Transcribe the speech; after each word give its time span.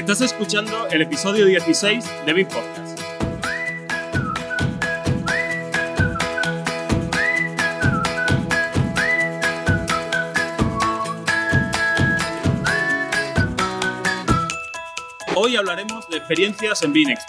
Estás 0.00 0.22
escuchando 0.22 0.88
el 0.88 1.02
episodio 1.02 1.44
16 1.44 2.24
de 2.24 2.32
Big 2.32 2.48
Podcast. 2.48 2.98
Hoy 15.36 15.56
hablaremos 15.56 16.08
de 16.08 16.16
experiencias 16.16 16.82
en 16.82 16.94
Binex. 16.94 17.22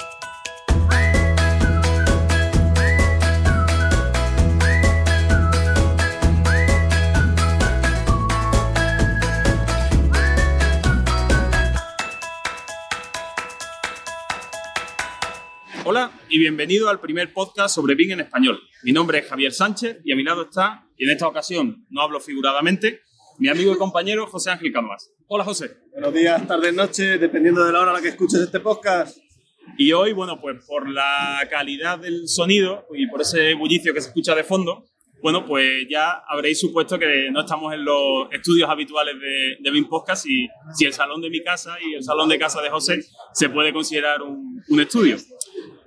Y 16.31 16.39
bienvenido 16.39 16.87
al 16.87 17.01
primer 17.01 17.33
podcast 17.33 17.75
sobre 17.75 17.93
BIM 17.93 18.11
en 18.11 18.21
español. 18.21 18.57
Mi 18.83 18.93
nombre 18.93 19.19
es 19.19 19.27
Javier 19.27 19.51
Sánchez 19.51 19.97
y 20.05 20.13
a 20.13 20.15
mi 20.15 20.23
lado 20.23 20.43
está, 20.43 20.87
y 20.97 21.03
en 21.03 21.11
esta 21.11 21.27
ocasión 21.27 21.85
no 21.89 22.01
hablo 22.01 22.21
figuradamente, 22.21 23.01
mi 23.37 23.49
amigo 23.49 23.73
y 23.73 23.77
compañero 23.77 24.25
José 24.27 24.51
Ángel 24.51 24.71
Canvas. 24.71 25.11
Hola 25.27 25.43
José. 25.43 25.75
Buenos 25.91 26.13
días, 26.13 26.47
tardes, 26.47 26.73
noches, 26.73 27.19
dependiendo 27.19 27.65
de 27.65 27.73
la 27.73 27.81
hora 27.81 27.91
a 27.91 27.93
la 27.95 28.01
que 28.01 28.07
escuches 28.07 28.39
este 28.39 28.61
podcast. 28.61 29.17
Y 29.77 29.91
hoy, 29.91 30.13
bueno, 30.13 30.39
pues 30.39 30.63
por 30.65 30.89
la 30.89 31.45
calidad 31.49 31.99
del 31.99 32.29
sonido 32.29 32.87
y 32.95 33.07
por 33.07 33.21
ese 33.21 33.53
bullicio 33.55 33.93
que 33.93 33.99
se 33.99 34.07
escucha 34.07 34.33
de 34.33 34.45
fondo, 34.45 34.85
bueno, 35.21 35.45
pues 35.45 35.85
ya 35.89 36.23
habréis 36.29 36.61
supuesto 36.61 36.97
que 36.97 37.29
no 37.29 37.41
estamos 37.41 37.73
en 37.73 37.83
los 37.83 38.31
estudios 38.31 38.69
habituales 38.69 39.15
de, 39.19 39.57
de 39.59 39.71
BIM 39.71 39.89
Podcast 39.89 40.25
y 40.27 40.47
si 40.73 40.85
el 40.85 40.93
salón 40.93 41.19
de 41.21 41.29
mi 41.29 41.43
casa 41.43 41.75
y 41.85 41.95
el 41.95 42.03
salón 42.03 42.29
de 42.29 42.39
casa 42.39 42.61
de 42.61 42.69
José 42.69 43.03
se 43.33 43.49
puede 43.49 43.73
considerar 43.73 44.21
un, 44.21 44.63
un 44.69 44.79
estudio. 44.79 45.17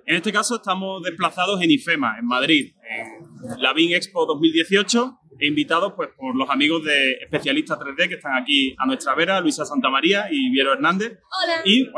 En 0.07 0.17
este 0.17 0.33
caso 0.33 0.57
estamos 0.57 1.03
desplazados 1.03 1.63
en 1.63 1.71
IFEMA, 1.71 2.19
en 2.19 2.27
Madrid, 2.27 2.75
en 2.89 3.63
la 3.63 3.73
BIM 3.73 3.95
Expo 3.95 4.27
2018 4.27 5.19
e 5.41 5.47
invitados 5.47 5.95
pues, 5.97 6.11
por 6.17 6.37
los 6.37 6.49
amigos 6.51 6.85
de 6.85 7.13
especialistas 7.23 7.79
3D 7.79 8.09
que 8.09 8.15
están 8.15 8.37
aquí 8.41 8.75
a 8.79 8.87
nuestra 8.87 9.15
vera, 9.15 9.41
Luisa 9.41 9.65
Santamaría 9.65 10.27
y 10.31 10.51
Viero 10.51 10.75
Hernández. 10.75 11.19
Hola. 11.43 11.63
Y, 11.65 11.89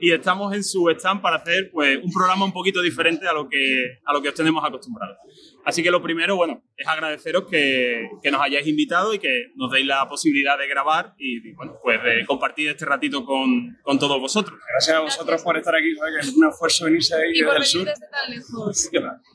y 0.00 0.12
estamos 0.12 0.54
en 0.54 0.62
su 0.62 0.88
stand 0.90 1.22
para 1.22 1.36
hacer 1.36 1.70
pues, 1.72 1.98
un 2.02 2.12
programa 2.12 2.44
un 2.44 2.52
poquito 2.52 2.82
diferente 2.82 3.26
a 3.26 3.32
lo, 3.32 3.48
que, 3.48 3.98
a 4.04 4.12
lo 4.12 4.20
que 4.20 4.28
os 4.28 4.34
tenemos 4.34 4.62
acostumbrados. 4.64 5.16
Así 5.64 5.82
que 5.82 5.90
lo 5.90 6.02
primero, 6.02 6.36
bueno, 6.36 6.62
es 6.76 6.86
agradeceros 6.88 7.44
que, 7.50 8.08
que 8.22 8.30
nos 8.30 8.40
hayáis 8.40 8.66
invitado 8.66 9.12
y 9.14 9.18
que 9.18 9.48
nos 9.56 9.70
deis 9.70 9.86
la 9.86 10.08
posibilidad 10.08 10.58
de 10.58 10.66
grabar 10.66 11.14
y, 11.18 11.46
y, 11.48 11.52
bueno, 11.52 11.78
pues 11.82 12.02
de 12.02 12.24
compartir 12.26 12.68
este 12.70 12.86
ratito 12.86 13.24
con, 13.24 13.76
con 13.82 13.98
todos 13.98 14.18
vosotros. 14.20 14.58
Gracias 14.72 14.96
a 14.96 15.00
vosotros 15.00 15.26
Gracias. 15.26 15.44
por 15.44 15.56
estar 15.58 15.74
aquí, 15.76 15.94
¿sabes? 15.96 16.14
que 16.14 16.20
es 16.30 16.34
un 16.36 16.48
esfuerzo 16.48 16.84
venirse 16.86 17.14
ahí 17.14 17.30
Y 17.34 17.42
por 17.44 17.58
desde 17.58 17.60
el 17.60 17.66
sur. 17.66 17.84
desde 17.84 18.06
tan 18.08 18.30
lejos. 18.30 18.90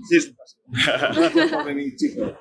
Sí, 0.09 0.33
pasa. 0.35 0.57
Gracias 1.19 1.51
por 1.51 1.65
venir, 1.65 1.95
chicos. 1.95 2.31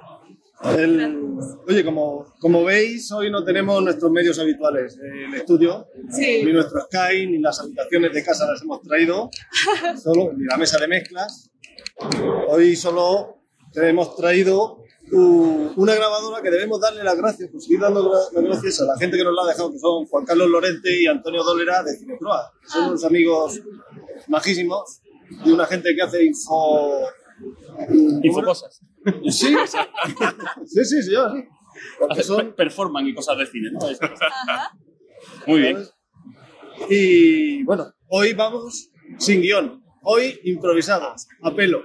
El- 0.79 1.21
Oye, 1.69 1.85
como, 1.85 2.25
como 2.41 2.65
veis, 2.65 3.12
hoy 3.12 3.31
no 3.31 3.45
tenemos 3.45 3.83
nuestros 3.83 4.11
medios 4.11 4.39
habituales. 4.39 4.99
El 5.03 5.35
estudio, 5.35 5.89
Sí. 6.11 6.43
ni 6.45 6.53
nuestro 6.53 6.81
Sky, 6.83 7.27
ni 7.27 7.39
las 7.39 7.61
habitaciones 7.61 8.12
de 8.15 8.25
casa 8.25 8.47
las 8.51 8.62
hemos 8.62 8.81
traído, 8.81 9.29
solo, 10.03 10.33
ni 10.35 10.45
la 10.47 10.57
mesa 10.57 10.79
de 10.79 10.89
mezclas. 10.89 11.51
Hoy 12.49 12.77
solo 12.77 13.44
te 13.75 13.89
hemos 13.89 14.17
traído 14.17 14.84
una 15.12 15.94
grabadora 15.94 16.41
que 16.42 16.50
debemos 16.50 16.80
darle 16.80 17.05
las 17.05 17.17
gracias, 17.17 17.50
por 17.50 17.61
seguir 17.61 17.81
dando 17.81 18.11
las 18.33 18.44
gracias 18.44 18.81
a 18.81 18.84
la 18.84 18.97
gente 18.97 19.16
que 19.16 19.25
nos 19.25 19.34
la 19.34 19.42
ha 19.42 19.47
dejado, 19.47 19.70
que 19.70 19.78
son 19.78 20.06
Juan 20.06 20.25
Carlos 20.25 20.48
Lorente 20.48 21.00
y 21.00 21.06
Antonio 21.06 21.42
Dolera 21.42 21.83
de 21.83 21.97
Cineproa. 21.97 22.53
que 22.62 22.69
Son 22.69 22.89
unos 22.89 23.05
amigos 23.05 23.61
majísimos 24.28 25.03
y 25.44 25.50
una 25.50 25.66
gente 25.66 25.94
que 25.94 26.03
hace 26.03 26.25
info... 26.25 27.00
Infocosas. 28.22 28.81
Sí, 29.25 29.54
sí, 29.66 30.84
sí, 30.84 31.03
sí, 31.03 31.12
yo, 31.12 31.28
sí. 31.31 31.44
Porque 31.99 32.22
son 32.22 32.54
Performan 32.54 33.06
y 33.06 33.15
cosas 33.15 33.37
de 33.38 33.47
cine, 33.47 33.70
¿no? 33.72 33.81
Muy 35.47 35.60
bien. 35.60 35.84
Y 36.88 37.62
bueno, 37.65 37.93
hoy 38.09 38.32
vamos 38.32 38.91
sin 39.19 39.43
guion. 39.43 39.82
Hoy 40.03 40.41
improvisados, 40.44 41.26
a 41.43 41.54
pelo. 41.54 41.82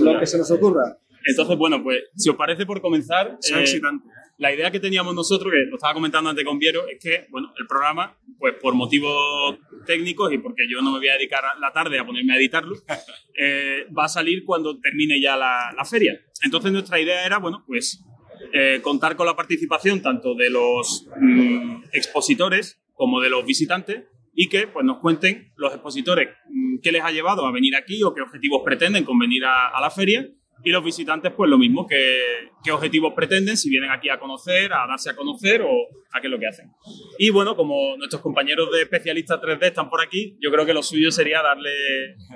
lo 0.00 0.20
que 0.20 0.26
se 0.26 0.38
nos 0.38 0.50
ocurra. 0.50 0.98
Entonces, 1.26 1.56
bueno, 1.56 1.82
pues 1.82 2.04
si 2.14 2.30
os 2.30 2.36
parece 2.36 2.64
por 2.66 2.80
comenzar, 2.80 3.38
eh, 3.42 3.60
excitante. 3.60 4.06
la 4.38 4.54
idea 4.54 4.70
que 4.70 4.80
teníamos 4.80 5.14
nosotros, 5.14 5.52
que 5.52 5.68
lo 5.68 5.76
estaba 5.76 5.94
comentando 5.94 6.30
antes 6.30 6.44
con 6.44 6.58
Viero, 6.58 6.86
es 6.88 6.98
que, 7.00 7.26
bueno, 7.30 7.52
el 7.58 7.66
programa, 7.66 8.16
pues 8.38 8.54
por 8.60 8.74
motivos 8.74 9.58
técnicos 9.86 10.32
y 10.32 10.38
porque 10.38 10.64
yo 10.70 10.80
no 10.82 10.92
me 10.92 10.98
voy 10.98 11.08
a 11.08 11.14
dedicar 11.14 11.42
la 11.60 11.72
tarde 11.72 11.98
a 11.98 12.06
ponerme 12.06 12.34
a 12.34 12.36
editarlo, 12.36 12.76
eh, 13.38 13.86
va 13.96 14.04
a 14.04 14.08
salir 14.08 14.44
cuando 14.44 14.78
termine 14.78 15.20
ya 15.20 15.36
la, 15.36 15.72
la 15.76 15.84
feria. 15.84 16.20
Entonces 16.44 16.70
nuestra 16.70 17.00
idea 17.00 17.26
era, 17.26 17.38
bueno, 17.38 17.64
pues 17.66 18.04
eh, 18.52 18.80
contar 18.82 19.16
con 19.16 19.26
la 19.26 19.34
participación 19.34 20.02
tanto 20.02 20.34
de 20.34 20.50
los 20.50 21.08
mm, 21.20 21.84
expositores 21.92 22.80
como 22.92 23.20
de 23.20 23.30
los 23.30 23.44
visitantes 23.44 24.04
y 24.34 24.48
que 24.48 24.66
pues, 24.66 24.84
nos 24.84 24.98
cuenten 24.98 25.52
los 25.56 25.72
expositores 25.72 26.28
mm, 26.50 26.78
qué 26.82 26.92
les 26.92 27.02
ha 27.02 27.10
llevado 27.10 27.46
a 27.46 27.52
venir 27.52 27.74
aquí 27.74 28.02
o 28.02 28.14
qué 28.14 28.20
objetivos 28.20 28.62
pretenden 28.64 29.04
con 29.04 29.18
venir 29.18 29.44
a, 29.44 29.68
a 29.68 29.80
la 29.80 29.90
feria 29.90 30.28
y 30.64 30.70
los 30.70 30.84
visitantes 30.84 31.32
pues 31.36 31.48
lo 31.50 31.58
mismo, 31.58 31.86
qué, 31.86 32.50
qué 32.64 32.72
objetivos 32.72 33.12
pretenden, 33.14 33.56
si 33.56 33.70
vienen 33.70 33.90
aquí 33.90 34.08
a 34.08 34.18
conocer, 34.18 34.72
a 34.72 34.86
darse 34.86 35.10
a 35.10 35.16
conocer 35.16 35.62
o 35.62 35.70
a 36.12 36.20
qué 36.20 36.26
es 36.26 36.30
lo 36.30 36.38
que 36.38 36.46
hacen. 36.46 36.70
Y 37.18 37.30
bueno, 37.30 37.56
como 37.56 37.96
nuestros 37.96 38.22
compañeros 38.22 38.70
de 38.72 38.82
especialistas 38.82 39.40
3D 39.40 39.66
están 39.66 39.88
por 39.88 40.00
aquí, 40.00 40.36
yo 40.40 40.50
creo 40.50 40.66
que 40.66 40.74
lo 40.74 40.82
suyo 40.82 41.10
sería 41.10 41.42
darle, 41.42 41.70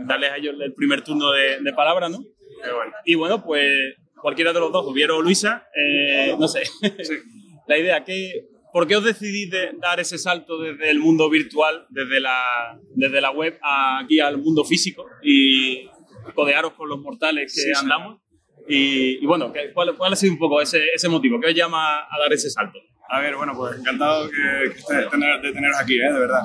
darles 0.07 0.31
a 0.31 0.37
ellos 0.37 0.55
el 0.61 0.75
primer 0.75 1.03
turno 1.03 1.33
de, 1.33 1.61
de 1.61 1.73
palabra, 1.73 2.09
¿no? 2.09 2.19
Y 3.05 3.15
bueno, 3.15 3.43
pues 3.45 3.97
cualquiera 4.21 4.53
de 4.53 4.61
los 4.61 4.73
dos, 4.73 4.87
Hubiera 4.87 5.15
o 5.15 5.23
Luisa, 5.23 5.67
eh, 5.75 6.37
no 6.39 6.47
sé, 6.49 6.63
la 7.69 7.79
idea, 7.79 8.05
que, 8.05 8.49
¿por 8.73 8.87
qué 8.87 8.97
os 8.97 9.05
decidís 9.05 9.51
de 9.51 9.73
dar 9.81 10.01
ese 10.01 10.19
salto 10.19 10.61
desde 10.61 10.91
el 10.91 10.99
mundo 10.99 11.29
virtual, 11.31 11.87
desde 11.91 12.21
la, 12.21 12.79
desde 12.95 13.21
la 13.21 13.31
web 13.31 13.59
a 13.63 14.01
aquí 14.01 14.21
al 14.21 14.39
mundo 14.39 14.65
físico 14.65 15.07
y 15.23 15.89
codearos 16.35 16.73
con 16.75 16.89
los 16.89 17.01
mortales 17.01 17.53
que 17.55 17.61
Sí, 17.61 17.73
andamos? 17.77 18.21
Y, 18.69 19.23
y 19.23 19.27
bueno, 19.27 19.53
¿qué- 19.53 19.73
¿cuál, 19.73 19.97
¿cuál 19.97 20.13
ha 20.13 20.17
sido 20.17 20.33
un 20.33 20.39
poco 20.39 20.61
ese, 20.61 20.89
ese 20.95 21.09
motivo? 21.09 21.41
¿Qué 21.41 21.49
os 21.49 21.55
llama 21.55 22.01
a 22.01 22.19
dar 22.21 22.33
ese 22.33 22.51
salto? 22.51 22.79
A 23.13 23.19
ver, 23.21 23.35
bueno, 23.35 23.53
pues 23.57 23.77
encantado 23.77 24.29
que, 24.31 24.71
que 24.73 24.79
esté- 24.79 25.11
tener- 25.11 25.41
de 25.41 25.53
teneros 25.53 25.77
aquí, 25.81 25.95
¿eh? 26.01 26.13
de 26.13 26.19
verdad. 26.21 26.43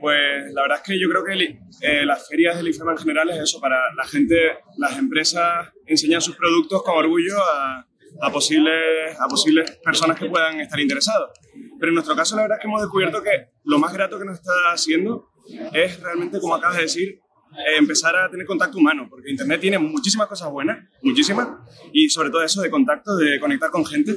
Pues 0.00 0.52
la 0.54 0.62
verdad 0.62 0.78
es 0.78 0.84
que 0.84 0.98
yo 0.98 1.08
creo 1.10 1.22
que 1.24 1.32
el- 1.32 1.58
eh, 1.82 2.06
las 2.06 2.26
ferias 2.26 2.56
del 2.56 2.68
IFEMA 2.68 2.92
en 2.92 2.98
general 2.98 3.28
es 3.30 3.38
eso, 3.40 3.60
para 3.60 3.78
la 3.94 4.04
gente, 4.04 4.34
las 4.78 4.96
empresas 4.98 5.68
enseñan 5.86 6.22
sus 6.22 6.34
productos 6.36 6.82
con 6.82 6.96
orgullo 6.96 7.36
a, 7.42 7.86
a 8.22 8.32
posibles, 8.32 9.16
a 9.20 9.28
posibles 9.28 9.70
personas 9.84 10.18
que 10.18 10.26
puedan 10.26 10.60
estar 10.60 10.80
interesados. 10.80 11.30
Pero 11.78 11.90
en 11.90 11.94
nuestro 11.94 12.16
caso 12.16 12.34
la 12.36 12.42
verdad 12.42 12.58
es 12.58 12.62
que 12.62 12.68
hemos 12.68 12.80
descubierto 12.80 13.22
que 13.22 13.50
lo 13.64 13.78
más 13.78 13.92
grato 13.92 14.18
que 14.18 14.24
nos 14.24 14.38
está 14.38 14.52
haciendo 14.72 15.28
es 15.74 16.00
realmente, 16.00 16.40
como 16.40 16.54
acabas 16.54 16.76
de 16.78 16.82
decir, 16.84 17.20
eh, 17.58 17.76
empezar 17.78 18.16
a 18.16 18.30
tener 18.30 18.46
contacto 18.46 18.78
humano, 18.78 19.06
porque 19.10 19.30
Internet 19.30 19.60
tiene 19.60 19.78
muchísimas 19.78 20.28
cosas 20.28 20.50
buenas, 20.50 20.78
muchísimas, 21.02 21.48
y 21.92 22.08
sobre 22.08 22.30
todo 22.30 22.42
eso 22.42 22.62
de 22.62 22.70
contacto, 22.70 23.16
de 23.16 23.40
conectar 23.40 23.70
con 23.70 23.84
gente, 23.84 24.14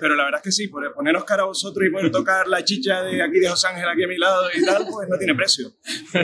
pero 0.00 0.14
la 0.16 0.24
verdad 0.24 0.40
es 0.40 0.44
que 0.44 0.52
sí, 0.52 0.68
por 0.68 0.92
poneros 0.92 1.24
cara 1.24 1.42
a 1.42 1.46
vosotros 1.46 1.86
y 1.86 1.90
poder 1.90 2.10
tocar 2.10 2.48
la 2.48 2.64
chicha 2.64 3.02
de 3.02 3.22
aquí 3.22 3.38
de 3.38 3.48
José 3.48 3.68
Ángel 3.68 3.88
aquí 3.88 4.02
a 4.02 4.08
mi 4.08 4.18
lado 4.18 4.48
y 4.54 4.64
tal, 4.64 4.84
pues 4.90 5.08
no 5.08 5.16
tiene 5.16 5.34
precio. 5.34 5.72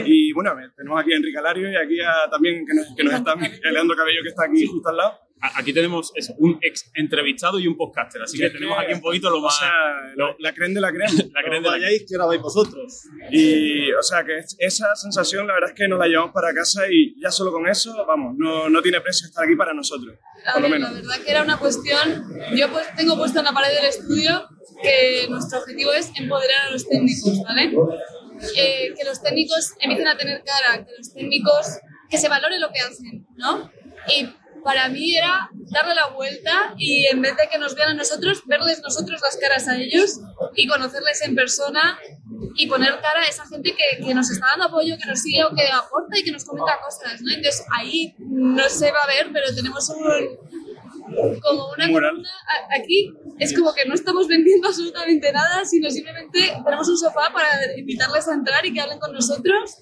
Y 0.05 0.33
bueno, 0.33 0.53
tenemos 0.75 0.99
aquí 1.01 1.13
a 1.13 1.17
Enrique 1.17 1.37
Alario 1.37 1.71
y 1.71 1.75
aquí 1.75 1.99
a, 2.01 2.29
también 2.29 2.65
que 2.65 2.73
nos, 2.73 2.87
que 2.95 3.03
nos 3.03 3.13
está 3.19 3.35
Leandro 3.71 3.95
Cabello 3.95 4.19
que 4.23 4.29
está 4.29 4.45
aquí 4.45 4.65
justo 4.65 4.89
al 4.89 4.97
lado. 4.97 5.28
Aquí 5.55 5.71
tenemos 5.73 6.11
eso, 6.15 6.33
un 6.39 6.59
ex 6.61 6.91
entrevistado 6.95 7.59
y 7.59 7.67
un 7.67 7.77
podcaster, 7.77 8.21
así 8.21 8.37
que 8.37 8.49
tenemos 8.49 8.77
aquí 8.77 8.93
un 8.93 8.99
poquito 9.01 9.29
lo 9.29 9.37
O 9.37 9.41
más... 9.41 9.57
sea, 9.57 9.71
lo- 10.15 10.35
la 10.39 10.53
creen 10.53 10.73
de 10.73 10.81
la 10.81 10.91
creen. 10.91 11.11
la 11.33 11.41
creen 11.43 11.63
de 11.63 11.69
la- 11.69 11.75
vayáis, 11.77 12.05
que 12.07 12.15
ahora 12.15 12.25
vais 12.27 12.41
vosotros. 12.41 13.03
Y, 13.31 13.91
o 13.93 14.01
sea, 14.03 14.23
que 14.25 14.37
es- 14.39 14.55
esa 14.59 14.93
sensación, 14.95 15.47
la 15.47 15.53
verdad 15.53 15.69
es 15.69 15.75
que 15.75 15.87
nos 15.87 15.97
la 15.99 16.07
llevamos 16.07 16.33
para 16.33 16.53
casa 16.53 16.83
y 16.91 17.15
ya 17.21 17.31
solo 17.31 17.51
con 17.53 17.67
eso, 17.69 18.05
vamos, 18.05 18.35
no, 18.37 18.69
no 18.69 18.81
tiene 18.81 18.99
precio 19.01 19.27
estar 19.27 19.45
aquí 19.45 19.55
para 19.55 19.73
nosotros, 19.73 20.15
A 20.45 20.53
por 20.53 20.61
lo 20.63 20.69
menos. 20.69 20.91
la 20.91 20.99
verdad 20.99 21.23
que 21.23 21.31
era 21.31 21.43
una 21.43 21.57
cuestión, 21.57 22.25
yo 22.55 22.69
pues 22.71 22.85
tengo 22.97 23.17
puesto 23.17 23.39
en 23.39 23.45
la 23.45 23.53
pared 23.53 23.73
del 23.75 23.85
estudio 23.85 24.45
que 24.83 25.27
nuestro 25.29 25.59
objetivo 25.59 25.93
es 25.93 26.11
empoderar 26.19 26.67
a 26.67 26.71
los 26.71 26.87
técnicos, 26.87 27.41
¿vale? 27.43 27.71
Eh, 28.57 28.93
que 28.97 29.03
los 29.05 29.21
técnicos 29.21 29.73
empiecen 29.79 30.07
a 30.07 30.17
tener 30.17 30.41
cara, 30.43 30.85
que 30.85 30.91
los 30.97 31.13
técnicos, 31.13 31.79
que 32.09 32.17
se 32.17 32.29
valore 32.29 32.59
lo 32.59 32.69
que 32.71 32.79
hacen, 32.79 33.25
¿no? 33.35 33.69
Y 34.07 34.29
para 34.63 34.89
mí 34.89 35.15
era 35.15 35.49
darle 35.71 35.95
la 35.95 36.07
vuelta 36.07 36.73
y 36.77 37.05
en 37.07 37.21
vez 37.21 37.35
de 37.35 37.47
que 37.51 37.57
nos 37.57 37.75
vean 37.75 37.89
a 37.89 37.93
nosotros, 37.93 38.43
verles 38.45 38.81
nosotros 38.81 39.21
las 39.21 39.37
caras 39.37 39.67
a 39.67 39.77
ellos 39.77 40.19
y 40.55 40.67
conocerles 40.67 41.21
en 41.21 41.35
persona 41.35 41.99
y 42.55 42.67
poner 42.67 42.99
cara 43.01 43.21
a 43.21 43.29
esa 43.29 43.45
gente 43.47 43.75
que, 43.75 44.05
que 44.05 44.13
nos 44.13 44.29
está 44.29 44.47
dando 44.51 44.65
apoyo, 44.65 44.97
que 44.97 45.07
nos 45.07 45.19
sigue 45.19 45.43
o 45.43 45.53
que 45.55 45.67
aporta 45.71 46.17
y 46.17 46.23
que 46.23 46.31
nos 46.31 46.45
comenta 46.45 46.79
cosas, 46.83 47.21
¿no? 47.21 47.31
Entonces 47.31 47.65
ahí 47.77 48.15
no 48.19 48.67
se 48.69 48.91
va 48.91 48.99
a 49.03 49.07
ver, 49.07 49.29
pero 49.31 49.53
tenemos 49.55 49.89
un, 49.89 50.03
como 51.41 51.69
una 51.75 51.91
columna. 51.91 52.29
Aquí 52.69 53.13
es 53.39 53.57
como 53.57 53.73
que 53.73 53.85
no 53.85 53.93
estamos 53.93 54.27
vendiendo 54.27 54.67
absolutamente 54.67 55.31
nada, 55.31 55.65
sino 55.65 55.89
simplemente 55.89 56.53
tenemos 56.63 56.89
un 56.89 56.97
sofá 56.97 57.31
para 57.33 57.47
invitarles 57.77 58.27
a 58.27 58.33
entrar 58.33 58.65
y 58.65 58.73
que 58.73 58.81
hablen 58.81 58.99
con 58.99 59.13
nosotros. 59.13 59.77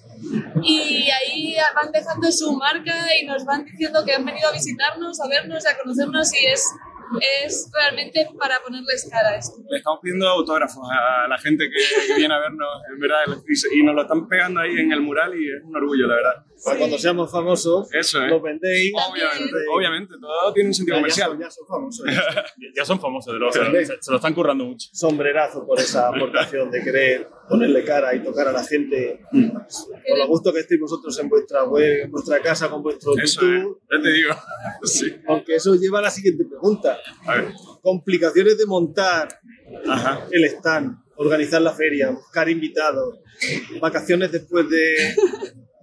Y 0.62 1.08
ahí 1.10 1.56
van 1.74 1.92
dejando 1.92 2.30
su 2.32 2.52
marca 2.56 2.94
y 3.20 3.26
nos 3.26 3.44
van 3.44 3.64
diciendo 3.64 4.04
que 4.04 4.14
han 4.14 4.24
venido 4.24 4.48
a 4.48 4.52
visitarnos, 4.52 5.20
a 5.20 5.28
vernos, 5.28 5.66
a 5.66 5.76
conocernos 5.76 6.34
y 6.34 6.46
es, 6.46 6.64
es 7.44 7.70
realmente 7.72 8.28
para 8.38 8.58
ponerles 8.60 9.08
cara 9.10 9.30
a 9.30 9.36
esto. 9.36 9.56
Le 9.68 9.78
estamos 9.78 10.00
pidiendo 10.02 10.28
autógrafos 10.28 10.88
a 10.90 11.28
la 11.28 11.38
gente 11.38 11.64
que, 11.68 12.06
que 12.06 12.14
viene 12.16 12.34
a 12.34 12.38
vernos, 12.38 12.68
en 12.92 12.98
verdad, 13.00 13.18
y 13.72 13.82
nos 13.82 13.94
lo 13.94 14.02
están 14.02 14.28
pegando 14.28 14.60
ahí 14.60 14.76
en 14.78 14.92
el 14.92 15.00
mural 15.00 15.34
y 15.34 15.46
es 15.48 15.62
un 15.64 15.76
orgullo, 15.76 16.06
la 16.06 16.14
verdad. 16.14 16.47
Para 16.64 16.78
cuando 16.78 16.98
seamos 16.98 17.30
famosos, 17.30 17.88
Eso, 17.94 18.22
¿eh? 18.22 18.28
los 18.28 18.42
vendéis. 18.42 18.92
Obviamente, 18.94 19.56
obviamente, 19.74 20.14
todo 20.20 20.52
tiene 20.52 20.68
un 20.70 20.74
sentido 20.74 20.96
Ya, 20.96 21.00
ya 21.00 21.02
comercial. 21.02 21.30
son, 21.30 21.40
ya 21.40 21.50
son 21.50 21.66
famosos. 21.66 22.06
ya. 22.06 22.44
Ya 22.76 22.84
son 22.84 23.00
famosos, 23.00 23.32
de 23.34 23.38
los, 23.40 23.54
se, 23.54 23.64
lo- 23.64 23.84
se- 23.86 24.10
lo 24.10 24.16
están 24.16 24.34
currando 24.34 24.64
mucho. 24.64 24.88
Sombrerazo 24.92 25.66
por 25.66 25.78
esa 25.80 26.08
aportación 26.08 26.70
de 26.70 26.82
querer 26.82 27.28
ponerle 27.48 27.82
cara 27.84 28.14
y 28.14 28.22
tocar 28.22 28.48
a 28.48 28.52
la 28.52 28.62
gente. 28.64 29.20
Con 29.30 30.18
lo 30.18 30.26
gusto 30.28 30.52
que 30.52 30.60
estéis 30.60 30.80
vosotros 30.80 31.18
en 31.18 31.28
vuestra 31.28 31.64
web, 31.64 32.04
en 32.04 32.10
vuestra 32.10 32.40
casa, 32.40 32.68
con 32.68 32.82
vuestro 32.82 33.12
Eso, 33.16 33.40
¿eh? 33.42 33.58
YouTube. 33.62 33.80
Ya 33.90 34.02
te 34.02 34.12
digo. 34.12 34.30
Sí. 34.82 35.16
Aunque 35.26 35.54
eso 35.56 35.74
lleva 35.74 35.98
a 35.98 36.02
la 36.02 36.10
siguiente 36.10 36.44
pregunta. 36.44 36.98
A 37.26 37.34
ver. 37.36 37.48
Complicaciones 37.82 38.58
de 38.58 38.66
montar 38.66 39.28
Ajá. 39.88 40.26
el 40.30 40.44
stand, 40.44 40.96
organizar 41.16 41.60
la 41.62 41.72
feria, 41.72 42.10
buscar 42.10 42.48
invitados, 42.48 43.18
vacaciones 43.80 44.30
después 44.32 44.68
de... 44.68 45.14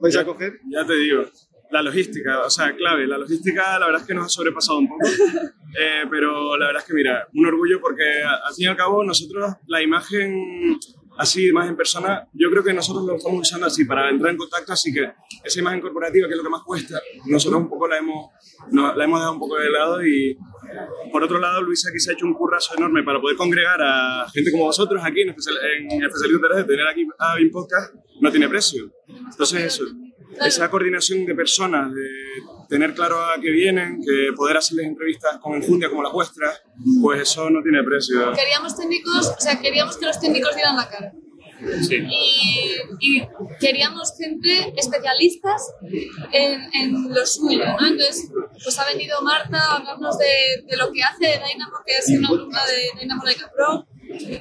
¿Vais 0.02 0.16
a 0.18 0.26
coger? 0.26 0.60
Ya 0.70 0.86
te 0.86 0.96
digo. 0.96 1.24
La 1.72 1.82
logística, 1.82 2.42
o 2.42 2.50
sea, 2.50 2.76
clave. 2.76 3.08
La 3.08 3.18
logística, 3.18 3.80
la 3.80 3.86
verdad 3.88 4.02
es 4.02 4.08
que 4.08 4.14
nos 4.14 4.26
ha 4.26 4.30
sobrepasado 4.30 4.80
un 4.80 4.88
poco. 4.90 5.06
Eh, 5.78 6.06
pero 6.10 6.56
la 6.56 6.68
verdad 6.68 6.82
es 6.84 6.88
que, 6.88 6.94
mira, 6.94 7.28
un 7.34 7.46
orgullo 7.48 7.82
porque 7.82 8.24
al 8.24 8.54
fin 8.56 8.64
y 8.64 8.68
al 8.68 8.78
cabo 8.78 9.04
nosotros 9.04 9.56
la 9.68 9.82
imagen 9.82 10.80
así, 11.18 11.52
más 11.52 11.68
en 11.68 11.76
persona, 11.76 12.30
yo 12.32 12.50
creo 12.50 12.64
que 12.64 12.74
nosotros 12.74 13.04
lo 13.06 13.16
estamos 13.18 13.42
usando 13.42 13.68
así 13.68 13.84
para 13.84 14.10
entrar 14.10 14.32
en 14.32 14.38
contacto, 14.38 14.72
así 14.72 14.94
que 14.94 15.12
esa 15.44 15.60
imagen 15.60 15.82
corporativa, 15.82 16.28
que 16.30 16.34
es 16.34 16.38
lo 16.38 16.44
que 16.46 16.50
más 16.50 16.62
cuesta, 16.64 16.98
nosotros 17.26 17.60
un 17.64 17.68
poco 17.70 17.90
la 17.90 17.98
hemos, 17.98 18.30
no- 18.72 18.96
la 18.96 19.04
hemos 19.04 19.20
dejado 19.20 19.34
un 19.34 19.40
poco 19.40 19.58
de 19.58 19.70
lado 19.70 20.06
y 20.08 20.38
por 21.12 21.24
otro 21.24 21.40
lado, 21.40 21.62
Luisa 21.62 21.90
aquí 21.90 22.00
se 22.00 22.12
ha 22.12 22.14
hecho 22.14 22.26
un 22.26 22.34
currazo 22.34 22.76
enorme 22.78 23.04
para 23.04 23.20
poder 23.20 23.38
congregar 23.38 23.82
a 23.82 24.26
gente 24.34 24.52
como 24.52 24.66
vosotros 24.66 25.02
aquí 25.04 25.22
en, 25.22 25.30
especial, 25.30 25.58
en 25.80 26.04
Especialista 26.04 26.48
3, 26.54 26.68
tener 26.68 26.88
aquí 26.88 27.08
a 27.20 27.36
BIM 27.36 27.52
Podcast 27.52 27.94
no 28.22 28.32
tiene 28.32 28.50
precio. 28.50 28.92
Entonces 29.08 29.64
eso, 29.64 29.84
esa 30.46 30.70
coordinación 30.70 31.26
de 31.26 31.36
personas, 31.36 31.94
de 31.94 32.10
tener 32.70 32.94
claro 32.94 33.24
a 33.24 33.40
qué 33.40 33.52
vienen, 33.52 34.02
que 34.02 34.34
poder 34.36 34.58
hacerles 34.58 34.88
entrevistas 34.88 35.38
con 35.40 35.56
enjundia 35.56 35.90
como 35.90 36.04
la 36.04 36.10
vuestra, 36.10 36.52
pues 37.02 37.22
eso 37.22 37.50
no 37.50 37.62
tiene 37.62 37.84
precio. 37.84 38.32
Queríamos 38.34 38.76
técnicos, 38.76 39.34
o 39.38 39.42
sea, 39.42 39.60
queríamos 39.60 39.98
que 39.98 40.06
los 40.06 40.20
técnicos 40.20 40.56
dieran 40.56 40.76
la 40.76 40.90
cara. 40.90 41.14
Y, 41.60 43.22
queríamos 43.60 44.14
gente 44.18 44.74
especialistas 44.78 45.74
en, 46.32 46.62
en 46.74 47.14
lo 47.14 47.26
suyo, 47.26 47.66
¿no? 47.66 47.88
Entonces, 47.88 48.30
pues 48.64 48.80
ha 48.80 48.86
venido 48.86 49.22
Marta 49.22 49.58
a 49.58 49.76
hablarnos 49.78 50.18
de, 50.18 50.64
de 50.66 50.78
lo 50.78 50.92
que 50.92 51.02
hace 51.04 51.40
Dynamo, 51.40 51.78
que 51.86 51.98
es 51.98 52.18
una 52.18 52.30
alumna 52.30 52.60
de 52.66 53.02
Dynamo 53.02 53.24
Leica 53.24 53.52
Pro, 53.56 53.88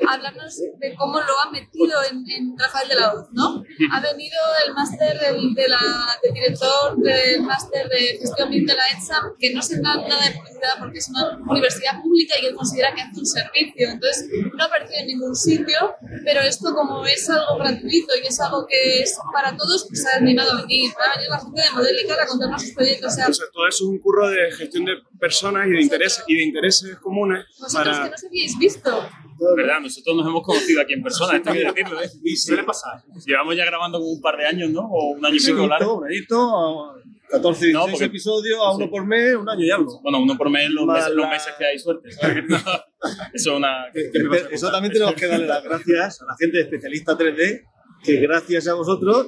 hablarnos 0.09 0.57
de 0.79 0.95
cómo 0.97 1.19
lo 1.21 1.33
ha 1.45 1.51
metido 1.51 1.99
en, 2.11 2.25
en 2.31 2.59
Rafael 2.59 2.89
de 2.89 2.95
la 2.97 3.13
Hoz, 3.15 3.27
¿no? 3.33 3.63
Ha 3.93 4.01
venido 4.01 4.37
el 4.67 4.75
máster 4.75 5.19
del, 5.19 5.55
de 5.55 5.69
la- 5.69 6.19
del 6.23 6.33
director 6.35 6.97
del 6.99 7.43
máster 7.43 7.89
de 7.89 8.19
gestión 8.19 8.51
de 8.51 8.75
la 8.75 8.87
ETSAM, 8.97 9.37
que 9.39 9.53
no 9.55 9.63
se 9.63 9.81
da 9.81 9.97
nada 9.97 10.25
de 10.29 10.35
publicidad 10.37 10.75
porque 10.79 10.99
es 10.99 11.09
una 11.09 11.39
universidad 11.49 12.03
pública 12.03 12.35
y 12.43 12.47
él 12.47 12.55
considera 12.55 12.95
que 12.95 13.03
hace 13.03 13.19
un 13.19 13.27
servicio. 13.27 13.89
Entonces, 13.91 14.29
no 14.55 14.63
ha 14.63 14.67
aparecido 14.67 15.01
en 15.01 15.07
ningún 15.07 15.35
sitio, 15.37 15.95
pero 16.25 16.41
esto 16.41 16.75
como 16.75 17.05
es 17.07 17.29
algo 17.31 17.59
gratuito 17.59 18.13
y 18.23 18.27
es 18.27 18.41
algo 18.41 18.67
que 18.67 19.01
es 19.03 19.17
para 19.33 19.57
todos, 19.57 19.87
pues 19.89 20.05
ha 20.07 20.19
animado 20.19 20.53
a 20.53 20.61
venir. 20.63 20.93
Va 20.99 21.13
a 21.13 21.17
venir 21.17 21.31
la 21.31 21.41
gente 21.41 21.61
de 21.63 21.71
Modélica 21.71 22.15
a 22.23 22.27
contarnos 22.27 22.63
sus 22.63 22.73
proyectos. 22.73 23.13
O 23.13 23.15
sea, 23.15 23.25
Entonces, 23.27 23.51
todo 23.53 23.69
eso 23.69 23.85
es 23.85 23.91
un 23.91 23.99
curro 23.99 24.29
de 24.29 24.51
gestión 24.53 24.85
de 24.85 24.95
personas 25.19 25.67
y 25.67 25.71
de 25.71 25.83
intereses, 25.83 26.25
y 26.27 26.37
de 26.37 26.43
intereses 26.45 26.99
comunes 26.99 27.45
vosotros 27.59 27.73
que 27.73 27.91
para... 28.01 28.09
no 28.09 28.15
os 28.15 28.25
habíais 28.25 28.59
visto. 28.59 29.09
¿Verdad? 29.57 29.81
Nosotros 29.81 30.17
nos 30.17 30.27
hemos 30.27 30.43
conocido 30.43 30.81
aquí 30.81 30.93
en 30.95 31.03
persona, 31.03 31.43
que 31.43 31.51
decirlo, 31.53 32.01
¿eh? 32.03 32.09
Suele 32.37 32.65
pasar. 32.65 33.03
Llevamos 33.27 33.57
ya 33.57 33.65
grabando 33.65 33.99
como 33.99 34.11
un 34.13 34.21
par 34.21 34.37
de 34.37 34.47
años, 34.47 34.71
¿no? 34.71 34.83
O 34.83 35.11
un 35.17 35.25
año 35.25 35.35
y 35.35 35.41
Sí, 35.41 35.53
pico 35.53 35.67
largo. 35.67 35.99
un 35.99 36.07
añito, 36.07 36.95
14, 37.31 37.67
16 37.67 37.75
No, 37.75 37.87
porque- 37.91 38.05
episodios, 38.07 38.59
a 38.61 38.73
uno 38.77 38.89
por 38.91 39.07
mes, 39.07 39.35
un 39.35 39.49
año 39.49 39.65
y 39.65 39.71
algo. 39.71 40.01
Bueno, 40.03 40.23
uno 40.23 40.37
por 40.37 40.51
mes 40.51 40.71
los, 40.71 40.87
meses, 40.87 41.11
los 41.15 41.29
meses 41.29 41.53
que 41.59 41.65
hay 41.67 41.79
suerte. 41.79 42.09
Eso 43.33 43.51
es 43.53 43.57
una... 43.57 43.87
Me 43.95 44.11
que- 44.11 44.21
pasa 44.29 44.49
eso 44.51 44.71
también 44.71 44.93
tenemos 44.93 45.15
que 45.15 45.27
darle 45.27 45.47
las 45.47 45.63
gracias 45.63 46.23
a 46.23 46.27
la 46.27 46.37
gente 46.39 46.59
de 46.59 46.63
especialista 46.65 47.17
3D, 47.19 47.63
que 48.03 48.17
gracias 48.21 48.69
a 48.69 48.75
vosotros 48.75 49.27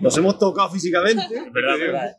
nos 0.00 0.16
hemos 0.18 0.38
tocado 0.38 0.70
físicamente. 0.70 1.22
Es 1.34 1.52
verdad, 1.52 1.74
es 1.74 1.80
verdad. 1.80 2.16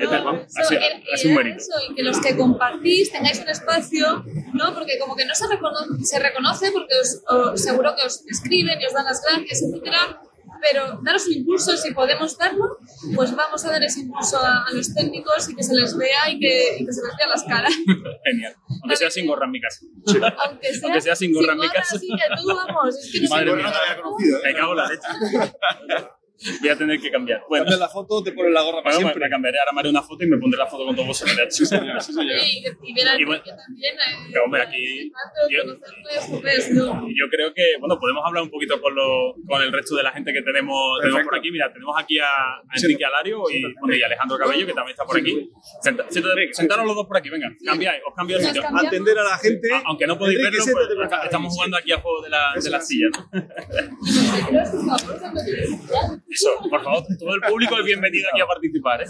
Es 0.00 0.10
verdad, 0.10 0.24
No, 0.24 0.30
ha 0.32 0.64
sido- 0.64 0.80
era- 0.80 1.00
ha 1.12 1.16
sido 1.16 1.40
un 1.40 1.46
eso, 1.46 1.72
y 1.90 1.94
que 1.94 2.02
los 2.02 2.20
que 2.20 2.36
compartís 2.36 3.12
tengáis 3.12 3.40
un 3.40 3.48
espacio, 3.48 4.24
¿no? 4.52 4.74
Porque 4.74 4.98
como 4.98 5.14
que 5.16 5.24
no 5.24 5.34
se, 5.34 5.44
recono- 5.46 6.04
se 6.04 6.18
reconoce 6.18 6.70
porque 6.72 6.94
os, 7.00 7.22
os- 7.28 7.62
seguro 7.62 7.94
que 7.96 8.06
os 8.06 8.24
escriben 8.26 8.80
y 8.80 8.86
os 8.86 8.92
dan 8.92 9.04
las 9.04 9.22
gracias, 9.22 9.62
etcétera, 9.62 10.20
pero 10.60 10.98
daros 11.02 11.26
un 11.26 11.34
impulso, 11.34 11.76
si 11.76 11.92
podemos 11.92 12.36
darlo, 12.38 12.78
pues 13.14 13.34
vamos 13.36 13.62
a 13.64 13.70
dar 13.70 13.82
ese 13.84 14.00
impulso 14.00 14.38
a, 14.38 14.64
a 14.64 14.72
los 14.72 14.92
técnicos 14.94 15.48
y 15.50 15.54
que 15.54 15.62
se 15.62 15.74
les 15.74 15.96
vea 15.96 16.30
y 16.30 16.38
que, 16.40 16.76
y 16.80 16.86
que 16.86 16.92
se 16.92 17.02
les 17.02 17.16
vea 17.16 17.28
las 17.28 17.44
caras. 17.44 17.72
Genial. 18.24 18.54
Aunque 18.82 18.96
sea 18.96 19.10
sin 19.10 19.26
gorra 19.26 19.44
en 19.46 19.50
mi 19.52 19.60
casa. 19.60 19.80
Aunque 20.46 20.72
sea, 20.74 20.80
Aunque 20.88 21.00
sea 21.02 21.14
sin 21.16 21.32
gorra 21.34 21.52
en 21.52 21.58
mi 21.60 21.68
casa. 21.68 21.96
Así 21.96 22.08
que 22.08 22.36
tú, 22.40 22.46
vamos, 22.48 22.96
es 22.96 23.12
que 23.12 23.20
no 23.20 23.28
Madre 23.28 23.52
mía. 23.54 23.64
no 23.64 23.70
te 23.72 23.78
había 23.78 24.02
conocido, 24.02 24.38
¿eh? 24.38 24.42
Me 24.44 24.54
cago 24.54 24.72
en 24.72 24.76
la 24.78 24.88
leche. 24.88 25.08
Voy 26.60 26.68
a 26.68 26.76
tener 26.76 27.00
que 27.00 27.10
cambiar. 27.10 27.42
Bueno, 27.48 27.64
Cambias 27.64 27.80
la 27.80 27.88
foto, 27.88 28.22
te 28.22 28.32
pones 28.32 28.52
la 28.52 28.62
gorra 28.62 28.82
para 28.82 28.96
bueno, 28.96 29.08
siempre. 29.08 29.24
me 29.24 29.30
cambiaré. 29.30 29.58
Ahora 29.58 29.72
me 29.72 29.80
haré 29.80 29.88
una 29.90 30.02
foto 30.02 30.24
y 30.24 30.28
me 30.28 30.36
pondré 30.38 30.58
la 30.58 30.66
foto 30.66 30.84
con 30.86 30.94
todos 30.94 31.08
vosotros. 31.08 31.36
Sí, 31.50 31.64
señor, 31.66 32.00
sí, 32.02 32.12
señor. 32.12 32.36
Y, 32.36 32.90
y 32.90 32.94
ver 32.94 33.08
a 33.08 33.18
Y 33.20 33.24
bueno, 33.24 33.42
Enrique 33.42 33.56
también. 33.56 33.94
eh, 33.94 34.32
que, 34.32 34.38
hombre, 34.38 34.62
aquí- 34.62 35.12
yo- 35.50 35.64
yo 35.64 37.28
creo 37.30 37.54
que, 37.54 37.62
bueno, 37.80 37.98
podemos 37.98 38.22
hablar 38.26 38.42
un 38.42 38.50
poquito 38.50 38.80
con, 38.80 38.94
lo, 38.94 39.34
con 39.48 39.62
el 39.62 39.72
resto 39.72 39.96
de 39.96 40.02
la 40.02 40.12
gente 40.12 40.32
que 40.32 40.42
tenemos, 40.42 41.00
tenemos 41.00 41.22
por 41.22 41.36
aquí. 41.38 41.50
Mira, 41.50 41.72
tenemos 41.72 41.94
aquí 41.98 42.18
a, 42.18 42.24
a 42.26 42.62
Enrique 42.76 43.04
Alario 43.04 43.44
y, 43.50 43.62
bueno, 43.80 43.94
y 43.96 44.02
Alejandro 44.02 44.36
Cabello, 44.38 44.66
que 44.66 44.72
también 44.74 44.92
está 44.92 45.04
por 45.04 45.16
aquí. 45.18 45.50
Senta- 45.82 46.06
siéntate- 46.10 46.52
sentaros 46.52 46.86
los 46.86 46.94
dos 46.96 47.06
por 47.06 47.16
aquí, 47.16 47.30
venga, 47.30 47.48
cambiáis, 47.64 48.02
os 48.06 48.14
cambio 48.14 48.36
Nos 48.38 48.46
sitio. 48.46 48.62
Atender 48.76 49.18
a 49.18 49.24
la 49.24 49.38
gente. 49.38 49.72
A- 49.72 49.82
Aunque 49.86 50.06
no 50.06 50.18
podéis 50.18 50.38
Enrique, 50.40 50.58
verlo, 50.66 50.94
pues, 50.96 51.06
acá. 51.06 51.24
estamos 51.24 51.52
jugando 51.54 51.76
aquí 51.78 51.92
al 51.92 52.00
juego 52.02 52.22
de 52.22 52.28
la, 52.30 52.52
de 52.62 52.70
la 52.70 52.80
silla. 52.80 53.06
¿no? 53.12 53.30
Eso, 56.28 56.50
por 56.68 56.82
favor, 56.82 57.04
todo 57.18 57.34
el 57.36 57.40
público 57.40 57.78
es 57.78 57.84
bienvenido 57.84 58.28
aquí 58.32 58.40
a 58.40 58.46
participar. 58.46 59.00
¿eh? 59.02 59.06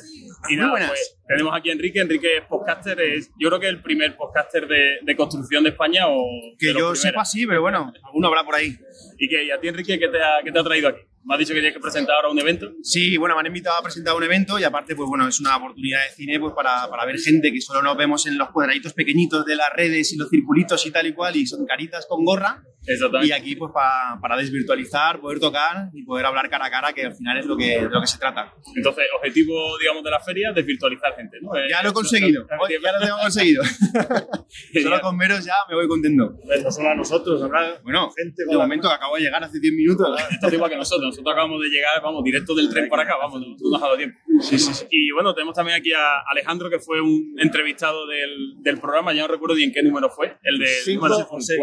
Y 0.51 0.57
nada, 0.57 0.89
pues 0.89 1.19
tenemos 1.27 1.57
aquí 1.57 1.71
a 1.71 1.73
Enrique. 1.73 2.01
Enrique 2.01 2.37
es 2.39 2.45
podcaster, 2.45 3.01
es, 3.01 3.31
yo 3.39 3.49
creo 3.49 3.59
que 3.61 3.69
el 3.69 3.83
primer 3.83 4.17
podcaster 4.17 4.69
de, 4.69 4.99
de 5.03 5.17
construcción 5.17 5.65
de 5.65 5.71
España. 5.71 6.09
o 6.09 6.23
Que 6.59 6.67
yo 6.69 6.73
primeros. 6.75 7.01
sepa, 7.01 7.25
sí, 7.25 7.47
pero 7.47 7.63
bueno, 7.63 7.91
alguno 8.05 8.29
habrá 8.29 8.45
por 8.45 8.55
ahí. 8.55 8.77
¿Y, 9.19 9.29
que, 9.29 9.45
y 9.45 9.51
a 9.51 9.59
ti, 9.59 9.69
Enrique, 9.69 9.99
qué 9.99 10.09
te, 10.09 10.23
ha, 10.23 10.43
qué 10.45 10.53
te 10.53 10.59
ha 10.59 10.63
traído 10.65 10.89
aquí? 10.89 11.01
Me 11.27 11.35
has 11.35 11.39
dicho 11.41 11.55
que 11.55 11.61
tienes 11.61 11.75
que 11.75 11.81
presentar 11.81 12.15
ahora 12.17 12.29
un 12.31 12.39
evento. 12.39 12.71
Sí, 12.83 13.17
bueno, 13.17 13.35
me 13.35 13.41
han 13.41 13.47
invitado 13.47 13.77
a 13.79 13.83
presentar 13.83 14.15
un 14.15 14.23
evento 14.23 14.59
y 14.59 14.65
aparte, 14.65 14.95
pues 14.95 15.09
bueno, 15.09 15.27
es 15.27 15.41
una 15.41 15.57
oportunidad 15.57 15.99
de 16.05 16.15
cine 16.15 16.39
pues 16.39 16.53
para, 16.55 16.89
para 16.89 17.05
ver 17.05 17.19
gente 17.19 17.53
que 17.53 17.61
solo 17.61 17.83
nos 17.83 17.97
vemos 17.97 18.27
en 18.27 18.39
los 18.39 18.51
cuadraditos 18.51 18.93
pequeñitos 18.95 19.45
de 19.45 19.57
las 19.57 19.69
redes 19.75 20.13
y 20.13 20.17
los 20.17 20.31
circulitos 20.31 20.87
y 20.87 20.91
tal 20.93 21.07
y 21.09 21.13
cual 21.15 21.35
y 21.37 21.47
son 21.47 21.67
caritas 21.67 22.07
con 22.09 22.25
gorra. 22.25 22.63
Exactamente. 22.89 23.29
Y 23.29 23.33
aquí 23.33 23.57
pues 23.57 23.73
pa- 23.75 24.17
para 24.23 24.37
desvirtualizar, 24.37 25.21
poder 25.21 25.41
tocar 25.41 25.89
y 25.93 26.05
poder 26.05 26.27
hablar 26.27 26.49
cara 26.49 26.67
a 26.67 26.71
cara, 26.71 26.93
que 26.93 27.05
al 27.07 27.15
final 27.17 27.37
es 27.39 27.45
lo 27.47 27.57
que, 27.57 27.81
de 27.81 27.89
lo 27.91 28.01
que 28.01 28.07
se 28.07 28.19
trata. 28.19 28.55
Entonces, 28.77 29.07
objetivo, 29.17 29.77
digamos, 29.81 30.05
de 30.05 30.11
la 30.13 30.21
feria, 30.21 30.53
desvirtualizar 30.53 31.17
gente, 31.17 31.39
¿no? 31.43 31.57
Eh, 31.57 31.67
Ya 31.69 31.83
lo 31.83 31.89
he 31.91 31.93
conseguido, 31.93 32.47
hoy 32.61 32.75
ya 32.81 32.93
lo 32.93 33.01
tengo 33.05 33.19
conseguido. 33.21 33.65
Solo 34.83 35.01
con 35.01 35.19
veros 35.19 35.45
ya 35.45 35.55
me 35.69 35.75
voy 35.75 35.89
contento. 35.89 36.39
No 36.63 36.71
solo 36.71 36.91
a 36.91 36.95
nosotros, 36.95 37.43
habrá 37.43 37.79
Bueno, 37.83 38.11
gente 38.17 38.45
con 38.45 38.53
de 38.55 38.59
momento 38.59 38.89
que 38.89 38.95
acabo 38.95 39.17
de 39.17 39.23
llegar 39.23 39.43
hace 39.43 39.59
10 39.59 39.75
minutos. 39.75 40.21
Esto 40.31 40.47
es 40.47 40.53
igual 40.53 40.71
que 40.71 40.77
nosotros. 40.77 41.16
Nosotros 41.17 41.33
acabamos 41.33 41.61
de 41.63 41.69
llegar, 41.69 42.03
vamos, 42.03 42.23
directo 42.25 42.55
del 42.55 42.69
tren 42.69 42.89
para 42.89 43.03
acá, 43.05 43.17
vamos, 43.17 43.43
tú 43.57 43.65
nos 43.71 43.75
has 43.75 43.81
dado 43.83 43.97
tiempo. 43.97 44.19
Sí, 44.41 44.59
sí, 44.59 44.75
sí. 44.75 44.87
Y 44.91 45.11
bueno, 45.13 45.35
tenemos 45.35 45.55
también 45.55 45.79
aquí 45.79 45.93
a 45.93 46.21
Alejandro, 46.31 46.69
que 46.69 46.79
fue 46.79 47.01
un 47.01 47.35
entrevistado 47.39 48.07
del, 48.07 48.55
del 48.63 48.79
programa, 48.79 49.13
ya 49.15 49.23
no 49.23 49.29
recuerdo 49.29 49.57
ni 49.57 49.65
en 49.65 49.73
qué 49.73 49.83
número 49.83 50.11
fue, 50.11 50.37
el 50.43 50.59
de... 50.59 50.67
Cinco 50.67 51.01
bueno, 51.09 51.27
o 51.31 51.41
seis. 51.41 51.59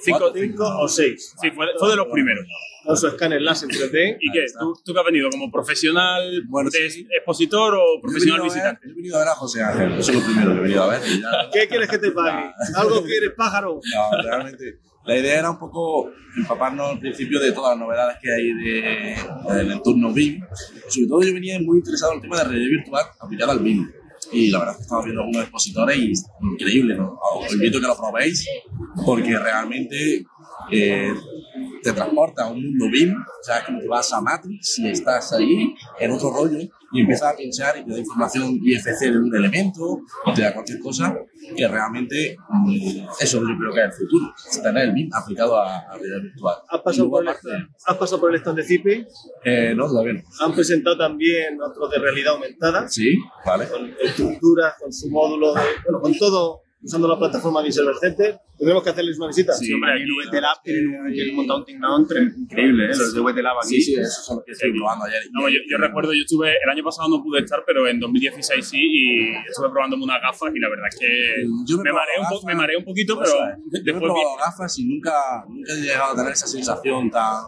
Cinco, 0.00 0.32
cinco 0.34 0.64
o 0.80 0.88
seis. 0.88 1.34
Sí, 1.40 1.50
fue, 1.50 1.66
fue 1.78 1.90
de 1.90 1.96
los 1.96 2.06
primeros. 2.08 2.44
Con 2.84 2.96
su 2.96 3.06
escáner 3.08 3.42
láser 3.42 3.68
3D. 3.68 4.16
¿Y 4.20 4.32
qué? 4.32 4.46
¿Tú, 4.58 4.72
¿Tú 4.84 4.94
que 4.94 5.00
has 5.00 5.04
venido 5.04 5.28
como 5.28 5.50
profesional 5.50 6.42
Bueno, 6.48 6.70
de 6.70 6.88
sí. 6.88 7.06
expositor 7.14 7.74
o 7.74 8.00
profesional 8.00 8.38
Yo 8.38 8.44
he 8.44 8.46
a 8.46 8.48
ver- 8.48 8.54
visitante? 8.54 8.88
He 8.88 8.94
venido 8.94 9.16
a 9.16 9.18
ver 9.18 9.28
a 9.28 9.34
José 9.34 9.62
Ángel, 9.62 9.92
eso 9.98 10.10
es 10.12 10.16
lo 10.18 10.24
primero 10.24 10.52
que 10.52 10.58
he 10.58 10.62
venido 10.62 10.82
a 10.84 10.88
ver. 10.88 11.00
ya- 11.02 11.50
¿Qué 11.52 11.68
quieres 11.68 11.88
que 11.90 11.98
te 11.98 12.10
pague? 12.12 12.50
¿Algo 12.76 13.02
quieres, 13.04 13.32
pájaro? 13.36 13.80
No, 13.94 14.22
realmente. 14.22 14.78
La 15.08 15.16
idea 15.16 15.38
era 15.38 15.50
un 15.50 15.58
poco 15.58 16.10
empaparnos 16.36 16.90
al 16.90 16.98
principio 16.98 17.40
de 17.40 17.52
todas 17.52 17.70
las 17.70 17.78
novedades 17.78 18.18
que 18.20 18.30
hay 18.30 18.52
de, 18.52 19.16
del 19.54 19.72
entorno 19.72 20.12
BIM. 20.12 20.42
Sobre 20.86 21.08
todo 21.08 21.22
yo 21.22 21.32
venía 21.32 21.58
muy 21.60 21.78
interesado 21.78 22.12
en 22.12 22.16
el 22.16 22.22
tema 22.22 22.36
de 22.36 22.44
realidad 22.44 22.68
virtual 22.68 23.06
aplicada 23.18 23.52
al 23.52 23.60
BIM. 23.60 23.90
y 24.32 24.50
la 24.50 24.58
verdad 24.58 24.74
es 24.74 24.76
que 24.76 24.82
estamos 24.82 25.04
viendo 25.06 25.22
algunos 25.22 25.42
expositores 25.44 25.96
y 25.96 26.12
es 26.12 26.26
increíble. 26.42 26.94
¿no? 26.94 27.18
Os 27.40 27.50
invito 27.54 27.78
a 27.78 27.80
que 27.80 27.86
lo 27.86 27.96
probéis 27.96 28.46
porque 29.06 29.38
realmente 29.38 30.26
eh, 30.72 31.14
te 31.82 31.92
transporta 31.92 32.44
a 32.44 32.48
un 32.48 32.62
mundo 32.64 32.86
BIM, 32.90 33.14
o 33.14 33.42
sea, 33.44 33.64
como 33.64 33.80
que 33.80 33.88
vas 33.88 34.12
a 34.12 34.20
Matrix 34.20 34.78
y 34.78 34.88
estás 34.88 35.32
ahí 35.32 35.74
en 36.00 36.10
otro 36.10 36.30
rollo 36.32 36.58
y 36.90 37.00
empiezas 37.00 37.34
a 37.34 37.36
pinchar 37.36 37.76
y 37.78 37.84
te 37.84 37.92
da 37.92 37.98
información 37.98 38.58
IFC 38.62 39.00
de 39.00 39.18
un 39.18 39.34
elemento 39.36 39.82
o 40.24 40.32
te 40.34 40.42
da 40.42 40.54
cualquier 40.54 40.78
cosa 40.80 41.14
que 41.56 41.66
realmente 41.68 42.36
mm, 42.48 43.06
eso 43.20 43.40
yo 43.40 43.46
creo 43.58 43.72
que 43.74 43.80
es 43.80 43.86
el 43.86 43.92
futuro, 43.92 44.34
tener 44.62 44.84
el 44.88 44.92
BIM 44.94 45.10
aplicado 45.12 45.56
a, 45.58 45.78
a 45.78 45.92
realidad 45.96 46.22
virtual. 46.22 46.56
¿Has 46.68 46.80
pasado, 46.80 47.10
por 47.10 47.22
el 47.22 47.28
aparte, 47.28 47.48
stand, 47.48 47.68
has 47.86 47.96
pasado 47.96 48.20
por 48.20 48.30
el 48.34 48.36
stand 48.40 48.56
de 48.58 48.64
CIPE? 48.64 49.06
eh, 49.44 49.74
no, 49.76 49.86
todavía 49.86 50.14
no. 50.14 50.20
Han 50.40 50.52
presentado 50.54 50.96
también 50.98 51.58
otros 51.62 51.90
de 51.90 51.98
realidad 51.98 52.34
aumentada, 52.34 52.88
Sí, 52.88 53.16
vale. 53.46 53.66
con 53.68 53.94
estructuras, 54.02 54.74
con 54.80 54.92
su 54.92 55.10
módulo, 55.10 55.54
de, 55.54 55.60
bueno, 55.84 56.00
con 56.00 56.14
todo, 56.18 56.62
usando 56.80 57.08
la 57.08 57.18
plataforma 57.18 57.62
Visual 57.62 57.94
Center. 58.00 58.38
Tendremos 58.56 58.82
que 58.82 58.90
hacerles 58.90 59.18
una 59.18 59.28
visita. 59.28 59.52
Sí, 59.52 59.72
hombre, 59.72 59.92
Ahí 59.92 60.02
en 60.02 60.08
aquí- 60.10 60.28
VT 60.28 60.40
Lab 60.40 60.62
tienen 60.64 60.88
un- 60.88 61.50
un 61.50 61.64
Tignón 61.64 62.06
increíble, 62.38 62.84
¿eh? 62.86 62.88
Los 62.88 63.14
de 63.14 63.20
VT 63.20 63.42
Lab 63.42 63.56
aquí. 63.58 63.80
Sí, 63.80 63.82
sí, 63.82 63.94
esos 64.00 64.24
son 64.26 64.36
los 64.36 64.44
que 64.44 64.52
estoy 64.52 64.72
probando 64.72 65.04
ayer. 65.04 65.22
No, 65.32 65.48
yo, 65.48 65.58
yo 65.70 65.76
recuerdo, 65.78 66.12
yo 66.12 66.22
estuve, 66.22 66.50
el 66.62 66.68
año 66.70 66.82
pasado 66.82 67.08
no 67.08 67.22
pude 67.22 67.40
estar, 67.40 67.62
pero 67.66 67.86
en 67.86 68.00
2016 68.00 68.66
sí, 68.68 68.78
y 68.80 69.30
estuve 69.48 69.70
probándome 69.70 70.02
unas 70.04 70.20
gafas 70.20 70.52
y 70.54 70.58
la 70.58 70.68
verdad 70.70 70.86
es 70.90 70.98
que 70.98 71.06
Yo 71.66 71.76
me 71.78 71.84
me, 71.84 71.90
he 71.90 71.92
mareé 71.92 72.18
un, 72.18 72.26
probado 72.26 72.40
po- 72.40 72.46
me 72.46 72.52
gafas, 72.52 72.56
mareé 72.62 72.76
un 72.78 72.84
poquito, 72.84 73.16
Pues, 73.16 73.30
pero 73.32 73.44
yo 73.46 73.54
he 73.78 73.82
después 73.82 73.94
vi- 73.94 74.00
probado 74.00 74.36
gafas 74.36 74.78
y 74.78 74.84
nunca, 74.86 75.12
nunca 75.48 75.72
he 75.72 75.80
llegado 75.80 76.12
a 76.12 76.16
tener 76.16 76.32
esa 76.32 76.46
sensación 76.48 77.10
tan, 77.10 77.42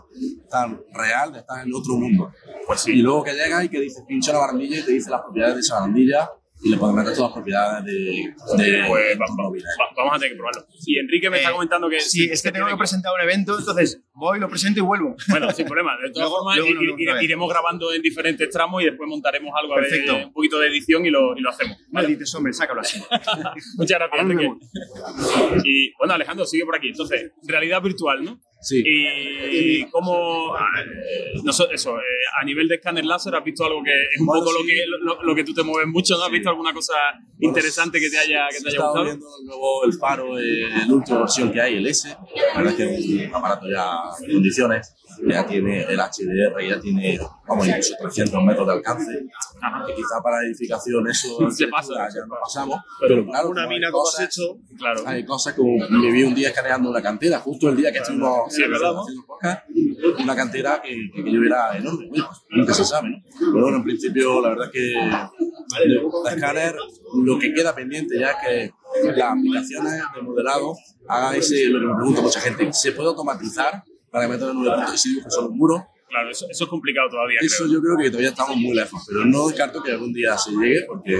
tan 0.48 0.80
real 0.94 1.32
de 1.32 1.38
estar 1.40 1.66
en 1.66 1.74
otro 1.74 1.94
mundo. 1.94 2.32
Pues 2.66 2.86
Y 2.86 2.92
sí. 2.92 3.02
luego 3.02 3.24
que 3.24 3.32
llega 3.34 3.64
y 3.64 3.68
que 3.68 3.80
dice 3.80 4.02
pincha 4.06 4.32
la 4.32 4.38
barandilla 4.40 4.78
y 4.78 4.82
te 4.84 4.92
dice 4.92 5.10
las 5.10 5.22
propiedades 5.22 5.54
de 5.56 5.60
esa 5.60 5.74
barandilla 5.80 6.30
y 6.62 6.70
le 6.70 6.76
puedes 6.76 6.94
meter 6.94 7.14
todas 7.14 7.30
las 7.30 7.32
propiedades 7.32 7.84
de, 7.84 7.92
de 7.92 8.84
Pues 8.86 9.18
vamos 9.18 10.14
a 10.14 10.18
tener 10.18 10.30
que 10.32 10.36
probarlo. 10.36 10.66
Y 10.86 10.98
Enrique 10.98 11.30
me 11.30 11.38
está 11.38 11.50
Eh, 11.50 11.52
comentando 11.52 11.88
que... 11.88 12.00
Sí, 12.00 12.28
es 12.30 12.42
que 12.42 12.52
tengo 12.52 12.66
que 12.66 12.76
presentar 12.76 13.12
un 13.14 13.20
evento, 13.22 13.58
entonces 13.58 14.02
voy, 14.12 14.38
lo 14.38 14.48
presento 14.48 14.80
y 14.80 14.82
vuelvo. 14.82 15.16
Bueno, 15.28 15.50
sin 15.52 15.66
problema. 15.66 15.92
De 16.02 16.10
todas 16.12 16.28
formas, 16.28 16.58
iremos 17.22 17.48
grabando 17.48 17.92
en 17.92 18.02
diferentes 18.02 18.48
tramos 18.50 18.82
y 18.82 18.86
después 18.86 19.08
montaremos 19.08 19.52
algo 19.60 19.74
de- 19.76 19.80
Perfecto. 19.82 20.16
un 20.16 20.32
poquito 20.32 20.58
de 20.58 20.68
edición 20.68 21.06
y 21.06 21.10
lo, 21.10 21.36
y 21.36 21.40
lo 21.40 21.50
hacemos. 21.50 21.76
Vale, 21.88 22.08
dices, 22.08 22.34
hombre, 22.34 22.52
sácalo 22.52 22.80
así. 22.82 23.00
Muchas 23.76 23.98
gracias, 23.98 24.20
Enrique. 24.20 24.50
Y 25.64 25.92
bueno, 25.98 26.14
Alejandro, 26.14 26.44
sigue 26.44 26.64
por 26.64 26.76
aquí. 26.76 26.88
Entonces, 26.88 27.32
realidad 27.46 27.80
virtual, 27.82 28.24
¿no? 28.24 28.40
Sí. 28.60 28.82
Y 28.84 29.84
cómo, 29.90 30.54
eh, 30.54 31.40
no 31.42 31.52
sé, 31.52 31.64
eso, 31.72 31.98
eh, 31.98 32.02
a 32.40 32.44
nivel 32.44 32.68
de 32.68 32.74
escáner 32.76 33.04
láser, 33.04 33.34
¿has 33.34 33.42
visto 33.44 33.64
algo 33.64 33.82
que 33.82 33.90
es 33.90 34.20
un 34.20 34.26
Bueno, 34.26 34.44
poco 34.44 34.58
lo, 34.58 34.66
que, 34.66 34.84
lo, 34.86 35.22
lo 35.22 35.34
que 35.34 35.44
tú 35.44 35.54
te 35.54 35.62
mueves 35.62 35.88
mucho? 35.88 36.16
¿no? 36.18 36.24
¿Has 36.24 36.30
visto 36.30 36.50
alguna 36.50 36.72
cosa 36.74 36.92
interesante 37.38 37.98
que 37.98 38.10
te 38.10 38.18
haya, 38.18 38.46
que 38.50 38.60
te 38.60 38.68
haya 38.68 38.84
gustado? 38.84 39.04
viendo 39.04 39.26
luego 39.44 39.84
el 39.84 39.92
faro, 39.94 40.38
eh, 40.38 40.68
la 40.86 40.94
última 40.94 41.20
versión 41.20 41.50
que 41.50 41.60
hay, 41.60 41.76
el 41.76 41.86
S. 41.86 42.08
La 42.08 42.60
verdad 42.60 42.72
es 42.72 42.76
que 42.76 42.94
es 42.94 43.28
un 43.28 43.34
aparato 43.34 43.66
ya 43.68 43.98
en 44.26 44.32
condiciones. 44.34 44.94
Ya 45.28 45.46
tiene 45.46 45.82
el 45.82 45.98
HDR, 45.98 46.68
ya 46.68 46.80
tiene, 46.80 47.18
vamos, 47.46 47.66
incluso 47.66 47.94
300 48.00 48.42
metros 48.44 48.66
de 48.66 48.72
alcance. 48.72 49.12
Que 49.86 49.94
quizá 49.94 50.20
para 50.22 50.42
edificación 50.44 51.06
eso 51.08 51.50
Se 51.50 51.68
pasa. 51.68 52.08
ya 52.08 52.26
no 52.26 52.34
pasamos. 52.42 52.80
Pero 53.00 53.24
claro, 53.26 53.50
Una 53.50 53.66
mina 53.66 53.90
como 53.90 54.08
has 54.08 54.20
hecho. 54.20 54.58
Claro. 54.78 55.02
Hay 55.06 55.24
cosas 55.24 55.54
como 55.54 55.86
me 55.88 56.10
vi 56.10 56.22
un 56.22 56.34
día 56.34 56.48
escaneando 56.48 56.90
una 56.90 57.02
cantera, 57.02 57.38
justo 57.40 57.68
el 57.68 57.76
día 57.76 57.92
que 57.92 57.98
estuvimos 57.98 58.52
Sí, 58.54 58.62
haciendo 58.62 59.04
podcast, 59.26 59.64
una 60.18 60.34
cantera 60.34 60.80
que, 60.82 61.10
que, 61.14 61.32
yo 61.32 61.42
era 61.42 61.76
enorme, 61.76 62.08
pues, 62.08 62.22
nunca 62.50 62.74
se 62.74 62.84
sabe, 62.84 63.10
¿no? 63.10 63.18
Pero 63.38 63.62
bueno, 63.62 63.76
en 63.78 63.84
principio 63.84 64.40
la 64.40 64.50
verdad 64.50 64.66
es 64.66 64.72
que 64.72 64.94
la 66.24 66.34
escáner, 66.34 66.76
lo 67.24 67.38
que 67.38 67.52
queda 67.52 67.74
pendiente 67.74 68.18
ya 68.18 68.30
es 68.30 68.36
que 68.46 69.10
las 69.12 69.32
aplicaciones 69.32 69.92
de 70.14 70.22
modelado 70.22 70.74
hagan 71.08 71.34
ese, 71.34 71.66
lo 71.66 71.80
que 71.80 71.86
me 71.86 71.94
pregunta 71.94 72.22
mucha 72.22 72.40
gente, 72.40 72.72
¿se 72.72 72.92
puede 72.92 73.08
automatizar 73.08 73.84
para 74.10 74.26
que 74.26 74.32
metan 74.32 74.50
en 74.50 74.56
un 74.56 74.98
si 74.98 75.10
dibujan 75.10 75.30
solo 75.30 75.48
un 75.48 75.58
muro? 75.58 75.86
Claro, 76.08 76.28
eso, 76.28 76.44
eso 76.50 76.64
es 76.64 76.70
complicado 76.70 77.08
todavía, 77.08 77.38
Eso 77.40 77.64
creo. 77.66 77.74
yo 77.74 77.80
creo 77.82 77.96
que 77.96 78.10
todavía 78.10 78.30
estamos 78.30 78.56
muy 78.56 78.74
lejos, 78.74 79.00
pero 79.06 79.24
no 79.24 79.46
descarto 79.46 79.80
que 79.80 79.92
algún 79.92 80.12
día 80.12 80.36
se 80.36 80.50
llegue 80.50 80.84
porque 80.88 81.14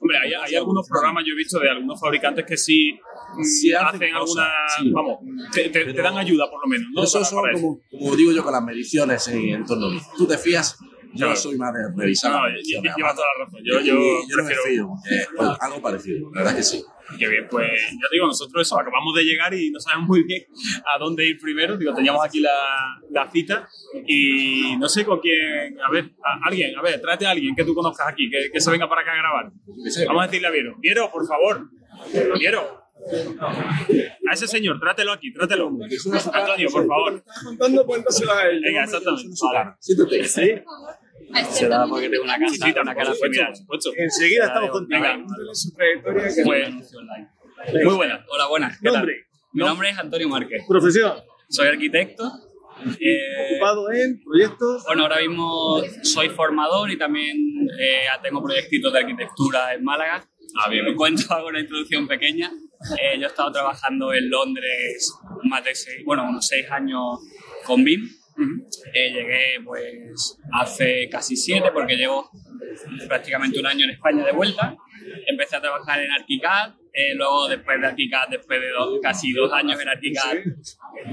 Hombre, 0.00 0.18
hay, 0.18 0.32
hay 0.34 0.54
algunos 0.54 0.86
programas, 0.86 1.24
yo 1.26 1.32
he 1.32 1.36
visto, 1.36 1.58
de 1.58 1.70
algunos 1.70 1.98
fabricantes 1.98 2.44
que 2.44 2.58
sí, 2.58 2.92
mm, 2.92 3.40
hacen 3.40 3.76
hacen 3.94 4.14
alguna. 4.14 4.48
sí. 4.78 4.90
Vamos, 4.90 5.18
te, 5.50 5.70
te- 5.70 5.92
te 5.94 6.02
dan 6.02 6.18
ayuda 6.18 6.44
por 6.50 6.60
lo 6.60 6.68
menos, 6.68 6.88
¿no? 6.92 7.04
eso 7.04 7.18
Para- 7.20 7.24
son 7.30 7.40
para 7.40 7.52
eso. 7.54 7.62
como, 7.62 7.80
como 7.90 8.16
digo 8.16 8.32
yo 8.32 8.44
con 8.44 8.52
las 8.52 8.62
mediciones 8.62 9.26
en 9.28 9.48
entorno. 9.48 9.98
Tú 10.18 10.26
te 10.26 10.36
fías, 10.36 10.76
yo 11.16 11.36
soy 11.36 11.56
más 11.56 11.72
de 11.74 11.80
revisar. 11.96 12.32
No, 12.32 12.38
lleva 12.96 13.14
toda 13.14 13.26
la 13.38 13.44
razón. 13.44 13.60
Yo, 13.64 13.80
yo, 13.80 13.94
yo 13.94 14.36
no 14.36 14.42
me 14.44 14.48
prefiero. 14.54 14.62
fío, 14.64 14.88
porque, 14.88 15.26
pues, 15.36 15.48
algo 15.60 15.82
parecido, 15.82 16.30
la 16.34 16.40
verdad 16.42 16.56
que 16.56 16.62
sí. 16.62 16.84
Qué 17.20 17.28
bien, 17.28 17.46
pues 17.48 17.68
ya 17.70 18.08
te 18.10 18.16
digo, 18.16 18.26
nosotros 18.26 18.66
eso, 18.66 18.80
acabamos 18.80 19.14
de 19.14 19.22
llegar 19.22 19.54
y 19.54 19.70
no 19.70 19.78
sabemos 19.78 20.08
muy 20.08 20.24
bien 20.24 20.42
a 20.92 20.98
dónde 20.98 21.24
ir 21.24 21.38
primero. 21.40 21.76
Digo, 21.76 21.94
teníamos 21.94 22.24
aquí 22.24 22.40
la, 22.40 22.50
la 23.12 23.30
cita 23.30 23.68
y 24.08 24.74
no 24.76 24.88
sé 24.88 25.04
con 25.04 25.20
quién. 25.20 25.78
A 25.86 25.90
ver, 25.92 26.10
a- 26.24 26.48
alguien, 26.48 26.76
a 26.76 26.82
ver, 26.82 27.00
tráete 27.00 27.24
a 27.26 27.30
alguien 27.30 27.54
que 27.54 27.64
tú 27.64 27.74
conozcas 27.76 28.08
aquí, 28.08 28.28
que, 28.28 28.50
que 28.52 28.60
se 28.60 28.70
venga 28.72 28.88
para 28.88 29.02
acá 29.02 29.12
a 29.12 29.16
grabar. 29.18 29.52
Vamos 30.08 30.22
a 30.24 30.26
decirle 30.26 30.48
a 30.48 30.50
Viero. 30.50 30.74
Viero, 30.80 31.08
por 31.12 31.24
favor. 31.28 31.68
Viero. 32.40 32.82
A 34.28 34.32
ese 34.32 34.48
señor, 34.48 34.80
trátelo 34.80 35.12
aquí, 35.12 35.32
trátelo. 35.32 35.70
Antonio, 36.32 36.68
por 36.72 36.86
favor. 36.88 37.24
contando, 37.44 37.86
cuéntaselo 37.86 38.32
a 38.32 38.48
ellos. 38.48 38.62
Venga, 38.64 38.82
exactamente. 38.84 39.28
Siéntate. 39.78 40.24
¿Sí? 40.24 40.50
Este 41.34 41.52
Será 41.52 41.70
también. 41.78 41.90
porque 41.90 42.08
tengo 42.08 42.24
una 42.24 42.32
cara, 42.38 42.46
una. 42.82 43.52
Enseguida 43.96 44.44
estamos 44.46 44.70
contigo. 44.70 45.00
Venga. 45.02 45.14
Cuéntale 45.24 45.54
su 45.54 45.72
trayectoria. 45.74 46.22
que- 47.72 47.84
muy 47.84 47.94
buena. 47.94 48.24
Hola, 48.28 48.46
buenas. 48.48 48.78
¿Qué 48.80 48.88
Nombre. 48.90 49.14
tal? 49.14 49.26
Mi 49.52 49.64
nombre 49.64 49.90
es 49.90 49.98
Antonio 49.98 50.28
Márquez. 50.28 50.62
Profesión. 50.68 51.14
Soy 51.48 51.68
arquitecto. 51.68 52.24
Eh, 53.00 53.52
Ocupado 53.54 53.90
en 53.90 54.22
proyectos. 54.22 54.84
bueno, 54.86 55.04
ahora 55.04 55.20
mismo 55.20 55.80
soy 56.02 56.28
formador 56.28 56.90
y 56.90 56.98
también 56.98 57.36
eh, 57.80 58.04
tengo 58.22 58.42
proyectitos 58.42 58.92
de 58.92 58.98
arquitectura 58.98 59.72
en 59.74 59.82
Málaga. 59.82 60.28
Ah, 60.62 60.68
bien. 60.68 60.84
Me 60.84 60.94
cuento, 60.94 61.22
hago 61.34 61.48
una 61.48 61.60
introducción 61.60 62.06
pequeña. 62.06 62.50
Eh, 63.00 63.18
yo 63.18 63.24
he 63.24 63.28
estado 63.28 63.50
trabajando 63.50 64.12
en 64.12 64.28
Londres 64.28 65.10
más 65.44 65.64
de 65.64 65.74
seis, 65.74 66.02
bueno, 66.04 66.24
unos 66.28 66.46
seis 66.46 66.66
años 66.70 67.18
con 67.64 67.82
BIM. 67.82 68.06
Eh, 68.94 69.10
llegué 69.12 69.60
pues 69.64 70.38
hace 70.52 71.08
casi 71.10 71.36
siete 71.36 71.70
porque 71.72 71.96
llevo 71.96 72.30
prácticamente 73.08 73.58
un 73.60 73.66
año 73.66 73.84
en 73.84 73.90
España 73.90 74.24
de 74.24 74.32
vuelta. 74.32 74.76
Empecé 75.26 75.56
a 75.56 75.60
trabajar 75.60 76.00
en 76.00 76.10
ArchiCAD, 76.10 76.74
eh, 76.92 77.14
luego 77.14 77.48
después 77.48 77.80
de 77.80 77.86
ArchiCAD, 77.86 78.28
después 78.30 78.60
de 78.60 78.70
dos- 78.70 78.98
casi 79.02 79.32
dos 79.32 79.52
años 79.52 79.80
en 79.80 79.88
ArchiCAD, 79.88 80.36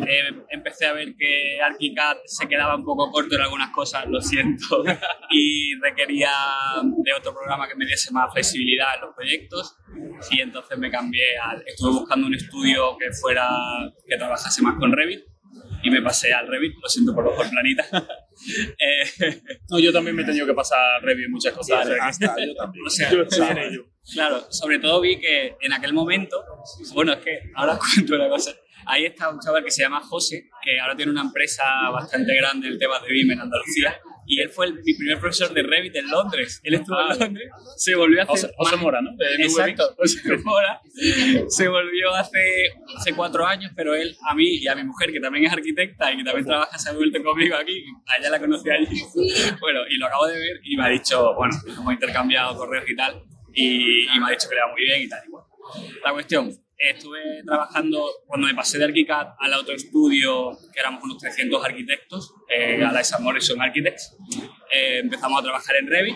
eh, 0.07 0.43
empecé 0.49 0.85
a 0.87 0.93
ver 0.93 1.13
que 1.17 1.61
ArchiCAD 1.61 2.17
se 2.25 2.47
quedaba 2.47 2.75
un 2.75 2.83
poco 2.83 3.11
corto 3.11 3.35
en 3.35 3.41
algunas 3.41 3.69
cosas, 3.71 4.05
lo 4.07 4.19
siento, 4.21 4.83
y 5.31 5.75
requería 5.81 6.31
de 7.03 7.13
otro 7.13 7.33
programa 7.33 7.67
que 7.67 7.75
me 7.75 7.85
diese 7.85 8.11
más 8.11 8.31
flexibilidad 8.33 8.95
en 8.95 9.01
los 9.01 9.15
proyectos. 9.15 9.75
Y 10.31 10.41
entonces 10.41 10.77
me 10.77 10.89
cambié 10.89 11.37
al, 11.37 11.63
estuve 11.67 11.91
buscando 11.91 12.27
un 12.27 12.33
estudio 12.33 12.97
que 12.97 13.11
fuera, 13.11 13.47
que 14.07 14.17
trabajase 14.17 14.61
más 14.63 14.75
con 14.79 14.91
Revit 14.91 15.21
y 15.83 15.89
me 15.89 16.01
pasé 16.01 16.33
al 16.33 16.47
Revit, 16.47 16.75
lo 16.81 16.87
siento 16.87 17.13
por 17.13 17.25
los 17.25 17.35
planitas. 17.35 17.87
eh, 18.79 19.41
No, 19.69 19.79
yo 19.79 19.91
también 19.91 20.15
me 20.15 20.23
he 20.23 20.25
tenido 20.25 20.45
que 20.45 20.53
pasar 20.53 21.03
review 21.03 21.25
en 21.25 21.31
muchas 21.31 21.53
cosas. 21.53 21.87
Hasta 22.01 22.35
yo 22.45 22.55
también. 22.55 22.85
o 22.85 22.89
sea, 22.89 23.11
Yo 23.11 23.21
ello. 23.21 23.85
Claro, 24.13 24.51
sobre 24.51 24.79
todo 24.79 25.01
vi 25.01 25.19
que 25.19 25.55
en 25.61 25.73
aquel 25.73 25.93
momento, 25.93 26.43
bueno, 26.93 27.13
es 27.13 27.19
que 27.19 27.51
ahora 27.55 27.77
cuento 27.95 28.15
una 28.15 28.29
cosa. 28.29 28.51
Ahí 28.85 29.05
está 29.05 29.29
un 29.29 29.39
chaval 29.39 29.63
que 29.63 29.71
se 29.71 29.83
llama 29.83 30.01
José, 30.01 30.49
que 30.61 30.79
ahora 30.79 30.95
tiene 30.95 31.11
una 31.11 31.21
empresa 31.21 31.63
bastante 31.89 32.35
grande 32.35 32.67
en 32.67 32.77
temas 32.77 33.01
de 33.01 33.11
BIM 33.11 33.31
en 33.31 33.41
Andalucía. 33.41 33.97
Y 34.25 34.39
él 34.41 34.49
fue 34.49 34.67
el- 34.67 34.75
mi 34.83 34.93
primer 34.93 35.19
profesor 35.19 35.53
de 35.53 35.63
Revit 35.63 35.95
en 35.95 36.09
Londres. 36.09 36.59
Él 36.63 36.75
estuvo 36.75 36.97
Ah. 36.97 37.13
en 37.13 37.19
Londres, 37.19 37.49
se 37.77 37.95
volvió 37.95 38.21
a 38.21 38.23
hacer. 38.25 38.51
José 38.57 38.75
Mora, 38.77 39.01
¿no? 39.01 39.11
De. 39.17 39.43
Exacto, 39.43 39.95
José 39.97 40.37
Mora. 40.43 40.81
Se 41.49 41.67
volvió 41.67 42.13
hace, 42.13 42.39
hace 42.97 43.13
cuatro 43.13 43.45
años, 43.45 43.71
pero 43.75 43.95
él, 43.95 44.15
a 44.27 44.33
mí 44.35 44.45
y 44.57 44.67
a 44.67 44.75
mi 44.75 44.83
mujer, 44.83 45.11
que 45.11 45.19
también 45.19 45.45
es 45.45 45.53
arquitecta 45.53 46.11
y 46.11 46.17
que 46.17 46.23
también 46.23 46.45
trabaja, 46.45 46.77
se 46.77 46.89
ha 46.89 46.93
vuelto 46.93 47.21
conmigo 47.23 47.55
aquí. 47.55 47.83
A 48.07 48.19
ella 48.19 48.29
la 48.29 48.39
conocí 48.39 48.69
allí. 48.69 49.01
Bueno, 49.59 49.81
y 49.89 49.97
lo 49.97 50.07
acabo 50.07 50.27
de 50.27 50.37
ver 50.39 50.59
y 50.63 50.77
me 50.77 50.85
ha 50.85 50.89
dicho, 50.89 51.33
bueno, 51.35 51.55
hemos 51.67 51.93
intercambiado 51.93 52.55
correos 52.57 52.85
y 52.89 52.95
tal, 52.95 53.21
y, 53.53 54.03
y 54.15 54.19
me 54.19 54.27
ha 54.27 54.29
dicho 54.31 54.47
que 54.49 54.55
le 54.55 54.61
va 54.61 54.71
muy 54.71 54.81
bien 54.81 55.01
y 55.03 55.09
tal. 55.09 55.19
Igual. 55.27 55.43
La 56.03 56.11
cuestión, 56.11 56.51
estuve 56.89 57.43
trabajando, 57.45 58.05
cuando 58.27 58.47
me 58.47 58.55
pasé 58.55 58.77
de 58.77 58.85
ArchiCAD 58.85 59.27
al 59.39 59.53
autoestudio, 59.53 60.51
que 60.73 60.79
éramos 60.79 61.03
unos 61.03 61.17
300 61.17 61.63
arquitectos, 61.63 62.33
eh, 62.49 62.83
a 62.83 62.91
la 62.91 63.01
Isaac 63.01 63.19
Morrison 63.21 63.61
Architects, 63.61 64.15
eh, 64.73 64.99
empezamos 65.03 65.39
a 65.39 65.43
trabajar 65.43 65.75
en 65.77 65.87
Revit 65.87 66.15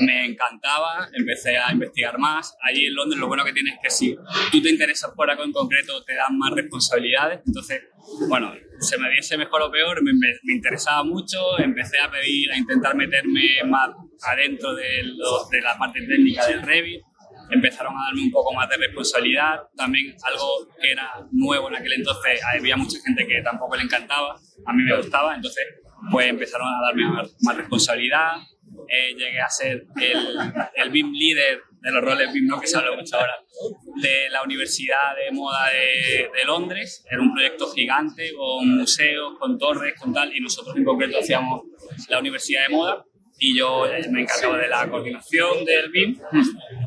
me 0.00 0.24
encantaba, 0.26 1.08
empecé 1.12 1.56
a 1.56 1.70
investigar 1.72 2.18
más. 2.18 2.56
Allí 2.60 2.86
en 2.86 2.94
Londres 2.96 3.20
lo 3.20 3.28
bueno 3.28 3.44
que 3.44 3.52
tienes 3.52 3.74
es 3.74 3.80
que 3.84 3.90
si 3.90 4.16
tú 4.50 4.60
te 4.60 4.68
interesas 4.68 5.12
por 5.14 5.30
algo 5.30 5.44
en 5.44 5.52
concreto 5.52 6.02
te 6.04 6.14
dan 6.16 6.36
más 6.38 6.52
responsabilidades. 6.52 7.40
Entonces, 7.46 7.82
bueno, 8.28 8.52
se 8.80 8.98
me 8.98 9.08
diese 9.10 9.36
mejor 9.38 9.62
o 9.62 9.70
peor, 9.70 10.02
me- 10.02 10.12
me 10.12 10.52
interesaba 10.52 11.04
mucho, 11.04 11.56
empecé 11.58 12.00
a 12.00 12.10
pedir, 12.10 12.50
a 12.50 12.56
intentar 12.56 12.96
meterme 12.96 13.42
más 13.66 13.90
adentro 14.22 14.74
de, 14.74 15.04
los- 15.04 15.48
de 15.50 15.60
la 15.60 15.78
parte 15.78 16.00
técnica 16.04 16.46
del 16.48 16.62
Revit, 16.62 17.02
empezaron 17.50 17.92
a 17.94 18.06
darme 18.06 18.22
un 18.22 18.30
poco 18.30 18.52
más 18.52 18.68
de 18.68 18.76
responsabilidad, 18.76 19.60
también 19.76 20.14
algo 20.24 20.68
que 20.80 20.92
era 20.92 21.10
nuevo 21.32 21.68
en 21.68 21.76
aquel 21.76 21.92
entonces, 21.94 22.40
había 22.44 22.76
mucha 22.76 22.98
gente 23.04 23.26
que 23.26 23.42
tampoco 23.42 23.76
le 23.76 23.82
encantaba, 23.82 24.34
a 24.66 24.72
mí 24.72 24.82
me 24.82 24.96
gustaba, 24.96 25.34
entonces 25.34 25.64
pues 26.10 26.28
empezaron 26.28 26.68
a 26.68 26.86
darme 26.86 27.06
más, 27.08 27.36
más 27.40 27.56
responsabilidad, 27.56 28.32
Eh, 28.88 29.14
llegué 29.14 29.40
a 29.40 29.48
ser 29.48 29.86
el, 29.96 30.20
el 30.74 30.90
BIM 30.90 31.12
líder 31.12 31.60
de 31.80 31.90
los 31.92 32.02
roles 32.02 32.32
BIM, 32.32 32.46
¿no? 32.46 32.60
que 32.60 32.66
se 32.66 32.76
habla 32.76 32.96
mucho 32.96 33.16
ahora, 33.16 33.36
de 34.02 34.28
la 34.30 34.42
Universidad 34.42 35.14
de 35.16 35.30
Moda 35.32 35.70
de, 35.70 36.28
de 36.36 36.44
Londres, 36.44 37.04
era 37.08 37.22
un 37.22 37.32
proyecto 37.32 37.66
gigante 37.72 38.32
con 38.34 38.76
museos, 38.76 39.38
con 39.38 39.58
torres, 39.58 39.94
con 39.98 40.12
tal, 40.12 40.34
y 40.36 40.40
nosotros 40.40 40.76
en 40.76 40.84
concreto 40.84 41.18
hacíamos 41.18 41.62
la 42.08 42.18
Universidad 42.18 42.66
de 42.66 42.74
Moda, 42.74 43.04
y 43.44 43.58
yo 43.58 43.86
eh, 43.86 44.02
me 44.10 44.22
encargaba 44.22 44.56
de 44.56 44.68
la 44.68 44.88
coordinación 44.88 45.66
del 45.66 45.90
BIM 45.90 46.18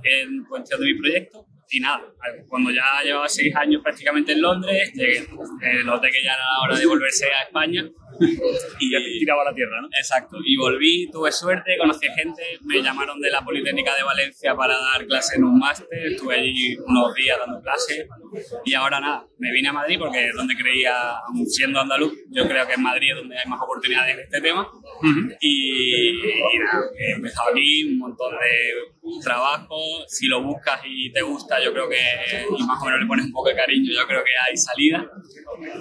en 0.04 0.44
cuestión 0.46 0.82
de 0.82 0.88
mi 0.88 0.98
proyecto. 0.98 1.46
Y 1.70 1.80
nada, 1.80 2.02
cuando 2.48 2.72
ya 2.72 3.04
llevaba 3.04 3.30
seis 3.30 3.56
años 3.56 3.84
prácticamente 3.84 4.32
en 4.32 4.42
Londres, 4.42 4.92
llegué, 4.96 5.18
eh, 5.20 5.84
noté 5.86 6.10
que 6.10 6.24
ya 6.24 6.34
era 6.34 6.42
la 6.42 6.60
hora 6.62 6.80
de 6.80 6.86
volverse 6.88 7.26
a 7.26 7.44
España. 7.44 7.88
Y 8.80 8.92
ya 8.92 9.00
te 9.00 9.10
tiraba 9.20 9.44
la 9.44 9.54
tierra, 9.54 9.82
¿no? 9.82 9.88
Exacto, 9.88 10.38
y 10.44 10.56
volví, 10.56 11.10
tuve 11.12 11.32
suerte, 11.32 11.78
conocí 11.78 12.08
gente, 12.16 12.44
me 12.62 12.82
llamaron 12.82 13.20
de 13.20 13.30
la 13.32 13.44
Politécnica 13.44 13.96
de 13.96 14.04
Valencia 14.04 14.56
para 14.56 14.76
dar 14.78 15.06
clase 15.06 15.38
en 15.38 15.44
un 15.44 15.58
máster, 15.58 15.88
estuve 16.12 16.36
allí 16.36 16.78
unos 16.86 17.14
días 17.16 17.38
dando 17.40 17.62
clases 17.62 18.08
y 18.66 18.74
ahora 18.74 19.00
nada, 19.00 19.26
me 19.40 19.52
vine 19.52 19.70
a 19.70 19.74
Madrid 19.74 19.98
porque 20.00 20.28
es 20.28 20.36
donde 20.36 20.56
creía, 20.56 20.94
siendo 21.48 21.80
andaluz, 21.80 22.14
yo 22.30 22.48
creo 22.48 22.68
que 22.68 22.74
en 22.74 22.84
Madrid 22.84 23.12
es 23.12 23.18
donde 23.18 23.38
hay 23.38 23.50
más 23.50 23.60
oportunidades 23.62 24.16
en 24.16 24.24
este 24.24 24.42
tema. 24.42 24.68
Y, 25.40 26.10
y 26.10 26.60
nada, 26.60 26.86
he 26.98 27.12
empezado 27.14 27.50
aquí, 27.52 27.84
un 27.86 28.00
montón 28.00 28.32
de 28.32 29.22
trabajo, 29.24 29.78
si 30.08 30.28
lo 30.28 30.44
buscas 30.44 30.82
y 30.86 31.12
te 31.12 31.22
gusta, 31.22 31.64
yo 31.64 31.72
creo 31.72 31.90
que, 31.90 31.98
y 32.58 32.64
más 32.64 32.82
o 32.82 32.86
menos 32.86 33.00
le 33.00 33.08
pones 33.08 33.26
un 33.26 33.32
poco 33.32 33.50
de 33.50 33.56
cariño, 33.56 33.92
yo 33.94 34.06
creo 34.08 34.24
que 34.24 34.32
hay 34.48 34.58
salida. 34.58 35.10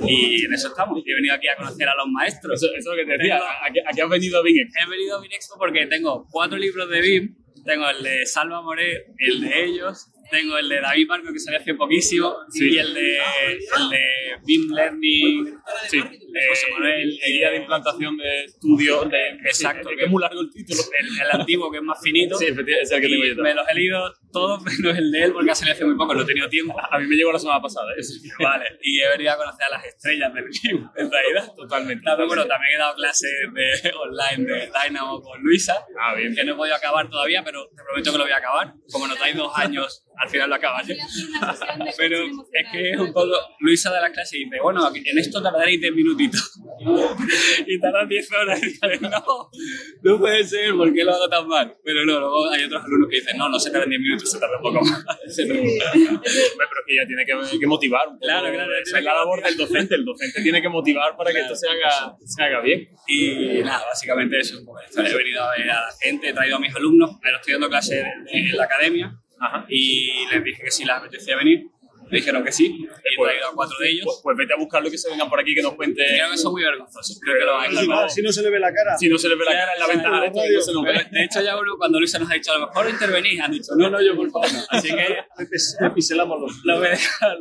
Y 0.07 0.45
en 0.45 0.53
eso 0.53 0.69
estamos, 0.69 1.03
he 1.05 1.15
venido 1.15 1.35
aquí 1.35 1.49
a 1.49 1.57
conocer 1.57 1.89
a 1.89 1.95
los 1.95 2.07
maestros. 2.17 2.63
Eso, 2.63 2.73
eso 2.75 2.79
es 2.79 2.87
lo 2.87 2.97
que 2.97 3.05
te 3.05 3.19
decía. 3.19 3.37
¿A 3.39 3.73
qué, 3.73 3.81
a 3.81 4.05
has 4.05 4.11
venido 4.11 4.43
bien? 4.43 4.69
He 4.69 4.91
venido 4.91 5.17
a 5.17 5.21
BIM 5.21 5.33
Expo 5.33 5.57
porque 5.59 5.87
tengo 5.87 6.27
cuatro 6.31 6.59
libros 6.59 6.89
de 6.91 7.01
BIM. 7.01 7.37
Tengo 7.65 7.89
el 7.91 8.03
de 8.03 8.27
Salva 8.27 8.63
Moret, 8.63 9.07
el 9.19 9.41
de 9.41 9.65
ellos, 9.65 10.13
tengo 10.31 10.59
el 10.59 10.69
de 10.69 10.81
David 10.81 11.07
Marco 11.09 11.33
que 11.33 11.39
salió 11.39 11.61
hace 11.61 11.75
poquísimo 11.75 12.35
y 12.55 12.79
el 12.79 12.95
de, 12.95 13.17
el 13.19 13.89
de 13.91 14.05
BIM 14.45 14.73
Learning. 14.75 15.59
Sí. 15.89 16.01
José 16.01 16.67
Manuel, 16.73 17.19
el 17.25 17.33
guía 17.33 17.51
de 17.51 17.57
implantación 17.57 18.17
de 18.17 18.45
estudio. 18.45 19.05
De, 19.05 19.29
Exacto. 19.47 19.89
Sí, 19.89 19.97
que 19.97 20.05
es 20.05 20.11
muy 20.11 20.21
largo 20.21 20.41
el 20.41 20.51
título. 20.51 20.83
El, 21.01 21.21
el 21.21 21.31
antiguo 21.41 21.71
que 21.71 21.79
es 21.79 21.83
más 21.83 21.99
finito. 22.03 22.37
Sí, 22.37 22.47
es 22.47 22.51
el 22.91 23.01
que 23.01 23.09
tengo 23.09 23.25
yo 23.25 23.43
me 23.43 23.55
los 23.55 23.67
he 23.69 23.75
leído 23.75 24.13
todos 24.33 24.63
menos 24.65 24.99
el 24.99 25.11
de 25.11 25.23
él 25.23 25.33
porque 25.33 25.51
ha 25.51 25.55
salido 25.55 25.75
hace 25.75 25.85
muy 25.85 25.97
poco, 25.97 26.15
no 26.15 26.23
he 26.23 26.27
tenido 26.27 26.49
tiempo. 26.49 26.77
A 26.79 26.99
mí 26.99 27.07
me 27.07 27.17
llegó 27.17 27.33
la 27.33 27.39
semana 27.39 27.63
pasada. 27.63 27.87
¿eh? 27.93 28.03
Vale, 28.43 28.65
y 28.83 29.01
he 29.01 29.09
venido 29.09 29.33
a 29.33 29.37
conocer 29.37 29.65
a 29.67 29.71
las 29.71 29.85
estrellas 29.87 30.33
del 30.35 30.45
BIM, 30.45 30.89
en 30.97 31.11
realidad. 31.11 31.53
Totalmente. 31.57 32.05
También, 32.05 32.29
bueno, 32.29 32.47
también 32.47 32.75
he 32.75 32.79
dado 32.79 32.95
clases 32.97 33.31
de 33.55 33.91
online 33.95 34.45
de 34.53 34.71
Dynamo 34.85 35.23
con 35.23 35.41
Luisa, 35.43 35.85
Ah, 35.99 36.15
bien. 36.15 36.35
que 36.35 36.45
no 36.45 36.53
he 36.53 36.57
podido 36.57 36.77
acabar 36.77 37.09
todavía, 37.09 37.43
pero 37.45 37.67
te 37.69 37.83
prometo 37.83 38.13
que 38.13 38.19
lo 38.19 38.25
voy 38.25 38.33
a 38.33 38.37
acabar. 38.37 38.75
Como 38.93 39.07
nos 39.07 39.19
dais 39.19 39.37
dos 39.37 39.53
años, 39.57 40.06
al 40.19 40.29
final 40.29 40.49
lo 40.49 40.55
acabaré. 40.57 40.97
Pero 41.99 42.19
es 42.53 42.67
que 42.73 42.91
es 42.91 42.99
un 42.99 43.13
poco. 43.13 43.33
Luisa 43.61 43.91
da 43.91 44.01
la 44.01 44.11
clase 44.11 44.39
y 44.39 44.45
dice: 44.45 44.59
Bueno, 44.63 44.91
en 44.95 45.19
esto 45.19 45.43
tardaréis 45.43 45.81
10 45.81 45.93
minutitos. 45.95 46.61
y 47.67 47.79
tardan 47.81 48.09
10 48.09 48.33
horas. 48.33 48.63
Y 48.63 48.67
dices, 48.67 49.01
no, 49.03 49.51
no 50.03 50.19
puede 50.19 50.45
ser, 50.45 50.75
¿por 50.75 50.93
qué 50.93 51.05
lo 51.05 51.15
hago 51.15 51.29
tan 51.29 51.47
mal? 51.49 51.77
Pero 51.85 52.05
no, 52.05 52.19
luego 52.21 52.51
hay 52.51 52.65
otros 52.65 52.85
alumnos 52.85 53.09
que 53.11 53.17
dicen: 53.17 53.37
No, 53.37 53.49
no 53.49 53.59
se 53.59 53.71
tardan 53.71 53.91
10 53.91 54.01
minutos, 54.01 54.31
se 54.31 54.39
tarda 54.41 54.57
un 54.57 54.63
poco 54.63 54.85
más. 54.85 55.05
Pero 55.37 55.55
es 55.55 56.87
que 56.87 56.93
ella 56.95 57.07
tiene 57.07 57.25
que, 57.25 57.59
que 57.59 57.67
motivar 57.67 58.07
un 58.09 58.15
poco. 58.15 58.27
Claro, 58.27 58.53
claro, 58.53 58.73
Esa 58.75 58.99
es 58.99 59.05
la 59.05 59.11
que 59.13 59.17
labor 59.17 59.43
del 59.43 59.57
docente. 59.57 59.95
El 59.95 60.05
docente 60.05 60.43
tiene 60.43 60.63
que 60.63 60.69
motivar 60.69 61.17
para 61.17 61.31
que 61.31 61.37
Claro. 61.39 61.53
esto 61.55 61.67
se 61.67 61.73
haga, 61.73 62.17
se 62.25 62.43
haga 62.43 62.61
bien. 62.61 62.89
Y 63.09 63.63
nada, 63.63 63.85
básicamente 63.87 64.39
eso. 64.39 64.59
Pues, 64.65 64.97
he 64.97 65.17
venido 65.17 65.43
a 65.43 65.51
ver 65.57 65.71
a 65.71 65.81
la 65.83 65.89
gente, 66.01 66.29
he 66.29 66.33
traído 66.33 66.57
a 66.57 66.61
mis 66.61 66.75
alumnos, 66.75 67.11
ahora 67.11 67.37
estoy 67.39 67.53
dando 67.55 67.69
clases 67.69 68.05
en, 68.33 68.47
en 68.51 68.57
la 68.57 68.65
academia 68.65 69.21
Ajá. 69.39 69.67
y 69.69 70.27
les 70.33 70.43
dije 70.45 70.63
que 70.65 70.71
si 70.71 70.85
les 70.85 70.95
apetecía 70.95 71.37
venir. 71.37 71.67
Me 72.09 72.19
dijeron 72.19 72.45
que 72.45 72.53
sí, 72.53 72.87
he 72.89 73.21
traído 73.21 73.49
a 73.49 73.53
cuatro 73.53 73.77
de 73.81 73.91
ellos. 73.91 74.05
Pues, 74.05 74.21
pues 74.23 74.37
vete 74.37 74.55
a 74.55 74.57
buscarlo 74.57 74.87
y 74.87 74.93
que 74.93 74.97
se 74.99 75.11
vengan 75.11 75.29
por 75.29 75.41
aquí 75.41 75.57
que 75.57 75.61
nos 75.63 75.75
cuente. 75.75 76.05
Creo 76.07 76.31
que 76.31 76.37
son 76.39 76.53
muy 76.53 76.63
vergonzosos, 76.63 77.19
creo 77.21 77.37
que 77.37 77.45
lo 77.45 77.55
van 77.55 77.77
a 77.77 77.81
Si 77.81 77.89
no, 77.89 78.09
si 78.09 78.23
no 78.23 78.31
se 78.33 78.43
le 78.43 78.51
ve 78.51 78.61
la 78.61 78.73
cara. 78.73 78.97
Si 78.97 79.09
no 79.09 79.19
se 79.19 79.29
le 79.29 79.35
ve 79.35 79.45
la 79.45 79.51
cara 79.51 79.73
en 79.75 79.81
la 79.81 79.87
ventana 79.89 80.21
de 80.21 80.27
esto, 80.29 80.73
no 80.73 80.83
se 80.85 80.93
ve. 80.93 81.05
de 81.11 81.25
hecho, 81.25 81.43
ya 81.43 81.59
uno, 81.59 81.73
cuando 81.77 81.99
Luisa 81.99 82.21
nos 82.21 82.31
ha 82.31 82.35
dicho 82.35 82.53
a 82.53 82.59
lo 82.59 82.69
mejor 82.69 82.89
intervenís, 82.91 83.41
han 83.41 83.51
dicho 83.51 83.73
no, 83.77 83.91
no, 83.91 84.01
yo 84.01 84.15
por 84.15 84.31
favor 84.31 84.47
no. 84.53 84.61
Así 84.71 84.89
que 84.95 85.17
piselamos 85.97 86.41
los. 86.41 86.65
lo 86.65 86.77
voy 86.79 86.87
a 86.87 86.91
dejar. 86.91 87.39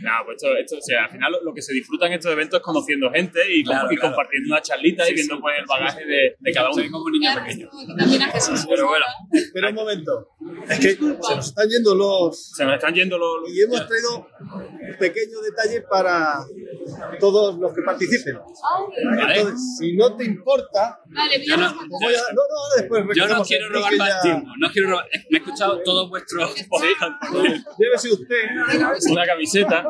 Nada, 0.00 0.24
pues 0.24 0.36
esto, 0.36 0.56
esto, 0.58 0.76
o 0.78 0.80
sea, 0.80 1.04
al 1.06 1.10
final 1.10 1.32
lo, 1.32 1.42
lo 1.42 1.52
que 1.54 1.62
se 1.62 1.72
disfruta 1.72 2.06
en 2.06 2.12
estos 2.12 2.30
eventos 2.30 2.60
es 2.60 2.64
conociendo 2.64 3.10
gente 3.10 3.40
y, 3.52 3.64
Claro, 3.64 3.90
y 3.90 3.96
claro. 3.96 4.14
compartiendo 4.14 4.54
una 4.54 4.62
charlita 4.62 5.04
y 5.06 5.08
Sí, 5.08 5.14
viendo 5.14 5.34
sí. 5.36 5.40
pues 5.42 5.56
el 5.58 5.64
bagaje 5.66 6.04
de, 6.04 6.36
de 6.38 6.52
cada 6.52 6.66
uno. 6.68 6.74
Soy 6.74 6.88
como 6.90 7.04
un 7.06 7.12
niño 7.12 7.30
pequeño. 7.34 7.68
También 7.98 8.22
a 8.22 8.28
Jesús. 8.28 8.64
Pero 8.68 8.86
bueno, 8.86 9.06
Espera 9.32 9.70
un 9.70 9.74
momento. 9.74 10.28
Es 10.68 10.78
que 10.78 10.94
se 10.96 11.36
nos 11.36 11.46
están 11.48 11.68
yendo 11.68 11.94
los. 11.94 12.50
Se 12.54 12.64
nos 12.64 12.74
están 12.74 12.94
yendo 12.94 13.18
los... 13.18 13.50
Y 13.50 13.62
hemos 13.62 13.86
traído 13.86 14.26
un 14.40 14.98
pequeño 14.98 15.40
detalle 15.40 15.82
para 15.82 16.44
todos 17.20 17.58
los 17.58 17.72
que 17.74 17.82
participen. 17.82 18.36
Vale. 19.18 19.38
Entonces, 19.40 19.60
si 19.78 19.96
no 19.96 20.16
te 20.16 20.24
importa, 20.24 21.00
Vale, 21.06 21.44
Yo 21.44 21.56
no- 21.56 21.74
pues 21.76 21.88
voy 21.88 22.14
a. 22.14 22.18
No, 22.18 22.42
no, 22.50 22.76
después. 22.76 23.04
yo 23.16 23.26
no 23.28 23.42
quiero 23.42 23.68
robar 23.70 23.96
más 23.96 24.08
ya- 24.08 24.20
tiempo, 24.20 24.50
no 24.58 24.70
quiero 24.70 24.90
robar. 24.90 25.06
Me 25.30 25.38
he 25.38 25.40
escuchado 25.40 25.82
todos 25.82 26.08
vuestros. 26.10 26.54
Llévese 27.78 28.12
usted. 28.12 28.36
una 29.10 29.26
camiseta. 29.26 29.86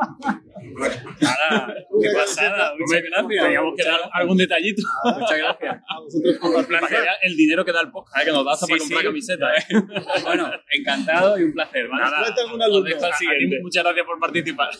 Nada, 1.20 1.74
qué 2.00 2.08
pasada, 2.14 2.74
muchas 2.78 3.02
gracias. 3.02 3.42
Teníamos 3.44 3.74
que 3.76 3.84
dar 3.84 4.00
algún 4.12 4.36
detallito. 4.36 4.82
Muchas 5.18 5.38
gracias. 5.38 5.82
El 7.22 7.36
dinero 7.36 7.64
que 7.64 7.72
da 7.72 7.80
el 7.80 7.90
podcast, 7.90 8.24
que 8.24 8.32
nos 8.32 8.44
da 8.44 8.52
hasta 8.52 8.66
Sí, 8.66 8.72
para 8.72 8.80
comprar 8.80 9.00
sí. 9.00 9.06
camiseta. 9.06 9.54
¿eh? 9.56 10.22
Bueno, 10.24 10.50
encantado 10.70 11.38
y 11.38 11.44
un 11.44 11.52
placer. 11.52 11.88
Nada. 11.88 12.20
Muchas 13.62 13.84
gracias 13.84 14.06
por 14.06 14.18
participar. 14.18 14.70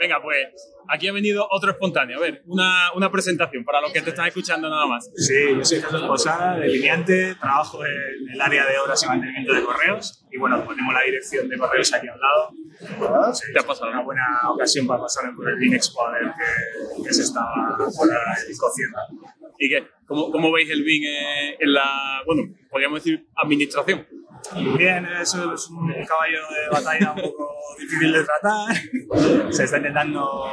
Venga, 0.00 0.22
pues 0.22 0.46
aquí 0.88 1.08
ha 1.08 1.12
venido 1.12 1.46
otro 1.50 1.70
espontáneo. 1.70 2.18
A 2.18 2.20
ver, 2.20 2.42
una, 2.46 2.92
una 2.94 3.10
presentación 3.10 3.64
para 3.64 3.80
los 3.80 3.92
que 3.92 4.02
te 4.02 4.10
están 4.10 4.26
escuchando 4.26 4.68
nada 4.68 4.86
más. 4.86 5.10
Sí, 5.14 5.34
yo 5.56 5.64
soy 5.64 5.80
Jesús 5.80 6.02
Posada, 6.02 6.56
delineante, 6.58 7.34
trabajo 7.36 7.84
en 7.84 8.28
el 8.32 8.40
área 8.40 8.66
de 8.66 8.78
obras 8.78 9.02
y 9.02 9.06
mantenimiento 9.06 9.52
de 9.52 9.62
correos 9.62 10.24
y 10.30 10.38
bueno, 10.38 10.62
ponemos 10.64 10.92
la 10.92 11.02
dirección 11.02 11.48
de 11.48 11.56
correos 11.56 11.92
aquí 11.92 12.08
al 12.08 12.18
lado. 12.20 12.50
Sí, 13.34 13.52
Te 13.52 13.60
ha 13.60 13.62
pasado, 13.62 13.90
Una 13.90 14.02
buena 14.02 14.22
ocasión 14.50 14.86
para 14.86 15.00
pasar 15.00 15.32
por 15.34 15.48
el 15.48 15.56
BIM 15.56 15.74
Expo 15.74 16.06
a 16.06 16.12
ver 16.12 16.22
qué, 16.36 17.02
qué 17.04 17.14
se 17.14 17.22
estaba 17.22 17.76
cociendo. 17.78 18.98
¿Y 19.58 19.68
qué? 19.70 19.86
¿Cómo, 20.06 20.30
cómo 20.30 20.52
veis 20.52 20.70
el 20.70 20.84
BIM 20.84 21.02
eh, 21.04 21.56
en 21.58 21.72
la, 21.72 22.22
bueno, 22.26 22.54
podríamos 22.70 23.02
decir, 23.02 23.26
administración? 23.34 24.06
Bien, 24.78 25.06
eso 25.20 25.54
es 25.54 25.68
un 25.70 25.92
caballo 26.06 26.40
de 26.50 26.68
batalla 26.70 27.12
un 27.12 27.22
poco 27.22 27.54
difícil 27.78 28.12
de 28.12 28.24
tratar. 28.24 29.52
Se 29.52 29.64
está 29.64 29.76
intentando, 29.78 30.44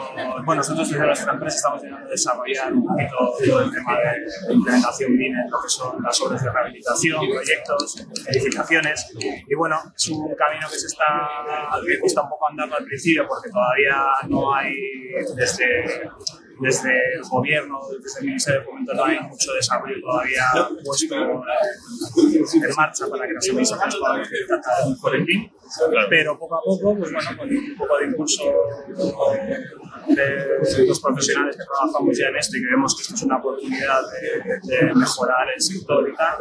bueno, 0.45 0.55
nosotros 0.55 0.89
desde 0.89 1.05
nuestra 1.05 1.33
empresa 1.33 1.57
estamos 1.57 1.83
intentando 1.83 2.09
desarrollar 2.09 2.73
un 2.73 2.85
poquito 2.85 3.15
todo 3.45 3.61
el 3.61 3.71
tema 3.71 3.97
de 3.99 4.53
implementación 4.53 5.17
BIM 5.17 5.35
en 5.35 5.49
lo 5.49 5.61
que 5.61 5.69
son 5.69 6.01
las 6.01 6.21
obras 6.21 6.43
de 6.43 6.51
rehabilitación, 6.51 7.19
proyectos, 7.29 8.07
edificaciones. 8.27 9.13
Y 9.47 9.55
bueno, 9.55 9.77
es 9.95 10.09
un 10.09 10.33
camino 10.35 10.67
que 10.69 10.77
se 10.77 10.87
está, 10.87 11.05
que 11.85 11.99
cuesta 11.99 12.21
un 12.23 12.29
poco 12.29 12.47
andarlo 12.49 12.75
al 12.75 12.85
principio 12.85 13.27
porque 13.27 13.49
todavía 13.49 14.05
no 14.27 14.53
hay 14.53 14.73
desde 15.35 16.09
desde 16.59 17.15
el 17.15 17.21
gobierno, 17.23 17.79
desde 18.01 18.19
el 18.19 18.25
Ministerio 18.25 18.59
de 18.59 18.65
Fomento, 18.65 18.93
no 18.93 19.05
hay 19.05 19.19
mucho 19.19 19.53
desarrollo 19.53 19.95
todavía 20.01 20.43
puesto 20.83 21.15
en 21.15 22.75
marcha 22.75 23.07
para 23.07 23.27
que 23.27 23.33
las 23.33 23.49
administraciones 23.49 23.95
puedan 23.95 24.21
vez 24.21 24.89
mejor 24.89 25.15
el 25.15 25.25
BIM. 25.25 25.49
Pero 26.09 26.37
poco 26.37 26.55
a 26.55 26.61
poco, 26.61 26.97
pues 26.97 27.11
bueno, 27.11 27.29
con 27.37 27.49
un 27.49 27.75
poco 27.77 27.97
de 27.97 28.05
impulso 28.05 28.43
de 30.07 30.85
los 30.87 30.99
profesionales 30.99 31.57
que 31.57 31.63
trabajamos 31.63 32.17
ya 32.17 32.27
en 32.27 32.35
esto 32.35 32.57
y 32.57 32.61
que 32.61 32.67
vemos 32.67 32.95
que 32.95 33.01
esto 33.01 33.15
es 33.15 33.23
una 33.23 33.37
oportunidad 33.37 34.01
de, 34.63 34.93
mejorar 34.93 35.47
el 35.55 35.61
sector 35.61 36.07
y 36.09 36.15
tal, 36.15 36.37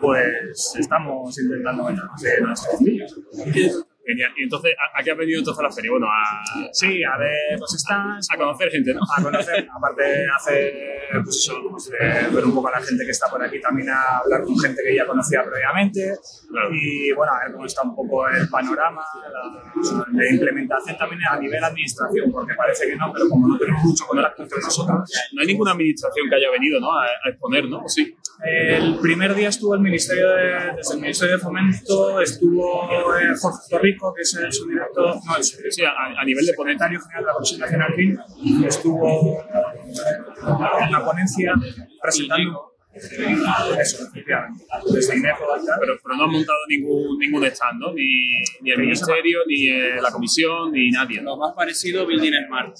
pues 0.00 0.74
estamos 0.78 1.38
intentando 1.38 1.84
meternos 1.84 2.20
de 2.20 2.40
nuestros 2.40 2.80
niños. 2.80 3.14
Genial. 4.06 4.32
Y 4.36 4.42
entonces, 4.44 4.74
¿a, 4.78 5.00
a 5.00 5.02
qué 5.02 5.10
has 5.12 5.16
venido 5.16 5.38
entonces 5.38 5.60
a 5.60 5.62
la 5.62 5.70
feria? 5.72 5.90
Bueno, 5.90 6.06
a, 6.06 6.68
Sí, 6.72 7.02
a 7.02 7.16
ver 7.16 7.58
los 7.58 7.70
stands, 7.72 8.28
a 8.30 8.36
conocer 8.36 8.70
gente, 8.70 8.92
¿no? 8.92 9.00
a 9.16 9.22
conocer, 9.22 9.66
aparte 9.76 10.02
de 10.02 10.26
hacer, 10.36 10.72
pues 11.22 11.36
eso, 11.36 11.54
pues 11.70 11.90
de 11.90 12.28
ver 12.34 12.44
un 12.44 12.54
poco 12.54 12.68
a 12.68 12.72
la 12.72 12.82
gente 12.82 13.04
que 13.04 13.10
está 13.12 13.28
por 13.30 13.42
aquí, 13.42 13.60
también 13.60 13.88
a 13.88 14.18
hablar 14.18 14.42
con 14.42 14.58
gente 14.58 14.82
que 14.86 14.94
ya 14.94 15.06
conocía 15.06 15.42
previamente 15.42 16.14
Claro. 16.50 16.68
y 16.72 17.12
bueno, 17.12 17.32
a 17.32 17.44
ver 17.44 17.52
cómo 17.52 17.64
está 17.66 17.82
un 17.82 17.96
poco 17.96 18.28
el 18.28 18.48
panorama 18.48 19.02
la, 19.32 20.06
de 20.12 20.30
implementación 20.30 20.96
también 20.98 21.20
a 21.28 21.38
nivel 21.38 21.62
administración, 21.64 22.30
porque 22.30 22.54
parece 22.54 22.86
que 22.86 22.96
no, 22.96 23.10
pero 23.12 23.28
como 23.28 23.48
no 23.48 23.58
tenemos 23.58 23.82
mucho 23.84 24.06
contacto 24.06 24.42
entre 24.42 24.58
nosotros, 24.60 25.10
No 25.32 25.40
hay 25.40 25.46
ninguna 25.46 25.72
administración 25.72 26.28
que 26.28 26.36
haya 26.36 26.50
venido, 26.50 26.78
¿no? 26.80 26.92
A, 26.92 27.04
a 27.06 27.28
exponer, 27.30 27.64
¿no? 27.64 27.78
¿O 27.82 27.88
sí? 27.88 28.14
El 28.42 28.98
primer 28.98 29.34
día 29.34 29.48
estuvo 29.48 29.74
el 29.74 29.80
Ministerio 29.80 30.28
de, 30.30 30.76
desde 30.76 30.94
el 30.94 31.00
Ministerio 31.00 31.36
de 31.36 31.42
Fomento, 31.42 32.20
estuvo 32.20 32.90
eh, 32.90 33.32
Jorge 33.40 33.58
Torrico, 33.70 34.12
que 34.12 34.22
es 34.22 34.34
el 34.34 34.52
subdirector, 34.52 35.16
no, 35.24 35.36
el 35.36 35.44
Sí, 35.44 35.82
a, 35.84 36.24
nivel 36.24 36.44
de 36.44 36.52
secretario 36.52 37.00
general 37.00 37.22
de 37.22 37.26
la 37.26 37.32
Comisión 37.32 37.60
Nacional 37.60 37.92
Green, 37.94 38.18
estuvo 38.66 39.40
en 40.80 40.92
la 40.92 41.04
ponencia 41.04 41.54
presentando 42.02 42.73
eso, 42.94 44.04
efectivamente, 44.08 44.64
desde 44.92 45.20
tal. 45.22 45.78
pero, 45.80 45.98
pero 46.02 46.16
no 46.16 46.24
han 46.24 46.30
montado 46.30 46.58
ningún, 46.68 47.18
ningún 47.18 47.44
stand, 47.46 47.80
¿no? 47.80 47.92
Ni, 47.92 48.42
ni 48.60 48.70
el 48.70 48.78
ministerio, 48.78 49.40
ni 49.46 49.68
eh, 49.68 50.00
la 50.00 50.10
comisión, 50.10 50.72
ni 50.72 50.90
nadie. 50.90 51.20
¿no? 51.20 51.30
Lo 51.30 51.36
más 51.38 51.54
parecido 51.54 52.06
Building 52.06 52.32
Smart. 52.46 52.76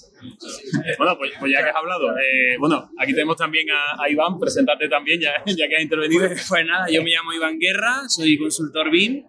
Bueno, 0.99 1.19
pues, 1.19 1.33
pues 1.39 1.53
ya 1.53 1.63
que 1.63 1.71
has 1.71 1.77
hablado, 1.77 2.11
eh, 2.19 2.57
bueno, 2.59 2.91
aquí 2.99 3.13
tenemos 3.13 3.37
también 3.37 3.67
a, 3.71 4.03
a 4.03 4.09
Iván, 4.09 4.39
presentarte 4.39 4.89
también, 4.89 5.21
ya, 5.21 5.33
ya 5.47 5.69
que 5.69 5.77
has 5.77 5.83
intervenido. 5.83 6.27
Pues, 6.29 6.47
pues 6.49 6.67
nada, 6.67 6.87
yo 6.91 7.03
me 7.03 7.11
llamo 7.11 7.33
Iván 7.33 7.59
Guerra, 7.59 8.03
soy 8.09 8.39
consultor 8.39 8.91
BIM, 8.91 9.25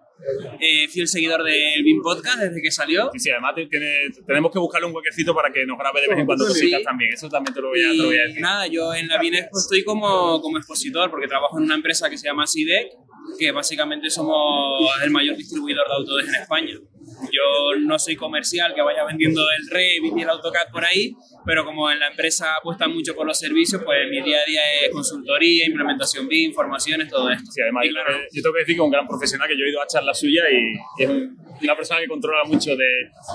eh, 0.60 0.88
fiel 0.88 1.08
seguidor 1.08 1.44
del 1.44 1.84
BIM 1.84 2.02
Podcast 2.02 2.40
desde 2.40 2.62
que 2.62 2.72
salió. 2.72 3.10
Sí, 3.14 3.20
sí, 3.20 3.30
además 3.32 3.54
tiene- 3.56 4.08
tenemos 4.26 4.52
que 4.52 4.60
buscarle 4.60 4.88
un 4.88 4.96
huequecito 4.96 5.36
para 5.36 5.52
que 5.52 5.66
nos 5.66 5.78
grabe 5.78 6.02
de 6.02 6.08
vez 6.08 6.20
en 6.20 6.26
cuando 6.26 6.46
Sí. 6.46 6.54
cositas 6.54 6.84
también. 6.84 7.14
Eso 7.14 7.30
también 7.30 7.54
te 7.54 7.62
lo 7.62 7.70
voy 7.70 7.84
a, 7.84 7.92
te 7.92 7.98
lo 7.98 8.06
voy 8.06 8.18
a 8.18 8.24
Y 8.24 8.28
decir. 8.28 8.42
nada, 8.42 8.68
yo 8.68 8.94
en 8.94 9.08
la 9.08 9.18
BIM 9.20 9.34
Expo 9.36 9.60
estoy 9.60 9.84
como, 9.84 10.42
como 10.42 10.58
expositor 10.58 11.10
porque 11.10 11.28
trabajo 11.28 11.58
en 11.58 11.66
una 11.66 11.76
empresa 11.76 12.10
que 12.10 12.18
se 12.18 12.28
llama 12.28 12.48
SIDEC, 12.48 12.88
que 13.40 13.52
básicamente 13.52 14.10
somos 14.10 14.90
el 15.04 15.10
mayor 15.12 15.36
distribuidor 15.36 15.88
de 15.88 15.94
Autodesk 15.94 16.30
en 16.30 16.36
España. 16.42 16.74
Yo 17.32 17.80
no 17.80 17.98
soy 18.00 18.16
comercial 18.16 18.74
que 18.76 18.82
vaya 18.82 19.04
vendiendo 19.06 19.42
el 19.42 19.70
Revit 19.70 20.18
y 20.18 20.22
el 20.22 20.30
AutoCAD 20.30 20.72
por 20.72 20.86
ahí, 20.86 21.14
pero 21.46 21.64
como 21.66 21.90
en 21.92 22.00
la 22.00 22.08
empresa 22.08 22.56
apuesta 22.56 22.88
mucho 22.88 23.16
por 23.16 23.26
los 23.28 23.38
servicios, 23.38 23.82
pues 23.84 23.98
mi 24.10 24.22
día 24.22 24.40
a 24.42 24.46
día 24.46 24.62
es 24.84 24.92
consultoría, 24.92 25.66
implementación 25.66 26.28
BIM, 26.28 26.54
formaciones, 26.54 27.10
todo 27.10 27.30
esto. 27.30 27.52
Sí, 27.52 27.62
además, 27.62 27.86
Y 27.86 27.88
yo, 27.90 27.94
claro, 27.94 28.10
tengo 28.10 28.20
que- 28.22 28.38
yo 28.38 28.42
tengo 28.44 28.54
que 28.54 28.60
decir 28.60 28.76
que 28.76 28.82
es 28.82 28.86
un 28.86 28.92
gran 28.92 29.08
profesional 29.08 29.48
que 29.48 29.58
yo 29.58 29.66
he 29.66 29.70
ido 29.70 29.82
a 29.82 29.88
charlas 29.88 30.20
suyas 30.20 30.46
y, 30.52 31.02
y 31.02 31.04
es 31.04 31.10
un- 31.10 31.38
una 31.62 31.76
persona 31.76 32.00
que 32.02 32.08
controla 32.08 32.44
mucho 32.46 32.76
de, 32.76 32.86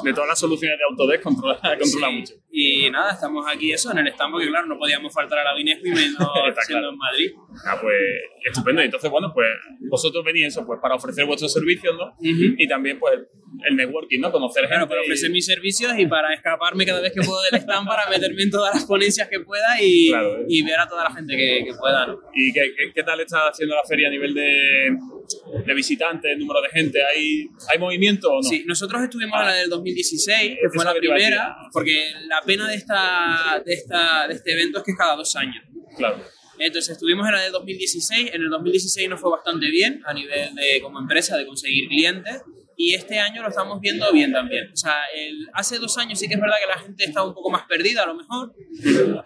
de 0.04 0.12
todas 0.12 0.28
las 0.28 0.38
soluciones 0.38 0.78
de 0.78 0.84
Autodesk, 0.90 1.22
controla, 1.22 1.54
controla 1.78 2.08
Sí, 2.08 2.12
mucho. 2.18 2.34
Y 2.52 2.90
nada, 2.90 3.12
estamos 3.12 3.46
aquí 3.48 3.72
eso 3.72 3.90
en 3.92 3.98
el 3.98 4.08
stand 4.08 4.32
porque 4.32 4.48
claro, 4.48 4.66
no 4.66 4.76
podíamos 4.78 5.12
faltar 5.14 5.38
a 5.38 5.44
la 5.44 5.54
Binesco 5.54 5.86
y 5.86 5.90
menos 5.90 6.16
siendo 6.16 6.64
claro. 6.66 6.90
en 6.90 6.96
Madrid. 6.98 7.30
Ah, 7.66 7.78
pues 7.80 7.96
estupendo. 8.44 8.82
Y 8.82 8.86
Entonces, 8.86 9.10
bueno, 9.10 9.30
pues 9.34 9.48
vosotros 9.88 10.24
venís 10.24 10.46
eso, 10.48 10.64
pues 10.66 10.78
para 10.80 10.94
ofrecer 10.94 11.24
vuestros 11.26 11.52
servicios, 11.52 11.94
¿no? 11.96 12.06
Ujú. 12.18 12.54
Y 12.58 12.66
también, 12.68 12.98
pues, 12.98 13.18
el 13.68 13.76
networking, 13.76 14.20
¿no? 14.20 14.30
Conocer 14.32 14.66
gente. 14.68 14.86
para 14.86 15.00
y- 15.00 15.04
ofrecer 15.04 15.30
mis 15.30 15.44
servicios 15.44 15.92
y 15.98 16.06
para 16.06 16.32
escaparme 16.32 16.86
cada 16.86 17.00
vez 17.00 17.12
que 17.12 17.20
puedo 17.22 17.38
del 17.50 17.60
stand 17.60 17.86
para 17.86 18.08
meterme 18.08 18.42
en 18.44 18.50
todas 18.50 18.74
las 18.74 18.84
ponencias 18.84 19.28
que 19.28 19.40
pueda 19.40 19.80
y, 19.82 20.08
Claro. 20.08 20.44
y 20.48 20.62
ver 20.62 20.78
a 20.78 20.88
toda 20.88 21.04
la 21.04 21.14
gente 21.14 21.36
que, 21.36 21.64
que 21.66 21.74
pueda. 21.78 22.06
¿no? 22.06 22.18
¿Y 22.34 22.52
qué, 22.52 22.72
qué, 22.76 22.92
qué 22.94 23.02
tal 23.02 23.20
está 23.20 23.48
haciendo 23.48 23.74
la 23.74 23.82
feria 23.88 24.08
a 24.08 24.10
nivel 24.10 24.32
de, 24.34 24.96
de 25.66 25.74
visitantes, 25.74 26.38
número 26.38 26.60
de 26.62 26.68
gente? 26.70 27.00
¿Hay, 27.04 27.48
¿hay 27.70 27.78
movimiento 27.78 28.30
o 28.30 28.36
no? 28.36 28.42
Sí, 28.42 28.64
nosotros 28.66 29.02
estuvimos 29.02 29.38
en 29.40 29.46
la 29.46 29.54
del 29.54 29.68
2016, 29.68 30.58
que 30.62 30.68
fue 30.72 30.84
la 30.84 30.94
primera, 30.94 31.56
porque 31.72 32.12
la 32.28 32.40
pena 32.42 32.68
de, 32.68 32.76
esta, 32.76 33.60
de, 33.64 33.72
esta, 33.74 34.28
de 34.28 34.34
este 34.34 34.52
evento 34.52 34.78
es 34.78 34.84
que 34.84 34.92
es 34.92 34.96
cada 34.96 35.16
dos 35.16 35.34
años. 35.36 35.64
Claro. 35.96 36.18
Entonces 36.60 36.92
estuvimos 36.92 37.26
en 37.26 37.32
la 37.32 37.40
del 37.40 37.52
2016, 37.52 38.34
en 38.34 38.42
el 38.42 38.50
2016 38.50 39.08
nos 39.08 39.20
fue 39.20 39.30
bastante 39.30 39.70
bien 39.70 40.02
a 40.04 40.12
nivel 40.12 40.54
de 40.54 40.80
como 40.82 40.98
empresa 40.98 41.36
de 41.36 41.46
conseguir 41.46 41.88
clientes 41.88 42.42
y 42.82 42.94
este 42.94 43.18
año 43.18 43.42
lo 43.42 43.48
estamos 43.48 43.78
viendo 43.78 44.10
bien 44.10 44.32
también. 44.32 44.70
O 44.72 44.76
sea, 44.76 44.94
el- 45.14 45.48
hace 45.52 45.78
dos 45.78 45.98
años 45.98 46.18
sí 46.18 46.28
que 46.28 46.34
es 46.34 46.40
verdad 46.40 46.56
que 46.62 46.66
la 46.66 46.78
gente 46.78 47.04
estaba 47.04 47.26
un 47.28 47.34
poco 47.34 47.50
más 47.50 47.64
perdida 47.68 48.04
a 48.04 48.06
lo 48.06 48.14
mejor. 48.14 48.54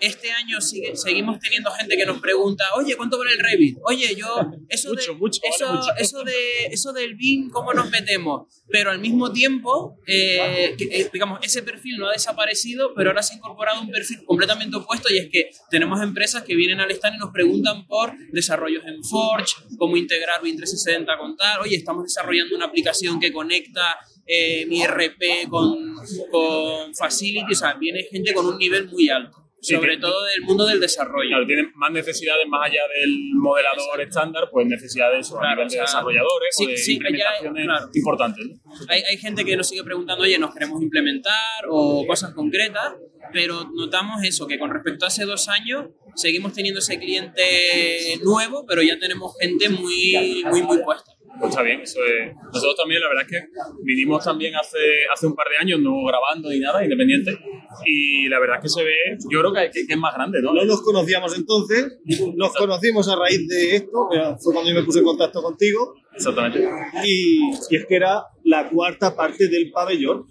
Este 0.00 0.32
año 0.32 0.60
sigue, 0.60 0.96
seguimos 0.96 1.38
teniendo 1.38 1.70
gente 1.70 1.96
que 1.96 2.04
nos 2.04 2.20
pregunta, 2.20 2.64
oye, 2.76 2.96
¿cuánto 2.96 3.16
vale 3.18 3.30
el 3.32 3.38
Revit? 3.38 3.78
Oye, 3.84 4.14
yo, 4.16 4.26
eso, 4.68 4.88
Mucho, 4.90 5.12
de, 5.12 5.18
mucho, 5.18 5.40
vale 5.42 5.54
eso, 5.54 5.72
mucho. 5.72 5.90
eso, 5.98 6.24
de, 6.24 6.66
eso 6.72 6.92
del 6.92 7.14
BIM, 7.14 7.50
¿cómo 7.50 7.72
nos 7.72 7.90
metemos? 7.90 8.48
Pero 8.68 8.90
al 8.90 8.98
mismo 8.98 9.32
tiempo, 9.32 9.98
eh, 10.06 10.74
que, 10.76 10.84
eh, 10.90 11.10
digamos, 11.12 11.38
ese 11.42 11.62
perfil 11.62 11.98
no 11.98 12.08
ha 12.08 12.12
desaparecido, 12.12 12.92
pero 12.94 13.10
ahora 13.10 13.22
se 13.22 13.34
ha 13.34 13.36
incorporado 13.36 13.80
un 13.82 13.90
perfil 13.90 14.24
completamente 14.24 14.76
opuesto 14.76 15.12
y 15.12 15.18
es 15.18 15.28
que 15.30 15.50
tenemos 15.70 16.02
empresas 16.02 16.42
que 16.42 16.56
vienen 16.56 16.80
al 16.80 16.90
stand 16.90 17.16
y 17.16 17.18
nos 17.18 17.30
preguntan 17.30 17.86
por 17.86 18.14
desarrollos 18.32 18.82
en 18.86 19.04
Forge, 19.04 19.54
cómo 19.78 19.96
integrar 19.96 20.42
BIM 20.42 20.56
360 20.56 21.16
con 21.18 21.36
tal, 21.36 21.60
oye, 21.60 21.76
estamos 21.76 22.02
desarrollando 22.04 22.56
una 22.56 22.66
aplicación 22.66 23.20
que 23.20 23.32
conecta 23.44 23.98
eh, 24.26 24.64
mi 24.66 24.84
RP 24.86 25.48
con, 25.48 25.96
con 26.30 26.94
Facility, 26.94 27.52
o 27.52 27.56
sea, 27.56 27.74
viene 27.74 28.04
gente 28.10 28.32
con 28.32 28.46
un 28.46 28.58
nivel 28.58 28.88
muy 28.88 29.08
alto, 29.10 29.44
Sí, 29.60 29.74
sobre 29.74 29.96
todo 29.96 30.24
del 30.24 30.42
mundo 30.42 30.66
del 30.66 30.78
desarrollo. 30.78 31.28
Claro, 31.30 31.46
tienen 31.46 31.72
más 31.76 31.90
necesidades 31.90 32.46
más 32.48 32.66
allá 32.66 32.82
del 33.00 33.10
modelador 33.34 34.00
estándar, 34.02 34.50
pues 34.52 34.66
necesidades 34.66 35.32
a 35.32 35.38
Claro, 35.38 35.50
nivel 35.54 35.66
o 35.66 35.70
sea, 35.70 35.80
de 35.80 35.86
desarrolladores 35.86 36.48
sí, 36.54 36.64
o 36.64 36.68
de 36.68 36.76
sí, 36.76 36.92
implementaciones 36.94 37.64
claro. 37.64 37.90
importantes. 37.94 38.46
¿no? 38.46 38.72
Hay, 38.88 39.02
hay 39.10 39.16
gente 39.16 39.42
que 39.42 39.56
nos 39.56 39.66
sigue 39.66 39.82
preguntando, 39.82 40.24
oye, 40.24 40.38
nos 40.38 40.52
queremos 40.52 40.82
implementar 40.82 41.64
o 41.70 42.06
cosas 42.06 42.34
concretas, 42.34 42.94
pero 43.32 43.70
notamos 43.74 44.22
eso, 44.22 44.46
que 44.46 44.58
con 44.58 44.70
respecto 44.70 45.06
a 45.06 45.08
hace 45.08 45.24
dos 45.24 45.48
años 45.48 45.86
seguimos 46.14 46.52
teniendo 46.52 46.80
ese 46.80 46.98
cliente 46.98 48.18
nuevo, 48.22 48.66
pero 48.66 48.82
ya 48.82 48.98
tenemos 48.98 49.34
gente 49.40 49.70
muy, 49.70 50.44
muy, 50.44 50.62
muy 50.62 50.78
puesta. 50.82 51.12
Pues 51.40 51.50
está 51.50 51.62
bien, 51.62 51.80
eso 51.80 52.00
es. 52.04 52.32
Nosotros 52.52 52.76
también, 52.76 53.00
la 53.00 53.08
verdad 53.08 53.24
es 53.24 53.30
que 53.30 53.48
vinimos 53.82 54.24
también 54.24 54.54
hace, 54.56 54.78
hace 55.12 55.26
un 55.26 55.34
par 55.34 55.46
de 55.50 55.56
años, 55.58 55.80
no 55.80 56.04
grabando 56.06 56.48
ni 56.50 56.60
nada, 56.60 56.82
independiente, 56.84 57.36
y 57.84 58.28
la 58.28 58.38
verdad 58.38 58.56
es 58.58 58.62
que 58.62 58.68
se 58.68 58.84
ve, 58.84 58.94
yo 59.30 59.40
creo 59.40 59.52
que, 59.52 59.70
que- 59.70 59.86
que 59.86 59.92
es 59.94 59.98
más 59.98 60.14
grande, 60.14 60.40
¿no? 60.42 60.52
No 60.54 60.64
nos 60.64 60.80
conocíamos 60.82 61.36
entonces, 61.36 61.98
nos 62.36 62.54
conocimos 62.54 63.08
a 63.08 63.16
raíz 63.16 63.46
de 63.48 63.76
esto, 63.76 64.08
fue 64.40 64.52
cuando 64.52 64.70
yo 64.70 64.76
me 64.76 64.84
puse 64.84 65.00
en 65.00 65.04
contacto 65.06 65.42
contigo, 65.42 65.94
Exactamente. 66.14 66.68
y, 67.04 67.50
y 67.70 67.76
es 67.76 67.86
que 67.86 67.96
era 67.96 68.22
la 68.44 68.68
cuarta 68.68 69.16
parte 69.16 69.48
del 69.48 69.70
pabellón, 69.72 70.26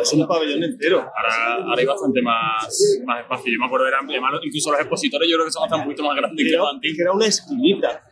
es 0.00 0.12
un 0.12 0.26
pabellón 0.28 0.62
entero. 0.62 0.98
Ahora, 1.00 1.54
ahora 1.64 1.80
hay 1.80 1.86
bastante 1.86 2.20
más, 2.22 3.02
más 3.06 3.20
espacio. 3.22 3.52
Yo 3.52 3.58
me 3.58 3.66
acuerdo, 3.66 3.88
eran, 3.88 4.08
además, 4.08 4.34
incluso 4.44 4.70
los 4.70 4.80
expositores 4.80 5.28
yo 5.28 5.36
creo 5.36 5.46
que 5.46 5.52
son 5.52 5.64
hasta 5.64 5.76
un 5.76 5.84
poquito 5.84 6.02
más 6.04 6.14
grandes 6.16 6.46
que 6.46 6.56
los 6.56 6.68
antiguos. 6.70 6.96
que 6.96 7.02
era 7.02 7.12
una 7.12 7.26
esquinita, 7.26 8.02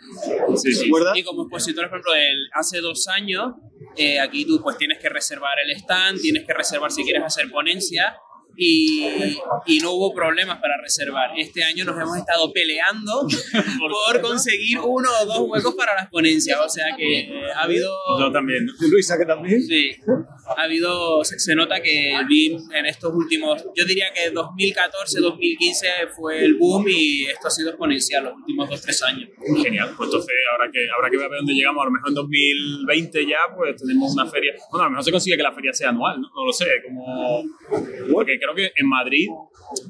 Y 1.16 1.22
como 1.22 1.42
expositores, 1.42 1.88
por 1.90 1.98
ejemplo, 1.98 2.14
el- 2.14 2.48
hace 2.54 2.80
dos 2.80 3.08
años, 3.08 3.52
eh, 3.96 4.20
aquí 4.20 4.44
tú 4.44 4.60
pues 4.62 4.76
tienes 4.76 4.98
que 4.98 5.08
reservar 5.08 5.52
el 5.64 5.70
stand, 5.76 6.20
tienes 6.20 6.44
que 6.46 6.52
reservar 6.54 6.90
si 6.90 7.02
quieres 7.04 7.22
hacer 7.24 7.50
ponencia. 7.50 8.14
Y, 8.56 9.04
y 9.66 9.78
no 9.78 9.92
hubo 9.92 10.14
problemas 10.14 10.58
para 10.60 10.76
reservar. 10.80 11.30
Este 11.36 11.64
año 11.64 11.84
nos 11.84 12.00
hemos 12.00 12.16
estado 12.16 12.52
peleando 12.52 13.26
por 13.78 14.20
conseguir 14.20 14.78
uno 14.78 15.08
o 15.22 15.26
dos 15.26 15.40
huecos 15.48 15.74
para 15.74 15.94
las 15.94 16.08
ponencias. 16.10 16.58
O 16.64 16.68
sea 16.68 16.94
que 16.96 17.20
eh, 17.20 17.52
ha 17.54 17.62
habido 17.62 17.90
Yo 18.18 18.32
también. 18.32 18.66
Luisa, 18.80 19.16
que 19.18 19.24
también. 19.24 19.62
Sí, 19.62 19.92
ha 20.56 20.62
habido, 20.62 21.24
se, 21.24 21.38
se 21.38 21.54
nota 21.54 21.80
que 21.80 22.14
el 22.14 22.26
BIM 22.26 22.58
en 22.74 22.86
estos 22.86 23.12
últimos, 23.14 23.64
yo 23.74 23.84
diría 23.84 24.06
que 24.12 24.30
2014, 24.30 25.20
2015 25.20 25.86
fue 26.14 26.44
el 26.44 26.54
boom 26.54 26.86
y 26.88 27.24
esto 27.24 27.48
ha 27.48 27.50
sido 27.50 27.70
exponencial 27.70 28.24
los 28.24 28.34
últimos 28.34 28.68
2-3 28.68 29.02
años. 29.06 29.30
Genial, 29.62 29.94
pues 29.96 30.08
entonces 30.08 30.34
habrá 30.52 30.70
que, 30.70 30.86
habrá 30.94 31.10
que 31.10 31.16
ver 31.16 31.28
dónde 31.30 31.54
llegamos. 31.54 31.82
A 31.82 31.86
lo 31.86 31.92
mejor 31.92 32.08
en 32.08 32.14
2020 32.14 33.26
ya 33.26 33.38
pues 33.54 33.76
tenemos 33.76 34.12
una 34.12 34.26
feria. 34.26 34.54
Bueno, 34.70 34.84
a 34.84 34.86
lo 34.86 34.90
mejor 34.90 35.04
se 35.04 35.12
consigue 35.12 35.36
que 35.36 35.42
la 35.42 35.52
feria 35.52 35.72
sea 35.72 35.90
anual, 35.90 36.20
¿no? 36.20 36.28
No 36.34 36.46
lo 36.46 36.52
sé, 36.52 36.66
como... 36.84 37.42
Porque 38.12 38.38
creo 38.42 38.54
que 38.54 38.72
en 38.76 38.88
Madrid 38.88 39.28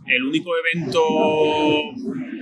el 0.06 0.22
único 0.24 0.50
evento 0.56 1.02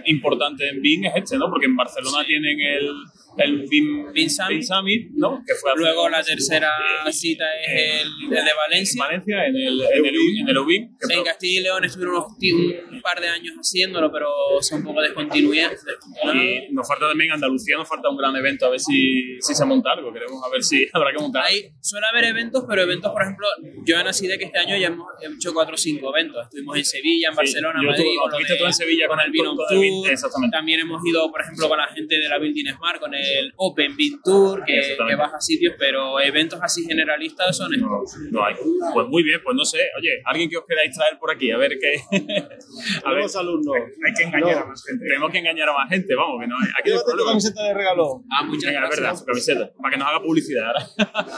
importante 0.06 0.68
en 0.68 0.82
BIM 0.82 1.04
es 1.06 1.12
este, 1.16 1.38
¿no? 1.38 1.48
Porque 1.48 1.66
en 1.66 1.76
Barcelona 1.76 2.24
tienen 2.26 2.60
el, 2.60 2.90
el 3.36 3.66
BIM, 3.68 4.12
BIM 4.12 4.28
Summit. 4.28 4.62
Summit, 4.62 5.10
¿no? 5.14 5.42
Que 5.46 5.54
fue 5.54 5.72
Luego 5.76 6.08
la 6.08 6.22
tercera 6.22 6.70
cita 7.10 7.44
es 7.66 8.02
el, 8.02 8.08
el 8.24 8.30
de 8.30 8.38
en 8.38 8.56
Valencia. 8.56 9.04
Valencia, 9.04 9.46
en 9.46 9.56
el, 9.56 9.80
en 9.80 10.06
el, 10.06 10.14
en 10.40 10.48
el 10.48 10.56
que 10.66 11.14
En 11.14 11.24
Castilla 11.24 11.60
y 11.60 11.62
León 11.62 11.84
estuvieron 11.84 12.16
unos 12.16 12.26
un 12.90 13.00
par 13.02 13.20
de 13.20 13.28
años 13.28 13.54
haciéndolo, 13.58 14.10
pero 14.12 14.28
son 14.60 14.80
un 14.80 14.84
poco 14.86 15.00
descontinuidad. 15.02 15.70
y 16.34 16.72
nos 16.72 16.86
falta 16.86 17.08
también 17.08 17.32
Andalucía, 17.32 17.76
nos 17.76 17.88
falta 17.88 18.08
un 18.10 18.16
gran 18.16 18.34
evento, 18.36 18.66
a 18.66 18.70
ver 18.70 18.80
si, 18.80 19.40
si 19.40 19.54
se 19.54 19.64
monta 19.64 19.92
algo. 19.92 20.12
Queremos 20.12 20.42
a 20.44 20.50
ver 20.50 20.62
si 20.62 20.86
habrá 20.92 21.12
que 21.12 21.18
montar. 21.18 21.44
Hay, 21.44 21.70
suele 21.80 22.06
haber 22.10 22.24
eventos, 22.24 22.64
pero 22.68 22.82
eventos, 22.82 23.12
por 23.12 23.22
ejemplo, 23.22 23.46
yo 23.84 23.98
en 23.98 24.06
Aside 24.06 24.38
que 24.38 24.44
este 24.46 24.58
año 24.58 24.76
ya 24.76 24.88
hemos 24.88 25.06
hecho 25.38 25.52
cuatro 25.54 25.74
o 25.74 25.78
cinco 25.78 26.14
eventos. 26.16 26.42
Estuvimos 26.44 26.76
en 26.76 26.84
Sevilla, 26.84 27.28
en 27.28 27.32
Sí, 27.34 27.36
Barcelona, 27.36 27.80
yo 27.82 27.88
Madrid, 27.90 28.04
estuve- 28.04 28.30
con, 28.48 28.58
tú 28.58 28.64
en 28.66 28.72
Sevilla 28.74 29.06
con 29.08 29.16
con 29.16 29.26
el 29.26 29.32
Vino 29.32 30.06
exactamente. 30.10 30.56
También 30.56 30.80
hemos 30.80 31.00
ido, 31.06 31.30
por 31.30 31.40
ejemplo, 31.40 31.68
con 31.68 31.78
la 31.78 31.86
gente 31.88 32.18
de 32.18 32.28
la 32.28 32.38
Building 32.38 32.66
Smart, 32.74 33.00
con 33.00 33.14
el 33.14 33.19
Open 33.56 33.96
Bean 33.96 34.20
Tour, 34.24 34.64
que, 34.64 34.80
que 35.08 35.14
baja 35.16 35.40
sitios, 35.40 35.74
pero 35.78 36.20
eventos 36.20 36.58
así 36.62 36.84
generalistas 36.84 37.56
son 37.56 37.72
estos. 37.74 37.88
No, 38.30 38.40
no 38.40 38.44
hay. 38.44 38.54
Pues 38.94 39.06
muy 39.08 39.22
bien, 39.22 39.40
pues 39.42 39.56
no 39.56 39.64
sé. 39.64 39.78
Oye, 39.98 40.20
alguien 40.24 40.48
que 40.50 40.56
os 40.56 40.64
queráis 40.66 40.94
traer 40.96 41.18
por 41.18 41.30
aquí, 41.30 41.50
a 41.50 41.56
ver 41.58 41.72
qué. 41.80 42.00
a 43.04 43.12
ver, 43.12 43.24
alumnos. 43.38 43.76
Hay 43.76 44.12
que 44.16 44.22
engañar 44.24 44.56
No. 44.58 44.62
a 44.62 44.66
más 44.66 44.84
gente. 44.84 45.04
tenemos 45.06 45.30
que 45.30 45.38
engañar 45.38 45.68
a 45.68 45.72
más 45.72 45.88
gente, 45.88 46.14
vamos, 46.14 46.40
que 46.40 46.46
no 46.46 46.56
hay. 46.56 46.68
Aquí 46.78 46.90
no 46.90 47.00
tu 47.02 47.24
camiseta 47.26 47.62
de 47.64 47.74
regalo. 47.74 48.22
Ah, 48.30 48.44
muchas 48.44 48.72
Venga, 48.72 48.84
es 48.84 48.90
verdad, 48.90 49.02
gracias. 49.02 49.18
su 49.20 49.24
camiseta, 49.26 49.72
para 49.80 49.90
que 49.92 49.98
nos 49.98 50.08
haga 50.08 50.22
publicidad 50.22 50.66
ahora. 50.66 50.86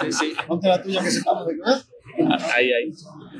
Sí, 0.03 0.12
sí. 0.12 0.35
Ponte 0.47 0.68
la 0.68 0.83
tuya 0.83 1.03
que 1.03 1.11
sepamos 1.11 1.47
de 1.47 1.55
qué 1.55 1.61
es. 1.71 1.88
Ahí, 2.55 2.72
ahí. 2.72 2.90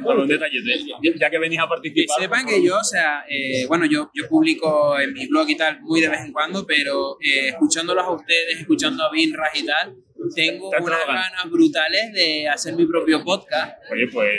Bueno, 0.03 0.23
un 0.23 0.29
detalle, 0.29 0.59
ya- 1.03 1.13
ya 1.21 1.31
que 1.31 1.39
venís 1.39 1.59
a 1.59 1.63
Que 1.65 1.69
participar. 1.69 2.21
sepan 2.21 2.47
que 2.47 2.63
yo, 2.65 2.77
o 2.79 2.85
sea, 2.85 3.25
eh, 3.29 3.67
bueno, 3.67 3.85
yo, 3.87 4.11
yo 4.15 4.29
publico 4.29 4.99
en 4.99 5.13
mi 5.13 5.27
blog 5.27 5.49
y 5.51 5.57
tal 5.57 5.81
muy 5.83 6.01
de 6.01 6.09
vez 6.09 6.21
en 6.21 6.33
cuando, 6.33 6.67
pero 6.67 7.17
eh, 7.21 7.49
escuchándolos 7.49 8.05
a 8.05 8.11
ustedes, 8.13 8.59
escuchando 8.61 9.05
a 9.05 9.11
Binras 9.13 9.51
y 9.55 9.65
tal, 9.67 9.95
tengo 10.35 10.69
unas 10.71 11.07
ganas. 11.07 11.33
brutales 11.51 12.13
de 12.13 12.49
hacer 12.49 12.75
mi 12.75 12.87
propio 12.87 13.23
podcast. 13.25 13.77
Oye, 13.91 14.07
pues. 14.13 14.31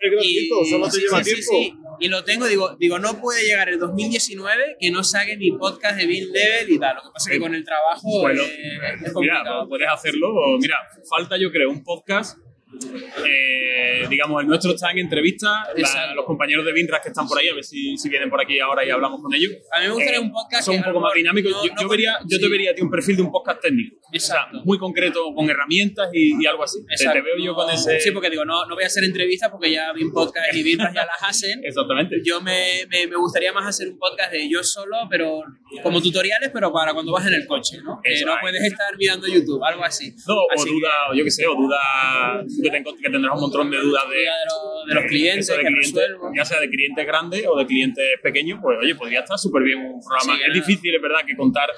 Es 0.00 0.10
gratuito, 0.10 0.64
solo 0.64 0.86
te 0.86 0.92
sí, 0.92 1.00
lleva 1.02 1.22
sí, 1.24 1.30
sí, 1.30 1.36
tiempo. 1.50 1.52
sí. 1.52 1.96
Y 2.00 2.08
lo 2.08 2.24
tengo, 2.24 2.46
digo, 2.46 2.76
digo, 2.78 2.98
no 2.98 3.20
puede 3.20 3.44
llegar 3.44 3.68
el 3.68 3.78
2019 3.78 4.76
que 4.78 4.90
no 4.90 5.02
saque 5.04 5.36
mi 5.36 5.50
podcast 5.52 5.96
de 5.98 6.06
Bill 6.06 6.30
Level 6.32 6.70
y 6.70 6.78
tal. 6.78 6.96
Lo 6.96 7.02
que 7.02 7.08
pasa 7.12 7.30
es 7.30 7.36
que 7.36 7.40
con 7.40 7.54
el 7.54 7.64
trabajo 7.64 8.20
Bueno, 8.20 8.42
eh, 8.42 8.78
es 8.94 9.00
Mira, 9.00 9.12
complicado. 9.12 9.58
pues 9.60 9.68
puedes 9.68 9.88
hacerlo. 9.88 10.28
o 10.34 10.58
Mira, 10.58 10.76
falta 11.08 11.36
yo 11.38 11.50
creo 11.50 11.70
un 11.70 11.82
podcast. 11.82 12.38
Eh, 13.24 14.06
digamos, 14.08 14.42
el 14.42 14.48
nuestro 14.48 14.72
está 14.72 14.90
en 14.90 14.98
entrevista. 14.98 15.64
la- 15.76 16.14
los 16.14 16.24
compañeros 16.24 16.64
de 16.64 16.72
Vinras 16.72 17.00
que 17.02 17.08
están 17.08 17.26
por 17.28 17.38
ahí, 17.38 17.48
a 17.48 17.54
ver 17.54 17.64
si, 17.64 17.96
si 17.96 18.08
vienen 18.08 18.28
por 18.30 18.40
aquí 18.40 18.58
ahora 18.60 18.84
y 18.84 18.90
hablamos 18.90 19.20
con 19.22 19.32
ellos. 19.34 19.52
A 19.72 19.80
mí 19.80 19.86
me 19.86 19.92
gustaría 19.92 20.16
Eh, 20.18 20.22
un 20.22 20.32
podcast 20.32 20.64
Son 20.64 20.74
que 20.74 20.78
un 20.78 20.84
poco 20.84 21.00
más 21.00 21.12
dinámicos. 21.14 21.52
no- 21.52 21.64
yo, 21.64 21.72
no 21.74 21.82
yo 21.82 21.88
vería, 21.88 22.16
yo 22.26 22.38
te 22.40 22.48
vería 22.48 22.70
a 22.70 22.74
ti 22.74 22.82
un 22.82 22.90
perfil 22.90 23.16
de 23.16 23.22
un 23.22 23.30
podcast 23.30 23.60
técnico. 23.60 23.96
Exacto. 24.12 24.62
Muy 24.64 24.78
concreto, 24.78 25.32
con 25.34 25.48
herramientas 25.50 26.08
y, 26.12 26.42
y 26.42 26.46
algo 26.46 26.64
así. 26.64 26.78
Te- 26.86 26.94
Exacto. 26.94 27.14
Te 27.18 27.22
veo 27.22 27.34
yo 27.38 27.54
con 27.54 27.70
ese. 27.70 28.00
Sí, 28.00 28.10
porque 28.10 28.30
digo, 28.30 28.44
no, 28.44 28.66
no 28.66 28.74
voy 28.74 28.84
a 28.84 28.86
hacer 28.86 29.04
entrevistas 29.04 29.50
porque 29.50 29.70
ya 29.70 29.92
Bin 29.92 30.12
Podcast 30.12 30.54
y 30.54 30.62
Binras 30.62 30.92
ya 30.94 31.04
las 31.06 31.22
hacen. 31.22 31.60
Exactamente. 31.64 32.16
Yo 32.24 32.40
me, 32.40 32.86
me, 32.88 33.06
me 33.06 33.16
gustaría 33.16 33.52
más 33.52 33.66
hacer 33.66 33.88
un 33.88 33.98
podcast 33.98 34.32
de 34.32 34.48
yo 34.50 34.62
solo, 34.62 34.96
pero 35.10 35.42
como 35.82 36.00
tutoriales, 36.00 36.50
pero 36.52 36.72
para 36.72 36.92
cuando 36.94 37.12
vas 37.12 37.26
en 37.26 37.34
el 37.34 37.46
coche, 37.46 37.78
¿no? 37.84 38.00
Que 38.02 38.24
no 38.24 38.34
puedes 38.40 38.62
estar 38.64 38.96
mirando 38.98 39.26
YouTube, 39.26 39.62
algo 39.64 39.84
así. 39.84 40.10
No, 40.26 40.34
o 40.34 40.64
duda, 40.64 40.90
o 41.10 41.14
yo 41.14 41.24
qué 41.24 41.30
sé, 41.30 41.46
o 41.46 41.54
duda 41.54 41.76
que, 42.62 42.70
te- 42.70 42.82
que 42.84 43.10
tendrás 43.10 43.34
un 43.34 43.40
montón 43.42 43.70
de 43.70 43.78
dudas 43.78 44.04
de, 44.08 44.16
los- 44.24 44.86
de 44.88 44.94
los 44.94 45.04
clientes, 45.04 45.46
de 45.48 46.36
ya 46.36 46.44
sea 46.44 46.60
de 46.60 46.68
clientes 46.68 47.06
grandes 47.06 47.44
o 47.48 47.56
de 47.58 47.66
clientes 47.66 48.04
pequeños, 48.22 48.58
pues 48.62 48.78
oye, 48.80 48.94
podría 48.94 49.20
estar 49.20 49.38
súper 49.38 49.62
bien 49.62 49.78
un 49.78 50.00
programa. 50.00 50.36
Sí, 50.36 50.42
es 50.48 50.54
difícil, 50.54 50.94
es 50.94 51.02
verdad, 51.02 51.20
que 51.26 51.36
contar 51.36 51.68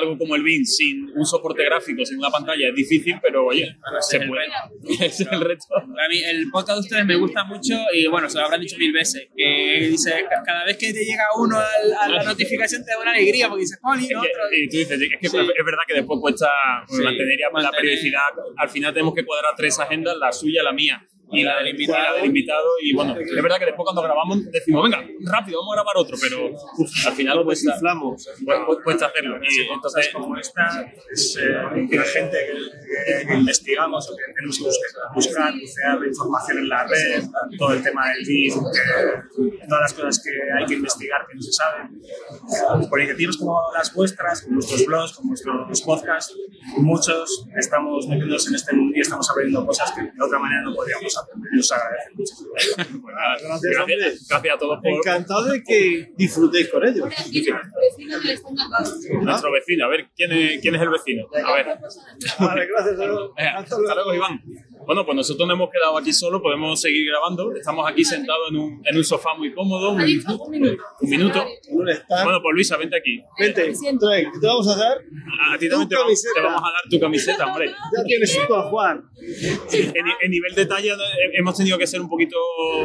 algo 0.00 0.18
como 0.18 0.34
el 0.36 0.42
BIN 0.42 0.64
sin 0.66 1.10
un 1.16 1.24
soporte 1.26 1.64
gráfico, 1.64 2.04
sin 2.04 2.18
una 2.18 2.30
pantalla, 2.30 2.68
es 2.68 2.74
difícil, 2.74 3.14
pero 3.22 3.46
oye, 3.46 3.76
se 4.00 4.16
es 4.18 4.26
puede. 4.26 4.44
Es 5.04 5.20
el 5.20 5.40
reto. 5.40 5.64
A 5.76 6.08
mí 6.08 6.22
el 6.22 6.50
podcast 6.50 6.76
de 6.78 6.80
ustedes 6.80 7.06
me 7.06 7.16
gusta 7.16 7.44
mucho 7.44 7.74
y 7.92 8.06
bueno, 8.06 8.28
se 8.28 8.38
lo 8.38 8.44
habrán 8.44 8.60
dicho 8.60 8.76
mil 8.78 8.92
veces. 8.92 9.28
Que 9.36 9.88
dice, 9.90 10.24
ca- 10.28 10.42
cada 10.44 10.64
vez 10.64 10.76
que 10.76 10.92
te 10.92 11.04
llega 11.04 11.24
uno 11.38 11.58
a 11.58 12.08
la 12.08 12.22
notificación 12.22 12.84
te 12.84 12.90
da 12.92 13.00
una 13.00 13.10
alegría 13.12 13.48
porque 13.48 13.62
dices, 13.62 13.78
otro. 13.82 14.20
y 14.56 14.68
tú 14.68 14.76
dices, 14.78 15.00
es 15.00 15.08
que 15.20 15.28
Sí. 15.28 15.36
es 15.38 15.64
verdad 15.64 15.82
que 15.86 15.94
después 15.94 16.18
cuesta 16.20 16.48
Sí, 16.88 17.02
mantener 17.02 17.36
ya 17.38 17.60
la 17.60 17.70
periodicidad. 17.70 18.20
Al 18.56 18.68
final 18.68 18.92
tenemos 18.92 19.14
que 19.14 19.24
cuadrar 19.24 19.52
tres 19.56 19.78
agendas, 19.78 20.03
la 20.04 20.32
suya, 20.32 20.62
la 20.62 20.72
mía 20.72 21.06
y 21.34 21.42
la 21.42 21.58
del 21.58 21.68
invitado. 21.68 22.16
Del 22.16 22.24
invitado. 22.26 22.68
y 22.82 22.94
bueno, 22.94 23.16
es 23.18 23.42
verdad 23.42 23.58
que 23.58 23.66
después 23.66 23.84
cuando 23.84 24.02
grabamos 24.02 24.50
decimos, 24.50 24.82
venga, 24.84 25.04
rápido, 25.30 25.60
vamos 25.60 25.72
a 25.72 25.76
grabar 25.76 25.96
otro, 25.96 26.16
pero 26.20 26.50
uf, 26.78 27.06
al 27.06 27.12
final 27.12 27.44
cuesta, 27.44 27.76
cuesta 28.84 29.06
hacerlo. 29.06 29.36
Y 29.42 29.72
entonces, 29.72 30.08
como 30.12 30.36
esta, 30.36 30.92
es 31.12 31.36
eh, 31.36 31.42
la 31.96 32.04
gente 32.04 32.38
que, 32.46 33.26
que- 33.26 33.34
investigamos 33.34 34.10
o 34.10 34.16
que 34.16 34.32
tenemos 34.34 34.58
que 34.58 34.64
buscar, 34.64 35.14
buscar, 35.14 35.52
bucear 35.60 36.00
la 36.00 36.06
información 36.06 36.58
en 36.58 36.68
la 36.68 36.86
red, 36.86 37.24
todo 37.58 37.72
el 37.72 37.82
tema 37.82 38.02
del 38.08 38.24
que- 38.26 38.48
todas 39.68 39.80
las 39.80 39.94
cosas 39.94 40.22
que 40.22 40.30
hay 40.58 40.66
que 40.66 40.74
investigar 40.74 41.26
que 41.28 41.34
no 41.34 41.42
se 41.42 41.52
saben. 41.52 42.00
Por 42.88 42.98
iniciativas 43.00 43.36
como 43.36 43.60
las 43.74 43.92
vuestras, 43.94 44.42
como 44.42 44.54
nuestros 44.54 44.84
blogs, 44.86 45.12
como 45.12 45.28
nuestros 45.30 45.82
podcasts, 45.82 46.34
muchos 46.76 47.46
estamos 47.56 48.06
metiéndonos 48.08 48.48
en 48.48 48.54
este 48.54 48.74
mundo 48.74 48.96
y 48.96 49.00
estamos 49.00 49.28
aprendiendo 49.30 49.66
cosas 49.66 49.92
que 49.92 50.02
de 50.02 50.22
otra 50.22 50.38
manera 50.38 50.62
no 50.62 50.74
podríamos. 50.74 51.14
Y 51.52 51.58
os 51.58 51.72
agradezco 51.72 52.14
muchísimo. 52.14 52.50
pues 53.02 53.14
nada, 53.14 53.36
Gracias, 53.42 53.72
gracias, 53.76 54.28
gracias 54.28 54.54
a 54.54 54.58
todos 54.58 54.78
por 54.82 54.92
Encantado 54.92 55.44
de 55.44 55.62
que 55.62 56.12
disfrutéis 56.16 56.68
con 56.68 56.86
ellos. 56.86 57.08
Nuestro 59.22 59.52
vecino. 59.52 59.84
A 59.84 59.88
ver, 59.88 60.08
¿quién 60.16 60.32
es, 60.32 60.60
quién 60.60 60.74
es 60.74 60.82
el 60.82 60.88
vecino? 60.90 61.26
A 61.44 61.52
ver. 61.52 61.66
Vale, 62.38 62.66
gracias. 62.66 62.98
Hasta 63.36 63.76
hasta 63.76 63.94
luego, 63.94 64.14
Iván. 64.14 64.42
Bueno, 64.86 65.04
pues 65.04 65.16
nosotros 65.16 65.46
nos 65.48 65.56
hemos 65.56 65.70
quedado 65.70 65.96
aquí 65.98 66.12
solo, 66.12 66.42
podemos 66.42 66.80
seguir 66.80 67.06
grabando. 67.08 67.54
Estamos 67.54 67.88
aquí 67.90 68.04
sentados 68.04 68.50
en 68.50 68.56
un, 68.56 68.82
en 68.84 68.96
un 68.96 69.04
sofá 69.04 69.34
muy 69.34 69.52
cómodo. 69.52 69.92
Un, 69.92 70.00
un 70.00 70.50
minuto. 70.50 70.84
un 71.00 71.08
minuto. 71.10 71.44
Bueno, 72.08 72.40
pues 72.42 72.54
Luisa, 72.54 72.76
vente 72.76 72.96
aquí. 72.96 73.22
Vente, 73.38 73.72
¿qué 73.72 74.38
te 74.40 74.46
vamos 74.46 74.68
a 74.68 74.76
dar? 74.76 74.98
A 75.52 75.58
ti 75.58 75.68
también 75.68 75.88
te 75.88 75.96
vamos, 75.96 76.22
te 76.22 76.40
vamos 76.40 76.60
a 76.62 76.72
dar 76.72 76.82
tu 76.90 77.00
camiseta, 77.00 77.46
hombre. 77.50 77.66
Ya 77.96 78.04
tienes 78.04 78.36
esto 78.36 78.56
a 78.56 78.62
Juan. 78.70 79.04
En, 79.72 80.04
en 80.22 80.30
nivel 80.30 80.54
de 80.54 80.66
talla 80.66 80.94
eh, 80.94 81.30
hemos 81.38 81.56
tenido 81.56 81.78
que 81.78 81.86
ser 81.86 82.00
un 82.00 82.08
poquito... 82.08 82.36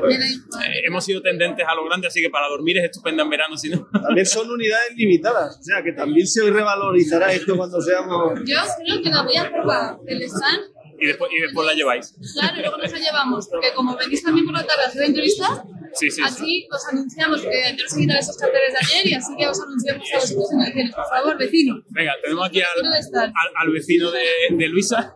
eh, 0.09 0.81
hemos 0.87 1.03
sido 1.03 1.21
tendentes 1.21 1.65
a 1.67 1.75
lo 1.75 1.85
grande, 1.85 2.07
así 2.07 2.21
que 2.21 2.29
para 2.29 2.47
dormir 2.47 2.77
es 2.77 2.85
estupenda 2.85 3.23
en 3.23 3.29
verano, 3.29 3.57
si 3.57 3.69
no... 3.69 3.87
También 3.91 4.25
son 4.25 4.49
unidades 4.49 4.95
limitadas. 4.95 5.57
O 5.59 5.63
sea, 5.63 5.83
que 5.83 5.91
también 5.93 6.25
se 6.25 6.49
revalorizará 6.49 7.31
esto 7.33 7.55
cuando 7.57 7.81
seamos... 7.81 8.39
Yo 8.45 8.55
creo 8.85 9.01
que 9.01 9.09
la 9.09 9.23
voy 9.23 9.35
a 9.35 9.51
probar 9.51 9.99
del 10.01 10.21
stand. 10.23 10.61
Y 11.01 11.05
después, 11.07 11.31
y 11.35 11.41
después 11.41 11.65
la 11.67 11.73
lleváis. 11.73 12.15
Claro, 12.33 12.57
y 12.57 12.61
luego 12.61 12.77
nos 12.77 12.91
la 12.91 12.99
llevamos, 12.99 13.47
porque 13.49 13.73
como 13.73 13.95
venís 13.95 14.23
también 14.23 14.45
por 14.45 14.55
la 14.55 14.65
tarde 14.65 14.83
a 14.83 14.87
hacer 14.87 15.03
entrevistas, 15.03 15.61
Sí, 15.93 16.11
sí, 16.11 16.17
sí. 16.17 16.21
así 16.23 16.67
os 16.71 16.87
anunciamos, 16.87 17.41
yo 17.41 17.49
no 17.49 17.89
sé 17.89 17.99
quitar 17.99 18.19
esos 18.19 18.37
carteles 18.37 18.73
de 18.73 18.77
ayer 18.77 19.07
y 19.07 19.13
así 19.15 19.33
que 19.35 19.47
os 19.47 19.59
anunciamos 19.59 20.07
a 20.13 20.15
vosotros 20.19 20.51
en 20.53 20.61
el 20.61 20.71
cine. 20.73 20.91
Por 20.95 21.05
favor, 21.09 21.37
vecino. 21.39 21.83
Venga, 21.89 22.13
tenemos 22.23 22.47
aquí 22.47 22.61
al, 22.61 22.85
al, 22.85 23.31
al 23.55 23.71
vecino 23.71 24.11
de, 24.11 24.55
de 24.55 24.67
Luisa. 24.67 25.13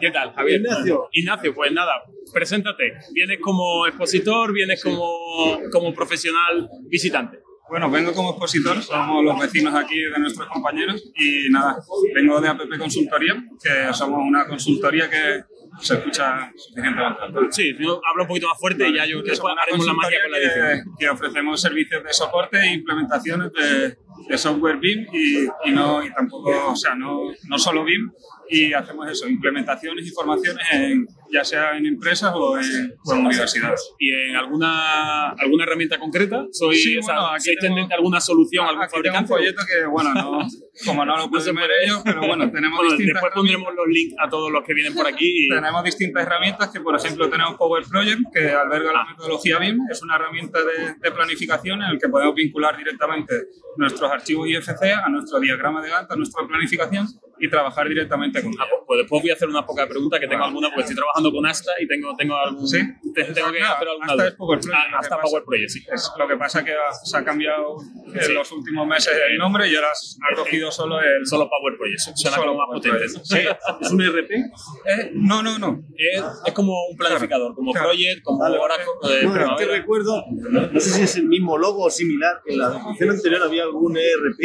¿Qué 0.00 0.10
tal, 0.10 0.32
Javier? 0.34 0.60
Ignacio. 0.60 1.08
Ignacio, 1.12 1.54
pues 1.54 1.72
nada, 1.72 1.92
preséntate. 2.32 2.94
¿Vienes 3.12 3.38
como 3.40 3.86
expositor? 3.86 4.52
¿Vienes 4.52 4.82
como, 4.82 5.60
como 5.70 5.94
profesional 5.94 6.68
visitante? 6.88 7.38
Bueno, 7.68 7.90
vengo 7.90 8.12
como 8.12 8.30
expositor, 8.30 8.80
somos 8.80 9.24
los 9.24 9.38
vecinos 9.40 9.74
aquí 9.74 9.98
de 9.98 10.18
nuestros 10.20 10.48
compañeros 10.48 11.02
y 11.16 11.48
nada, 11.50 11.76
vengo 12.14 12.40
de 12.40 12.48
APP 12.48 12.78
Consultoría, 12.78 13.34
que 13.62 13.92
somos 13.92 14.20
una 14.22 14.46
consultoría 14.46 15.10
que 15.10 15.42
se 15.80 15.94
escucha 15.94 16.50
suficientemente 16.56 17.02
alto. 17.24 17.40
Sí, 17.50 17.74
si 17.76 17.82
no, 17.82 18.00
habla 18.08 18.22
un 18.22 18.28
poquito 18.28 18.48
más 18.48 18.58
fuerte 18.58 18.88
y 18.88 18.94
ya 18.94 19.04
yo 19.04 19.22
Que 19.22 19.30
después 19.30 19.52
haremos 19.60 19.86
la 19.86 19.92
magia 19.94 20.18
con 20.22 20.30
la 20.30 20.38
edición. 20.38 20.94
que, 20.96 21.04
que 21.04 21.10
ofrecemos 21.10 21.60
servicios 21.60 22.04
de 22.04 22.12
soporte 22.12 22.58
e 22.58 22.72
implementaciones 22.72 23.52
de, 23.52 23.98
de 24.28 24.38
software 24.38 24.78
BIM 24.78 25.06
y, 25.12 25.44
y 25.68 25.72
no 25.72 26.04
y 26.04 26.10
tampoco, 26.12 26.68
o 26.70 26.76
sea, 26.76 26.94
no, 26.94 27.32
no 27.48 27.58
solo 27.58 27.84
BIM 27.84 28.10
y 28.48 28.72
hacemos 28.72 29.10
eso, 29.10 29.28
implementaciones 29.28 30.06
y 30.06 30.10
formaciones 30.10 30.64
en, 30.72 31.06
ya 31.32 31.44
sea 31.44 31.76
en 31.76 31.86
empresas 31.86 32.32
o 32.34 32.58
en, 32.58 32.94
o 33.04 33.12
en 33.14 33.26
universidades. 33.26 33.92
¿Y 33.98 34.12
en 34.12 34.36
alguna, 34.36 35.30
alguna 35.30 35.64
herramienta 35.64 35.98
concreta? 35.98 36.44
¿Soy, 36.52 36.76
Sí, 36.76 36.98
o 36.98 37.02
sea, 37.02 37.14
bueno, 37.14 37.28
aquí 37.34 37.44
¿sois 37.44 37.58
tengo- 37.60 37.74
tendente 37.74 37.94
a 37.94 37.96
alguna 37.96 38.20
solución, 38.20 38.66
algún 38.66 38.82
Aquí 38.84 38.92
tengo 39.02 39.18
un 39.18 39.26
fabricante? 39.26 39.28
folleto 39.28 39.62
que, 39.66 39.86
bueno, 39.86 40.14
no, 40.14 40.46
como 40.84 41.04
no 41.04 41.16
lo 41.16 41.30
pueden 41.30 41.54
ver 41.56 41.70
ellos, 41.84 42.00
pero 42.04 42.20
bueno, 42.26 42.50
tenemos 42.52 42.78
Bueno, 42.78 42.90
distintas 42.92 43.14
después 43.22 43.32
pondremos 43.34 43.74
los 43.74 43.86
links 43.88 44.14
a 44.18 44.28
todos 44.28 44.50
los 44.52 44.64
que 44.64 44.74
vienen 44.74 44.94
por 44.94 45.06
aquí. 45.06 45.46
Y, 45.46 45.48
Tenemos 45.48 45.84
distintas 45.84 46.22
herramientas 46.26 46.70
que, 46.70 46.80
por 46.80 46.94
ejemplo, 46.96 47.28
tenemos 47.28 47.56
Power 47.56 47.84
Project, 47.90 48.20
que 48.32 48.50
alberga 48.52 48.92
la 48.92 49.04
metodología 49.06 49.58
BIM. 49.58 49.78
Es 49.90 50.02
una 50.02 50.16
herramienta 50.16 50.58
de, 50.60 50.94
de 51.00 51.10
planificación 51.10 51.82
en 51.82 51.94
la 51.94 51.98
que 51.98 52.08
podemos 52.08 52.34
vincular 52.34 52.76
directamente 52.76 53.34
nuestros 53.76 54.10
archivos 54.10 54.48
IFC 54.48 54.82
a 55.04 55.08
nuestro 55.08 55.40
diagrama 55.40 55.82
de 55.82 55.90
Gantt, 55.90 56.10
a 56.10 56.16
nuestra 56.16 56.46
planificación 56.46 57.06
y 57.38 57.48
trabajar 57.50 57.88
directamente 57.88 58.35
con 58.42 58.52
ella. 58.52 58.64
pues, 58.86 58.98
después 59.00 59.22
voy 59.22 59.30
a 59.30 59.34
hacer 59.34 59.48
una 59.48 59.64
poca 59.66 59.86
pregunta 59.86 60.18
que 60.20 60.28
tengo 60.28 60.44
alguna, 60.44 60.68
porque 60.68 60.82
estoy 60.82 60.96
trabajando 60.96 61.32
con 61.32 61.46
Asta 61.46 61.72
y 61.80 61.86
tengo, 61.88 62.14
tengo 62.16 62.36
algún. 62.36 62.66
¿Sí? 62.66 62.78
te- 63.14 63.24
Tengo 63.32 63.50
que 63.52 63.60
hacer 63.62 63.88
alguna. 63.88 64.06
Asta 64.12 64.26
es 64.28 64.34
Power 64.34 64.58
Project, 64.60 64.74
Ah, 64.76 64.84
lo 64.86 64.90
que 64.90 64.96
Asta 65.06 65.16
pasa- 65.16 65.22
Power 65.30 65.44
Project, 65.44 65.70
sí. 65.70 65.84
Es 65.92 66.10
lo 66.18 66.28
que 66.28 66.36
pasa 66.36 66.64
que 66.64 66.72
se 67.04 67.16
ha 67.16 67.24
cambiado 67.24 67.76
en 68.14 68.22
Sí. 68.22 68.32
los 68.32 68.50
últimos 68.52 68.86
meses 68.86 69.12
el 69.30 69.38
nombre 69.38 69.68
y 69.68 69.74
ahora 69.76 69.88
ha 69.90 70.34
cogido 70.36 70.70
solo 70.70 71.00
el... 71.00 71.26
Solo 71.26 71.48
Power 71.48 71.76
Project, 71.76 72.16
suena 72.16 72.36
Solo 72.36 72.52
como 72.52 72.66
más 72.66 72.82
potente. 72.82 73.04
¿no? 73.14 73.78
¿Es 73.80 73.90
un 73.92 74.00
ERP? 74.02 74.30
Eh, 74.30 75.10
no, 75.14 75.42
no, 75.42 75.58
no. 75.58 75.82
Es, 75.96 76.22
es 76.46 76.52
como 76.52 76.72
un 76.90 76.96
planificador, 76.96 77.54
como 77.54 77.72
Claro. 77.72 77.88
Project, 77.88 78.22
como 78.22 78.38
Vale. 78.38 78.58
Oracle, 78.58 78.84
eh, 78.84 78.86
Bueno, 78.98 79.16
es 79.16 79.22
que 79.22 79.38
Primavera. 79.38 79.72
recuerdo, 79.72 80.24
no 80.30 80.80
sé 80.80 80.90
si 80.90 81.02
es 81.02 81.16
el 81.16 81.26
mismo 81.26 81.56
logo 81.58 81.84
o 81.84 81.90
similar, 81.90 82.40
en 82.46 82.58
la 82.58 82.70
descripción 82.70 83.10
anterior 83.10 83.42
había 83.42 83.62
algún 83.64 83.96
ERP 83.96 84.38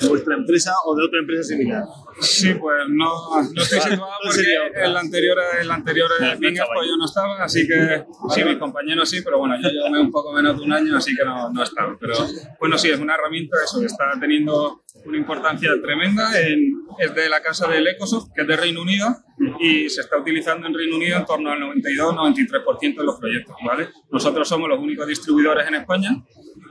de 0.00 0.08
vuestra 0.08 0.34
empresa 0.34 0.72
o 0.84 0.94
de 0.96 1.04
otra 1.04 1.20
empresa 1.20 1.42
similar. 1.44 1.82
Sí, 2.20 2.54
pues 2.54 2.74
no, 2.88 3.42
no 3.42 3.62
estoy 3.62 3.80
situado 3.80 4.12
porque 4.22 4.82
el 4.84 4.96
anterior, 4.96 5.38
el 5.60 5.70
anterior 5.70 6.10
Expo 6.20 6.80
ahí. 6.80 6.88
yo 6.88 6.96
no 6.96 7.04
estaba, 7.04 7.42
así 7.42 7.66
que 7.66 8.04
sí, 8.30 8.44
mis 8.44 8.58
compañeros 8.58 9.08
sí, 9.08 9.22
pero 9.22 9.38
bueno, 9.38 9.56
yo 9.60 9.68
llevame 9.68 10.00
un 10.00 10.10
poco 10.10 10.32
menos 10.32 10.56
de 10.58 10.64
un 10.64 10.72
año, 10.72 10.96
así 10.96 11.14
que 11.16 11.24
no, 11.24 11.50
no 11.50 11.62
estaba. 11.62 11.96
Pero 11.98 12.14
bueno, 12.58 12.78
sí, 12.78 12.90
es 12.90 12.98
una 12.98 13.14
herramienta 13.14 13.56
eso, 13.64 13.80
que 13.80 13.86
está 13.86 14.04
teniendo 14.20 14.82
una 15.04 15.16
importancia 15.16 15.70
tremenda. 15.82 16.40
En, 16.40 16.76
es 16.98 17.14
de 17.14 17.28
la 17.28 17.42
casa 17.42 17.68
del 17.68 17.86
Ecosoft, 17.86 18.32
que 18.34 18.42
es 18.42 18.48
de 18.48 18.56
Reino 18.56 18.80
Unido, 18.80 19.14
y 19.60 19.88
se 19.90 20.00
está 20.00 20.16
utilizando 20.18 20.66
en 20.66 20.74
Reino 20.74 20.96
Unido 20.96 21.18
en 21.18 21.26
torno 21.26 21.50
al 21.50 21.60
92-93% 21.60 22.96
de 22.96 23.04
los 23.04 23.18
proyectos, 23.20 23.56
¿vale? 23.64 23.88
Nosotros 24.10 24.48
somos 24.48 24.68
los 24.68 24.78
únicos 24.78 25.06
distribuidores 25.06 25.68
en 25.68 25.74
España 25.74 26.10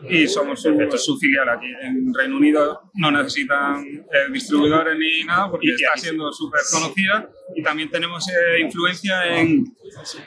y 0.09 0.27
somos 0.27 0.61
su, 0.61 0.75
su 0.97 1.17
filial 1.17 1.49
aquí. 1.49 1.67
En 1.81 2.13
Reino 2.13 2.37
Unido. 2.37 2.91
No 2.93 3.11
necesitan 3.11 3.83
eh, 3.85 4.31
distribuidores 4.31 4.97
ni 4.97 5.25
nada 5.25 5.49
porque 5.49 5.67
está 5.69 5.99
siendo 5.99 6.31
súper 6.31 6.61
conocida. 6.71 7.29
Y 7.55 7.63
también 7.63 7.89
tenemos 7.89 8.27
eh, 8.29 8.61
influencia 8.61 9.39
en, 9.39 9.65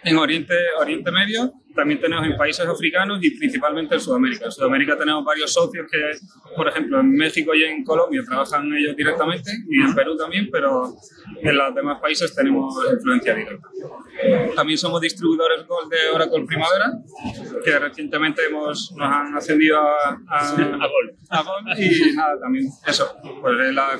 en 0.05 0.17
Oriente, 0.17 0.55
Oriente 0.79 1.11
Medio, 1.11 1.53
también 1.79 2.01
tenemos 2.01 2.27
en 2.27 2.37
países 2.37 2.67
africanos 2.67 3.21
y 3.23 3.31
principalmente 3.39 3.95
en 3.95 4.01
Sudamérica. 4.01 4.47
En 4.47 4.51
Sudamérica 4.51 4.99
tenemos 4.99 5.25
varios 5.25 5.53
socios 5.53 5.87
que, 5.89 5.99
por 6.57 6.67
ejemplo, 6.67 6.99
en 6.99 7.13
México 7.13 7.55
y 7.55 7.63
en 7.63 7.85
Colombia 7.85 8.21
trabajan 8.27 8.67
ellos 8.75 8.97
directamente 8.97 9.53
y 9.71 9.81
en 9.81 9.95
Perú 9.95 10.17
también, 10.17 10.49
pero 10.51 10.93
en 11.41 11.57
los 11.57 11.75
demás 11.77 12.01
países 12.01 12.35
tenemos 12.35 12.75
influencia 12.93 13.33
directa. 13.33 13.69
También 14.57 14.77
somos 14.77 15.01
distribuidores 15.01 15.65
Gold 15.69 15.89
de 15.89 16.11
Oracle 16.13 16.45
Primavera, 16.47 16.93
que 17.65 17.79
recientemente 17.79 18.43
hemos, 18.47 18.93
nos 18.97 19.09
han 19.09 19.37
ascendido 19.37 19.79
a, 19.79 20.19
a, 20.29 20.51
Gold. 20.51 21.11
a 21.31 21.43
Gold 21.43 21.79
y 21.79 22.17
nada, 22.17 22.41
también 22.41 22.67
eso, 22.89 23.07
pues 23.41 23.61
es 23.61 23.73
la 23.73 23.91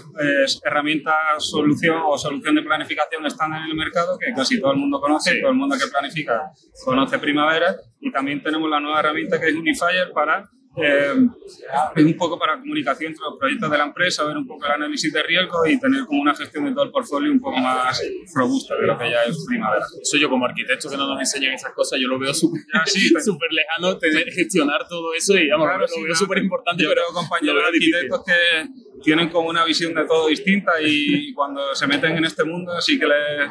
es 0.43 0.61
herramienta 0.65 1.15
solución 1.39 2.03
o 2.05 2.19
solución 2.19 2.57
de 2.57 2.63
planificación 2.63 3.25
estándar 3.25 3.63
en 3.63 3.71
el 3.71 3.77
mercado 3.77 4.19
que 4.19 4.33
casi 4.35 4.61
todo 4.61 4.73
el 4.73 4.79
mundo 4.79 5.01
conoce, 5.01 5.41
todo 5.41 5.53
el 5.53 5.57
mundo 5.57 5.77
que 5.79 5.87
planifica 5.87 6.51
conoce 6.85 7.19
Primavera 7.21 7.68
y 8.01 8.11
también 8.13 8.43
tenemos 8.43 8.69
la 8.71 8.81
nueva 8.81 9.01
herramienta 9.01 9.41
que 9.41 9.49
es 9.49 9.55
Unifier 9.55 10.13
para 10.13 10.49
eh, 10.81 11.13
es 11.97 12.05
un 12.05 12.17
poco 12.17 12.39
para 12.39 12.59
comunicación 12.59 13.11
entre 13.11 13.25
los 13.25 13.39
proyectos 13.39 13.71
de 13.71 13.79
la 13.79 13.85
empresa, 13.85 14.25
ver 14.25 14.37
un 14.37 14.47
poco 14.47 14.65
el 14.67 14.73
análisis 14.73 15.13
de 15.13 15.23
riesgo 15.23 15.67
y 15.67 15.79
tener 15.79 16.05
como 16.05 16.21
una 16.23 16.35
gestión 16.35 16.67
de 16.67 16.73
todo 16.73 16.85
el 16.85 16.91
portfolio 16.91 17.33
un 17.33 17.41
poco 17.41 17.57
más 17.59 18.01
robusta 18.35 18.77
de 18.77 18.87
lo 18.87 18.97
que 18.97 19.11
ya 19.11 19.25
es 19.25 19.45
primavera. 19.49 19.85
Soy 20.03 20.21
yo 20.21 20.29
como 20.29 20.47
arquitecto 20.47 20.89
que 20.89 20.97
no 20.97 21.09
nos 21.09 21.19
enseñan 21.19 21.53
esas 21.53 21.73
cosas, 21.73 21.99
yo 22.01 22.07
lo 22.07 22.19
veo 22.19 22.33
súper 22.33 22.63
sí, 22.87 23.09
súper 23.25 23.49
lejano 23.53 23.99
tener, 23.99 24.31
gestionar 24.31 24.87
todo 24.89 25.13
eso 25.15 25.37
y 25.37 25.49
vamos, 25.49 25.67
Claro, 25.67 25.81
lo 25.81 25.89
sí, 25.89 26.03
veo 26.03 26.15
súper 26.15 26.39
importante. 26.39 26.83
Yo 26.83 26.91
pero 26.91 27.03
creo 27.07 27.15
compañeros 27.15 27.65
arquitectos 27.67 28.25
que 28.25 28.33
tienen 29.03 29.29
como 29.29 29.49
una 29.49 29.65
visión 29.65 29.95
de 29.95 30.05
todo 30.07 30.29
distinta 30.29 30.73
y 30.83 31.33
cuando 31.35 31.75
se 31.75 31.87
meten 31.87 32.17
en 32.17 32.25
este 32.25 32.45
mundo 32.45 32.73
sí 32.81 32.99
que 32.99 33.07
les, 33.07 33.51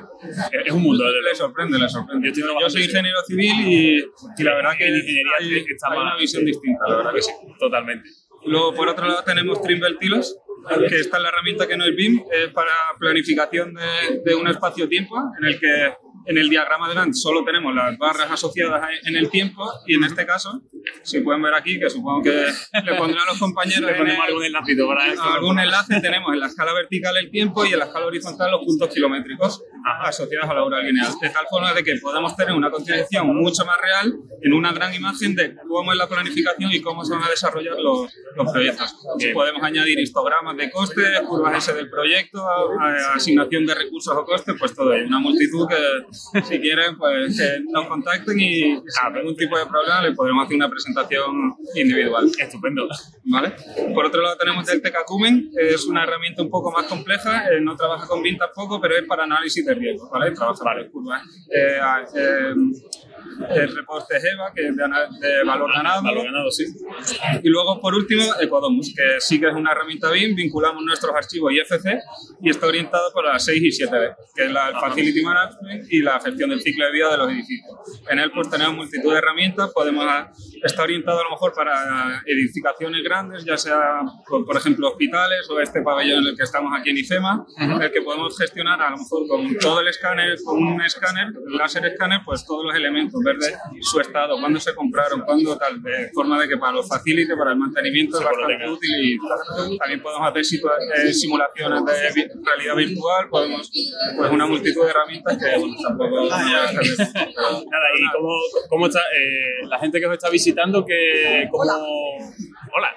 Es 0.65 0.71
un 0.73 0.83
mundo, 0.83 1.03
les 1.23 1.37
sorprende, 1.37 1.77
les 1.79 1.91
sorprende. 1.91 2.31
Yo 2.33 2.45
Yo, 2.59 2.69
soy 2.69 2.83
en- 2.83 2.89
ingeniero 2.89 3.19
civil 3.27 3.53
y, 3.67 3.97
y 4.37 4.43
la 4.43 4.55
verdad 4.55 4.71
que 4.77 4.87
En 4.87 4.95
ingeniería 4.95 5.31
hay, 5.39 5.57
está 5.69 5.91
hay 5.91 5.99
una 5.99 6.15
visión 6.17 6.45
distinta, 6.45 6.83
la 6.87 6.95
verdad 6.97 7.13
que 7.13 7.21
sí. 7.21 7.31
Totalmente. 7.59 8.09
Luego, 8.45 8.73
por 8.73 8.87
otro 8.89 9.05
lado, 9.07 9.23
tenemos 9.25 9.61
Trimble 9.61 9.95
Tilos, 9.99 10.37
que 10.89 10.99
esta 10.99 11.17
es 11.17 11.23
la 11.23 11.29
herramienta 11.29 11.67
que 11.67 11.75
no 11.77 11.85
es 11.85 11.95
BIM, 11.95 12.23
es 12.31 12.49
para 12.49 12.71
planificación 12.99 13.73
de, 13.73 14.21
de 14.23 14.35
un 14.35 14.47
espacio-tiempo 14.47 15.15
en 15.39 15.45
el 15.47 15.59
que 15.59 15.93
en 16.27 16.37
el 16.37 16.49
diagrama 16.49 16.89
de 16.89 16.95
Gantt 16.95 17.13
solo 17.13 17.43
tenemos 17.43 17.73
las 17.73 17.97
barras 17.97 18.29
asociadas 18.31 18.83
a- 18.83 19.07
en 19.09 19.15
el 19.15 19.29
tiempo 19.29 19.63
y 19.85 19.95
en 19.95 20.03
este 20.03 20.25
caso, 20.25 20.61
si 21.03 21.21
pueden 21.21 21.41
ver 21.41 21.53
aquí, 21.55 21.79
que 21.79 21.89
supongo 21.89 22.23
que 22.23 22.45
le 22.85 22.93
pondrán 22.95 23.25
los 23.27 23.39
compañeros 23.39 23.89
Le 23.91 23.97
en 23.97 24.07
el- 24.07 24.21
algún 24.21 24.43
enlacito 24.43 24.87
para 24.87 25.07
esto. 25.07 25.23
algún 25.23 25.59
enlace 25.59 25.99
tenemos 26.01 26.33
en 26.33 26.39
la 26.39 26.47
escala 26.47 26.73
vertical 26.73 27.15
el 27.17 27.31
tiempo 27.31 27.65
y 27.65 27.73
en 27.73 27.79
la 27.79 27.85
escala 27.85 28.05
horizontal 28.07 28.51
los 28.51 28.61
puntos 28.65 28.93
kilométricos 28.93 29.63
asociados 30.03 30.49
a 30.49 30.53
la 30.53 30.63
hora 30.63 30.81
lineal, 30.81 31.11
de 31.21 31.29
tal 31.29 31.45
forma 31.49 31.73
de 31.73 31.83
que 31.83 31.95
podamos 32.01 32.35
tener 32.35 32.53
una 32.55 32.69
concienciación 32.71 33.27
mucho 33.35 33.65
más 33.65 33.77
real 33.81 34.13
en 34.41 34.53
una 34.53 34.71
gran 34.73 34.93
imagen 34.93 35.35
de 35.35 35.55
cómo 35.67 35.91
es 35.91 35.97
la 35.97 36.07
planificación 36.07 36.71
y 36.71 36.81
cómo 36.81 37.03
se 37.05 37.13
van 37.13 37.23
a 37.23 37.29
desarrollar 37.29 37.75
los, 37.79 38.11
los 38.35 38.51
proyectos. 38.51 38.95
Podemos 39.33 39.63
añadir 39.63 39.99
histogramas 39.99 40.55
de 40.57 40.69
costes, 40.71 41.19
curvas 41.27 41.57
S 41.57 41.73
del 41.73 41.89
proyecto, 41.89 42.45
a- 42.45 43.11
a- 43.11 43.15
asignación 43.15 43.65
de 43.65 43.75
recursos 43.75 44.15
o 44.15 44.25
costes, 44.25 44.55
pues 44.59 44.73
todo 44.75 44.91
hay 44.91 45.01
una 45.03 45.19
multitud 45.19 45.67
que 45.67 46.41
si 46.43 46.59
quieren 46.59 46.97
pues 46.97 47.37
que 47.37 47.59
nos 47.71 47.87
contacten 47.87 48.39
y 48.39 48.75
sin 48.87 49.13
ningún 49.13 49.35
tipo 49.35 49.57
de 49.57 49.65
problema 49.65 50.01
les 50.01 50.15
podremos 50.15 50.45
hacer 50.45 50.55
una 50.57 50.69
presentación 50.69 51.55
individual. 51.75 52.29
Estupendo. 52.39 52.87
¿Vale? 53.25 53.53
Por 53.93 54.05
otro 54.05 54.21
lado 54.21 54.37
tenemos 54.37 54.65
Delta 54.65 54.91
Cumen, 55.05 55.51
es 55.57 55.85
una 55.85 56.03
herramienta 56.03 56.41
un 56.41 56.49
poco 56.49 56.71
más 56.71 56.85
compleja, 56.85 57.47
eh, 57.51 57.59
no 57.61 57.75
trabaja 57.75 58.07
con 58.07 58.21
BIM 58.21 58.37
tampoco, 58.37 58.79
pero 58.81 58.95
es 58.97 59.05
para 59.05 59.23
análisis 59.23 59.65
de 59.65 59.75
riesgo, 59.77 60.09
¿vale? 60.09 60.31
Trabaja 60.31 60.63
para 60.63 60.89
curvas. 60.89 61.21
Eh, 61.49 61.79
ah, 61.81 62.03
eh, 62.15 62.53
el 63.49 63.75
reporte 63.75 64.19
GEVA, 64.19 64.53
que 64.53 64.67
es 64.67 64.75
de, 64.75 64.83
de 65.27 65.43
valor 65.43 65.71
ganado. 65.73 66.03
Valor 66.03 66.25
ganado, 66.25 66.51
sí. 66.51 66.65
Y 67.43 67.49
luego, 67.49 67.79
por 67.79 67.95
último, 67.95 68.23
Ecodomus, 68.39 68.93
que 68.95 69.19
sí 69.19 69.39
que 69.39 69.47
es 69.47 69.55
una 69.55 69.71
herramienta 69.71 70.11
BIM, 70.11 70.35
vinculamos 70.35 70.83
nuestros 70.83 71.13
archivos 71.15 71.51
IFC 71.53 71.99
y 72.41 72.49
está 72.49 72.67
orientado 72.67 73.11
por 73.13 73.25
las 73.25 73.43
6 73.45 73.61
y 73.63 73.83
7D, 73.83 74.15
que 74.35 74.45
es 74.45 74.51
la 74.51 74.67
el 74.69 74.75
Facility 74.75 75.21
Management 75.21 75.91
y 75.91 76.01
la 76.01 76.19
gestión 76.19 76.49
del 76.49 76.61
ciclo 76.61 76.85
de 76.85 76.91
vida 76.91 77.11
de 77.11 77.17
los 77.17 77.29
edificios. 77.29 77.77
En 78.09 78.19
él 78.19 78.31
pues 78.33 78.49
tenemos 78.49 78.75
multitud 78.75 79.11
de 79.11 79.17
herramientas, 79.17 79.71
podemos, 79.73 80.05
está 80.63 80.83
orientado 80.83 81.19
a 81.19 81.23
lo 81.23 81.31
mejor 81.31 81.53
para 81.53 82.21
edificaciones 82.25 83.03
grandes, 83.03 83.45
ya 83.45 83.57
sea, 83.57 84.01
por, 84.27 84.45
por 84.45 84.57
ejemplo, 84.57 84.89
hospitales 84.89 85.49
o 85.49 85.59
este 85.59 85.81
pabellón 85.81 86.19
en 86.19 86.27
el 86.27 86.37
que 86.37 86.43
estamos 86.43 86.71
aquí 86.77 86.89
en 86.89 86.97
IFEMA, 86.97 87.45
en 87.57 87.81
el 87.81 87.91
que 87.91 88.01
podemos 88.01 88.37
gestionar 88.37 88.81
a 88.81 88.89
lo 88.91 88.97
mejor 88.97 89.27
con 89.27 89.57
todo 89.57 89.81
el 89.81 89.87
escáner, 89.87 90.37
con 90.43 90.61
un 90.61 90.81
escáner, 90.81 91.33
láser 91.47 91.85
escáner, 91.85 92.21
pues 92.25 92.45
todos 92.45 92.65
los 92.65 92.75
elementos, 92.75 93.16
ver 93.23 93.37
de 93.37 93.53
su 93.81 93.99
estado, 93.99 94.39
cuándo 94.39 94.59
se 94.59 94.73
compraron, 94.75 95.21
cuándo 95.21 95.57
tal, 95.57 95.81
de 95.81 96.09
forma 96.13 96.39
de 96.41 96.47
que 96.47 96.57
para 96.57 96.73
los 96.73 96.87
facilite, 96.87 97.35
para 97.35 97.51
el 97.51 97.57
mantenimiento 97.57 98.17
es 98.19 98.23
bastante 98.25 98.69
útil 98.69 98.89
y 99.03 99.77
también 99.77 100.01
podemos 100.01 100.29
hacer 100.29 100.41
situa- 100.43 100.77
eh, 100.95 101.13
simulaciones 101.13 101.85
de 101.85 101.93
vi- 102.15 102.27
realidad 102.43 102.75
virtual, 102.75 103.29
podemos, 103.29 103.71
pues 104.17 104.31
una 104.31 104.45
multitud 104.45 104.83
de 104.83 104.89
herramientas 104.89 105.37
que 105.37 105.57
bueno, 105.57 105.75
tampoco 105.87 106.29
Nada, 106.29 107.87
¿y 107.99 108.11
cómo, 108.15 108.29
cómo 108.69 108.87
está 108.87 108.99
eh, 108.99 109.67
la 109.69 109.79
gente 109.79 109.99
que 109.99 110.05
os 110.05 110.13
está 110.13 110.29
visitando? 110.29 110.85
Que, 110.85 111.47
cómo... 111.51 111.63
Hola. 112.77 112.89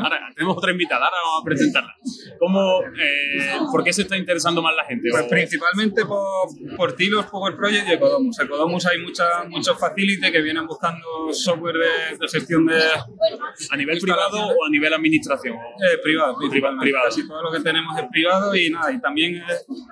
Ahora 0.00 0.20
tenemos 0.36 0.56
otra 0.56 0.70
invitada, 0.70 1.06
ahora 1.06 1.16
vamos 1.24 1.42
a 1.42 1.44
presentarla. 1.44 1.96
¿Cómo, 2.38 2.80
eh, 2.96 3.58
¿Por 3.72 3.82
qué 3.82 3.92
se 3.92 4.02
está 4.02 4.16
interesando 4.16 4.62
más 4.62 4.74
la 4.76 4.84
gente? 4.84 5.08
Pues 5.10 5.24
principalmente 5.24 6.04
por, 6.04 6.48
por 6.76 6.92
Tilos, 6.94 7.26
Power 7.26 7.56
Project 7.56 7.88
y 7.88 7.92
Ecodomus. 7.94 8.38
Ecodomus 8.38 8.86
hay 8.86 9.00
mucha, 9.00 9.44
muchos 9.48 9.76
facility 9.80 10.30
que 10.30 10.40
vienen 10.42 10.66
buscando 10.66 11.04
software 11.32 11.74
de, 11.74 12.18
de 12.18 12.28
gestión 12.28 12.66
de 12.66 12.80
¿A 13.70 13.76
nivel 13.76 13.98
privado 13.98 14.38
o 14.48 14.64
a 14.64 14.70
nivel 14.70 14.94
administración? 14.94 15.56
eh, 15.56 15.98
privado, 16.02 16.36
principalmente. 16.38 16.84
privado. 16.84 17.06
Casi 17.06 17.26
todo 17.26 17.42
lo 17.42 17.50
que 17.50 17.60
tenemos 17.60 17.98
es 17.98 18.04
privado 18.10 18.54
y 18.54 18.70
nada, 18.70 18.92
y 18.92 19.00
también 19.00 19.36
eh, 19.36 19.42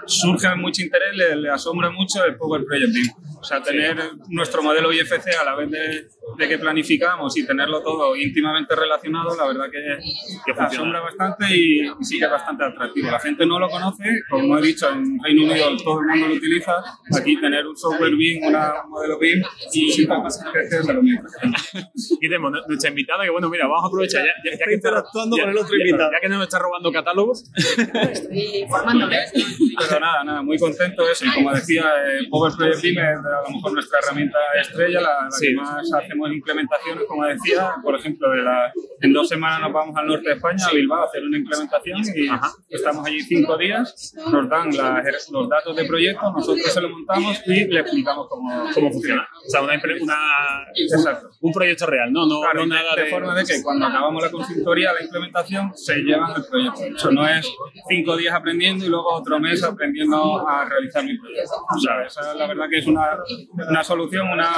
surge 0.06 0.54
mucho 0.54 0.80
interés, 0.82 1.16
le, 1.16 1.36
le 1.36 1.50
asombra 1.50 1.90
mucho 1.90 2.24
el 2.24 2.36
Power 2.36 2.64
Project. 2.64 2.94
O 3.40 3.44
sea, 3.44 3.62
tener 3.62 3.96
nuestro 4.28 4.62
modelo 4.62 4.92
IFC 4.92 5.36
a 5.40 5.44
la 5.44 5.54
vez 5.56 5.70
de, 5.70 6.08
de 6.38 6.48
que 6.48 6.58
planificamos 6.58 7.36
y 7.36 7.46
tenerlo 7.46 7.80
todo 7.82 8.16
íntimamente 8.16 8.74
relacionado, 8.74 9.36
la 9.36 9.46
verdad 9.46 9.66
que, 9.70 9.98
Que 10.44 10.52
asombra 10.60 11.00
bastante 11.00 11.44
y, 11.56 11.86
y 11.86 12.04
sí 12.04 12.18
que 12.18 12.24
es 12.24 12.30
bastante 12.30 12.64
atractivo. 12.64 13.10
La 13.10 13.20
gente 13.20 13.46
no 13.46 13.58
lo 13.58 13.68
conoce, 13.68 14.04
como 14.28 14.58
he 14.58 14.62
dicho, 14.62 14.88
en 14.90 15.18
Reino 15.22 15.44
Unido 15.44 15.66
todo 15.84 16.00
el 16.00 16.06
mundo 16.06 16.28
lo 16.28 16.34
utiliza. 16.34 16.72
Aquí 17.16 17.40
tener 17.40 17.66
un 17.66 17.76
software 17.76 18.16
BIM, 18.16 18.44
una- 18.46 18.82
un 18.84 18.90
modelo 18.90 19.18
BIM, 19.18 19.42
y 19.72 19.92
sí, 19.92 20.06
lo 20.06 21.02
mismo. 21.02 21.22
Y 22.20 22.28
tenemos 22.28 22.52
nuestra 22.66 22.88
invitada, 22.90 23.24
que 23.24 23.30
bueno, 23.30 23.48
mira, 23.50 23.66
vamos 23.66 23.84
a 23.84 23.88
aprovechar. 23.88 24.22
Ya, 24.24 24.28
ya- 24.28 24.32
ya 24.44 24.50
Está 24.52 24.64
que 24.66 24.74
interactuando 24.74 25.36
ya- 25.36 25.42
con 25.44 25.52
el 25.52 25.58
otro 25.58 25.76
invitado. 25.76 26.10
Ya 26.12 26.20
que 26.20 26.28
nos 26.28 26.42
está 26.42 26.58
robando 26.58 26.90
catálogos, 26.92 27.44
Estoy 27.54 28.64
formándome. 28.68 29.16
Pero 29.78 30.00
nada, 30.00 30.24
nada, 30.24 30.42
muy 30.42 30.58
contento 30.58 31.08
eso. 31.08 31.24
Y 31.26 31.34
como 31.34 31.52
decía, 31.52 31.82
eh, 32.06 32.26
Power 32.30 32.52
Project 32.56 32.82
BIM 32.82 32.98
es 32.98 33.18
a 33.18 33.48
lo 33.48 33.54
mejor 33.56 33.72
nuestra 33.72 33.98
herramienta 34.00 34.38
estrella, 34.60 35.00
la, 35.00 35.08
la 35.24 35.30
Sí. 35.30 35.46
que 35.48 35.54
más 35.54 35.82
hacemos 36.14 36.32
implementaciones, 36.32 37.04
como 37.08 37.24
decía. 37.24 37.74
Por 37.82 37.94
ejemplo, 37.96 38.30
de 38.30 38.42
la- 38.42 38.72
en 39.00 39.12
dos 39.12 39.28
semanas 39.28 39.60
nos 39.60 39.72
vamos 39.72 39.96
al 39.96 40.06
norte 40.06 40.28
de 40.28 40.34
España, 40.36 40.64
a 40.66 40.72
Bilbao, 40.72 41.02
a 41.02 41.06
hacer 41.06 41.24
una 41.24 41.36
implementación 41.38 41.98
y 42.14 42.28
estamos 42.74 43.06
allí 43.06 43.20
cinco 43.20 43.56
días. 43.58 44.14
Nos 44.30 44.48
dan 44.48 44.70
las- 44.76 45.28
los 45.30 45.48
datos 45.48 45.76
de 45.76 45.84
proyecto, 45.84 46.32
nosotros 46.32 46.64
se 46.72 46.80
lo 46.80 46.88
montamos 46.90 47.42
y 47.46 47.64
le 47.66 47.80
explicamos 47.80 48.26
cómo, 48.28 48.48
¿cómo 48.72 48.90
funciona? 48.92 49.26
O 49.46 49.50
sea, 49.50 49.62
una, 49.62 49.74
una- 50.00 50.64
Exacto. 50.74 51.28
un 51.40 51.52
proyecto 51.52 51.86
real, 51.86 52.12
¿no? 52.12 52.26
No, 52.26 52.40
Claro, 52.40 52.66
no 52.66 52.74
de- 52.74 52.80
nada 52.80 52.96
de, 52.96 53.02
de... 53.04 53.10
forma 53.10 53.34
de 53.34 53.44
que 53.44 53.62
cuando 53.62 53.86
acabamos 53.86 54.22
la 54.22 54.30
consultoría, 54.30 54.92
la 54.92 55.02
implementación, 55.02 55.72
se 55.76 55.96
llevan 55.96 56.30
el 56.36 56.44
proyecto. 56.44 56.80
Eso 56.96 57.10
no 57.10 57.26
es 57.28 57.46
cinco 57.88 58.16
días 58.16 58.34
aprendiendo 58.34 58.84
y 58.84 58.88
luego 58.88 59.12
otro 59.14 59.38
mes 59.40 59.62
aprendiendo 59.62 60.46
a 60.48 60.64
realizar 60.64 61.04
mi 61.04 61.18
proyecto. 61.18 61.54
O 61.74 61.78
sea, 61.78 62.02
esa 62.04 62.34
la 62.34 62.46
verdad 62.46 62.66
que 62.70 62.78
es 62.78 62.86
una, 62.86 63.18
una 63.68 63.84
solución, 63.84 64.28
una, 64.30 64.48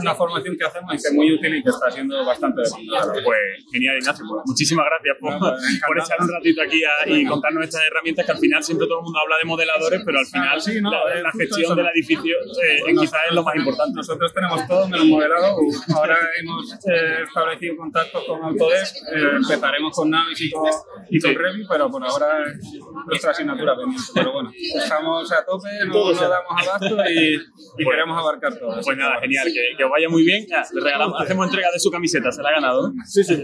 una 0.00 0.14
formación 0.14 0.56
que 0.56 0.64
hacemos 0.64 0.92
es 1.06 1.12
muy 1.14 1.32
útil 1.32 1.54
y 1.56 1.62
que 1.62 1.70
está 1.70 1.90
siendo 1.90 2.24
bastante 2.24 2.62
demandada. 2.62 3.12
Pues 3.24 3.38
genial, 3.72 3.98
Ignacio. 3.98 4.24
Pues 4.28 4.42
muchísimas 4.46 4.86
gracias 4.86 5.16
por, 5.20 5.32
No, 5.32 5.38
pues, 5.38 5.80
por 5.86 5.98
echar 5.98 6.16
un 6.20 6.28
ratito 6.32 6.62
aquí 6.62 6.80
a- 6.84 7.08
y 7.08 7.24
contarnos 7.24 7.64
estas 7.64 7.82
herramientas 7.86 8.26
que 8.26 8.32
al 8.32 8.38
final 8.38 8.62
siempre 8.62 8.86
todo 8.86 8.98
el 8.98 9.04
mundo 9.04 9.18
habla 9.20 9.36
de 9.40 9.44
modeladores, 9.46 10.02
pero 10.04 10.18
al 10.18 10.26
final 10.26 10.60
sí, 10.60 10.80
no, 10.80 10.90
la, 10.90 10.98
eh, 11.14 11.22
la 11.22 11.32
gestión 11.32 11.76
del 11.76 11.86
edificio 11.94 12.34
eh, 12.36 12.82
quizás 12.98 13.20
es 13.28 13.34
lo 13.34 13.42
más 13.42 13.54
importante. 13.56 13.94
Nosotros 13.96 14.32
tenemos 14.34 14.66
todo 14.66 14.88
menos 14.88 15.06
modelado. 15.06 15.56
Ahora 15.94 16.18
hemos 16.40 16.72
eh, 16.86 17.22
establecido 17.26 17.76
contactos 17.76 18.24
con 18.24 18.42
Autodesk. 18.42 18.96
eh, 19.14 19.30
empezaremos 19.36 19.94
con 19.94 20.10
Navis 20.10 20.40
y 20.40 20.50
con, 20.50 20.68
y 21.10 21.20
con 21.20 21.30
Sí. 21.30 21.36
Revit, 21.36 21.66
pero 21.68 21.90
por 21.90 22.02
ahora 22.04 22.44
es 22.46 22.80
nuestra 23.06 23.30
asignatura 23.32 23.76
pendiente. 23.76 24.10
Pero 24.14 24.32
bueno, 24.32 24.50
estamos 24.74 25.30
a 25.32 25.44
tope, 25.44 25.68
no 25.86 26.08
nos 26.10 26.20
damos 26.20 26.66
abasto 26.68 26.96
y, 27.10 27.34
y 27.34 27.84
queremos 27.84 28.18
abarcar 28.18 28.58
todo. 28.58 28.80
Pues 28.82 28.96
nada, 28.96 29.20
genial, 29.20 29.46
que, 29.52 29.76
que 29.76 29.84
os 29.84 29.90
vaya 29.90 30.08
muy 30.08 30.24
bien. 30.24 30.46
Regalamos, 30.88 31.20
hacemos 31.20 31.46
entrega 31.46 31.68
de 31.72 31.78
su 31.78 31.90
camiseta, 31.90 32.32
se 32.32 32.42
la 32.42 32.48
ha 32.48 32.52
ganado. 32.52 32.88
¿no? 32.92 32.94
Sí, 33.04 33.22
sí. 33.24 33.42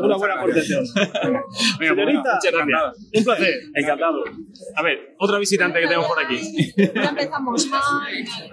Una 0.00 0.16
buena 0.16 0.34
aportación. 0.38 0.84
Pues, 0.94 1.88
Señorita, 1.88 2.18
muchas 2.34 2.52
gracias. 2.52 3.08
Un 3.16 3.24
placer. 3.24 3.54
Encantado. 3.74 4.24
A 4.76 4.82
ver, 4.82 5.14
otra 5.18 5.38
visitante 5.38 5.80
que 5.80 5.86
tenemos 5.86 6.06
por 6.06 6.18
aquí. 6.24 6.38
Ya 6.76 7.08
empezamos 7.10 7.66
mal. 7.68 7.80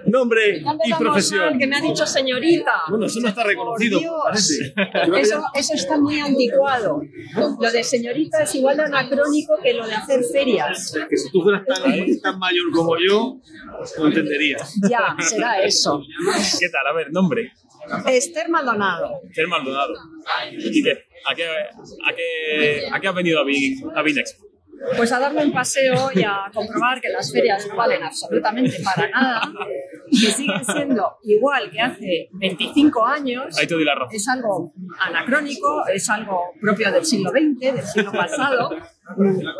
Nombre 0.06 0.62
Ya 0.62 0.76
y 0.84 0.92
profesión. 0.94 1.40
mal, 1.50 1.58
que 1.58 1.66
me 1.66 1.76
ha 1.76 1.80
dicho 1.80 2.06
señorita. 2.06 2.72
Bueno, 2.88 3.06
eso 3.06 3.20
no 3.20 3.28
está 3.28 3.44
reconocido, 3.44 4.00
parece. 4.24 4.72
Eso, 5.20 5.42
eso 5.54 5.74
está 5.74 5.98
muy 5.98 6.18
anticuado. 6.20 7.00
Lo 7.60 7.70
de 7.70 7.82
señorita 7.84 8.42
es 8.42 8.54
igual 8.54 8.76
de 8.76 8.84
anacrónico 8.84 9.54
que 9.62 9.74
lo 9.74 9.86
de 9.86 9.94
hacer 9.94 10.20
ferias. 10.32 10.94
Que 11.08 11.16
si 11.16 11.30
tú 11.30 11.42
fueras 11.42 11.64
tan, 11.66 11.92
tan 12.22 12.38
mayor 12.38 12.70
como 12.72 12.96
yo, 12.98 13.40
lo 13.98 14.06
entenderías. 14.06 14.74
Ya, 14.88 15.14
será 15.20 15.60
eso. 15.60 16.00
¿Qué 16.58 16.68
tal? 16.68 16.86
A 16.86 16.92
ver, 16.92 17.12
nombre. 17.12 17.52
Esther 18.06 18.48
Maldonado. 18.48 19.20
Ser 19.32 19.46
Maldonado. 19.46 19.94
¿Y 20.52 20.82
qué? 20.82 20.92
¿A 21.26 21.34
qué, 21.34 21.44
a 21.46 22.14
qué, 22.14 22.88
a 22.92 23.00
qué 23.00 23.08
has 23.08 23.14
venido 23.14 23.40
a 23.40 23.44
Big, 23.44 23.84
a 23.94 24.00
Expo? 24.02 24.48
Pues 24.96 25.10
a 25.12 25.18
darme 25.18 25.44
un 25.44 25.52
paseo 25.52 26.10
y 26.14 26.22
a 26.22 26.50
comprobar 26.54 27.00
que 27.00 27.08
las 27.08 27.32
ferias 27.32 27.66
no 27.68 27.76
valen 27.76 28.02
absolutamente 28.02 28.76
para 28.84 29.10
nada, 29.10 29.52
que 30.08 30.16
siguen 30.16 30.64
siendo 30.64 31.16
igual 31.24 31.68
que 31.70 31.80
hace 31.80 32.28
25 32.32 33.04
años. 33.04 33.58
Ahí 33.58 33.66
te 33.66 33.74
doy 33.74 33.84
la 33.84 33.96
razón. 33.96 34.14
Es 34.14 34.28
algo 34.28 34.72
anacrónico, 35.00 35.84
es 35.88 36.08
algo 36.08 36.52
propio 36.60 36.92
del 36.92 37.04
siglo 37.04 37.30
XX, 37.30 37.74
del 37.74 37.82
siglo 37.84 38.12
pasado. 38.12 38.70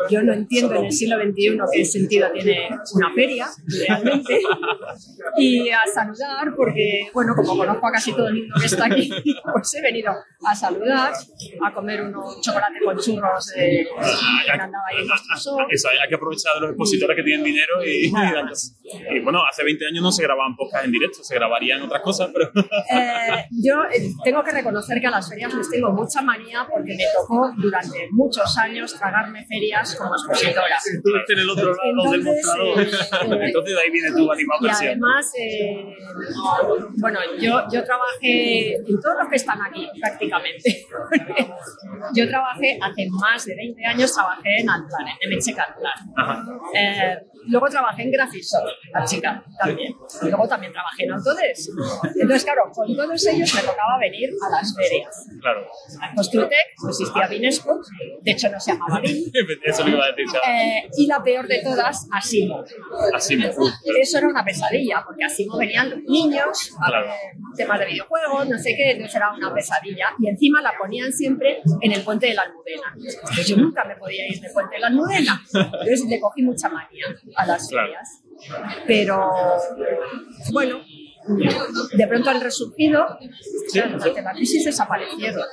Yo 0.09 0.21
no 0.23 0.33
entiendo 0.33 0.75
en 0.75 0.85
el 0.85 0.91
siglo 0.91 1.17
XXI 1.17 1.57
qué 1.71 1.85
sentido 1.85 2.31
tiene 2.31 2.69
una 2.93 3.13
feria, 3.13 3.47
realmente. 3.87 4.41
Y 5.37 5.69
a 5.69 5.81
saludar, 5.93 6.53
porque, 6.55 7.09
bueno, 7.13 7.33
como 7.35 7.57
conozco 7.57 7.87
a 7.87 7.91
casi 7.91 8.11
todo 8.13 8.27
el 8.27 8.35
mundo 8.35 8.55
que 8.59 8.65
está 8.65 8.85
aquí, 8.85 9.09
pues 9.53 9.73
he 9.75 9.81
venido 9.81 10.11
a 10.45 10.55
saludar, 10.55 11.13
a 11.65 11.73
comer 11.73 12.01
unos 12.01 12.41
chocolate 12.41 12.79
con 12.83 12.97
churros 12.97 13.53
eh, 13.55 13.85
que 14.45 14.51
andaba 14.51 14.83
ahí 14.91 15.03
en. 15.03 15.09
Eso, 15.35 15.89
hay 15.89 16.09
que 16.09 16.15
aprovechar 16.15 16.55
de 16.55 16.61
los 16.61 16.69
expositores 16.71 17.15
que 17.15 17.23
tienen 17.23 17.43
dinero 17.43 17.83
y, 17.83 18.07
y. 18.07 18.13
Y 19.15 19.19
bueno, 19.19 19.41
hace 19.47 19.63
20 19.63 19.85
años 19.87 20.03
no 20.03 20.11
se 20.11 20.23
grababan 20.23 20.55
podcasts 20.55 20.85
en 20.85 20.91
directo, 20.91 21.23
se 21.23 21.35
grabarían 21.35 21.81
otras 21.81 22.01
cosas, 22.01 22.29
pero 22.33 22.49
Eh, 22.91 23.45
yo 23.51 23.83
eh, 23.83 24.11
tengo 24.23 24.43
que 24.43 24.51
reconocer 24.51 24.99
que 24.99 25.07
a 25.07 25.11
las 25.11 25.29
ferias 25.29 25.53
les 25.53 25.69
tengo 25.69 25.91
mucha 25.91 26.21
manía 26.21 26.67
porque 26.69 26.95
me 26.95 27.03
tocó 27.13 27.51
durante 27.57 28.07
muchos 28.11 28.57
años 28.57 28.95
tragarme 28.97 29.38
ferias 29.45 29.95
como 29.95 30.11
expositora. 30.13 30.77
Estuviste 30.77 31.33
en 31.33 31.39
el 31.39 31.49
otro 31.49 31.73
lado 31.73 32.11
del 32.11 32.21
Entonces, 32.21 32.25
mostrador. 32.25 32.81
eh, 32.81 33.45
entonces 33.47 33.75
de 33.75 33.81
ahí 33.81 33.89
viene 33.91 34.11
tu 34.11 34.31
animal 34.31 34.57
y 34.61 34.67
además, 34.69 35.31
eh, 35.37 35.95
bueno, 36.97 37.19
yo, 37.39 37.63
yo 37.71 37.83
trabajé 37.83 38.73
en 38.75 38.99
todos 39.01 39.15
los 39.19 39.29
que 39.29 39.35
están 39.35 39.59
aquí 39.61 39.87
prácticamente. 39.99 40.85
yo 42.13 42.27
trabajé 42.27 42.79
hace 42.81 43.07
más 43.09 43.45
de 43.45 43.55
20 43.55 43.85
años, 43.85 44.13
trabajé 44.13 44.59
en 44.59 44.69
Altlan, 44.69 45.07
en 45.19 45.29
MHK 45.29 45.59
Altlan. 45.59 46.59
Eh, 46.75 47.17
luego 47.47 47.67
trabajé 47.67 48.03
en 48.03 48.11
Graphisoft, 48.11 48.63
la 48.93 49.05
chica 49.05 49.43
también. 49.59 49.93
Y 50.21 50.25
luego 50.27 50.47
también 50.47 50.71
trabajé 50.71 51.03
en 51.05 51.11
Autodesk. 51.13 51.71
Entonces, 52.15 52.43
claro, 52.43 52.63
con 52.73 52.95
todos 52.95 53.25
ellos 53.27 53.53
me 53.55 53.61
tocaba 53.61 53.97
venir 53.99 54.29
a 54.45 54.49
las 54.49 54.75
ferias. 54.75 55.27
Claro. 55.41 55.67
En 56.09 56.15
Construtec 56.15 56.67
existía 56.87 57.27
Binesco, 57.27 57.79
de 58.21 58.31
hecho 58.31 58.49
no 58.49 58.59
se 58.59 58.71
llamaba 58.73 58.99
BIN. 58.99 59.28
Eso 59.63 59.83
lo 59.83 59.89
iba 59.89 60.05
a 60.05 60.11
decir. 60.11 60.25
Eh, 60.47 60.89
y 60.97 61.07
la 61.07 61.21
peor 61.23 61.47
de 61.47 61.61
todas, 61.63 62.07
Asimo. 62.11 62.63
Así 63.13 63.35
me 63.35 63.49
Eso 64.01 64.17
era 64.17 64.27
una 64.27 64.43
pesadilla, 64.43 65.03
porque 65.05 65.23
Asimo 65.25 65.57
venían 65.57 65.89
los 65.89 65.99
niños 66.03 66.71
a 66.81 66.87
Claro. 66.87 67.07
ver 67.07 67.15
temas 67.55 67.79
de 67.79 67.85
videojuegos, 67.87 68.47
no 68.49 68.57
sé 68.57 68.75
qué, 68.75 68.91
entonces 68.91 69.15
era 69.15 69.31
una 69.33 69.53
pesadilla. 69.53 70.07
Y 70.19 70.27
encima 70.29 70.61
la 70.61 70.73
ponían 70.77 71.11
siempre 71.11 71.61
en 71.81 71.91
el 71.91 72.01
puente 72.03 72.27
de 72.27 72.33
la 72.35 72.43
Almudena. 72.43 72.93
Entonces 72.95 73.47
yo 73.47 73.57
nunca 73.57 73.83
me 73.85 73.95
podía 73.95 74.27
ir 74.27 74.39
del 74.39 74.51
puente 74.51 74.75
de 74.75 74.81
la 74.81 74.87
Almudena. 74.87 75.41
Entonces 75.53 76.05
le 76.09 76.19
cogí 76.19 76.41
mucha 76.43 76.69
manía 76.69 77.05
a 77.35 77.45
las 77.45 77.67
Claro. 77.67 77.87
ferias. 77.87 78.23
Pero 78.87 79.29
bueno, 80.53 80.79
de 81.93 82.07
pronto 82.07 82.29
han 82.29 82.41
resurgido, 82.41 83.05
claro, 83.71 83.97
durante 83.97 84.21
la 84.21 84.33
crisis 84.33 84.65
desaparecieron. 84.65 85.43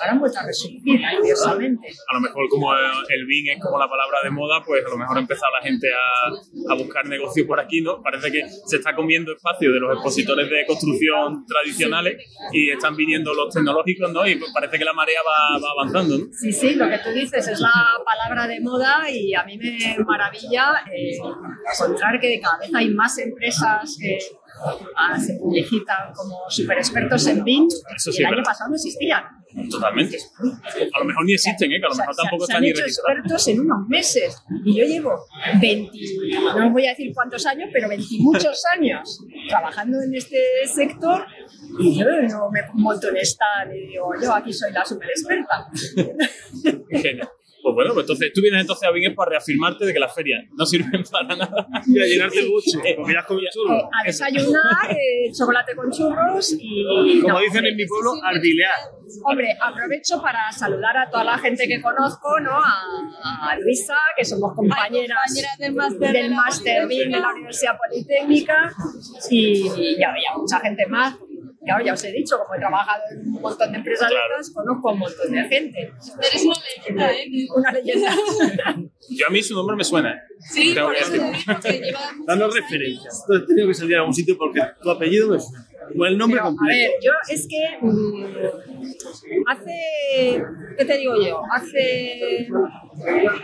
Ahora 0.00 0.12
han 0.12 0.20
vuelto 0.20 0.38
a 0.38 0.46
resurgir, 0.46 1.00
curiosamente. 1.18 1.88
a 2.08 2.14
lo 2.14 2.20
mejor 2.20 2.48
como 2.48 2.74
el 2.74 3.26
BIN 3.26 3.50
es 3.50 3.60
como 3.60 3.78
la 3.78 3.88
palabra 3.88 4.18
de 4.22 4.30
moda, 4.30 4.62
pues 4.64 4.84
a 4.84 4.88
lo 4.88 4.98
mejor 4.98 5.16
ha 5.16 5.20
empezado 5.20 5.52
la 5.60 5.66
gente 5.66 5.88
a, 5.92 6.72
a 6.72 6.76
buscar 6.76 7.06
negocio 7.06 7.46
por 7.46 7.60
aquí, 7.60 7.80
¿no? 7.80 8.02
Parece 8.02 8.30
que 8.30 8.42
se 8.66 8.76
está 8.76 8.94
comiendo 8.94 9.32
espacio 9.32 9.72
de 9.72 9.80
los 9.80 9.92
expositores 9.94 10.48
de 10.48 10.66
construcción 10.66 11.44
tradicionales 11.46 12.22
y 12.52 12.70
están 12.70 12.96
viniendo 12.96 13.32
los 13.34 13.52
tecnológicos, 13.52 14.12
¿no? 14.12 14.26
Y 14.26 14.36
pues 14.36 14.50
parece 14.52 14.78
que 14.78 14.84
la 14.84 14.92
marea 14.92 15.20
va, 15.26 15.58
va 15.58 15.70
avanzando, 15.70 16.18
¿no? 16.18 16.32
Sí, 16.32 16.52
sí, 16.52 16.74
lo 16.74 16.88
que 16.88 16.98
tú 16.98 17.10
dices 17.10 17.46
es 17.48 17.60
la 17.60 17.72
palabra 18.04 18.46
de 18.46 18.60
moda 18.60 19.08
y 19.10 19.34
a 19.34 19.44
mí 19.44 19.56
me 19.58 19.96
maravilla 20.04 20.84
eh, 20.92 21.16
encontrar 21.72 22.20
que 22.20 22.40
cada 22.40 22.58
vez 22.58 22.70
hay 22.74 22.90
más 22.90 23.18
empresas 23.18 23.96
que 24.00 24.18
ah, 24.96 25.18
se 25.18 25.34
publicitan 25.34 26.12
como 26.14 26.38
super 26.48 26.78
expertos 26.78 27.26
en 27.26 27.44
BIM 27.44 27.68
Eso 27.96 28.10
y 28.10 28.12
sí, 28.12 28.22
el 28.22 28.26
año 28.26 28.42
pasado 28.42 28.70
no 28.70 28.76
existían. 28.76 29.24
Totalmente. 29.70 30.16
A 30.94 30.98
lo 30.98 31.04
mejor 31.04 31.24
ni 31.24 31.34
existen, 31.34 31.72
¿eh? 31.72 31.78
Que 31.78 31.84
a 31.84 31.88
lo 31.88 31.92
O 31.92 31.94
sea, 31.94 32.04
mejor 32.04 32.16
tampoco 32.16 32.46
se, 32.46 32.52
están 32.52 32.62
han 32.62 32.68
hecho 32.70 32.82
expertos 32.82 33.48
en 33.48 33.60
unos 33.60 33.88
meses 33.88 34.42
y 34.64 34.78
yo 34.78 34.84
llevo 34.84 35.24
20, 35.60 35.90
no 36.56 36.66
os 36.66 36.72
voy 36.72 36.86
a 36.86 36.90
decir 36.90 37.12
cuántos 37.14 37.44
años, 37.46 37.68
pero 37.72 37.88
20 37.88 38.06
y 38.10 38.18
muchos 38.20 38.62
años 38.74 39.20
trabajando 39.48 40.00
en 40.00 40.14
este 40.14 40.38
sector 40.66 41.26
y 41.78 41.98
yo 41.98 42.06
no 42.28 42.50
me 42.50 42.60
monto 42.74 43.08
en 43.08 43.16
stand 43.18 43.74
y 43.74 43.88
digo, 43.88 44.12
yo 44.22 44.34
aquí 44.34 44.52
soy 44.52 44.72
la 44.72 44.84
super 44.84 45.08
experta. 45.08 45.68
Genial. 46.90 47.28
Pues 47.62 47.74
bueno, 47.74 47.94
pues 47.94 48.04
entonces 48.04 48.32
tú 48.34 48.40
vienes 48.42 48.60
entonces 48.62 48.88
a 48.88 48.90
Bing 48.90 49.14
para 49.14 49.30
reafirmarte 49.30 49.84
de 49.86 49.92
que 49.92 50.00
las 50.00 50.12
ferias 50.14 50.44
no 50.58 50.66
sirven 50.66 51.02
para 51.12 51.36
nada. 51.36 51.66
Y 51.86 52.00
a 52.00 52.04
llenarte 52.04 52.40
el 52.40 52.48
buche, 52.48 52.78
porque 52.96 53.12
ya 53.12 53.20
has 53.20 53.26
comido 53.26 53.46
Eh, 53.48 53.52
chulo. 53.54 53.74
a 53.92 54.04
desayunar, 54.04 54.90
eh, 54.90 55.30
chocolate 55.32 55.76
con 55.76 55.90
churros 55.90 56.56
y... 56.58 57.20
Como 57.22 57.34
no, 57.34 57.38
dicen 57.40 57.58
hombre, 57.58 57.70
en 57.70 57.76
mi 57.76 57.86
pueblo, 57.86 58.14
arbilear. 58.24 58.70
Hombre, 59.24 59.48
aprovecho 59.60 60.20
para 60.20 60.50
saludar 60.50 60.96
a 60.96 61.08
toda 61.10 61.22
la 61.24 61.38
gente 61.38 61.68
que 61.68 61.80
conozco, 61.80 62.40
¿no? 62.40 62.50
A, 62.52 63.50
a 63.50 63.56
Luisa, 63.58 63.94
que 64.16 64.24
somos 64.24 64.54
compañeras, 64.54 65.18
compañeras 65.26 65.58
del 65.58 65.74
máster 65.74 66.12
de 66.12 66.18
del 66.22 66.30
la 66.30 66.36
máster 66.36 66.86
BIM 66.88 67.10
de 67.12 67.20
la 67.20 67.30
Universidad 67.30 67.76
Politécnica 67.78 68.72
y, 69.30 69.68
y 69.68 70.02
a, 70.02 70.08
y 70.18 70.24
a 70.32 70.36
mucha 70.36 70.58
gente 70.60 70.86
más. 70.86 71.14
Claro, 71.64 71.84
ya 71.84 71.92
os 71.92 72.04
he 72.04 72.12
dicho, 72.12 72.36
como 72.38 72.54
he 72.54 72.58
trabajado 72.58 73.02
en 73.12 73.20
un 73.20 73.40
montón 73.40 73.70
de 73.72 73.78
empresas 73.78 74.08
Claro. 74.10 74.24
estas, 74.32 74.50
conozco 74.54 74.90
a 74.90 74.92
un 74.92 74.98
montón 74.98 75.30
de 75.32 75.42
gente. 75.48 75.92
Eres 76.18 76.44
una 76.44 76.56
leyenda, 76.76 77.12
¿eh? 77.12 77.46
Una 77.54 77.72
leyenda. 77.72 78.16
Yo 79.10 79.26
a 79.26 79.30
mí 79.30 79.42
su 79.42 79.54
nombre 79.54 79.76
me 79.76 79.84
suena. 79.84 80.10
¿eh? 80.12 80.20
Sí, 80.40 80.74
por 80.74 80.94
eso 80.94 81.12
que 81.12 81.92
Danos 82.26 82.54
referencias. 82.54 83.20
Entonces 83.22 83.44
he 83.44 83.46
tenido 83.46 83.68
que 83.68 83.74
salir 83.74 83.96
a 83.96 83.98
algún 84.00 84.14
sitio 84.14 84.36
porque 84.38 84.60
tu 84.82 84.90
apellido 84.90 85.28
me 85.28 85.38
suena. 85.40 85.66
O 85.98 86.06
el 86.06 86.16
nombre 86.18 86.38
Pero, 86.38 86.44
a 86.44 86.48
completo. 86.48 86.78
ver, 86.78 86.90
yo 87.02 87.12
es 87.28 87.46
que 87.48 87.78
mm, 87.80 88.24
hace, 89.46 90.42
¿qué 90.78 90.84
te 90.84 90.98
digo 90.98 91.14
yo? 91.24 91.40
Hace 91.52 92.48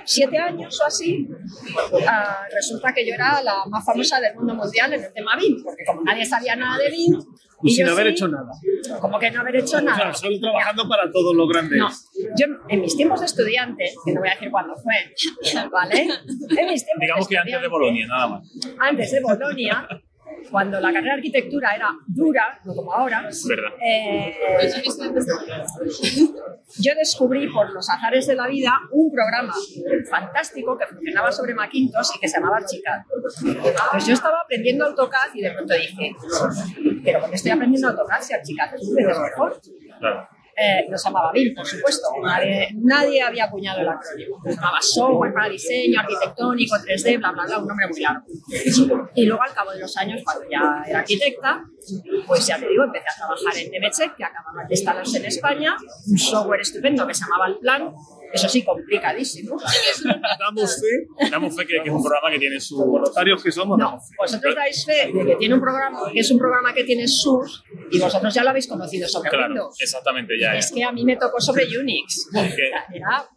siete 0.05 0.39
años 0.39 0.81
o 0.81 0.87
así, 0.87 1.29
ah, 2.07 2.39
resulta 2.55 2.93
que 2.93 3.07
yo 3.07 3.15
era 3.15 3.43
la 3.43 3.65
más 3.69 3.85
famosa 3.85 4.21
del 4.21 4.35
mundo 4.37 4.55
mundial 4.55 4.93
en 4.93 5.05
el 5.05 5.13
tema 5.13 5.37
BIM, 5.37 5.63
porque 5.63 5.85
como 5.87 6.03
nadie 6.03 6.25
sabía 6.25 6.57
nada 6.57 6.79
de 6.79 6.91
BIM, 6.91 7.19
Y 7.63 7.71
sin 7.71 7.87
yo 7.87 7.93
haber 7.93 8.07
sí, 8.07 8.13
hecho 8.13 8.29
nada. 8.29 8.51
Como 9.01 9.19
que 9.19 9.31
no 9.33 9.41
haber 9.41 9.57
hecho 9.57 9.79
O 9.79 9.81
sea, 9.81 9.83
nada. 9.83 10.15
solo 10.15 10.39
trabajando 10.41 10.89
para 10.89 11.11
todos 11.11 11.35
los 11.35 11.49
grandes. 11.49 11.79
No, 11.79 11.89
yo 12.37 12.47
en 12.69 12.81
mis 12.81 12.97
tiempos 12.97 13.21
de 13.21 13.27
estudiante, 13.27 13.85
que 14.05 14.13
no 14.13 14.21
voy 14.21 14.29
a 14.29 14.35
decir 14.35 14.51
cuándo 14.51 14.75
fue, 14.77 14.95
¿vale? 15.73 16.03
En 16.03 16.67
mis 16.69 16.85
tiempos 16.85 17.01
Digamos 17.01 17.29
que 17.29 17.37
antes 17.39 17.61
de 17.61 17.69
Bolonia, 17.69 18.07
nada 18.07 18.29
más. 18.29 18.51
antes 18.79 19.11
de 19.11 19.21
Bolonia, 19.21 19.89
cuando 20.51 20.81
la 20.81 20.93
carrera 20.93 21.15
de 21.15 21.19
arquitectura 21.19 21.75
era 21.75 21.91
dura, 22.07 22.61
no 22.65 22.75
como 22.75 22.93
ahora, 22.93 23.29
eh, 23.85 24.35
yo 26.79 26.93
descubrí 26.97 27.49
por 27.49 27.71
los 27.71 27.89
azares 27.89 28.27
de 28.27 28.35
la 28.35 28.47
vida 28.47 28.73
un 28.91 29.13
programa 29.13 29.55
fantástico 30.11 30.77
que 30.77 30.87
funcionaba 30.87 31.33
sobre 31.33 31.55
Macintosh 31.55 32.11
y 32.17 32.21
que 32.21 32.29
se 32.29 32.39
llamaba 32.39 32.59
Archicad. 32.59 33.01
Pues 33.93 34.07
yo 34.07 34.15
estaba 34.15 34.41
aprendiendo 34.41 34.85
AutoCAD 34.87 35.35
y 35.35 35.43
de 35.43 35.51
pronto 35.53 35.75
dije, 35.75 36.15
pero 37.05 37.21
¿por 37.21 37.31
qué 37.31 37.37
estoy 37.37 37.51
aprendiendo 37.53 37.89
AutoCAD 37.89 38.21
si 38.21 38.35
Archicad 38.35 38.75
es 38.75 38.89
mejor? 38.89 39.61
Claro. 39.99 40.29
Eh, 40.61 40.89
llamaba 41.05 41.31
BIM, 41.33 41.55
por 41.55 41.65
supuesto. 41.65 42.09
Nadie, 42.21 42.69
nadie 42.75 43.23
había 43.23 43.45
acuñado 43.45 43.81
el 43.81 43.89
acrónimo. 43.89 44.41
Se 44.45 44.55
llamaba 44.55 44.79
software 44.81 45.33
para 45.33 45.49
diseño, 45.49 46.01
arquitectónico, 46.01 46.75
3D, 46.77 47.19
bla, 47.19 47.31
bla, 47.31 47.45
bla, 47.45 47.59
un 47.59 47.69
nombre 47.69 47.87
muy 47.89 48.01
largo. 48.01 48.25
Y 49.15 49.27
luego, 49.27 49.43
al 49.43 49.55
cabo 49.55 49.71
de 49.71 49.79
los 49.79 49.97
años, 49.97 50.21
cuando 50.25 50.45
ya 50.51 50.83
era 50.85 50.99
arquitecta, 51.01 51.65
pues 52.27 52.47
ya 52.47 52.59
te 52.59 52.69
digo, 52.69 52.85
empecé 52.85 53.07
a 53.09 53.17
trabajar 53.17 53.57
en 53.57 53.71
Nemetschek, 53.71 54.17
que 54.17 54.25
acababa 54.25 54.65
de 54.65 54.75
instalarse 54.75 55.19
en 55.19 55.25
España, 55.27 55.77
un 56.11 56.19
software 56.19 56.61
estupendo 56.61 57.07
que 57.07 57.15
se 57.15 57.25
llamaba 57.25 57.47
El 57.47 57.59
Plan, 57.59 57.95
eso 58.33 58.49
sí, 58.49 58.65
complicadísimo. 58.65 59.57
Damos 60.39 60.81
fe, 60.81 61.29
damos 61.31 61.57
fe 61.57 61.67
que, 61.67 61.75
que 61.83 61.89
es 61.89 61.95
un 61.95 62.03
programa 62.03 62.31
que 62.33 62.39
tiene 62.39 62.61
sus 62.61 62.79
Voluntarios 62.79 63.43
que 63.43 63.51
somos, 63.53 63.79
No, 63.79 63.99
vosotros 64.19 64.55
dais 64.55 64.85
fe 64.85 65.11
de 65.13 65.25
que 65.27 65.37
tiene 65.37 65.55
un 65.55 65.61
programa, 65.61 66.01
que 66.13 66.21
es 66.21 66.31
un 66.31 66.39
programa 66.39 66.73
que 66.75 66.85
tiene 66.85 67.07
sus, 67.09 67.65
y 67.91 67.99
vosotros 67.99 68.33
ya 68.35 68.43
lo 68.45 68.51
habéis 68.51 68.67
conocido 68.69 69.09
sobre 69.09 69.31
Claro, 69.31 69.47
Windows. 69.49 69.77
exactamente, 69.81 70.39
ya, 70.39 70.53
ya. 70.53 70.59
Es 70.59 70.73
que 70.73 70.85
a 70.85 70.93
mí 70.93 71.05
me 71.05 71.17
tocó 71.17 71.41
sobre 71.41 71.65
Unix. 71.79 72.29
Era 72.93 73.29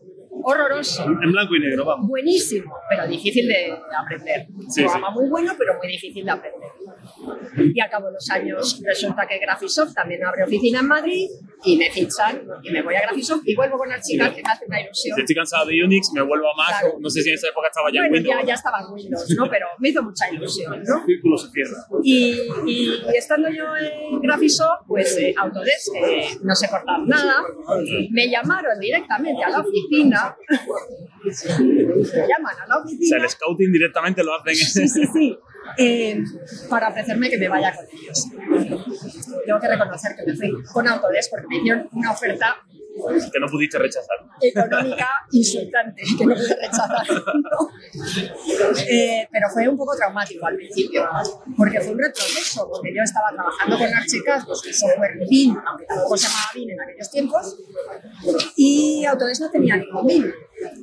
horroroso. 0.43 1.03
En 1.03 1.31
blanco 1.31 1.55
y 1.55 1.59
negro, 1.59 1.85
vamos. 1.85 2.07
Buenísimo, 2.07 2.73
pero 2.89 3.07
difícil 3.07 3.47
de 3.47 3.73
aprender. 3.97 4.47
Un 4.53 4.71
Sí, 4.71 4.81
programa 4.81 5.11
muy 5.11 5.29
bueno, 5.29 5.53
pero 5.57 5.75
muy 5.77 5.87
difícil 5.87 6.25
de 6.25 6.31
aprender. 6.31 6.69
Y 7.73 7.79
al 7.79 7.89
cabo 7.89 8.07
de 8.07 8.13
los 8.13 8.29
años 8.29 8.81
resulta 8.85 9.27
que 9.27 9.39
Graphisoft 9.39 9.93
también 9.93 10.23
abre 10.25 10.43
oficina 10.43 10.79
en 10.79 10.87
Madrid 10.87 11.29
y 11.63 11.77
me 11.77 11.89
fichan 11.91 12.41
y 12.63 12.71
me 12.71 12.81
voy 12.81 12.95
a 12.95 13.01
Graphisoft 13.01 13.41
y 13.45 13.55
vuelvo 13.55 13.77
con 13.77 13.89
las 13.89 14.05
chicas 14.07 14.29
que 14.33 14.41
me 14.41 14.49
hace 14.51 14.65
una 14.65 14.81
ilusión. 14.81 15.15
Si 15.15 15.21
estoy 15.21 15.35
cansado 15.35 15.65
de 15.67 15.83
Unix, 15.83 16.11
me 16.13 16.21
vuelvo 16.21 16.45
a 16.51 16.55
Mac. 16.57 16.79
Claro. 16.81 16.97
No 16.99 17.09
sé 17.09 17.21
si 17.21 17.29
en 17.29 17.35
esa 17.35 17.47
época 17.49 17.67
estaba 17.67 17.89
ya 17.93 18.01
en 18.05 18.09
Bueno, 18.09 18.23
Windows. 18.29 18.41
ya, 18.41 18.47
ya 18.47 18.53
estaba 18.55 18.77
en 18.81 18.93
Windows, 18.93 19.29
¿no? 19.37 19.49
Pero 19.49 19.67
me 19.79 19.89
hizo 19.89 20.03
mucha 20.03 20.29
ilusión, 20.31 20.83
¿no? 20.83 20.97
El 20.99 21.05
círculo 21.05 21.37
se 21.37 21.49
cierra. 21.51 21.77
Y, 22.03 22.37
y 22.67 22.89
estando 23.15 23.49
yo 23.49 23.63
en 23.77 24.21
Graphisoft, 24.21 24.85
pues 24.87 25.17
eh, 25.17 25.33
Autodesk, 25.37 25.93
que 25.93 26.27
no 26.43 26.55
sé 26.55 26.69
cortar 26.69 26.99
nada, 27.05 27.43
me 28.11 28.29
llamaron 28.29 28.79
directamente 28.79 29.43
a 29.43 29.49
la 29.49 29.59
oficina. 29.59 30.35
me 31.23 32.27
llaman 32.27 32.55
a 32.63 32.67
la 32.67 32.77
O 32.77 32.87
sea, 32.87 32.95
oficina. 32.95 33.17
el 33.23 33.29
scouting 33.29 33.71
directamente 33.71 34.23
lo 34.23 34.33
hacen. 34.35 34.55
Sí, 34.55 34.87
sí, 34.87 35.03
sí. 35.13 35.37
Eh, 35.77 36.23
para 36.69 36.89
ofrecerme 36.89 37.29
que 37.29 37.37
me 37.37 37.47
vaya 37.47 37.73
con 37.75 37.85
ellos. 37.85 38.27
Tengo 39.45 39.59
que 39.59 39.67
reconocer 39.67 40.15
que 40.15 40.25
me 40.25 40.35
fui 40.35 40.63
con 40.63 40.87
Autodesk 40.87 41.31
porque 41.31 41.47
me 41.47 41.57
hicieron 41.57 41.89
una 41.91 42.11
oferta 42.11 42.57
que 43.31 43.39
no 43.39 43.47
pudiste 43.47 43.77
rechazar. 43.79 44.17
económica 44.41 45.07
insultante 45.31 46.01
que 46.17 46.25
no 46.25 46.33
pude 46.35 46.55
rechazar. 46.55 47.07
¿no? 47.09 47.69
Eh, 48.89 49.27
pero 49.31 49.47
fue 49.53 49.67
un 49.67 49.77
poco 49.77 49.95
traumático 49.95 50.45
al 50.45 50.55
principio, 50.55 51.07
porque 51.57 51.79
fue 51.81 51.93
un 51.93 51.99
retroceso, 51.99 52.69
porque 52.69 52.93
yo 52.95 53.01
estaba 53.03 53.29
trabajando 53.33 53.77
con 53.77 53.93
Archicad, 53.93 54.43
pues 54.45 54.61
el 54.65 54.73
software 54.73 55.17
BIM, 55.29 55.57
aunque 55.65 55.85
tampoco 55.85 56.17
se 56.17 56.27
llamaba 56.27 56.45
BIM 56.53 56.69
en 56.71 56.81
aquellos 56.81 57.11
tiempos, 57.11 57.57
y 58.55 59.05
Autodesk 59.05 59.41
no 59.41 59.51
tenía 59.51 59.77
ningún 59.77 60.05
BIM. 60.05 60.31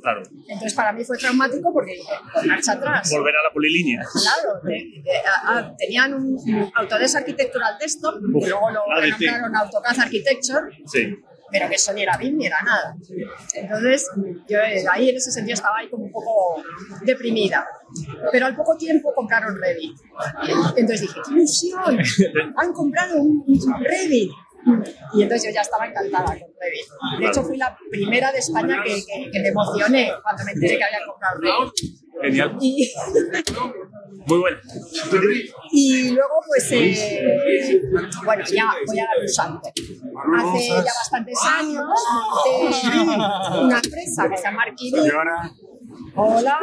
Claro. 0.01 0.23
Entonces 0.47 0.73
para 0.73 0.91
mí 0.91 1.03
fue 1.05 1.17
traumático 1.17 1.71
porque 1.73 1.97
con 2.33 2.47
marcha 2.47 2.73
atrás. 2.73 3.09
Volver 3.11 3.33
a 3.33 3.47
la 3.47 3.53
polilínea. 3.53 4.01
Claro, 4.11 4.59
de- 4.63 5.01
de- 5.01 5.17
a- 5.25 5.57
a- 5.59 5.75
tenían 5.77 6.13
un 6.13 6.71
Autodesk 6.75 7.15
Architectural 7.17 7.77
Desktop, 7.79 8.15
Uf, 8.15 8.45
y 8.45 8.49
luego 8.49 8.69
lo 8.71 8.81
ADT. 8.91 9.09
nombraron 9.11 9.55
AutoCAD 9.55 9.99
Architecture, 9.99 10.61
Sí. 10.85 11.15
Pero 11.51 11.67
que 11.69 11.75
eso 11.75 11.93
ni 11.93 12.03
era 12.03 12.17
BIM 12.17 12.37
ni 12.37 12.45
era 12.47 12.57
nada. 12.63 12.95
Entonces, 13.53 14.09
yo 14.47 14.59
eh, 14.59 14.83
ahí 14.91 15.09
en 15.09 15.15
ese 15.17 15.31
sentido 15.31 15.53
estaba 15.55 15.77
ahí 15.79 15.89
como 15.89 16.05
un 16.05 16.11
poco 16.11 16.61
deprimida. 17.03 17.65
Pero 18.31 18.45
al 18.45 18.55
poco 18.55 18.75
tiempo 18.77 19.13
compraron 19.15 19.55
Revit. 19.61 19.97
Entonces 20.75 21.01
dije, 21.01 21.19
¡qué 21.25 21.33
ilusión! 21.33 21.99
Han 22.57 22.73
comprado 22.73 23.21
un, 23.21 23.43
un 23.47 23.83
Revit. 23.83 24.31
Y 25.13 25.23
entonces 25.23 25.49
yo 25.49 25.55
ya 25.55 25.61
estaba 25.61 25.87
encantada 25.87 26.25
con 26.25 26.35
Revit. 26.59 27.19
De 27.19 27.27
hecho, 27.27 27.43
fui 27.43 27.57
la 27.57 27.75
primera 27.89 28.31
de 28.31 28.39
España 28.39 28.81
que, 28.83 28.95
que- 29.05 29.31
que 29.31 29.39
me 29.39 29.47
emocioné 29.49 30.11
cuando 30.21 30.43
me 30.43 30.51
enteré 30.51 30.77
que 30.77 30.83
habían 30.83 31.01
comprado 31.07 31.39
Revit. 31.39 31.73
Genial. 32.21 32.57
Y, 32.59 32.91
Muy 34.25 34.39
bueno. 34.39 34.57
y 35.71 36.09
luego, 36.11 36.41
pues, 36.47 36.71
eh, 36.71 37.81
bueno, 38.23 38.43
ya 38.51 38.65
voy 38.85 38.99
a 38.99 39.03
dar 39.05 39.19
un 39.21 39.27
salto. 39.27 39.69
Hace 39.69 40.67
ya 40.69 40.83
bastantes 40.83 41.37
años 41.45 41.85
monté 41.85 42.49
una 43.63 43.79
empresa 43.83 44.29
que 44.29 44.37
se 44.37 44.43
llama 44.43 44.63
Arquivim. 44.63 45.03
Hola. 46.15 46.57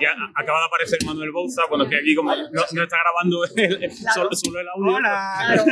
Ya 0.00 0.10
acaba 0.34 0.58
de 0.60 0.64
aparecer 0.66 0.98
Manuel 1.06 1.30
Bouza, 1.32 1.62
bueno, 1.68 1.88
que 1.88 1.96
aquí 1.96 2.14
como 2.14 2.30
no, 2.34 2.42
no 2.72 2.82
está 2.82 2.96
grabando 3.02 3.44
el- 3.56 3.90
solo, 3.92 4.28
solo 4.32 4.60
el 4.60 4.68
audio. 4.68 4.96
Claro. 4.98 5.64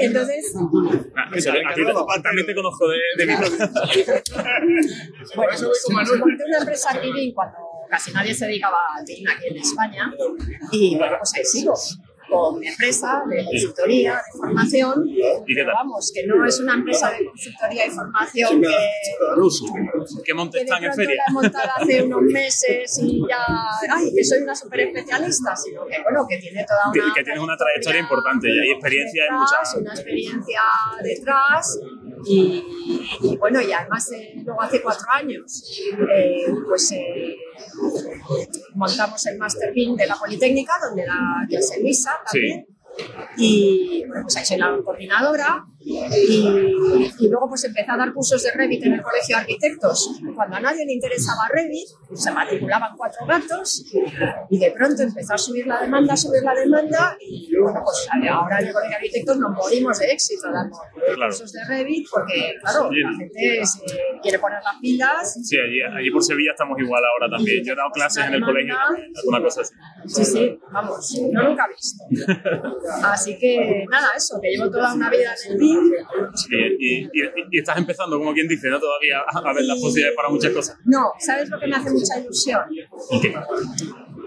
Entonces, 0.00 0.54
Ah, 1.16 1.30
que 1.32 1.40
se 1.40 1.50
ve, 1.52 1.62
a 1.64 1.72
ti 1.74 1.82
te- 1.84 2.22
también 2.22 2.46
te 2.46 2.54
conozco 2.54 2.88
de, 2.88 2.98
de 3.18 3.26
mi 3.26 3.34
bueno, 5.36 5.36
pues, 5.36 5.62
monté 6.18 6.44
una 6.46 6.58
empresa 6.58 6.90
Arquivim 6.90 7.32
cuando 7.34 7.56
casi 7.88 8.12
nadie 8.12 8.34
se 8.34 8.46
dedicaba 8.46 8.76
al 8.96 9.04
BIM 9.04 9.28
aquí 9.28 9.46
en 9.48 9.56
España. 9.58 10.12
Y 10.72 10.96
bueno, 10.96 11.16
pues 11.18 11.34
ahí 11.34 11.44
sigo 11.44 11.74
con 12.26 12.58
mi 12.58 12.66
empresa 12.66 13.22
de 13.28 13.44
consultoría, 13.44 14.14
de 14.14 14.38
formación. 14.38 15.06
¿Y 15.06 15.14
qué 15.14 15.44
Pero 15.54 15.66
tal? 15.66 15.74
vamos, 15.74 16.10
que 16.12 16.26
no 16.26 16.44
es 16.44 16.58
una 16.58 16.74
empresa 16.74 17.10
de 17.10 17.24
consultoría 17.26 17.86
y 17.86 17.90
formación 17.90 18.62
que 18.62 18.68
¿Qué 20.24 20.34
monte 20.34 20.58
que 20.58 20.64
de 20.64 20.70
están 20.70 20.84
en 20.84 20.94
feria? 20.94 21.16
la 21.16 21.24
he 21.28 21.32
montado 21.34 21.70
hace 21.76 22.02
unos 22.02 22.22
meses 22.22 22.98
y 23.02 23.20
ya, 23.28 23.44
ay, 23.90 24.10
que 24.16 24.24
soy 24.24 24.38
una 24.42 24.54
súper 24.54 24.80
especialista, 24.80 25.54
sino 25.54 25.84
que, 25.86 26.02
bueno, 26.02 26.26
que 26.28 26.38
tiene 26.38 26.64
toda 26.64 26.80
Que, 26.92 27.00
una... 27.00 27.14
que 27.14 27.24
tienes 27.24 27.42
una 27.42 27.56
trayectoria 27.56 28.00
importante 28.00 28.48
y 28.48 28.58
hay 28.58 28.70
experiencia 28.70 29.24
en 29.28 29.34
muchas. 29.36 29.74
Una 29.76 29.92
experiencia 29.92 30.60
detrás 31.02 31.78
y, 32.26 32.64
y 33.22 33.36
bueno, 33.36 33.60
y 33.60 33.72
además 33.72 34.10
eh, 34.12 34.34
luego 34.44 34.60
hace 34.62 34.82
cuatro 34.82 35.06
años, 35.12 35.64
eh, 36.14 36.46
pues 36.68 36.92
eh, 36.92 37.36
montamos 38.74 39.26
el 39.26 39.38
Master 39.38 39.72
de 39.72 40.06
la 40.06 40.16
Politécnica, 40.16 40.74
donde 40.82 41.04
da 41.04 41.46
clase 41.48 41.80
Luisa 41.80 42.12
también. 42.30 42.66
Y 43.36 44.04
bueno, 44.06 44.22
pues 44.22 44.36
ahí 44.36 44.44
soy 44.44 44.58
la 44.58 44.78
coordinadora. 44.84 45.64
Y, 45.86 47.10
y 47.18 47.28
luego 47.28 47.48
pues 47.48 47.64
empecé 47.64 47.90
a 47.90 47.96
dar 47.96 48.12
cursos 48.12 48.42
de 48.42 48.50
Revit 48.52 48.84
en 48.84 48.94
el 48.94 49.02
Colegio 49.02 49.36
de 49.36 49.42
Arquitectos. 49.42 50.10
Cuando 50.34 50.56
a 50.56 50.60
nadie 50.60 50.84
le 50.86 50.92
interesaba 50.94 51.48
Revit, 51.52 51.88
pues, 52.08 52.22
se 52.22 52.30
matriculaban 52.32 52.96
cuatro 52.96 53.26
gatos 53.26 53.84
y 54.50 54.58
de 54.58 54.70
pronto 54.70 55.02
empezó 55.02 55.34
a 55.34 55.38
subir 55.38 55.66
la 55.66 55.80
demanda, 55.80 56.14
a 56.14 56.16
subir 56.16 56.42
la 56.42 56.54
demanda 56.54 57.16
y 57.20 57.54
bueno, 57.60 57.80
pues 57.84 58.08
ahora 58.32 58.60
en 58.60 58.66
el 58.66 58.72
Colegio 58.72 58.90
de 58.90 58.94
Arquitectos 58.96 59.36
nos 59.38 59.50
morimos 59.52 59.98
de 59.98 60.06
éxito 60.12 60.50
dando 60.50 60.76
Claro. 61.14 61.30
cursos 61.30 61.52
de 61.52 61.64
Revit 61.68 62.06
porque 62.10 62.54
claro, 62.60 62.88
Sí. 62.90 63.00
la 63.00 63.12
gente 63.18 63.66
se 63.66 63.80
quiere 64.22 64.38
poner 64.38 64.58
las 64.64 64.76
pilas. 64.80 65.34
Sí, 65.42 65.56
allí, 65.58 65.80
allí 65.98 66.10
por 66.10 66.22
Sevilla 66.24 66.52
estamos 66.52 66.78
igual 66.80 67.02
ahora 67.04 67.36
también. 67.36 67.62
Yo 67.64 67.72
he 67.72 67.76
dado 67.76 67.90
clases 67.92 68.24
en 68.26 68.34
el 68.34 68.42
colegio, 68.44 68.74
alguna 69.16 69.42
cosa 69.42 69.60
así. 69.62 69.74
Sí, 70.06 70.24
sí, 70.24 70.58
vamos, 70.72 71.14
yo 71.32 71.42
nunca 71.42 71.66
he 71.66 71.74
visto. 71.74 72.04
Así 73.04 73.38
que 73.38 73.84
nada, 73.90 74.08
eso, 74.16 74.38
que 74.40 74.50
llevo 74.50 74.70
toda 74.70 74.94
una 74.94 75.10
vida 75.10 75.34
en 75.46 75.52
el 75.52 75.58
BIM 75.58 75.73
Y, 76.50 76.56
y- 76.56 77.04
y- 77.04 77.10
y 77.50 77.58
estás 77.58 77.76
empezando, 77.78 78.18
como 78.18 78.32
quien 78.32 78.48
dice, 78.48 78.68
¿no? 78.68 78.78
todavía 78.80 79.18
a, 79.20 79.38
a 79.38 79.52
ver 79.52 79.64
las 79.64 79.80
posibilidades 79.80 80.16
para 80.16 80.28
muchas 80.28 80.52
cosas. 80.52 80.78
No, 80.84 81.12
¿sabes 81.18 81.48
lo 81.48 81.58
que 81.58 81.66
me 81.66 81.76
hace 81.76 81.90
mucha 81.90 82.18
ilusión? 82.20 82.60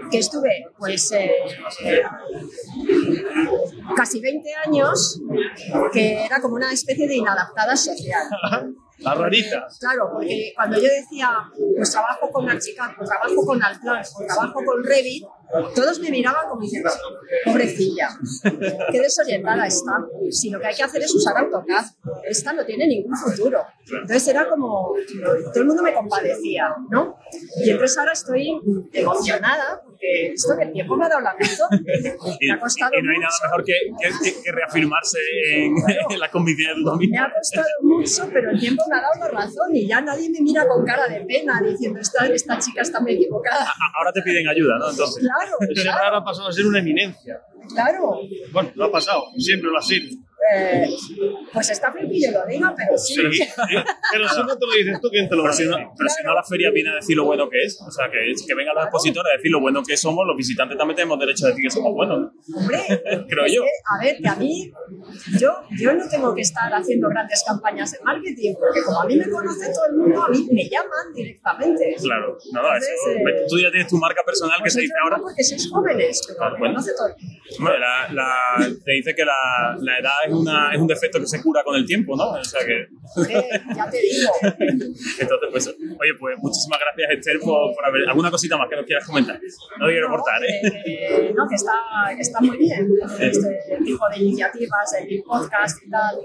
Que 0.10 0.20
estuve, 0.20 0.66
pues, 0.78 1.12
eh, 1.12 1.32
eh, 1.84 2.02
casi 3.96 4.20
20 4.22 4.50
años, 4.66 5.22
que 5.92 6.24
era 6.26 6.40
como 6.42 6.56
una 6.56 6.72
especie 6.72 7.08
de 7.08 7.16
inadaptada 7.18 7.76
social. 7.76 8.24
La 9.00 9.14
rarita. 9.14 9.68
Claro, 9.80 10.10
porque 10.12 10.54
cuando 10.56 10.78
yo 10.78 10.88
decía, 10.90 11.30
pues 11.76 11.92
trabajo 11.92 12.32
con 12.32 12.50
Archicad, 12.50 12.90
pues 12.98 13.08
trabajo 13.08 13.46
con 13.46 13.62
Altplan, 13.62 14.02
pues 14.18 14.28
trabajo 14.28 14.60
con 14.66 14.84
Revit, 14.84 15.24
todos 15.76 16.00
me 16.00 16.12
miraban 16.12 16.50
como 16.50 16.62
diciendo, 16.62 16.90
pobrecilla, 17.46 18.10
qué 18.92 19.00
desorientada 19.00 19.66
está. 19.66 19.94
Si 20.30 20.50
lo 20.50 20.60
que 20.60 20.68
hay 20.68 20.76
que 20.76 20.84
hacer 20.84 21.02
es 21.02 21.14
usar 21.14 21.38
AutoCAD, 21.38 21.86
esta 22.28 22.54
no 22.54 22.66
tiene 22.66 22.88
ningún 22.88 23.16
futuro. 23.16 23.60
Entonces 23.90 24.28
era 24.28 24.50
como, 24.50 24.94
todo 25.54 25.62
el 25.62 25.66
mundo 25.66 25.84
me 25.84 25.94
compadecía, 25.94 26.76
¿no? 26.90 27.18
Y 27.66 27.70
entonces 27.72 27.98
ahora 27.98 28.12
estoy 28.14 28.60
emocionada, 28.94 29.82
porque 29.86 30.32
esto 30.34 30.56
que 30.58 30.64
el 30.66 30.74
tiempo 30.74 30.96
me 30.98 31.06
ha 31.06 31.10
dado 31.10 31.22
la 31.22 31.34
razón. 31.34 31.68
Y, 32.40 32.48
Me 32.48 32.54
ha 32.54 32.60
costado 32.60 32.92
y 32.98 33.02
no 33.04 33.12
hay 33.12 33.20
nada 33.20 33.32
mucho. 33.34 33.44
mejor 33.46 33.64
que, 33.66 33.74
que- 34.24 34.42
que- 34.44 34.52
reafirmarse 34.52 35.18
en, 35.54 35.74
en 36.10 36.20
la 36.20 36.30
convicción 36.32 36.78
de 36.78 36.84
tu 36.84 36.92
Me 36.98 37.08
mismo. 37.08 37.26
ha 37.26 37.32
costado 37.34 37.68
mucho, 37.84 38.30
pero 38.34 38.52
el 38.52 38.60
tiempo 38.60 38.84
me 38.90 38.98
ha 38.98 39.02
dado 39.02 39.14
la 39.20 39.28
razón 39.42 39.76
y 39.76 39.88
ya 39.88 40.02
nadie 40.02 40.30
me 40.30 40.42
mira 40.42 40.68
con 40.68 40.86
cara 40.86 41.08
de 41.08 41.22
pena 41.26 41.62
diciendo 41.64 42.00
esta, 42.00 42.26
esta 42.28 42.58
chica 42.60 42.82
está 42.82 43.00
muy 43.00 43.14
equivocada. 43.14 43.68
Ahora 43.98 44.12
te 44.14 44.22
piden 44.22 44.48
ayuda, 44.48 44.78
¿no? 44.80 44.90
Entonces. 44.90 45.20
Claro, 45.24 45.58
Ese 45.62 45.82
claro, 45.84 46.00
raro 46.04 46.18
ha 46.18 46.24
pasado 46.24 46.48
a 46.48 46.52
ser 46.52 46.66
una 46.66 46.80
eminencia. 46.80 47.42
claro. 47.74 48.20
Bueno, 48.52 48.72
no 48.76 48.86
ha 48.86 48.92
pasado, 48.92 49.24
siempre 49.38 49.70
lo 49.70 49.78
ha 49.78 49.82
sido. 49.82 50.16
Eh, 50.54 50.88
pues 51.54 51.70
está 51.70 51.92
feo 51.92 52.08
que 52.10 52.20
yo 52.20 52.32
lo 52.32 52.46
diga, 52.46 52.74
pero 52.76 52.98
sí. 52.98 53.16
Pero 53.16 54.30
si 54.30 54.40
no 54.44 54.58
te 54.58 54.66
lo 54.66 54.74
dices 54.78 55.00
tú, 55.02 55.10
¿quién 55.10 55.28
te 55.30 55.36
lo 55.36 55.44
va 55.44 55.52
Pero 55.58 55.74
a 55.74 55.78
decir? 55.78 55.88
pero 55.98 56.10
si 56.10 56.24
no 56.24 56.34
la 56.34 56.44
feria 56.44 56.72
viene 56.72 56.90
a 56.92 56.96
decir 56.96 57.16
lo 57.18 57.26
bueno 57.26 57.50
que 57.50 57.64
es, 57.64 57.80
o 57.86 57.92
sea, 57.92 58.10
que, 58.10 58.20
que 58.46 58.56
vengan 58.56 58.76
los 58.76 58.84
expositores 58.86 59.32
a 59.34 59.38
decir 59.38 59.52
lo 59.52 59.60
bueno 59.62 59.82
que 59.86 59.98
somos, 59.98 60.26
los 60.26 60.38
visitantes 60.38 60.78
también 60.78 60.96
tenemos 60.96 61.20
derecho 61.20 61.46
a 61.46 61.50
decir 61.50 61.64
que 61.64 61.70
somos 61.72 61.94
buenos, 61.94 62.20
¿no? 62.20 62.32
Hombre, 62.58 62.78
Creo 63.30 63.46
yo. 63.48 63.64
que, 63.64 63.70
a 63.86 64.04
ver, 64.04 64.18
que 64.22 64.28
a 64.30 64.36
mí, 64.36 64.72
yo, 65.40 65.52
yo 65.80 65.94
no 65.94 66.08
tengo 66.10 66.34
que 66.36 66.42
estar 66.42 66.72
haciendo 66.74 67.10
grandes 67.10 67.44
campañas 67.46 67.92
de 67.92 68.00
marketing, 68.04 68.54
porque 68.60 68.82
como 68.84 69.02
a 69.02 69.06
mí 69.06 69.16
me 69.16 69.30
conoce 69.30 69.72
todo 69.74 69.86
el 69.92 69.96
mundo, 69.98 70.24
a 70.24 70.30
mí 70.30 70.48
me 70.52 70.64
llaman 70.70 71.14
directamente. 71.16 71.96
Claro, 72.02 72.38
no, 72.54 72.62
no, 72.62 72.76
eso, 72.76 72.86
Entonces, 73.08 73.42
eh, 73.44 73.46
tú 73.50 73.60
ya 73.60 73.72
tienes 73.72 73.88
tu 73.90 73.98
marca 73.98 74.22
personal 74.26 74.60
que 74.64 74.70
se 74.70 74.82
dice 74.82 74.94
ahora. 75.04 75.18
no 75.18 75.24
porque 75.24 75.44
sois 75.44 75.70
jóvenes, 75.70 76.22
pero 76.28 76.52
me 76.52 76.60
Bueno. 76.60 76.74
conoce 76.76 76.92
todo 76.96 77.08
el 77.08 77.14
mundo. 77.22 77.40
Bueno, 77.60 77.78
la, 77.80 78.14
la- 78.14 78.68
te 78.84 78.92
dice 78.94 79.16
que 79.16 79.26
la, 79.26 79.76
la 79.80 80.00
edad 80.00 80.14
es, 80.26 80.32
una, 80.40 80.74
es 80.74 80.80
un 80.80 80.88
defecto 80.88 81.20
que 81.20 81.28
se 81.28 81.42
cura 81.42 81.64
con 81.64 81.76
el 81.76 81.86
tiempo, 81.86 82.16
¿no? 82.16 82.32
O 82.32 82.44
sea 82.44 82.62
que. 82.66 82.82
Eh, 82.82 83.50
ya 83.76 83.90
te 83.90 83.98
digo. 84.02 84.32
Entonces, 85.20 85.50
pues, 85.52 85.68
oye, 85.68 86.12
pues 86.20 86.38
muchísimas 86.40 86.80
gracias, 86.80 87.18
Esther, 87.18 87.40
por, 87.40 87.74
por 87.74 87.86
haber. 87.86 88.08
¿Alguna 88.08 88.32
cosita 88.32 88.58
más 88.58 88.70
que 88.70 88.76
nos 88.76 88.86
quieras 88.86 89.06
comentar? 89.06 89.40
No 89.80 89.88
quiero 89.88 90.10
cortar, 90.10 90.42
¿eh? 90.44 91.34
No, 91.36 91.48
que 91.48 91.56
está, 91.56 91.74
que 92.16 92.22
está 92.22 92.42
muy 92.42 92.58
bien 92.58 92.88
este 93.20 93.78
tipo 93.84 94.06
de 94.10 94.18
iniciativas, 94.18 94.94
el 95.00 95.24
podcast 95.24 95.84
y 95.86 95.90
tal. 95.90 96.18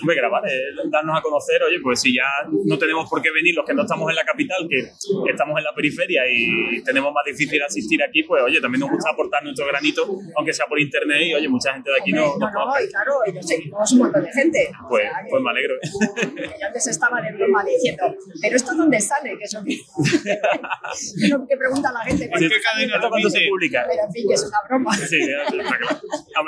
Hombre, 0.00 0.16
grabar, 0.16 0.42
darnos 0.90 1.18
a 1.18 1.22
conocer, 1.22 1.62
oye, 1.62 1.78
pues 1.82 2.00
si 2.00 2.14
ya 2.14 2.26
no 2.64 2.78
tenemos 2.78 3.08
por 3.08 3.22
qué 3.22 3.30
venir 3.30 3.54
los 3.54 3.64
que 3.64 3.74
no 3.74 3.82
estamos 3.82 4.08
en 4.10 4.16
la 4.16 4.24
capital, 4.24 4.66
que 4.68 4.90
estamos 5.30 5.58
en 5.58 5.64
la 5.64 5.74
periferia 5.74 6.22
y 6.28 6.82
tenemos 6.82 7.12
más 7.12 7.24
difícil 7.24 7.62
asistir 7.62 8.02
aquí, 8.02 8.22
pues 8.22 8.42
oye, 8.42 8.60
también 8.60 8.80
nos 8.80 8.90
gusta 8.90 9.10
aportar 9.10 9.42
nuestro 9.42 9.66
granito, 9.66 10.06
aunque 10.36 10.52
sea 10.52 10.66
por 10.66 10.80
internet 10.80 11.22
y 11.22 11.34
oye, 11.34 11.48
mucha 11.48 11.72
gente 11.72 11.90
de 11.90 12.00
aquí 12.00 12.12
no, 12.12 12.22
no, 12.22 12.38
nos 12.38 12.52
no, 12.52 12.60
conoce. 12.60 12.84
y 12.84 12.88
claro, 12.88 13.12
y 13.26 13.32
nos 13.32 13.46
seguimos 13.56 13.92
un 13.92 13.98
montón 13.98 14.22
de 14.24 14.32
gente. 14.32 14.70
Pues, 14.88 15.06
O 15.06 15.10
sea, 15.10 15.22
que- 15.22 15.30
pues 15.30 15.42
me 15.42 15.50
alegro. 15.50 15.74
que 16.36 16.60
yo 16.60 16.66
antes 16.66 16.86
estaba 16.86 17.20
de 17.20 17.32
broma 17.32 17.64
diciendo, 17.64 18.02
pero 18.42 18.56
esto 18.56 18.74
dónde 18.74 19.00
sale, 19.00 19.30
que 19.38 19.46
que 19.46 21.28
lo 21.28 21.46
que 21.46 21.56
pregunta 21.56 21.92
la 21.92 22.00
gente. 22.00 22.30
Sí, 22.38 22.44
¿Esto 22.46 23.08
cuándo 23.08 23.30
se 23.30 23.40
publica? 23.48 23.84
Pero 23.88 24.02
en 24.06 24.12
fin, 24.12 24.24
que 24.28 24.34
es 24.34 24.44
una 24.44 24.58
broma. 24.68 24.94
Sí, 24.96 25.18
está 25.20 25.76
claro. 25.78 26.00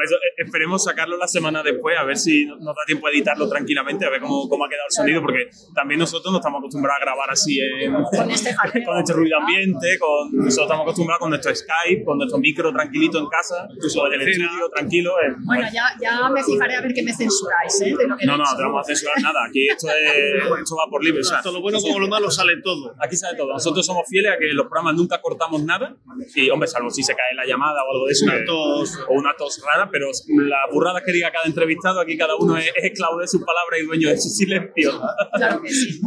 Eso, 0.04 0.14
eh, 0.16 0.42
esperemos 0.44 0.84
sacarlo 0.84 1.16
la 1.16 1.26
semana 1.28 1.62
después, 1.62 1.96
a 1.98 2.04
ver 2.04 2.16
si 2.16 2.44
nos 2.46 2.64
da 2.64 2.82
tiempo 2.86 3.06
a 3.06 3.10
editarlo 3.10 3.48
tranquilamente, 3.48 4.04
a 4.06 4.10
ver 4.10 4.20
cómo, 4.20 4.48
cómo 4.48 4.64
ha 4.64 4.68
quedado 4.68 4.86
el 4.88 4.92
sonido, 4.94 5.20
porque 5.22 5.48
también 5.74 5.98
nosotros 6.00 6.30
no 6.32 6.38
estamos 6.38 6.58
acostumbrados 6.60 7.00
a 7.00 7.04
grabar 7.04 7.30
así 7.30 7.58
en, 7.60 7.92
Con 7.92 8.30
este 8.30 8.54
jaleo. 8.54 8.84
con 8.86 8.98
este 8.98 9.12
ruido 9.12 9.38
ambiente, 9.38 9.98
con, 9.98 10.32
nosotros 10.36 10.64
estamos 10.66 10.82
acostumbrados 10.82 11.20
con 11.20 11.30
nuestro 11.30 11.54
Skype, 11.54 12.04
con 12.04 12.18
nuestro 12.18 12.38
micro 12.38 12.72
tranquilito 12.72 13.18
en 13.18 13.26
casa, 13.26 13.66
incluso 13.74 14.06
en 14.06 14.20
el 14.20 14.28
estudio 14.28 14.68
tranquilo. 14.74 15.12
eh, 15.20 15.34
Bueno, 15.44 15.66
ya, 15.72 15.84
ya 16.00 16.28
me 16.28 16.42
fijaré 16.44 16.76
a 16.76 16.80
ver 16.80 16.87
qué 16.94 17.02
me 17.02 17.12
censuráis, 17.12 17.80
¿eh? 17.82 17.94
De 17.96 18.06
lo 18.06 18.16
que 18.16 18.26
no, 18.26 18.36
no, 18.36 18.44
no 18.44 18.56
te 18.56 18.62
vamos 18.62 18.80
a 18.80 18.84
censurar 18.84 19.20
nada. 19.22 19.40
Aquí 19.48 19.68
esto, 19.68 19.88
es, 19.88 20.60
esto 20.62 20.76
va 20.76 20.90
por 20.90 21.02
libre. 21.04 21.20
O 21.20 21.24
sea, 21.24 21.40
lo 21.44 21.60
bueno 21.60 21.80
como 21.80 21.98
lo 22.00 22.08
malo 22.08 22.30
sale 22.30 22.54
todo. 22.62 22.94
Aquí 23.00 23.16
sale 23.16 23.36
todo. 23.36 23.52
Nosotros 23.52 23.84
somos 23.86 24.02
fieles 24.08 24.32
a 24.32 24.38
que 24.38 24.46
los 24.52 24.66
programas 24.66 24.94
nunca 24.94 25.20
cortamos 25.20 25.62
nada. 25.62 25.96
Y, 26.34 26.50
hombre, 26.50 26.68
salvo 26.68 26.90
si 26.90 27.02
se 27.02 27.12
cae 27.14 27.34
la 27.36 27.46
llamada 27.46 27.82
o 27.84 27.92
algo 27.92 28.06
de 28.06 28.12
eso. 28.12 28.24
Una 28.24 28.38
que- 28.38 28.44
tos. 28.44 28.98
O 29.08 29.12
una 29.14 29.34
tos 29.36 29.62
rara, 29.64 29.88
pero 29.90 30.06
las 30.08 30.60
burradas 30.72 31.02
que 31.04 31.12
diga 31.12 31.30
cada 31.30 31.46
entrevistado, 31.46 32.00
aquí 32.00 32.16
cada 32.16 32.34
uno 32.36 32.56
es, 32.56 32.66
es 32.74 32.84
esclavo 32.84 33.18
de 33.20 33.28
sus 33.28 33.40
palabras 33.44 33.80
y 33.82 33.86
dueño 33.86 34.08
de 34.10 34.20
su 34.20 34.28
silencio. 34.28 35.00
Claro 35.34 35.62
que 35.62 35.68
sí. 35.70 36.00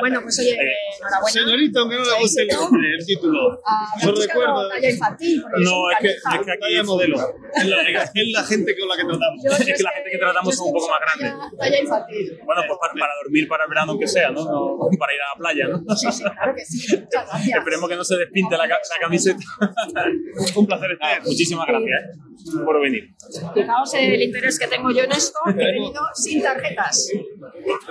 Bueno, 0.00 0.20
pues 0.22 0.38
oye, 0.40 0.52
Eh, 0.52 0.56
enhorabuena. 0.98 1.28
Señorita, 1.32 1.80
aunque 1.80 1.96
no 1.96 2.04
le 2.04 2.20
guste 2.20 2.42
el 2.42 2.48
nombre, 2.48 2.88
el 2.98 3.06
título. 3.06 3.60
Ah, 3.66 3.86
buscado 3.94 4.20
recuerdo. 4.26 4.68
talla 4.68 4.90
infantil. 4.90 5.44
No, 5.58 5.90
es 5.90 5.98
que, 6.00 6.08
es 6.08 6.22
que 6.44 6.52
aquí 6.52 6.60
Talla 6.60 6.82
modelo. 6.84 7.16
Es 7.54 7.66
la, 7.66 7.82
es 7.82 8.10
la 8.32 8.42
gente 8.44 8.76
con 8.78 8.88
la 8.88 8.96
que 8.96 9.02
tratamos. 9.04 9.42
Yo- 9.44 9.50
es 9.52 9.66
yo 9.66 9.74
que 9.76 9.82
la 9.82 9.90
gente 9.92 10.10
que 10.14 10.18
tratamos 10.18 10.54
son 10.54 10.68
un 10.68 10.72
poco 10.74 10.88
más 10.88 11.00
grandes. 11.00 11.58
Talla, 11.58 11.80
infantil. 11.80 12.38
Bueno, 12.44 12.62
pues 12.66 12.78
para, 12.80 12.94
para 12.94 13.12
dormir 13.22 13.48
para 13.48 13.64
el 13.64 13.68
verano, 13.68 13.92
aunque 13.92 14.08
sea, 14.08 14.30
¿no? 14.30 14.44
No, 14.44 14.88
Para 14.98 15.12
ir 15.12 15.20
a 15.20 15.28
la 15.34 15.38
playa, 15.38 15.68
¿no? 15.68 15.96
Sí, 15.96 16.12
sí, 16.12 16.22
claro 16.22 16.54
que 16.54 16.64
sí. 16.64 16.96
Muchas 16.96 17.26
gracias. 17.26 17.58
Esperemos 17.58 17.88
que 17.88 17.96
no 17.96 18.04
se 18.04 18.16
despinte 18.16 18.56
la 18.56 18.68
camiseta. 19.00 19.44
Un 20.56 20.66
placer 20.66 20.92
estar. 20.92 21.18
Ah, 21.18 21.22
muchísimas 21.24 21.66
gracias 21.66 22.00
¿eh? 22.00 22.33
Por 22.64 22.80
venir. 22.80 23.14
Fijaos 23.54 23.94
el 23.94 24.22
interés 24.22 24.58
que 24.58 24.66
tengo 24.66 24.90
yo 24.90 25.04
en 25.04 25.12
esto, 25.12 25.38
que 25.56 25.62
he 25.62 25.72
venido 25.72 26.00
sin 26.14 26.42
tarjetas. 26.42 27.08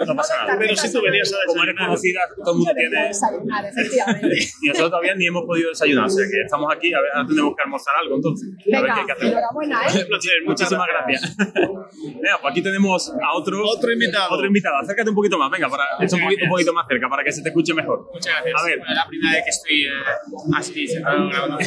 No 0.05 0.15
pasa 0.15 0.37
nada. 0.45 0.55
Pero 0.59 0.75
si 0.75 0.91
tú 0.91 1.01
venías 1.01 1.31
a 1.33 1.37
Como 1.47 1.63
eres 1.63 1.75
desayunar. 1.75 1.87
conocida, 1.87 2.19
todo 2.43 2.51
el 2.51 2.57
mundo 2.57 2.71
tiene. 2.75 3.07
desayunar, 3.07 3.65
efectivamente. 3.65 4.37
Y 4.63 4.67
nosotros 4.67 4.91
todavía 4.91 5.15
ni 5.15 5.27
hemos 5.27 5.43
podido 5.45 5.69
desayunar, 5.69 6.05
o 6.05 6.09
sea 6.09 6.25
que 6.25 6.41
estamos 6.45 6.73
aquí, 6.73 6.93
a 6.93 7.01
ver, 7.01 7.11
ahora 7.13 7.27
tenemos 7.27 7.53
que 7.55 7.63
almorzar 7.63 7.93
algo 8.01 8.15
entonces. 8.15 8.47
A 8.47 8.53
ver 8.53 8.63
qué 8.63 8.71
Venga, 8.81 8.95
hay 8.95 9.05
que 9.05 9.11
hacer. 9.11 9.27
enhorabuena, 9.27 9.81
¿eh? 9.87 10.07
Muchísimas 10.45 10.87
gracias. 10.87 11.35
Venga, 11.37 12.37
pues 12.41 12.51
aquí 12.51 12.61
tenemos 12.61 13.09
a 13.09 13.33
otro, 13.37 13.63
Otro 13.65 13.91
invitado. 13.91 14.33
Otro 14.33 14.45
invitado. 14.47 14.75
Acércate 14.77 15.09
un 15.09 15.15
poquito 15.15 15.37
más, 15.37 15.49
venga, 15.51 15.69
para 15.69 15.83
un, 15.99 16.07
poquito, 16.07 16.43
un 16.45 16.49
poquito 16.49 16.73
más 16.73 16.85
cerca, 16.87 17.09
para 17.09 17.23
que 17.23 17.31
se 17.31 17.41
te 17.41 17.49
escuche 17.49 17.73
mejor. 17.73 18.07
Muchas 18.13 18.33
gracias. 18.35 18.61
A 18.61 18.65
ver, 18.65 18.79
es 18.79 18.95
la 18.95 19.07
primera 19.07 19.33
vez 19.33 19.43
que 19.43 19.49
estoy 19.49 19.85
eh, 19.85 20.57
así 20.57 20.87
sentado 20.87 21.27
grabando. 21.29 21.57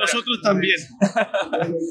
Nosotros 0.00 0.40
también. 0.42 0.76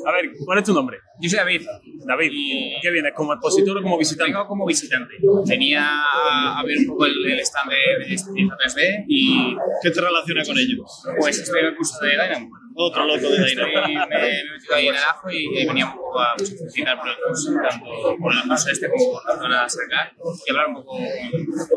A 0.05 0.11
ver, 0.11 0.31
¿cuál 0.45 0.59
es 0.59 0.63
tu 0.65 0.73
nombre? 0.73 0.97
Yo 1.21 1.29
soy 1.29 1.39
David. 1.39 1.61
David. 2.05 2.31
Y- 2.33 2.75
¿Qué 2.81 2.91
vienes? 2.91 3.13
¿Como 3.15 3.33
expositor 3.33 3.77
o 3.77 3.81
como 3.81 3.97
visitante? 3.97 4.31
Vengo 4.33 4.47
como 4.47 4.65
visitante. 4.65 5.13
Venía 5.47 5.85
a, 5.85 6.63
ver 6.65 6.77
un 6.79 6.87
poco 6.87 7.05
el, 7.05 7.25
el 7.25 7.39
stand 7.39 7.71
de, 7.71 8.05
de 8.05 8.13
Estilista 8.13 8.55
3D 8.57 9.05
y 9.07 9.55
¿Qué 9.81 9.91
te 9.91 10.01
relaciona 10.01 10.43
con 10.43 10.57
ellos? 10.57 11.03
pues 11.19 11.39
estoy 11.39 11.59
en 11.61 11.65
el 11.67 11.75
curso 11.75 12.03
de 12.03 12.11
Dynamo. 12.11 12.49
Otro 12.75 13.05
loco 13.05 13.29
de 13.29 13.45
Dynamo. 13.45 13.71
me, 13.87 14.07
me 14.07 14.39
he 14.39 14.43
metido 14.51 14.75
ahí 14.75 14.87
en 14.87 14.95
el 14.95 15.03
ajo 15.03 15.29
y, 15.29 15.65
venía 15.65 15.85
un 15.85 15.95
poco 15.95 16.19
a 16.19 16.35
el 16.37 16.45
curso, 16.47 17.51
tanto 17.61 17.85
por 18.19 18.33
el 18.33 18.41
curso 18.47 18.69
este 18.71 18.89
como 18.89 19.11
por 19.13 19.25
la 19.27 19.37
zona 19.41 19.69
cercana 19.69 20.13
y 20.45 20.49
hablar 20.51 20.67
un 20.67 20.75
poco 20.75 20.97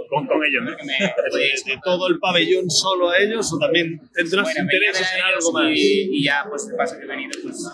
con, 0.08 0.26
Con, 0.26 0.38
ellos, 0.44 0.64
¿no? 0.64 0.70
¿De, 1.36 1.72
de 1.72 1.80
todo 1.84 2.08
el 2.08 2.18
pabellón 2.18 2.70
solo 2.70 3.10
a 3.10 3.18
ellos 3.18 3.52
o 3.52 3.58
también 3.58 4.00
tendrás 4.12 4.44
Bueno, 4.44 4.60
intereses 4.62 5.08
en 5.16 5.22
algo 5.22 5.52
más? 5.52 5.64
Y, 5.70 6.08
y 6.18 6.24
ya, 6.24 6.46
pues 6.48 6.68
de 6.68 6.74
paso 6.76 6.96
que 6.98 7.04
he 7.04 7.08
venido, 7.08 7.30
pues 7.42 7.66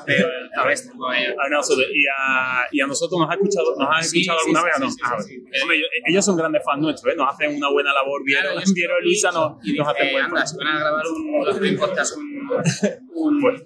con 0.96 1.14
ellos. 1.14 1.34
A 1.38 1.48
nosotros, 1.48 1.86
y, 1.92 2.04
a, 2.06 2.66
y 2.70 2.80
a 2.80 2.86
nosotros 2.86 3.20
nos 3.20 3.30
ha 3.30 3.34
escuchado, 3.34 3.74
nos 3.76 4.06
Sí, 4.06 4.20
escuchado 4.20 4.38
sí, 4.40 4.44
alguna 4.46 4.60
sí, 4.60 4.66
vez 4.66 4.76
o 4.76 4.80
no. 4.80 4.90
sí, 4.90 4.98
Ah, 5.02 5.08
sí, 5.22 5.36
vale. 5.38 5.52
sí. 5.52 5.60
Hombre, 5.62 5.76
ellos, 5.76 5.88
ellos 6.08 6.24
son 6.24 6.36
grandes 6.36 6.62
fans 6.64 6.82
nuestros, 6.82 7.12
¿eh? 7.12 7.16
nos 7.16 7.32
hacen 7.32 7.56
una 7.56 7.70
buena 7.70 7.92
labor. 7.92 8.22
Vieron, 8.24 8.54
Vieron 8.74 8.96
y 9.02 9.04
Luisa 9.04 9.30
nos, 9.32 9.64
y 9.66 9.72
nos 9.74 9.88
hacen 9.88 10.12
buen 10.12 10.24
anda, 10.24 10.46
si 10.46 10.56
van 10.56 10.66
a 10.68 10.78
grabar 10.78 11.04
un, 11.06 11.76
podcast, 11.76 12.16
un, 12.16 12.48
Pues, 13.40 13.62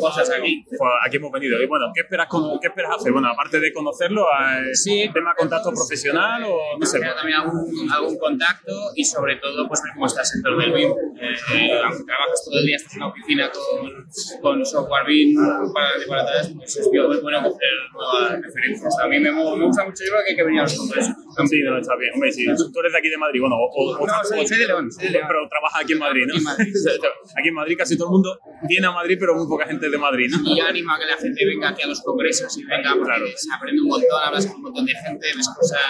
cosas 0.00 0.30
aquí. 0.30 0.62
pues 0.68 0.80
aquí 1.04 1.16
hemos 1.16 1.32
venido. 1.32 1.60
Y 1.60 1.66
bueno, 1.66 1.86
¿qué 1.94 2.02
esperas, 2.02 2.26
con- 2.28 2.58
¿qué 2.60 2.68
esperas 2.68 2.96
hacer? 2.96 3.12
Bueno, 3.12 3.28
aparte 3.28 3.58
de 3.60 3.72
conocerlo, 3.72 4.22
eh, 4.24 4.74
Sí, 4.74 5.10
¿tema 5.12 5.34
contacto 5.36 5.70
profesional 5.72 6.44
o 6.46 6.78
no 6.78 6.86
sé? 6.86 7.00
También 7.00 7.38
algún, 7.40 7.90
algún 7.92 8.16
contacto 8.18 8.72
y 8.94 9.04
sobre 9.04 9.36
todo 9.36 9.66
pues 9.68 9.82
ver 9.82 9.92
cómo 9.94 10.06
está 10.06 10.20
el 10.20 10.26
sector 10.26 10.56
del 10.58 10.72
BIM. 10.72 10.90
Eh, 10.90 11.34
eh, 11.54 11.80
aunque 11.84 12.04
trabajas 12.04 12.42
todo 12.44 12.58
el 12.60 12.66
día, 12.66 12.76
estás 12.76 12.94
en 12.94 13.00
la 13.00 13.06
oficina 13.08 13.50
con, 13.50 14.40
con 14.40 14.64
software 14.66 15.06
BIM 15.06 15.34
para 15.74 15.98
decoradas, 15.98 16.52
pues 16.56 16.76
es 16.76 16.88
bueno 17.22 17.42
coger 17.42 17.68
nuevas 17.92 18.40
referencias. 18.40 18.98
A 19.02 19.08
mí 19.08 19.18
me, 19.18 19.32
me 19.32 19.64
gusta 19.66 19.84
mucho, 19.84 20.04
yo 20.04 20.12
creo 20.12 20.22
que 20.24 20.30
hay 20.30 20.36
que 20.36 20.44
venir 20.44 20.60
a 20.60 20.62
los 20.64 20.74
congresos. 20.76 21.14
Sí, 21.50 21.60
no, 21.62 21.78
está 21.78 21.96
bien. 21.96 22.12
Hombre, 22.14 22.32
sí, 22.32 22.46
tú 22.46 22.80
eres 22.80 22.92
de 22.92 22.98
aquí 22.98 23.08
de 23.08 23.18
Madrid, 23.18 23.40
bueno, 23.40 23.56
o, 23.56 23.66
o- 23.66 23.98
o- 23.98 24.06
No, 24.06 24.14
soy, 24.24 24.46
soy 24.46 24.58
de 24.58 24.66
León. 24.66 24.90
Soy 24.92 25.04
de 25.06 25.10
León. 25.10 25.24
pero 25.28 25.48
trabajas 25.48 25.82
aquí 25.84 25.92
en 25.92 25.98
Madrid, 25.98 26.22
¿no? 26.26 26.34
Aquí 26.34 26.38
en 26.38 26.44
Madrid. 26.44 26.72
aquí 27.38 27.48
en 27.48 27.54
Madrid 27.54 27.76
casi 27.78 27.96
todo 27.96 28.08
el 28.08 28.12
mundo 28.12 28.38
viene 28.76 28.86
a 28.86 28.92
Madrid, 28.92 29.16
pero 29.18 29.34
muy 29.34 29.46
poca 29.48 29.66
gente 29.66 29.86
es 29.86 29.92
de 29.92 29.98
Madrid, 29.98 30.28
¿no? 30.30 30.38
Y 30.54 30.60
animo 30.60 30.92
a 30.92 30.98
que 30.98 31.06
la 31.06 31.16
gente 31.16 31.40
venga 31.46 31.68
aquí 31.70 31.82
a 31.82 31.86
los 31.88 32.00
congresos 32.02 32.56
y 32.58 32.64
venga 32.64 32.90
porque 32.92 33.04
Claro. 33.06 33.26
se 33.34 33.48
aprende 33.54 33.80
un 33.82 33.88
montón, 33.88 34.20
hablas 34.24 34.46
con 34.46 34.56
un 34.56 34.62
montón 34.62 34.84
de 34.84 34.92
gente, 34.92 35.26
ves 35.36 35.48
cosas. 35.56 35.80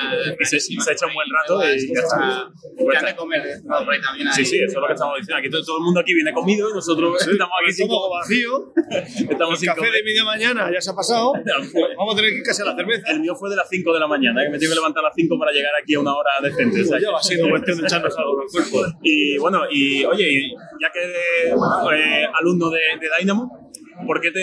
Y 0.41 0.45
se- 0.45 0.61
se 0.61 0.93
echa 0.93 1.07
un 1.07 1.15
buen 1.15 1.27
rato 1.31 1.55
nuevas, 1.59 1.83
y 1.83 1.89
ya 1.95 2.01
está. 2.01 3.17
Comer, 3.17 3.43
¿no? 3.65 3.77
también 3.79 4.29
Sí, 4.33 4.41
hay- 4.41 4.47
sí, 4.47 4.57
eso 4.57 4.77
es 4.77 4.81
lo 4.81 4.87
que 4.87 4.93
estamos 4.93 5.15
diciendo. 5.19 5.39
Aquí 5.41 5.51
todo, 5.51 5.63
todo 5.65 5.79
el 5.79 5.85
mundo 5.85 6.01
aquí 6.01 6.13
viene 6.15 6.33
comido 6.33 6.69
y 6.71 6.73
nosotros 6.75 7.21
estamos 7.21 7.55
aquí 7.63 7.73
sin 7.73 7.89
Todo 7.89 8.11
vacío. 8.11 8.73
estamos 9.31 9.55
El 9.55 9.57
sin 9.59 9.67
café 9.69 9.79
comer. 9.81 9.93
de 9.93 10.03
media 10.05 10.25
mañana 10.25 10.71
ya 10.73 10.81
se 10.81 10.91
ha 10.91 10.95
pasado. 10.95 11.33
Vamos 11.99 12.13
a 12.15 12.17
tener 12.17 12.31
que 12.33 12.39
ir 12.39 12.43
casi 12.43 12.63
a 12.63 12.67
la 12.67 12.77
cerveza. 12.77 13.11
El 13.11 13.21
mío 13.21 13.35
fue 13.35 13.49
de 13.51 13.57
las 13.57 13.69
5 13.69 13.93
de 13.95 14.01
la 14.01 14.07
mañana, 14.07 14.43
que 14.45 14.51
me 14.51 14.59
tuve 14.59 14.69
que 14.69 14.75
levantar 14.75 15.01
a 15.05 15.09
las 15.09 15.15
5 15.17 15.39
para 15.39 15.53
llegar 15.53 15.73
aquí 15.81 15.95
a 15.95 16.01
una 16.01 16.15
hora 16.15 16.31
decente. 16.43 16.83
o 16.83 16.85
sea 16.85 16.99
Ya 17.01 17.11
va 17.11 17.23
siendo 17.23 17.49
cuestión 17.51 17.79
de 17.79 17.85
echarnos 17.87 18.17
algo 18.19 18.41
al 18.43 18.47
cuerpo. 18.53 18.99
Y 19.03 19.39
bueno, 19.39 19.63
y 19.71 20.05
oye, 20.05 20.25
y 20.31 20.51
ya 20.81 20.91
que 20.93 21.01
eh, 21.53 22.27
alumno 22.39 22.71
de, 22.71 22.76
de 22.77 23.09
Dynamo, 23.19 23.73
¿por 24.07 24.21
qué 24.21 24.31
te, 24.31 24.41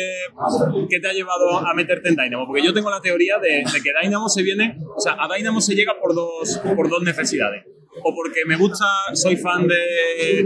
qué 0.89 0.99
te 0.99 1.07
ha 1.07 1.13
llevado 1.13 1.57
a 1.57 1.73
meterte 1.73 2.09
en 2.09 2.15
Dynamo? 2.15 2.45
Porque 2.45 2.63
yo 2.63 2.73
tengo 2.73 2.89
la 2.89 3.01
teoría 3.01 3.37
de, 3.37 3.63
de 3.71 3.81
que 3.83 3.91
Dynamo 4.01 4.29
se 4.29 4.43
viene, 4.43 4.77
o 4.95 4.99
sea, 4.99 5.15
a 5.19 5.33
Dynamo 5.33 5.61
se 5.61 5.75
llega 5.75 5.93
por 5.99 6.13
dos, 6.13 6.61
por 6.75 6.89
dos 6.89 7.03
necesidades. 7.03 7.63
O 8.01 8.15
porque 8.15 8.41
me 8.47 8.55
gusta, 8.55 8.85
soy 9.13 9.37
fan 9.37 9.67
de 9.67 10.45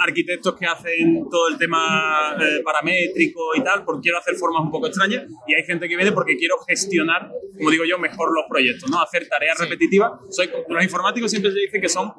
arquitectos 0.00 0.54
que 0.56 0.66
hacen 0.66 1.28
todo 1.30 1.48
el 1.48 1.58
tema 1.58 2.36
eh, 2.40 2.62
paramétrico 2.64 3.40
y 3.56 3.62
tal, 3.62 3.84
porque 3.84 4.02
quiero 4.02 4.18
hacer 4.18 4.34
formas 4.34 4.62
un 4.62 4.70
poco 4.70 4.86
extrañas, 4.86 5.24
y 5.46 5.54
hay 5.54 5.64
gente 5.64 5.88
que 5.88 5.96
viene 5.96 6.12
porque 6.12 6.36
quiero 6.36 6.56
gestionar, 6.66 7.30
como 7.56 7.70
digo 7.70 7.84
yo, 7.88 7.98
mejor 7.98 8.28
los 8.34 8.44
proyectos, 8.48 8.90
¿no? 8.90 9.00
Hacer 9.00 9.28
tareas 9.28 9.58
repetitivas. 9.58 10.12
Soy, 10.30 10.50
los 10.68 10.82
informáticos 10.82 11.30
siempre 11.30 11.52
se 11.52 11.58
dice 11.60 11.80
que 11.80 11.88
son 11.88 12.12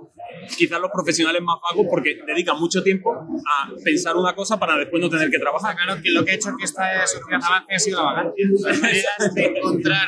quizás 0.57 0.79
los 0.79 0.91
profesionales 0.91 1.41
más 1.41 1.57
vagos 1.61 1.87
porque 1.89 2.19
dedican 2.25 2.59
mucho 2.59 2.83
tiempo 2.83 3.13
a 3.13 3.69
pensar 3.83 4.15
una 4.15 4.33
cosa 4.35 4.59
para 4.59 4.77
después 4.77 5.01
no 5.01 5.09
tener 5.09 5.29
que 5.29 5.39
trabajar. 5.39 5.75
Claro, 5.75 6.01
que 6.01 6.11
lo 6.11 6.23
que 6.23 6.31
ha 6.31 6.35
hecho 6.35 6.49
que 6.57 6.65
esta 6.65 7.05
sociedad 7.05 7.41
avance 7.43 7.73
ha 7.73 7.79
sido 7.79 7.97
la 7.97 8.05
vagancia. 8.05 8.45
Las 8.61 8.79
maneras 8.81 9.33
de 9.35 9.45
encontrar 9.45 10.07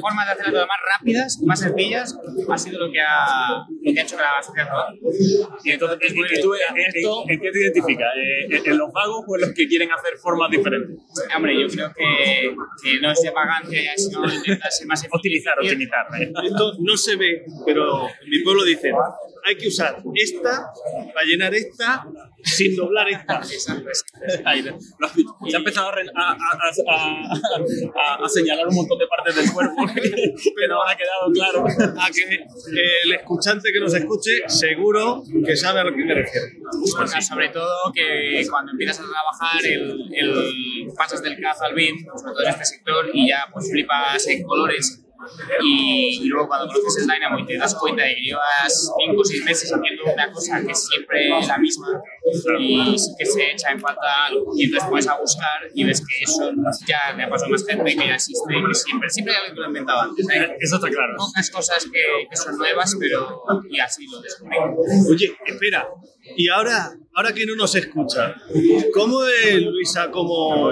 formas 0.00 0.26
de 0.26 0.32
hacerlo 0.32 0.60
más 0.60 0.78
rápidas, 0.98 1.40
más 1.42 1.60
sencillas, 1.60 2.18
ha 2.48 2.58
sido 2.58 2.86
lo 2.86 2.92
que 2.92 3.00
ha, 3.00 3.49
lo 3.82 3.92
que 3.92 4.00
ha 4.00 4.02
hecho 4.02 4.16
que 4.16 4.22
la 4.22 4.42
sociedad. 4.42 4.68
Y 5.64 5.70
entonces, 5.72 6.12
¿y- 6.14 6.38
y 6.38 6.40
tú, 6.40 6.54
en, 6.54 6.60
en- 7.30 7.40
qué 7.40 7.50
te 7.50 7.60
identificas? 7.60 8.08
Eh, 8.16 8.46
¿En, 8.56 8.70
en 8.72 8.78
los 8.78 8.92
vagos 8.92 9.24
o 9.26 9.34
en 9.36 9.40
los 9.42 9.52
que 9.52 9.66
quieren 9.68 9.90
hacer 9.92 10.16
formas 10.18 10.50
diferentes? 10.50 10.96
Hombre, 11.36 11.60
yo 11.60 11.68
creo 11.68 11.92
que, 11.96 12.54
que 12.82 13.00
no 13.00 13.10
es 13.12 13.22
de 13.22 13.30
vagancia, 13.30 13.92
sino 13.96 14.24
intentar 14.32 14.70
ser 14.70 14.86
más 14.86 15.06
Optimizar, 15.12 15.54
optimizar. 15.60 16.06
¿eh? 16.20 16.32
Esto 16.44 16.72
no 16.80 16.96
se 16.96 17.16
ve, 17.16 17.44
pero 17.66 18.06
en 18.08 18.28
mi 18.30 18.40
pueblo 18.42 18.64
dicen, 18.64 18.94
hay 19.44 19.56
que 19.56 19.68
usar 19.68 19.96
esta 20.14 20.70
para 21.14 21.26
llenar 21.26 21.54
esta 21.54 22.04
sin 22.44 22.76
doblar. 22.76 23.06
Se 25.48 25.56
ha 25.56 25.58
empezado 25.58 25.88
a, 25.88 25.94
re- 25.94 26.06
a- 26.14 26.32
a- 26.32 28.24
a- 28.24 28.28
señalar 28.28 28.66
un 28.68 28.74
montón 28.74 28.98
de 28.98 29.06
partes 29.06 29.36
del 29.36 29.52
cuerpo 29.52 29.86
que 29.94 30.68
no 30.68 30.82
han 30.82 30.96
quedado 30.96 31.32
claro. 31.32 31.64
A 32.00 32.10
que 32.10 32.44
el 33.04 33.12
escuchante 33.12 33.72
que 33.72 33.80
nos 33.80 33.94
escuche 33.94 34.30
seguro 34.48 35.22
que 35.44 35.56
sabe 35.56 35.80
a 35.80 35.84
lo 35.84 35.90
que 35.94 36.04
me 36.04 36.14
refiero. 36.14 36.46
Sobre 37.22 37.48
todo 37.50 37.92
que 37.94 38.44
cuando 38.50 38.72
empiezas 38.72 39.00
a 39.00 39.02
trabajar 39.02 39.64
el, 39.66 40.10
el- 40.14 40.88
pasas 40.96 41.22
del 41.22 41.40
CAF 41.40 41.60
al 41.62 41.74
BIM, 41.74 41.96
sobre 42.16 42.32
todo 42.32 42.42
en 42.42 42.48
este 42.50 42.64
sector, 42.64 43.06
y 43.12 43.28
ya 43.28 43.46
pues 43.52 43.70
flipas 43.70 44.26
en 44.28 44.42
colores. 44.42 44.99
Y, 45.62 46.20
y 46.22 46.28
luego 46.28 46.48
cuando 46.48 46.66
conoces 46.72 47.02
el 47.02 47.08
Dynamo 47.08 47.38
y 47.38 47.46
te 47.46 47.58
das 47.58 47.74
cuenta 47.74 48.04
de 48.04 48.14
que 48.14 48.20
llevas 48.22 48.92
5 49.06 49.20
o 49.20 49.24
6 49.24 49.44
meses 49.44 49.72
haciendo 49.72 50.04
una 50.04 50.32
cosa 50.32 50.62
que 50.64 50.72
es 50.72 50.86
siempre 50.86 51.28
la 51.28 51.58
misma 51.58 52.00
y 52.58 52.98
sí 52.98 53.10
que 53.18 53.26
se 53.26 53.52
echa 53.52 53.70
en 53.70 53.80
falta 53.80 54.26
algo 54.26 54.52
y 54.56 54.64
entonces 54.64 54.88
puedes 54.88 55.08
a 55.08 55.18
buscar 55.18 55.60
y 55.74 55.84
ves 55.84 56.00
que 56.00 56.24
eso 56.24 56.50
ya 56.86 57.14
le 57.16 57.24
ha 57.24 57.28
pasado 57.28 57.50
más 57.50 57.66
gente 57.66 57.84
que 57.84 58.06
ya 58.06 58.14
existe 58.14 58.56
y 58.56 58.66
que 58.66 58.74
siempre, 58.74 59.10
siempre 59.10 59.34
hay 59.34 59.38
alguien 59.40 59.54
que 59.54 59.60
lo 59.60 59.66
ha 59.66 59.68
inventado 59.68 60.00
antes. 60.00 60.28
Hay 60.28 60.38
Eso 60.60 60.76
está 60.76 60.88
claro. 60.88 61.14
pocas 61.16 61.50
cosas 61.50 61.84
que, 61.84 62.28
que 62.28 62.36
son 62.36 62.56
nuevas, 62.56 62.96
pero 62.98 63.42
y 63.68 63.80
así 63.80 64.06
lo 64.10 64.20
descubrimos. 64.20 64.78
Oye, 65.10 65.36
espera. 65.46 65.88
Y 66.36 66.48
ahora, 66.48 66.92
ahora 67.14 67.32
que 67.32 67.46
no 67.46 67.56
nos 67.56 67.74
escucha, 67.74 68.34
¿cómo 68.94 69.24
es 69.24 69.62
Luisa 69.62 70.10
como 70.10 70.70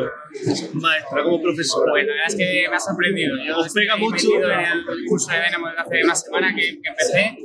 maestra, 0.74 1.22
como 1.24 1.42
profesora? 1.42 1.90
Pues 1.92 2.06
la 2.06 2.12
verdad 2.12 2.26
es 2.28 2.36
que 2.36 2.66
me 2.68 2.76
ha 2.76 2.80
sorprendido. 2.80 3.36
Yo 3.46 3.58
¿Os 3.58 3.72
pega 3.72 3.96
mucho? 3.96 4.28
en 4.36 4.50
el 4.50 4.84
curso 5.06 5.30
de 5.30 5.40
Dynamo 5.44 5.68
desde 5.68 5.80
hace 5.82 6.04
una 6.04 6.14
semana 6.14 6.54
que, 6.54 6.62
que 6.80 6.88
empecé 6.88 7.36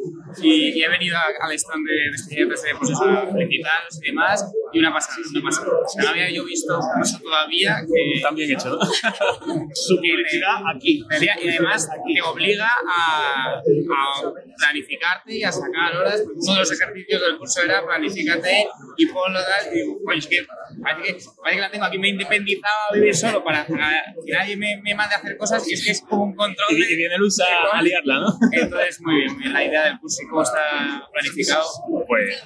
y, 0.41 0.79
y 0.79 0.83
he 0.83 0.89
venido 0.89 1.15
a- 1.17 1.45
al 1.45 1.51
stand 1.53 1.85
de, 1.87 1.93
de 1.93 2.09
estudiantes 2.15 2.63
de 2.63 2.75
pues 2.75 2.89
eso, 2.91 3.03
a 3.03 3.27
felicitaros 3.27 3.99
y 4.01 4.05
demás 4.07 4.51
y 4.73 4.79
una 4.79 4.91
pasada, 4.93 5.17
una 5.31 5.41
pasada. 5.43 5.67
O 5.85 5.87
sea, 5.89 6.03
no 6.03 6.09
había 6.09 6.29
yo 6.31 6.43
visto 6.45 6.79
un 6.79 6.89
curso 6.95 7.19
todavía 7.21 7.77
que... 7.87 8.21
Tan 8.21 8.35
bien 8.35 8.51
hecho, 8.51 8.69
¿no? 8.69 8.79
Su 9.73 9.97
publicidad 9.97 10.61
aquí. 10.75 11.03
Y 11.21 11.49
además 11.49 11.87
te 11.89 12.21
obliga 12.21 12.67
a, 12.89 13.59
a 13.59 14.33
planificarte 14.57 15.35
y 15.35 15.43
a 15.43 15.51
sacar 15.51 15.95
horas. 15.97 16.23
Uno 16.35 16.53
de 16.53 16.59
los 16.59 16.71
ejercicios 16.71 17.21
del 17.21 17.37
curso 17.37 17.61
era 17.61 17.85
planifícate 17.85 18.67
y 18.97 19.05
ponlo 19.07 19.39
tal. 19.39 19.71
Y 19.73 19.75
digo, 19.77 19.99
"Coño, 20.03 20.17
es 20.19 20.27
que 20.27 20.45
parece, 20.81 21.17
que 21.17 21.23
parece 21.41 21.55
que 21.57 21.61
la 21.61 21.71
tengo 21.71 21.85
aquí, 21.85 21.99
me 21.99 22.07
he 22.07 22.11
independizado 22.11 22.72
a 22.89 22.93
vivir 22.93 23.15
solo 23.15 23.43
para 23.43 23.65
que 23.65 23.73
nadie 23.73 24.57
me, 24.57 24.81
me 24.81 24.93
mande 24.95 25.15
a 25.15 25.17
hacer 25.19 25.37
cosas 25.37 25.67
y 25.69 25.73
es 25.73 25.83
que 25.85 25.91
es 25.91 26.01
como 26.01 26.23
un 26.25 26.35
control. 26.35 26.67
Y, 26.71 26.81
de- 26.81 26.93
y 26.93 26.95
viene 26.95 27.17
Luisa 27.17 27.45
a 27.71 27.81
liarla, 27.81 28.19
¿no? 28.19 28.37
Entonces, 28.51 28.99
muy 29.01 29.15
bien, 29.15 29.37
bien, 29.37 29.53
la 29.53 29.63
idea 29.63 29.85
del 29.85 29.99
curso 29.99 30.21
y 30.23 30.27
cómo 30.27 30.41
está 30.43 31.07
planificado. 31.11 31.63
Pues 32.07 32.43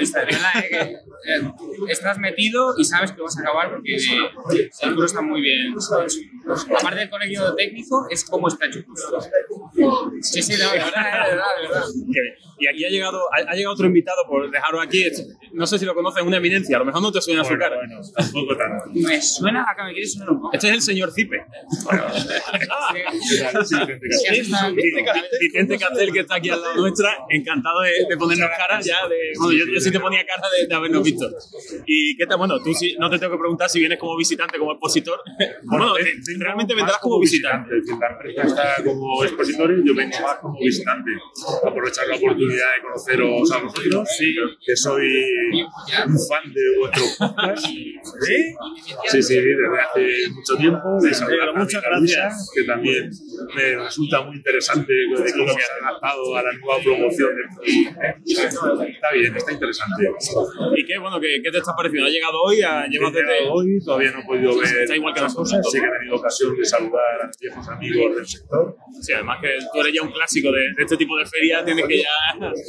Está, 0.00 0.20
de 0.20 0.26
verdad, 0.26 0.50
eh, 0.56 0.68
que, 0.70 0.76
eh, 0.78 1.50
estás 1.90 2.18
metido 2.18 2.74
y 2.78 2.84
sabes 2.84 3.12
que 3.12 3.22
vas 3.22 3.36
a 3.38 3.40
acabar 3.42 3.70
porque 3.70 3.94
eh, 3.96 4.68
el 4.82 4.90
curso 4.94 5.04
está 5.06 5.20
muy 5.22 5.40
bien. 5.40 5.80
¿sabes? 5.80 6.18
Aparte 6.78 7.00
del 7.00 7.10
colegio 7.10 7.54
técnico, 7.54 8.06
es 8.10 8.24
cómo 8.24 8.48
está 8.48 8.66
hecho. 8.66 8.80
Sí, 10.20 10.42
sí, 10.42 10.52
no, 10.58 10.70
de 10.70 10.78
verdad, 10.78 11.24
de 11.24 11.30
verdad, 11.30 11.44
de 11.60 11.68
verdad. 11.68 11.84
Y 12.58 12.66
aquí 12.68 12.84
ha 12.84 12.88
llegado, 12.88 13.20
ha, 13.32 13.50
ha 13.50 13.54
llegado 13.54 13.74
otro 13.74 13.86
invitado, 13.86 14.16
por 14.28 14.50
dejaros 14.50 14.80
aquí. 14.84 15.04
No 15.52 15.66
sé 15.66 15.78
si 15.78 15.84
lo 15.84 15.94
conocen, 15.94 16.26
una 16.26 16.36
eminencia. 16.36 16.76
A 16.76 16.78
lo 16.80 16.84
mejor 16.84 17.02
no 17.02 17.10
te 17.12 17.20
suena 17.20 17.42
su 17.44 17.56
cara. 17.58 17.76
Me 18.94 19.20
suena 19.20 19.62
acá, 19.68 19.84
me 19.84 19.92
quiere 19.92 20.06
sonar 20.06 20.30
un 20.30 20.40
poco. 20.40 20.54
Este 20.54 20.68
es 20.68 20.74
el 20.74 20.82
señor 20.82 21.10
Cipe. 21.12 21.44
Vicente 25.40 25.78
Castel, 25.78 26.12
que 26.12 26.20
está 26.20 26.36
aquí 26.36 26.50
al 26.50 26.60
lado 26.60 26.74
nuestra, 26.76 27.16
encantado 27.30 27.80
de, 27.80 27.90
de 28.08 28.16
ponernos 28.16 28.48
cara 28.56 28.80
ya. 28.80 29.06
De, 29.08 29.16
bueno, 29.38 29.52
yo, 29.58 29.64
yo 29.72 29.80
sí 29.80 29.90
te 29.90 30.00
ponía 30.00 30.24
cara 30.26 30.48
de, 30.58 30.66
de 30.66 30.74
habernos 30.74 31.02
visto. 31.02 31.28
¿Y 31.86 32.16
qué 32.16 32.26
tal? 32.26 32.38
Bueno, 32.38 32.60
tú 32.62 32.72
sí, 32.74 32.96
no 32.98 33.10
te 33.10 33.18
tengo 33.18 33.32
que 33.32 33.38
preguntar 33.38 33.68
si 33.68 33.80
vienes 33.80 33.98
como 33.98 34.16
visitante, 34.16 34.58
como 34.58 34.72
expositor. 34.72 35.20
Bueno, 35.64 35.94
te- 35.94 36.33
realmente 36.38 36.74
vendrás 36.74 36.98
como 36.98 37.20
visitante. 37.20 37.74
Empresa 37.76 38.42
está 38.42 38.82
como 38.84 39.24
expositor 39.24 39.72
y 39.72 39.86
yo 39.86 39.94
vengo 39.94 40.16
más 40.20 40.36
como 40.38 40.58
visitante. 40.58 41.10
Aprovechar 41.66 42.08
la 42.08 42.16
oportunidad 42.16 42.66
de 42.76 42.82
conoceros 42.82 43.52
a 43.52 43.58
vosotros, 43.58 44.08
sí, 44.18 44.34
que 44.64 44.76
soy 44.76 45.62
un 46.06 46.18
fan 46.28 46.52
de 46.52 46.78
vuestro 46.78 47.04
podcast. 47.18 47.66
¿Sí? 47.66 48.54
Sí, 49.08 49.22
sí, 49.22 49.34
desde 49.34 49.80
hace 49.80 50.30
mucho 50.34 50.56
tiempo. 50.56 50.98
Muchas 51.54 51.82
gracias. 51.82 52.50
que 52.54 52.64
también 52.64 53.10
me 53.54 53.76
resulta 53.76 54.22
muy 54.22 54.36
interesante 54.36 54.92
de 54.92 55.32
cómo 55.32 55.48
se 55.48 55.60
ha 55.60 55.88
adaptado 55.88 56.36
a 56.36 56.42
la 56.42 56.52
nueva 56.52 56.82
promoción. 56.82 57.30
Está 58.24 59.12
bien, 59.12 59.36
está 59.36 59.52
interesante. 59.52 60.10
¿Y 60.76 60.84
qué, 60.84 60.98
bueno, 60.98 61.20
qué, 61.20 61.40
qué 61.42 61.50
te 61.50 61.58
está 61.58 61.74
pareciendo? 61.76 62.08
¿Ha 62.08 62.10
llegado 62.10 62.42
hoy? 62.42 62.62
¿Ha 62.62 62.86
llevado 62.86 63.04
llegado 63.12 63.12
desde...? 63.12 63.48
hoy, 63.50 63.78
todavía 63.84 64.12
no 64.12 64.20
he 64.20 64.24
podido 64.24 64.58
ver 64.58 64.76
Está 64.82 64.96
igual 64.96 65.14
que 65.14 65.20
nosotros, 65.20 65.50
cosas, 65.50 65.66
sí 65.70 65.80
que 65.80 65.86
he 65.86 65.98
tenido 65.98 66.20
ocasión 66.24 66.56
de 66.56 66.64
saludar 66.64 67.02
a 67.22 67.30
viejos 67.38 67.68
amigos 67.68 68.16
del 68.16 68.26
sector. 68.26 68.76
Sí, 69.00 69.12
además 69.12 69.38
que 69.42 69.48
tú 69.72 69.80
eres 69.80 69.92
ya 69.92 70.02
un 70.02 70.10
clásico 70.10 70.50
de, 70.52 70.60
de 70.76 70.82
este 70.82 70.96
tipo 70.96 71.16
de 71.18 71.26
ferias, 71.26 71.64
tienes 71.64 71.86
que 71.86 71.98
ya... 71.98 72.08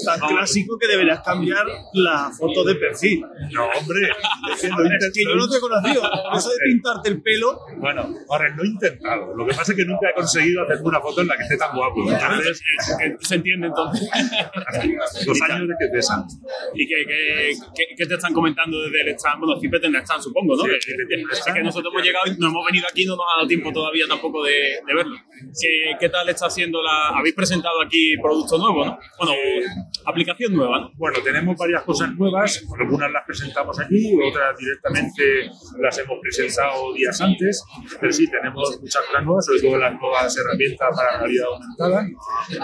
Tan 0.06 0.20
clásico 0.28 0.78
que 0.78 0.88
deberás 0.88 1.22
cambiar 1.22 1.66
la 1.94 2.30
foto 2.38 2.64
de 2.66 2.76
perfil. 2.76 3.22
No, 3.52 3.66
hombre, 3.66 4.00
es 4.54 4.62
que 4.62 4.68
Es 4.68 5.12
que 5.14 5.24
yo 5.24 5.36
no 5.36 5.48
te 5.50 5.58
he 5.58 5.60
conocido. 5.60 6.02
Eso 6.36 6.50
de 6.50 6.56
pintarte 6.66 7.10
el 7.10 7.22
pelo. 7.22 7.60
Bueno, 7.78 8.14
ahora 8.30 8.50
lo 8.56 8.64
he 8.64 8.68
intentado. 8.68 9.34
Lo 9.36 9.46
que 9.46 9.54
pasa 9.54 9.72
es 9.72 9.78
que 9.78 9.86
nunca 9.86 10.10
he 10.10 10.14
conseguido 10.14 10.64
hacerme 10.64 10.84
una 10.90 11.00
foto 11.00 11.22
en 11.22 11.28
la 11.28 11.38
que 11.38 11.44
esté 11.44 11.58
tan 11.58 11.76
guapo. 11.76 12.12
Entonces, 12.12 12.62
que 13.00 13.16
se 13.26 13.36
entiende 13.36 13.68
entonces. 13.68 14.10
los 15.26 15.42
años 15.42 15.68
de 15.68 15.76
que 15.80 15.88
pesan. 15.94 16.24
¿Y 16.74 16.88
qué, 16.88 17.06
qué, 17.08 17.84
qué- 17.98 18.06
te 18.06 18.14
están 18.16 18.34
comentando 18.34 18.82
desde 18.84 19.02
el 19.02 19.08
stand? 19.16 19.40
Bueno, 19.40 19.60
Cipe 19.60 19.80
tendrá 19.80 20.02
stand, 20.02 20.22
supongo, 20.22 20.56
¿no? 20.56 20.64
Sí, 20.64 20.70
Que- 20.70 21.36
stand. 21.36 21.58
que 21.58 21.64
nosotros 21.64 21.92
hemos 21.94 22.06
llegado 22.06 22.26
y 22.28 22.38
no 22.40 22.48
hemos 22.48 22.66
venido 22.66 22.88
aquí, 22.92 23.06
no 23.06 23.16
nos 23.16 23.26
ha 23.36 23.45
dado 23.46 23.48
tiempo 23.48 23.72
todavía 23.72 24.06
tampoco 24.08 24.44
de, 24.44 24.52
de 24.86 24.94
verlo. 24.94 25.16
¿Qué, 25.60 25.96
qué 26.00 26.10
tal 26.10 26.28
está 26.30 26.48
haciendo 26.48 26.82
la...? 26.82 27.10
Habéis 27.18 27.36
presentado 27.36 27.82
aquí 27.82 28.16
producto 28.22 28.58
nuevo, 28.58 28.86
¿no? 28.86 28.98
Bueno, 29.20 29.34
aplicación 30.06 30.54
nueva, 30.56 30.80
¿no? 30.80 30.92
Bueno, 30.96 31.20
tenemos 31.24 31.56
varias 31.58 31.84
cosas 31.84 32.14
nuevas. 32.16 32.64
Algunas 32.80 33.12
las 33.12 33.24
presentamos 33.26 33.80
aquí, 33.80 34.14
otras 34.28 34.58
directamente 34.58 35.50
las 35.80 35.98
hemos 36.00 36.20
presentado 36.22 36.94
días 36.94 37.20
antes. 37.22 37.64
Pero 38.00 38.12
sí, 38.12 38.30
tenemos 38.30 38.80
muchas 38.82 39.02
cosas 39.06 39.24
nuevas, 39.24 39.46
sobre 39.46 39.62
todo 39.62 39.78
las 39.78 39.94
nuevas 40.00 40.38
herramientas 40.38 40.90
para 40.96 41.20
realidad 41.20 41.46
aumentada. 41.48 42.08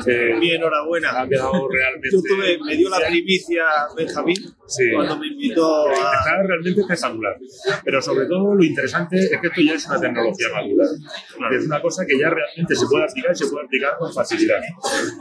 Eh, 0.07 0.35
Mi 0.39 0.51
enhorabuena. 0.51 1.21
ha 1.21 1.27
quedado 1.27 1.67
realmente. 1.71 2.09
Yo 2.11 2.19
tuve, 2.21 2.57
me 2.65 2.75
dio 2.75 2.89
la 2.89 2.99
primicia 3.07 3.63
Benjamín 3.97 4.37
Sí. 4.67 4.83
cuando 4.95 5.17
me 5.17 5.27
invitó 5.27 5.87
a. 5.87 5.91
Está 5.91 6.43
realmente 6.45 6.81
espectacular. 6.81 7.35
Pero 7.83 8.01
sobre 8.01 8.25
todo 8.27 8.55
lo 8.55 8.63
interesante 8.63 9.17
es 9.17 9.39
que 9.41 9.47
esto 9.47 9.61
ya 9.61 9.73
es 9.73 9.85
una 9.87 9.99
tecnología 9.99 10.47
madura. 10.75 11.57
Es 11.57 11.65
una 11.65 11.81
cosa 11.81 12.05
que 12.05 12.17
ya 12.17 12.29
realmente 12.29 12.75
se 12.75 12.85
puede 12.85 13.03
aplicar 13.03 13.31
y 13.31 13.35
se 13.35 13.47
puede 13.47 13.65
aplicar 13.65 13.97
con 13.97 14.13
facilidad. 14.13 14.61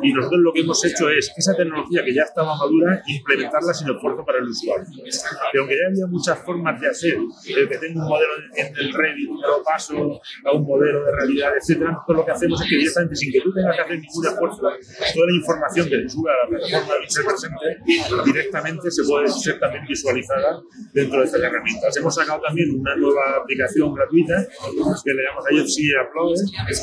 Y 0.02 0.12
nosotros 0.12 0.40
lo 0.40 0.52
que 0.52 0.60
hemos 0.60 0.84
hecho 0.84 1.08
es 1.10 1.32
esa 1.36 1.54
tecnología 1.54 2.04
que 2.04 2.14
ya 2.14 2.22
estaba 2.22 2.56
madura, 2.56 3.02
implementarla 3.06 3.72
sin 3.74 3.90
esfuerzo 3.90 4.24
para 4.24 4.38
el 4.38 4.44
usuario. 4.44 4.86
Que 5.52 5.58
aunque 5.58 5.76
ya 5.76 5.88
había 5.88 6.06
muchas 6.06 6.38
formas 6.44 6.80
de 6.80 6.88
hacer, 6.88 7.16
el 7.48 7.68
que 7.68 7.78
tengo 7.78 8.00
un 8.00 8.08
modelo 8.08 8.32
en 8.56 8.66
el 8.66 8.92
Reddit, 8.92 9.30
lo 9.30 9.62
paso 9.62 10.20
a 10.44 10.52
un 10.52 10.64
modelo 10.64 11.04
de 11.04 11.12
realidad, 11.12 11.52
etcétera, 11.56 11.92
nosotros 11.92 12.16
lo 12.18 12.24
que 12.24 12.30
hacemos 12.32 12.60
es 12.62 12.68
que 12.68 12.76
directamente, 12.76 13.16
sin 13.16 13.32
que 13.32 13.40
tú 13.40 13.52
tengas 13.52 13.76
que 13.76 13.82
hacer 13.82 13.98
ningún 13.98 14.26
esfuerzo, 14.26 14.60
toda 14.60 15.26
la 15.26 15.36
información 15.36 15.88
que 15.88 15.98
te 15.98 16.08
sube 16.08 16.30
a 16.30 16.44
la 16.44 16.48
plataforma 16.48 16.94
Pixel 17.00 17.24
Presente 17.24 17.66
directamente 18.24 18.90
se 18.90 19.02
puede 19.04 19.28
ser 19.28 19.58
también 19.58 19.84
visualizada 19.86 20.60
dentro 20.92 21.20
de 21.20 21.24
estas 21.26 21.42
herramientas. 21.42 21.96
Hemos 21.96 22.14
sacado 22.14 22.40
también 22.40 22.70
una 22.78 22.96
nueva 22.96 23.36
aplicación 23.42 23.94
gratuita 23.94 24.46
que 25.04 25.14
le 25.14 25.22
llamamos 25.30 25.44
IFC 25.50 25.94
Upload, 26.08 26.34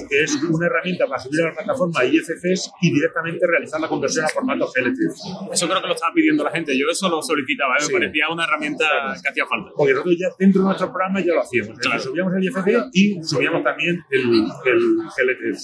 que 0.09 0.23
es 0.23 0.35
una 0.43 0.65
herramienta 0.67 1.07
para 1.07 1.21
subir 1.21 1.41
a 1.41 1.45
la 1.45 1.53
plataforma 1.53 2.05
IFCs 2.05 2.71
y 2.81 2.93
directamente 2.93 3.45
realizar 3.47 3.79
la 3.79 3.87
conversión 3.87 4.25
a 4.25 4.29
formato 4.29 4.67
GLT. 4.67 5.51
Eso 5.51 5.67
creo 5.67 5.81
que 5.81 5.87
lo 5.87 5.93
estaba 5.93 6.13
pidiendo 6.13 6.43
la 6.43 6.51
gente. 6.51 6.77
Yo 6.77 6.87
eso 6.89 7.09
lo 7.09 7.21
solicitaba. 7.21 7.75
¿eh? 7.75 7.81
Sí. 7.81 7.93
Me 7.93 7.99
parecía 7.99 8.29
una 8.29 8.43
herramienta 8.45 8.85
que 9.21 9.29
hacía 9.29 9.45
falta. 9.45 9.71
Porque 9.75 9.93
nosotros 9.93 10.15
ya 10.19 10.27
dentro 10.39 10.61
de 10.61 10.67
nuestro 10.67 10.91
programa 10.91 11.19
ya 11.19 11.33
lo 11.33 11.41
hacíamos. 11.41 11.71
Es 11.71 11.77
decir, 11.77 11.99
Subíamos 11.99 12.33
el 12.35 12.43
IFC 12.43 12.89
y 12.93 13.23
subíamos 13.23 13.63
también 13.63 13.99
el, 14.09 14.45
el 14.65 14.79
GLT. 15.11 15.57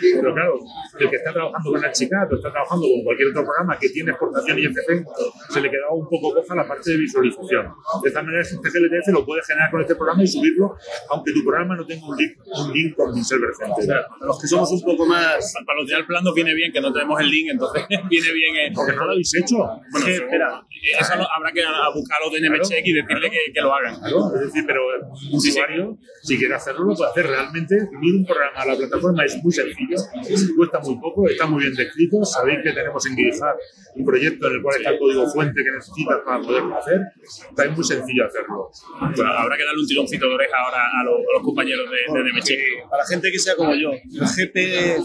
Pero 0.00 0.34
claro, 0.34 0.58
el 0.98 1.10
que 1.10 1.16
está 1.16 1.32
trabajando 1.32 1.72
con 1.72 1.84
Archicad 1.84 2.32
o 2.32 2.36
está 2.36 2.50
trabajando 2.50 2.86
con 2.86 3.04
cualquier 3.04 3.28
otro 3.28 3.44
programa 3.44 3.78
que 3.78 3.88
tiene 3.90 4.10
exportación 4.10 4.58
IFC, 4.58 5.04
se 5.50 5.60
le 5.60 5.70
quedaba 5.70 5.94
un 5.94 6.08
poco 6.08 6.34
coja 6.34 6.54
la 6.54 6.66
parte 6.66 6.90
de 6.90 6.96
visualización. 6.96 7.72
De 8.02 8.08
esta 8.08 8.22
manera, 8.22 8.42
este 8.42 8.56
GLTF 8.56 9.08
lo 9.12 9.24
puedes 9.24 9.46
generar 9.46 9.70
con 9.70 9.80
este 9.80 9.94
programa 9.94 10.22
y 10.22 10.26
subirlo, 10.26 10.76
aunque 11.10 11.32
tu 11.32 11.44
programa 11.44 11.76
no 11.76 11.86
tenga 11.86 12.06
un 12.06 12.16
link, 12.16 12.29
un 12.46 12.72
link 12.72 12.94
con 12.96 13.12
Pincel 13.14 13.40
Center. 13.58 14.04
Los 14.20 14.40
que 14.40 14.46
somos 14.46 14.70
un 14.72 14.82
poco 14.82 15.06
más. 15.06 15.54
Para 15.66 15.78
los 15.80 15.88
de 15.88 15.94
Alplan 15.96 16.24
nos 16.24 16.34
viene 16.34 16.54
bien 16.54 16.72
que 16.72 16.80
no 16.80 16.92
tenemos 16.92 17.20
el 17.20 17.30
link, 17.30 17.48
entonces 17.50 17.84
viene 18.10 18.32
bien. 18.32 18.56
eh. 18.56 18.72
Porque 18.74 18.92
no 18.94 19.04
lo 19.04 19.12
habéis 19.12 19.34
hecho. 19.34 19.56
Bueno, 19.90 20.06
eso- 20.06 20.22
espera. 20.24 20.62
eso 21.00 21.16
lo- 21.16 21.32
habrá 21.32 21.52
que 21.52 21.62
buscarlo 21.94 22.30
de 22.30 22.40
NMCheck 22.48 22.86
y 22.86 22.92
decirle 22.92 23.30
que, 23.30 23.52
que 23.52 23.60
lo 23.60 23.74
hagan. 23.74 23.98
Claro, 24.00 24.34
es 24.34 24.40
decir, 24.42 24.64
pero 24.66 24.80
un 25.30 25.36
usuario, 25.36 25.98
si 26.22 26.38
quiere 26.38 26.54
hacerlo, 26.54 26.84
lo 26.84 26.94
puede 26.94 27.10
hacer. 27.10 27.26
Realmente, 27.26 27.78
subir 27.80 28.14
un 28.14 28.24
programa 28.26 28.60
a 28.60 28.66
la 28.66 28.76
plataforma 28.76 29.24
es 29.24 29.36
muy 29.42 29.52
sencillo, 29.52 29.96
cuesta 30.56 30.80
muy 30.80 30.96
poco, 30.98 31.28
está 31.28 31.46
muy 31.46 31.62
bien 31.62 31.74
descrito. 31.74 32.24
Sabéis 32.24 32.58
que 32.62 32.72
tenemos 32.72 33.04
en 33.06 33.16
GitHub 33.16 33.56
un 33.96 34.04
proyecto 34.04 34.46
en 34.48 34.54
el 34.56 34.62
cual 34.62 34.76
está 34.76 34.90
el 34.90 34.98
código 34.98 35.26
fuente 35.28 35.62
que 35.62 35.70
necesitas 35.70 36.18
para 36.24 36.40
poderlo 36.40 36.76
hacer. 36.78 37.00
Está 37.22 37.68
muy 37.70 37.84
sencillo 37.84 38.26
hacerlo. 38.26 38.70
Bueno, 39.16 39.30
habrá 39.32 39.56
que 39.56 39.64
darle 39.64 39.80
un 39.80 39.86
tironcito 39.86 40.28
de 40.28 40.34
oreja 40.34 40.56
ahora 40.64 40.82
a 41.00 41.04
los, 41.04 41.14
a 41.20 41.32
los 41.34 41.42
compañeros 41.42 41.88
de, 41.90 42.12
de 42.12 42.19
NMCheck. 42.22 42.88
Para 42.90 43.04
gente 43.06 43.30
que 43.30 43.38
sea 43.38 43.56
como 43.56 43.74
yo, 43.74 43.92
el 43.92 44.20
GP 44.20 44.98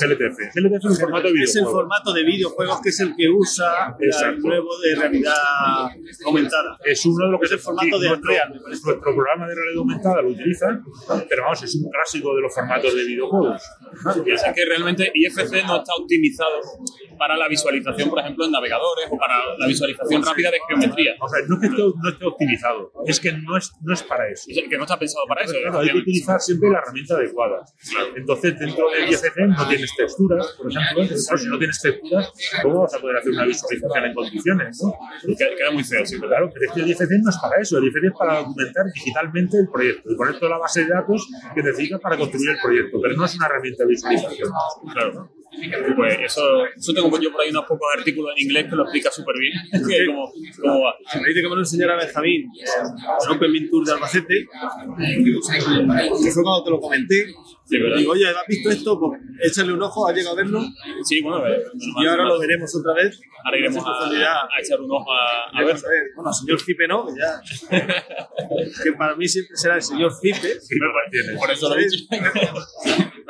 GLTF. 0.00 0.38
GLTF 0.54 0.78
es 0.78 0.84
un 0.84 0.96
formato 0.96 1.32
de 1.32 1.42
es 1.42 1.56
el 1.56 1.64
formato 1.64 2.12
de 2.12 2.24
videojuegos 2.24 2.80
que 2.82 2.88
es 2.90 3.00
el 3.00 3.14
que 3.16 3.28
usa 3.28 3.96
el 3.98 4.40
nuevo 4.40 4.78
de 4.80 4.94
realidad 4.94 5.34
aumentada. 6.26 6.78
Es 6.84 7.04
uno 7.06 7.26
de 7.26 7.32
los 7.32 7.40
que 7.40 7.46
Es 7.46 7.52
el 7.52 7.58
formato 7.58 7.98
de 7.98 8.08
nuestro, 8.08 8.30
Unreal, 8.30 8.62
nuestro 8.66 9.00
programa 9.00 9.46
de 9.48 9.54
realidad 9.54 9.78
aumentada 9.78 10.22
lo 10.22 10.30
utiliza, 10.30 10.80
pero 11.28 11.42
vamos, 11.42 11.62
es 11.62 11.74
un 11.76 11.90
clásico 11.90 12.34
de 12.34 12.42
los 12.42 12.54
formatos 12.54 12.94
de 12.94 13.04
videojuegos. 13.04 13.62
Piensa 14.24 14.52
que 14.52 14.64
realmente 14.64 15.10
IFC 15.14 15.64
no 15.66 15.76
está 15.76 15.92
optimizado 15.98 16.60
para 17.18 17.36
la 17.36 17.48
visualización, 17.48 18.10
por 18.10 18.18
ejemplo, 18.20 18.44
en 18.44 18.52
navegadores 18.52 19.06
o 19.10 19.16
para 19.16 19.36
la 19.56 19.66
visualización 19.66 20.24
rápida 20.24 20.50
de 20.50 20.58
geometría. 20.68 21.14
O 21.20 21.28
sea, 21.28 21.38
no 21.46 21.54
es 21.54 21.60
que 21.60 21.76
no 21.76 22.08
esté 22.08 22.24
optimizado, 22.24 22.92
es 23.06 23.20
que 23.20 23.32
no 23.32 23.56
es, 23.56 23.72
no 23.82 23.94
es 23.94 24.02
para 24.02 24.28
eso. 24.28 24.46
Que 24.48 24.76
no 24.76 24.84
está 24.84 24.98
pensado 24.98 25.24
para 25.28 25.44
eso. 25.44 25.54
Claro, 25.60 25.78
hay 25.80 25.88
que 25.90 26.02
utilizar 26.22 26.40
siempre 26.40 26.70
la 26.70 26.78
herramienta 26.78 27.14
adecuada. 27.14 27.64
Entonces, 28.16 28.58
dentro 28.58 28.90
del 28.90 29.10
IFC 29.10 29.36
no 29.48 29.68
tienes 29.68 29.94
texturas, 29.96 30.46
por 30.56 30.70
ejemplo. 30.70 31.02
Entonces, 31.02 31.26
claro, 31.26 31.42
si 31.42 31.48
no 31.48 31.58
tienes 31.58 31.80
texturas, 31.80 32.32
¿cómo 32.62 32.80
vas 32.82 32.94
a 32.94 32.98
poder 32.98 33.16
hacer 33.16 33.32
una 33.32 33.44
visualización 33.44 34.04
en 34.04 34.14
condiciones? 34.14 34.82
¿no? 34.82 34.92
Queda, 35.36 35.48
queda 35.56 35.70
muy 35.72 35.84
feo, 35.84 36.06
sí. 36.06 36.16
Pero 36.16 36.28
claro, 36.28 36.50
pero 36.52 36.66
es 36.66 36.72
que 36.72 36.80
el 36.80 36.88
IFC 36.88 37.10
no 37.22 37.30
es 37.30 37.38
para 37.38 37.60
eso. 37.60 37.78
El 37.78 37.84
IFC 37.84 38.04
es 38.04 38.12
para 38.18 38.38
documentar 38.38 38.86
digitalmente 38.92 39.58
el 39.58 39.68
proyecto 39.68 40.12
y 40.12 40.16
poner 40.16 40.38
toda 40.38 40.50
la 40.52 40.58
base 40.58 40.84
de 40.84 40.88
datos 40.88 41.28
que 41.54 41.62
necesitas 41.62 42.00
para 42.00 42.16
construir 42.16 42.50
el 42.50 42.58
proyecto, 42.62 42.98
pero 43.00 43.16
no 43.16 43.24
es 43.24 43.34
una 43.34 43.46
herramienta 43.46 43.84
de 43.84 43.88
visualización. 43.88 44.50
Claro. 44.92 45.41
Pues 45.96 46.18
eso, 46.24 46.42
eso 46.76 46.94
tengo 46.94 47.20
yo 47.20 47.30
por 47.30 47.42
ahí 47.42 47.50
unos 47.50 47.64
pocos 47.66 47.86
artículos 47.96 48.32
en 48.36 48.44
inglés 48.44 48.66
que 48.70 48.76
lo 48.76 48.82
explica 48.84 49.10
súper 49.10 49.34
bien. 49.38 49.52
cómo, 50.60 50.80
va. 50.80 50.94
Me 51.20 51.28
dice 51.28 51.42
que 51.42 51.48
me 51.48 51.54
lo 51.54 51.60
enseñara 51.60 51.96
Benjamín 51.96 52.42
en 52.42 53.30
el 53.30 53.36
Open 53.36 53.70
Tour 53.70 53.86
de 53.86 53.92
Albacete, 53.92 54.46
que 56.24 56.30
fue 56.30 56.42
cuando 56.42 56.64
te 56.64 56.70
lo 56.70 56.80
comenté. 56.80 57.26
Sí, 57.72 57.78
¿verdad? 57.80 57.96
Digo, 57.96 58.12
oye, 58.12 58.28
¿has 58.28 58.46
visto 58.46 58.70
esto? 58.70 59.00
Pues 59.00 59.20
échale 59.42 59.72
un 59.72 59.82
ojo, 59.82 60.06
¿has 60.06 60.14
llegado 60.14 60.34
a 60.34 60.42
verlo? 60.42 60.60
Sí, 61.04 61.22
bueno, 61.22 61.46
eh, 61.46 61.62
Y 62.02 62.06
ahora 62.06 62.24
lo 62.24 62.38
veremos 62.38 62.74
otra 62.76 62.92
vez. 63.02 63.18
Ahora 63.44 63.58
iremos 63.58 63.82
a, 63.86 64.44
a 64.44 64.60
echar 64.62 64.78
un 64.80 64.90
ojo 64.92 65.10
a, 65.12 65.56
a 65.56 65.58
a 65.60 65.64
ver. 65.64 65.76
Bueno, 66.14 66.32
señor 66.32 66.60
Cipe 66.60 66.86
no, 66.86 67.06
que 67.06 67.12
ya. 67.18 67.40
que 68.84 68.92
para 68.92 69.16
mí 69.16 69.26
siempre 69.26 69.56
será 69.56 69.76
el 69.76 69.82
señor 69.82 70.12
Cipe. 70.20 70.58
Por 71.38 71.50
eso 71.50 71.68
lo 71.70 71.76
he 71.76 71.84
dicho. 71.88 72.04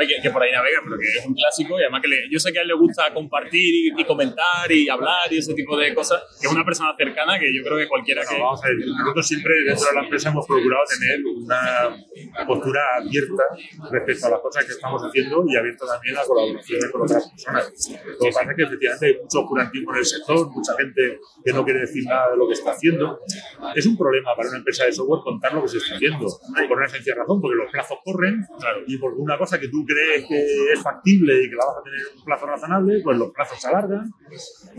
Que, 0.02 0.20
que 0.20 0.30
por 0.30 0.42
ahí 0.42 0.50
navega, 0.50 0.80
pero 0.82 0.96
que 0.98 1.06
es 1.06 1.24
un 1.24 1.32
clásico 1.32 1.78
y 1.78 1.82
además 1.82 2.02
que 2.02 2.08
le- 2.08 2.28
yo 2.28 2.36
sé 2.40 2.52
que 2.52 2.58
a 2.58 2.62
él 2.62 2.66
le 2.68 2.74
gusta 2.74 3.14
compartir 3.14 3.60
y, 3.94 4.00
y 4.00 4.04
comentar 4.04 4.66
y 4.70 4.88
hablar 4.88 5.30
y 5.32 5.38
ese 5.38 5.54
tipo 5.54 5.76
de 5.76 5.94
cosas, 5.94 6.20
que 6.40 6.48
es 6.48 6.52
una 6.52 6.64
persona 6.64 6.92
cercana 6.98 7.38
que 7.38 7.54
yo 7.54 7.62
creo 7.62 7.78
que 7.78 7.86
cualquiera 7.86 8.22
que... 8.28 8.36
No, 8.36 8.46
vamos 8.46 8.64
a 8.64 8.66
ver, 8.66 8.78
nosotros 8.84 9.24
siempre 9.28 9.52
dentro 9.64 9.86
de 9.86 9.94
la 9.94 10.02
empresa 10.02 10.30
hemos 10.30 10.44
procurado 10.44 10.82
tener 10.98 11.20
una 11.24 12.44
postura 12.48 12.80
abierta 12.98 13.44
respecto 13.92 14.26
a 14.26 14.30
las 14.32 14.40
cosas 14.40 14.64
que 14.64 14.72
estamos 14.72 15.02
haciendo 15.02 15.44
y 15.46 15.56
abierta 15.56 15.86
también 15.86 16.16
a 16.16 16.24
colaboraciones 16.24 16.90
con 16.90 17.02
otras 17.02 17.28
personas. 17.28 17.72
Lo 17.90 18.26
que 18.26 18.32
pasa 18.32 18.50
es 18.50 18.56
que 18.56 18.62
efectivamente 18.62 19.06
hay 19.06 19.16
mucho 19.22 19.40
oscurantismo 19.40 19.92
en 19.92 19.98
el 19.98 20.06
sector, 20.06 20.50
mucha 20.50 20.74
gente 20.76 21.20
que 21.44 21.52
no 21.52 21.64
quiere 21.64 21.80
decir 21.80 22.04
nada 22.06 22.30
de 22.30 22.36
lo 22.36 22.46
que 22.46 22.54
está 22.54 22.70
haciendo. 22.72 23.20
Es 23.74 23.86
un 23.86 23.96
problema 23.96 24.34
para 24.36 24.48
una 24.48 24.58
empresa 24.58 24.84
de 24.84 24.92
software 24.92 25.20
contar 25.22 25.54
lo 25.54 25.62
que 25.62 25.68
se 25.68 25.78
está 25.78 25.94
haciendo, 25.96 26.26
por 26.68 26.78
una 26.78 26.88
sencilla 26.88 27.16
razón, 27.16 27.40
porque 27.40 27.56
los 27.56 27.70
plazos 27.70 27.98
corren 28.04 28.46
y 28.86 28.96
por 28.98 29.12
una 29.14 29.38
cosa 29.38 29.58
que 29.58 29.68
tú 29.68 29.84
crees 29.84 30.26
que 30.26 30.72
es 30.72 30.82
factible 30.82 31.44
y 31.44 31.50
que 31.50 31.56
la 31.56 31.66
vas 31.66 31.76
a 31.78 31.82
tener 31.82 32.00
en 32.00 32.18
un 32.18 32.24
plazo 32.24 32.46
razonable, 32.46 33.00
pues 33.02 33.18
los 33.18 33.30
plazos 33.30 33.60
se 33.60 33.68
alargan. 33.68 34.10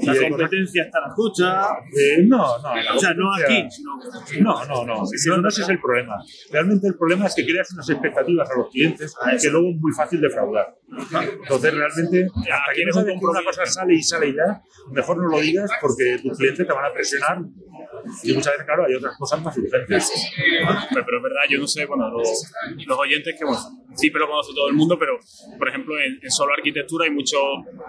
La 0.01 0.29
competencia 0.29 0.83
está 0.83 0.97
a 0.97 1.01
la 1.01 1.07
escucha. 1.07 1.67
eh, 1.97 2.23
no, 2.25 2.57
no. 2.59 2.75
la 2.75 2.95
O 2.95 2.99
sea, 2.99 3.13
no 3.13 3.33
aquí, 3.33 3.67
sino 3.69 3.99
No, 4.41 4.65
no, 4.65 4.85
no. 4.85 5.03
No, 5.03 5.37
no 5.37 5.47
ese 5.49 5.61
es 5.61 5.69
el 5.69 5.79
problema. 5.79 6.15
Realmente 6.51 6.87
el 6.87 6.95
problema 6.95 7.27
es 7.27 7.35
que 7.35 7.45
creas 7.45 7.71
unas 7.73 7.89
expectativas 7.89 8.49
a 8.49 8.57
los 8.57 8.69
clientes 8.69 9.15
que 9.41 9.49
luego 9.49 9.69
es 9.69 9.75
muy 9.77 9.91
fácil 9.91 10.21
defraudar. 10.21 10.75
Entonces, 10.89 11.73
realmente, 11.73 12.27
hasta 12.51 12.73
que 12.73 12.86
no 12.86 12.93
sabes 12.93 13.19
que 13.19 13.25
una 13.25 13.43
cosa 13.43 13.65
sale 13.65 13.95
y 13.95 14.03
sale 14.03 14.34
ya, 14.34 14.61
mejor 14.91 15.17
no 15.17 15.29
lo 15.29 15.39
digas 15.39 15.69
porque 15.81 16.19
tus 16.21 16.38
clientes 16.38 16.67
te 16.67 16.73
van 16.73 16.86
a 16.86 16.93
presionar. 16.93 17.39
Y 18.23 18.34
muchas 18.34 18.53
veces, 18.53 18.65
claro, 18.65 18.86
hay 18.86 18.95
otras 18.95 19.17
cosas 19.17 19.41
más 19.41 19.57
urgentes. 19.57 20.11
Pero, 20.93 21.05
pero 21.05 21.17
es 21.17 21.23
verdad, 21.23 21.41
yo 21.49 21.59
no 21.59 21.67
sé, 21.67 21.86
bueno, 21.86 22.09
los, 22.09 22.51
los 22.86 22.99
oyentes 22.99 23.36
que, 23.38 23.45
bueno, 23.45 23.61
sí, 23.95 24.11
pero 24.11 24.27
conoce 24.27 24.51
todo 24.53 24.67
el 24.67 24.75
mundo, 24.75 24.97
pero, 24.99 25.17
por 25.57 25.69
ejemplo, 25.69 25.97
en, 25.97 26.19
en 26.21 26.31
solo 26.31 26.53
arquitectura 26.53 27.05
hay 27.05 27.11
muchos 27.11 27.41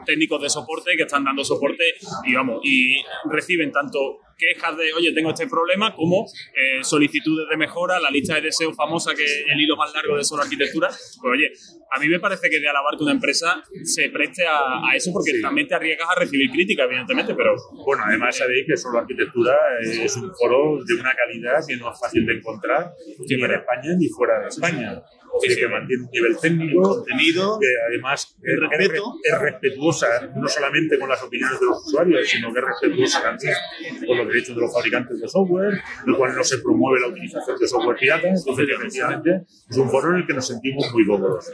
técnicos 0.07 0.40
de 0.42 0.51
soporte 0.51 0.92
que 0.97 1.03
están 1.03 1.24
dando 1.24 1.45
soporte 1.45 1.84
y, 2.24 2.34
vamos, 2.34 2.61
y 2.62 3.03
reciben 3.30 3.72
tanto 3.72 4.20
quejas 4.37 4.76
de, 4.76 4.93
oye, 4.93 5.12
tengo 5.12 5.30
este 5.30 5.47
problema, 5.47 5.95
como 5.95 6.26
eh, 6.55 6.82
solicitudes 6.82 7.49
de 7.51 7.57
mejora, 7.57 7.99
la 8.01 8.11
lista 8.11 8.35
de 8.37 8.43
deseos 8.43 8.74
famosa, 8.76 9.14
que 9.14 9.24
es 9.24 9.45
el 9.49 9.61
hilo 9.61 9.76
más 9.76 9.93
largo 9.93 10.16
de 10.16 10.24
solo 10.24 10.43
arquitectura. 10.43 10.89
Pues, 10.89 11.32
oye, 11.32 11.51
a 11.91 12.01
mí 12.01 12.09
me 12.09 12.18
parece 12.18 12.51
que 12.51 12.61
de 12.61 12.68
alabar 12.68 12.97
que 12.97 13.05
una 13.05 13.12
empresa 13.12 13.62
se 13.85 14.09
preste 14.11 14.47
a, 14.47 14.91
a 14.91 14.97
eso 14.97 15.12
porque 15.12 15.32
también 15.41 15.68
te 15.68 15.74
arriesgas 15.74 16.09
a 16.16 16.20
recibir 16.20 16.51
crítica, 16.51 16.85
evidentemente, 16.85 17.35
pero 17.35 17.55
Bueno, 17.85 18.05
además 18.07 18.37
sabéis 18.37 18.64
que 18.66 18.76
solo 18.76 18.99
arquitectura 18.99 19.55
es 19.80 20.16
un 20.16 20.32
foro 20.35 20.82
de 20.85 20.95
una 20.95 21.14
calidad 21.14 21.61
que 21.66 21.76
no 21.76 21.93
es 21.93 22.01
fácil 22.01 22.26
de 22.26 22.35
encontrar 22.35 22.93
ni 23.26 23.43
en 23.43 23.51
España 23.53 23.91
ni 23.99 24.09
fuera 24.09 24.41
de 24.41 24.49
España. 24.49 25.03
Sí, 25.43 25.57
que 25.57 25.68
mantiene 25.68 26.05
un 26.05 26.11
nivel 26.11 26.37
técnico, 26.39 26.82
contenido, 26.82 27.59
que 27.61 27.66
además 27.89 28.37
el 28.43 28.62
es, 28.62 28.70
respeto. 28.78 29.14
es 29.22 29.39
respetuosa 29.41 30.07
no 30.37 30.49
solamente 30.49 30.99
con 30.99 31.09
las 31.09 31.22
opiniones 31.22 31.59
de 31.61 31.66
los 31.66 31.87
usuarios, 31.87 32.28
sino 32.28 32.53
que 32.53 32.61
es 32.61 32.64
respetuosa 32.64 33.22
también 33.22 33.55
con 34.07 34.18
los 34.18 34.26
derechos 34.28 34.55
de 34.57 34.61
los 34.62 34.72
fabricantes 34.72 35.20
de 35.20 35.28
software, 35.28 35.80
el 36.07 36.16
cual 36.16 36.35
no 36.37 36.45
se 36.45 36.59
promueve 36.59 37.01
la 37.01 37.09
utilización 37.09 37.59
de 37.59 37.66
software 37.68 37.97
pirata. 37.99 38.28
Entonces, 38.28 38.66
efectivamente, 38.68 39.43
es 39.68 39.76
un 39.76 39.91
foro 39.91 40.11
en 40.11 40.16
el 40.22 40.26
que 40.26 40.35
nos 40.35 40.47
sentimos 40.47 40.93
muy 40.93 41.07
cómodos. 41.07 41.51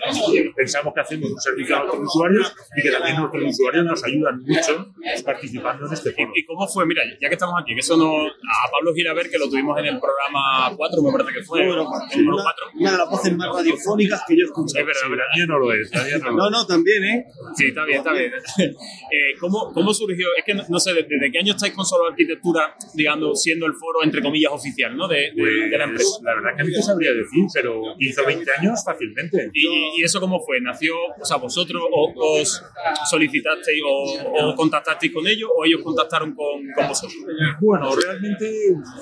Pensamos 0.54 0.92
que 0.94 1.00
hacemos 1.00 1.30
un 1.30 1.40
servicio 1.40 1.76
a 1.76 1.78
nuestros 1.80 2.06
usuarios 2.06 2.54
y 2.76 2.82
que 2.82 2.90
también 2.90 3.16
nuestros 3.16 3.42
usuarios 3.44 3.84
nos 3.84 4.04
ayudan 4.04 4.42
mucho 4.42 4.92
participando 5.24 5.86
en 5.86 5.92
este 5.92 6.12
foro. 6.12 6.32
¿Y 6.34 6.44
cómo 6.44 6.66
fue? 6.68 6.86
Mira, 6.86 7.02
ya 7.20 7.28
que 7.28 7.34
estamos 7.34 7.54
aquí, 7.60 7.74
que 7.74 7.80
eso 7.80 7.96
no. 7.96 8.10
A 8.26 8.70
Pablo 8.72 8.92
Giraber, 8.94 9.30
que 9.30 9.38
lo 9.38 9.48
tuvimos 9.48 9.78
en 9.78 9.86
el 9.86 10.00
programa 10.00 10.74
4, 10.76 11.02
me 11.02 11.12
parece 11.12 11.32
que 11.38 11.44
fue. 11.44 11.64
Número 11.64 11.82
el 11.82 11.86
cuatro. 11.88 12.18
número 12.18 12.34
Una, 12.36 12.42
4. 12.42 12.66
una 12.80 12.90
de 12.92 12.98
las 12.98 13.10
voces 13.10 13.36
más 13.36 13.48
radiofónicas 13.70 14.22
que 14.26 14.36
yo 14.36 14.42
he 14.44 14.46
escuchado. 14.46 14.80
Es 14.80 14.86
verdad, 14.86 15.00
Sí, 15.04 15.10
verdad. 15.10 15.24
la 15.30 15.36
mía 15.36 15.46
no 15.46 15.58
lo 15.58 15.72
es, 15.72 15.90
la 15.94 16.04
mía 16.04 16.18
no 16.18 16.50
No, 16.50 16.66
también, 16.66 17.04
¿eh? 17.04 17.26
Sí, 17.56 17.66
está 17.68 17.84
bien, 17.84 17.98
está 17.98 18.12
bien. 18.12 18.32
Eh, 19.12 19.34
¿cómo, 19.40 19.72
¿Cómo 19.72 19.92
surgió? 19.92 20.28
Es 20.38 20.44
que 20.44 20.54
no, 20.54 20.62
no 20.68 20.78
sé, 20.78 20.92
¿desde 20.94 21.32
qué 21.32 21.38
año 21.38 21.52
estáis 21.52 21.72
con 21.74 21.84
solo 21.84 22.08
arquitectura, 22.08 22.74
digamos, 22.94 23.42
siendo 23.42 23.66
el 23.66 23.72
foro, 23.74 24.04
entre 24.04 24.22
comillas, 24.22 24.52
oficial, 24.52 24.96
¿no? 24.96 25.08
De, 25.08 25.32
de- 25.34 25.68
de 25.70 25.78
la 25.78 25.84
empresa. 25.84 26.10
Pues, 26.16 26.22
la 26.24 26.34
verdad 26.34 26.50
que 26.56 26.62
no 26.64 26.76
te 26.76 26.82
sabría 26.82 27.12
decir, 27.12 27.44
pero 27.52 27.82
hizo 27.98 28.24
20 28.24 28.50
años 28.58 28.80
fácilmente. 28.84 29.50
¿Y, 29.52 30.00
y 30.00 30.04
eso 30.04 30.20
cómo 30.20 30.40
fue? 30.44 30.60
¿Nació, 30.60 30.94
o 31.20 31.24
sea, 31.24 31.36
vosotros 31.38 31.82
o- 31.90 32.12
os 32.40 32.62
solicitasteis 33.10 33.82
o, 33.84 34.50
o 34.50 34.54
contactasteis 34.54 35.12
con 35.12 35.26
ellos 35.26 35.50
o 35.56 35.64
ellos 35.64 35.80
contactaron 35.82 36.34
con, 36.34 36.62
con 36.74 36.88
vosotros? 36.88 37.16
Bueno, 37.60 37.90
realmente 37.96 38.48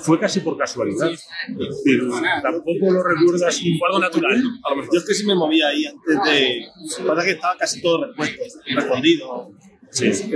fue 0.01 0.19
casi 0.19 0.39
por 0.39 0.57
casualidad. 0.57 1.09
Decir, 1.09 2.01
tampoco 2.41 2.91
lo 2.91 3.03
recuerdo 3.03 3.45
así. 3.47 3.77
Fue 3.77 3.87
algo 3.89 3.99
natural, 3.99 4.41
¿no? 4.41 4.49
A 4.63 4.69
lo 4.71 4.75
mejor. 4.77 4.93
Yo 4.93 4.99
es 4.99 5.05
que 5.05 5.13
sí 5.13 5.25
me 5.25 5.35
movía 5.35 5.67
ahí 5.67 5.85
antes 5.85 6.17
de. 6.25 6.67
Pasa 7.05 7.21
es 7.21 7.25
que 7.25 7.31
estaba 7.31 7.57
casi 7.57 7.81
todo 7.81 8.05
respuesto, 8.05 8.59
respondido. 8.75 9.51
Sí, 9.91 10.13
sí. 10.13 10.31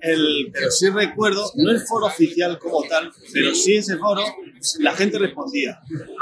El, 0.00 0.50
pero 0.52 0.70
sí 0.70 0.90
recuerdo, 0.90 1.50
no 1.54 1.70
el 1.70 1.80
foro 1.80 2.06
oficial 2.06 2.58
como 2.58 2.82
tal, 2.82 3.10
pero 3.32 3.54
sí 3.54 3.76
ese 3.76 3.96
foro 3.96 4.22
la 4.80 4.92
gente 4.94 5.18
respondía. 5.18 5.80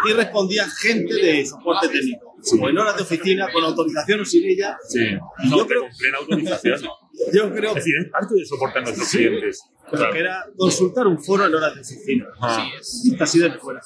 Y 0.08 0.12
respondía 0.12 0.68
gente 0.68 1.14
de 1.14 1.46
soporte 1.46 1.88
técnico. 1.88 2.33
O 2.60 2.68
en 2.68 2.78
horas 2.78 2.96
de 2.96 3.02
oficina, 3.02 3.46
con 3.52 3.64
autorización 3.64 4.20
o 4.20 4.24
sin 4.24 4.44
ella. 4.44 4.76
Sí, 4.88 5.00
Y 5.44 5.48
no, 5.50 5.58
yo 5.58 5.66
creo- 5.66 5.80
con 5.82 5.90
plena 5.98 6.18
autorización. 6.18 6.80
Yo 7.32 7.48
creo 7.54 7.68
Es 7.70 7.76
decir, 7.76 7.94
es 8.04 8.10
parte 8.10 8.34
de 8.34 8.44
soporte 8.44 8.78
a 8.80 8.82
nuestros 8.82 9.08
clientes. 9.08 9.62
pero 9.88 10.10
que 10.10 10.18
era 10.18 10.44
consultar 10.56 11.06
un 11.06 11.22
foro 11.22 11.46
en 11.46 11.54
horas 11.54 11.72
de 11.76 11.80
oficina. 11.82 12.26
Ah. 12.40 12.66
Está 12.80 13.22
así 13.22 13.38
de 13.38 13.52
fuera. 13.52 13.80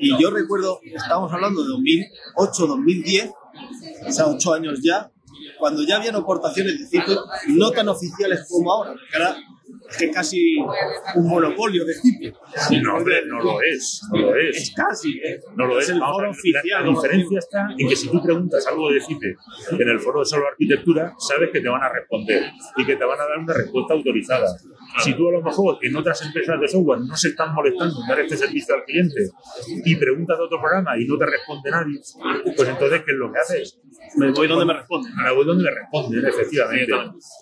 Y 0.00 0.20
yo 0.20 0.30
recuerdo, 0.32 0.80
estábamos 0.82 1.32
hablando 1.32 1.62
de 1.62 1.68
2008, 1.68 2.66
2010, 2.66 3.30
o 4.04 4.10
sea, 4.12 4.26
ocho 4.26 4.52
años 4.52 4.80
ya, 4.82 5.12
cuando 5.60 5.84
ya 5.86 5.98
habían 5.98 6.16
aportaciones 6.16 6.76
de 6.80 6.86
Cipio 6.88 7.22
no 7.50 7.70
tan 7.70 7.88
oficiales 7.88 8.44
como 8.48 8.72
ahora, 8.72 8.94
porque 8.94 9.16
ahora 9.16 9.36
es 9.90 9.96
que 9.96 10.10
casi 10.10 10.56
un 11.14 11.28
monopolio 11.28 11.84
de 11.84 11.94
Cipio. 11.94 12.32
No, 12.82 12.96
hombre, 12.96 13.22
no 13.26 13.40
lo 13.42 13.60
es, 13.62 14.02
no 14.12 14.20
lo 14.20 14.36
es. 14.36 14.56
Es 14.56 14.72
casi, 14.74 15.18
¿eh? 15.18 15.40
No 15.56 15.66
lo 15.66 15.78
es. 15.78 15.88
el 15.88 15.98
Vamos 15.98 16.08
a 16.08 16.12
foro 16.12 16.28
ver, 16.28 16.30
oficial. 16.30 16.62
La, 16.64 16.80
la 16.80 16.88
diferencia 16.88 17.38
está 17.38 17.68
en 17.76 17.88
que 17.88 17.96
si 17.96 18.08
tú 18.08 18.22
preguntas 18.22 18.66
algo 18.66 18.90
de 18.90 19.00
CIPE 19.00 19.34
en 19.78 19.88
el 19.88 19.98
foro 19.98 20.20
de 20.20 20.26
solo 20.26 20.46
arquitectura, 20.48 21.14
sabes 21.18 21.50
que 21.52 21.60
te 21.60 21.68
van 21.68 21.82
a 21.82 21.88
responder 21.88 22.50
y 22.76 22.84
que 22.86 22.96
te 22.96 23.04
van 23.04 23.20
a 23.20 23.24
dar 23.24 23.38
una 23.38 23.54
respuesta 23.54 23.94
autorizada. 23.94 24.46
Si 24.98 25.14
tú 25.14 25.28
a 25.28 25.32
lo 25.32 25.42
mejor 25.42 25.78
en 25.82 25.96
otras 25.96 26.20
empresas 26.22 26.60
de 26.60 26.68
software 26.68 27.00
no 27.00 27.16
se 27.16 27.28
están 27.28 27.54
molestando 27.54 28.00
en 28.02 28.08
dar 28.08 28.20
este 28.20 28.36
servicio 28.36 28.74
al 28.74 28.84
cliente 28.84 29.30
y 29.84 29.96
preguntas 29.96 30.36
de 30.38 30.44
otro 30.44 30.60
programa 30.60 30.98
y 30.98 31.06
no 31.06 31.16
te 31.16 31.26
responde 31.26 31.70
nadie, 31.70 32.00
pues 32.56 32.68
entonces, 32.68 33.02
¿qué 33.04 33.12
es 33.12 33.18
lo 33.18 33.32
que 33.32 33.38
haces? 33.38 33.80
Me 34.16 34.30
voy 34.32 34.48
donde 34.48 34.64
me 34.64 34.74
responden. 34.74 35.12
Me 35.22 35.34
voy 35.34 35.46
donde 35.46 35.64
me 35.64 35.70
responden, 35.70 36.26
efectivamente. 36.26 36.92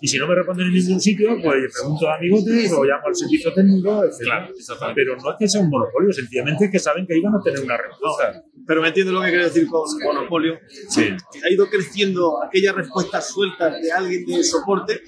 Y 0.01 0.07
si 0.07 0.17
no 0.17 0.27
me 0.27 0.35
responden 0.35 0.67
en 0.67 0.73
ningún 0.73 0.99
sitio, 0.99 1.37
pues 1.41 1.73
pregunto 1.73 2.07
a 2.07 2.15
amigotes 2.15 2.71
o 2.73 2.83
llamo 2.83 3.07
al 3.07 3.15
servicio 3.15 3.53
técnico, 3.53 4.03
etc. 4.03 4.51
Pero 4.95 5.15
no 5.15 5.31
es 5.31 5.35
que 5.39 5.47
sea 5.47 5.61
un 5.61 5.69
monopolio, 5.69 6.11
sencillamente 6.13 6.65
es 6.65 6.71
que 6.71 6.79
saben 6.79 7.05
que 7.07 7.13
ahí 7.15 7.21
van 7.21 7.35
a 7.35 7.41
tener 7.41 7.61
una 7.61 7.77
respuesta. 7.77 8.43
Pero 8.69 8.83
me 8.83 8.89
entiendo 8.89 9.11
lo 9.11 9.21
que 9.23 9.29
quiero 9.29 9.45
decir 9.45 9.67
con 9.67 9.81
monopolio. 10.03 10.59
Sí. 10.89 11.01
Ha 11.43 11.49
ido 11.51 11.67
creciendo 11.71 12.43
aquellas 12.43 12.75
respuestas 12.75 13.27
sueltas 13.27 13.81
de 13.81 13.91
alguien 13.91 14.23
de 14.27 14.43
soporte 14.43 15.01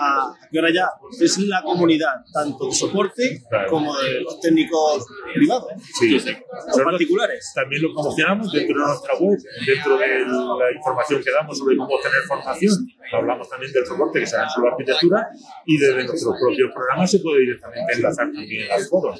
a 0.00 0.34
que 0.50 0.58
ahora 0.58 0.72
ya 0.74 0.88
es 1.20 1.38
la 1.38 1.62
comunidad, 1.62 2.24
tanto 2.32 2.66
de 2.66 2.72
soporte 2.74 3.44
Claro. 3.48 3.70
como 3.70 3.96
de 3.98 4.22
los 4.22 4.40
técnicos 4.40 5.06
privados. 5.32 5.70
Sí. 6.00 6.16
O 6.16 6.82
particulares. 6.82 7.52
También 7.54 7.80
lo 7.82 7.92
promocionamos 7.94 8.50
dentro 8.50 8.80
de 8.80 8.86
nuestra 8.88 9.14
web, 9.20 9.38
dentro 9.64 9.96
de 9.96 10.08
la 10.18 10.72
información 10.74 11.22
que 11.22 11.30
damos 11.30 11.56
sobre 11.56 11.76
cómo 11.76 11.94
obtener 11.94 12.22
formación. 12.26 12.88
Hablamos 13.12 13.48
también 13.48 13.72
del 13.72 13.86
soporte 13.86 14.18
que 14.18 14.26
se 14.26 14.34
da 14.36 14.42
en 14.42 14.50
solo 14.50 14.72
arquitectura 14.72 15.28
y 15.64 15.78
desde 15.78 16.02
nuestros 16.06 16.36
propios 16.40 16.72
programas 16.74 17.08
se 17.08 17.20
puede 17.20 17.38
directamente 17.42 17.92
enlazar 17.92 18.32
también 18.32 18.72
al 18.72 18.82
foro. 18.86 19.14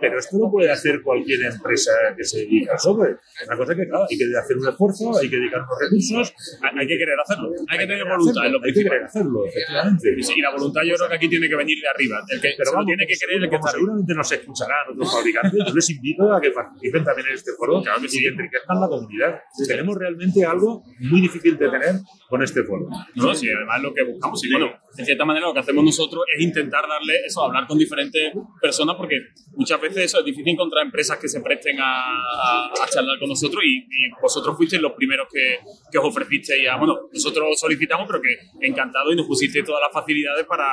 Pero 0.00 0.18
esto 0.18 0.38
lo 0.38 0.50
puede 0.50 0.70
hacer 0.70 1.02
cualquier 1.02 1.44
empresa 1.52 1.92
que 2.16 2.24
se 2.24 2.38
dedica 2.38 2.72
al 2.72 2.78
software. 2.78 2.93
Una 2.94 3.56
cosa 3.56 3.74
que, 3.74 3.88
claro, 3.88 4.06
hay 4.08 4.16
que 4.16 4.24
hacer 4.36 4.56
un 4.56 4.68
esfuerzo, 4.68 5.18
hay 5.18 5.28
que 5.28 5.36
dedicar 5.36 5.60
unos 5.60 5.78
recursos. 5.80 6.34
Hay 6.62 6.84
hay 6.84 6.86
que 6.86 6.98
querer 6.98 7.16
hacerlo. 7.20 7.50
Hay 7.68 7.78
que 7.78 7.86
tener 7.86 8.04
voluntad, 8.04 8.30
es 8.30 8.36
hacerlo, 8.36 8.58
lo 8.58 8.64
Hay 8.64 8.72
que 8.72 8.82
querer 8.82 9.02
hacerlo, 9.04 9.46
efectivamente. 9.46 10.14
Y 10.16 10.22
sí, 10.22 10.32
y 10.36 10.42
la 10.42 10.50
voluntad 10.52 10.82
yo 10.84 10.94
creo 10.96 11.08
que 11.08 11.14
aquí 11.16 11.28
tiene 11.28 11.48
que 11.48 11.56
venir 11.56 11.78
de 11.80 11.88
arriba. 11.88 12.20
El 12.28 12.40
que, 12.40 12.54
Pero 12.56 12.72
vamos, 12.72 12.86
tiene 12.86 13.06
que 13.06 13.14
querer 13.16 13.42
el 13.42 13.50
que 13.50 13.56
está 13.56 13.70
seguramente 13.70 14.14
nos 14.14 14.32
escucharán 14.32 14.92
otros 14.92 15.12
fabricantes, 15.12 15.60
yo 15.66 15.74
les 15.74 15.90
invito 15.90 16.32
a 16.32 16.40
que 16.40 16.50
participen 16.50 17.04
también 17.04 17.28
en 17.28 17.34
este 17.34 17.52
foro 17.56 17.80
y 17.80 18.18
que 18.20 18.28
enriquezcan 18.28 18.80
la 18.80 18.88
comunidad. 18.88 19.40
Tenemos 19.66 19.96
realmente 19.96 20.44
algo 20.44 20.84
muy 21.00 21.20
difícil 21.20 21.56
de 21.56 21.68
tener 21.68 21.94
con 22.28 22.42
este 22.42 22.62
foro. 22.64 22.86
No, 23.14 23.34
sí, 23.34 23.48
además 23.50 23.82
lo 23.82 23.94
que 23.94 24.04
buscamos. 24.04 24.44
Y 24.44 24.52
bueno, 24.52 24.72
en 24.96 25.04
cierta 25.04 25.24
manera 25.24 25.46
lo 25.46 25.52
que 25.54 25.60
hacemos 25.60 25.84
nosotros 25.84 26.24
es 26.36 26.42
intentar 26.42 26.86
darle 26.88 27.14
eso, 27.26 27.42
hablar 27.42 27.66
con 27.66 27.78
diferentes 27.78 28.32
personas, 28.60 28.96
porque 28.96 29.20
muchas 29.52 29.80
veces 29.80 30.04
eso 30.04 30.18
es 30.20 30.24
difícil 30.24 30.52
encontrar 30.52 30.84
empresas 30.84 31.18
que 31.18 31.28
se 31.28 31.40
presten 31.40 31.78
a, 31.80 31.84
a- 31.84 32.66
a 32.82 32.88
charlar 32.88 33.18
con 33.18 33.28
nosotros 33.28 33.62
y, 33.64 33.78
y 33.78 34.10
vosotros 34.20 34.56
fuisteis 34.56 34.80
los 34.82 34.92
primeros 34.92 35.26
que, 35.32 35.58
que 35.90 35.98
os 35.98 36.04
ofrecisteis 36.04 36.68
a, 36.68 36.76
bueno, 36.76 36.96
nosotros 37.12 37.58
solicitamos, 37.58 38.06
pero 38.06 38.20
que 38.22 38.66
encantado 38.66 39.12
y 39.12 39.16
nos 39.16 39.26
pusisteis 39.26 39.64
todas 39.64 39.80
las 39.82 39.92
facilidades 39.92 40.44
para, 40.46 40.66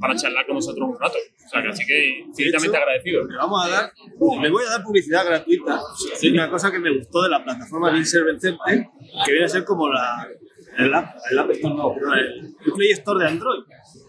para 0.00 0.14
charlar 0.16 0.46
con 0.46 0.54
nosotros 0.56 0.88
un 0.88 0.98
rato. 1.00 1.18
O 1.44 1.48
sea, 1.48 1.62
que 1.62 1.68
así 1.68 1.84
que 1.86 2.18
infinitamente 2.28 2.76
agradecido. 2.76 3.24
Le 3.26 3.36
vamos 3.36 3.64
a 3.64 3.68
dar, 3.68 3.92
le 4.42 4.50
voy 4.50 4.64
a 4.66 4.70
dar 4.70 4.82
publicidad 4.82 5.24
gratuita. 5.26 5.80
Una 6.32 6.50
cosa 6.50 6.70
que 6.70 6.78
me 6.78 6.96
gustó 6.96 7.22
de 7.22 7.30
la 7.30 7.42
plataforma 7.44 7.90
de 7.92 7.98
Inservencente, 7.98 8.88
que 9.24 9.30
viene 9.32 9.46
a 9.46 9.48
ser 9.48 9.64
como 9.64 9.88
la, 9.88 10.26
el 10.78 10.94
App, 10.94 11.16
el 11.30 11.38
App 11.38 11.50
Store, 11.50 11.74
no, 11.74 11.94
pero 11.94 12.14
el, 12.14 12.54
Play 12.74 12.90
Store 12.92 13.20
de 13.20 13.30
Android. 13.30 13.62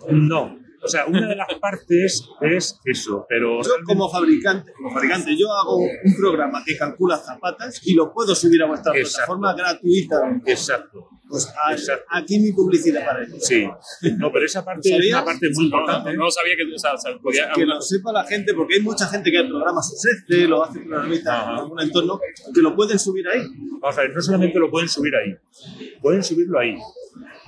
No. 0.10 0.67
O 0.82 0.88
sea, 0.88 1.06
una 1.08 1.28
de 1.28 1.36
las 1.36 1.48
partes 1.60 2.24
es 2.42 2.80
eso, 2.86 3.26
pero 3.28 3.62
Yo 3.64 3.72
como 3.86 4.10
fabricante, 4.10 4.72
como 4.74 4.92
fabricante, 4.92 5.36
yo 5.38 5.52
hago 5.52 5.78
un 5.78 6.16
programa 6.20 6.64
que 6.66 6.78
calcula 6.78 7.18
zapatas 7.18 7.82
y 7.86 7.94
lo 7.96 8.14
puedo 8.14 8.36
subir 8.36 8.62
a 8.62 8.68
vuestra 8.68 8.92
Exacto. 8.96 9.38
plataforma 9.38 9.54
gratuita. 9.56 10.42
Exacto. 10.46 11.10
Pues 11.30 11.46
a- 11.50 12.18
aquí 12.18 12.40
mi 12.40 12.54
publicidad 12.54 13.06
para 13.06 13.24
ello. 13.24 13.36
Sí. 13.40 13.68
No, 14.18 14.32
pero 14.32 14.46
esa 14.46 14.64
parte 14.64 14.96
es 14.96 15.10
una 15.14 15.26
parte 15.26 15.50
muy 15.54 15.66
importante. 15.66 16.14
No, 16.14 16.24
no 16.26 16.32
sabía 16.32 16.54
que 16.56 16.74
o 16.74 16.78
sea, 16.80 16.94
o 16.94 16.98
sea, 16.98 17.18
podía, 17.18 17.52
que 17.54 17.66
lo 17.66 17.82
sepa 17.82 18.14
la 18.14 18.24
gente, 18.24 18.54
porque 18.54 18.76
hay 18.76 18.82
mucha 18.82 19.08
gente 19.08 19.30
que 19.30 19.44
programa 19.44 19.82
sus 19.82 20.06
Excel 20.06 20.54
o 20.54 20.64
hace 20.64 20.80
programitas 20.80 21.44
en 21.44 21.50
algún 21.56 21.82
entorno 21.82 22.20
que 22.54 22.62
lo 22.62 22.76
pueden 22.76 22.98
subir 22.98 23.28
ahí. 23.28 23.42
Vamos 23.82 23.98
a 23.98 24.02
ver, 24.02 24.14
no 24.14 24.22
solamente 24.22 24.58
lo 24.58 24.72
pueden 24.72 24.88
subir 24.88 25.14
ahí, 25.16 25.36
pueden 26.02 26.24
subirlo 26.24 26.60
ahí, 26.60 26.78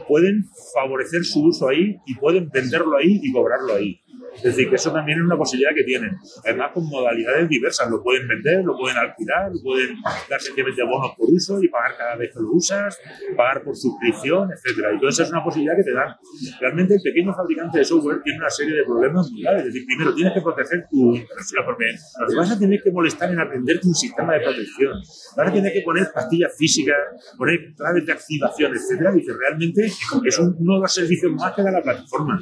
pueden 0.08 0.46
favorecer 0.74 1.24
su 1.24 1.44
uso 1.46 1.68
ahí 1.68 1.98
y 2.06 2.16
pueden 2.16 2.50
venderlo 2.50 2.98
ahí 2.98 3.20
y 3.22 3.32
cobrarlo 3.32 3.74
ahí. 3.74 4.02
Es 4.40 4.56
decir, 4.56 4.70
que 4.70 4.76
eso 4.76 4.92
también 4.92 5.20
es 5.20 5.26
una 5.26 5.38
posibilidad 5.38 5.76
que 5.76 5.84
tienen. 5.84 6.18
Además, 6.44 6.72
con 6.74 6.86
modalidades 6.88 7.50
diversas. 7.50 7.90
Lo 7.90 8.02
pueden 8.02 8.28
vender, 8.28 8.64
lo 8.64 8.78
pueden 8.78 8.98
alquilar, 8.98 9.52
lo 9.52 9.62
pueden 9.62 9.98
dar 10.30 10.40
sencillamente 10.40 10.84
bonos 10.84 11.12
por 11.18 11.30
uso 11.30 11.62
y 11.62 11.68
pagar 11.68 11.98
cada 11.98 12.16
vez 12.16 12.32
que 12.34 12.40
lo 12.40 12.52
usas, 12.52 12.98
pagar 13.36 13.64
por 13.64 13.76
suscripción, 13.76 14.50
etcétera. 14.52 14.94
Y 14.94 15.00
todo 15.00 15.10
eso 15.10 15.24
es 15.24 15.30
una 15.30 15.44
posibilidad 15.44 15.76
que 15.76 15.84
te 15.84 15.94
dan. 15.94 16.16
Realmente, 16.60 16.96
el 16.96 17.02
pequeño 17.02 17.34
fabricante 17.34 17.80
de 17.80 17.86
software 17.86 18.22
tiene 18.24 18.40
una 18.40 18.50
serie 18.50 18.76
de 18.76 18.84
problemas 18.84 19.30
muy 19.32 19.42
graves. 19.42 19.62
Es 19.62 19.74
decir, 19.74 19.86
primero, 19.86 20.14
tienes 20.14 20.34
que 20.34 20.42
proteger 20.42 20.88
tu 20.90 21.16
inversión, 21.16 21.66
porque 21.66 21.86
te 22.28 22.36
vas 22.36 22.52
a 22.52 22.60
tener 22.60 22.82
que 22.82 22.92
molestar 22.92 23.32
en 23.32 23.40
aprenderte 23.40 23.88
un 23.88 23.96
sistema 23.96 24.34
de 24.34 24.42
protección. 24.42 24.94
Vas 25.36 25.50
a 25.50 25.54
tener 25.54 25.74
que 25.74 25.82
poner 25.82 26.08
pastillas 26.14 26.56
físicas, 26.58 26.98
poner 27.38 27.74
claves 27.76 28.06
de 28.06 28.14
activación, 28.14 28.74
etcétera. 28.74 29.14
Y 29.16 29.26
que 29.26 29.34
realmente 29.34 29.86
es 29.86 30.40
un, 30.40 30.56
los 30.60 30.94
servicios 30.94 31.32
más 31.34 31.54
que 31.54 31.64
da 31.64 31.72
la 31.72 31.82
plataforma. 31.82 32.40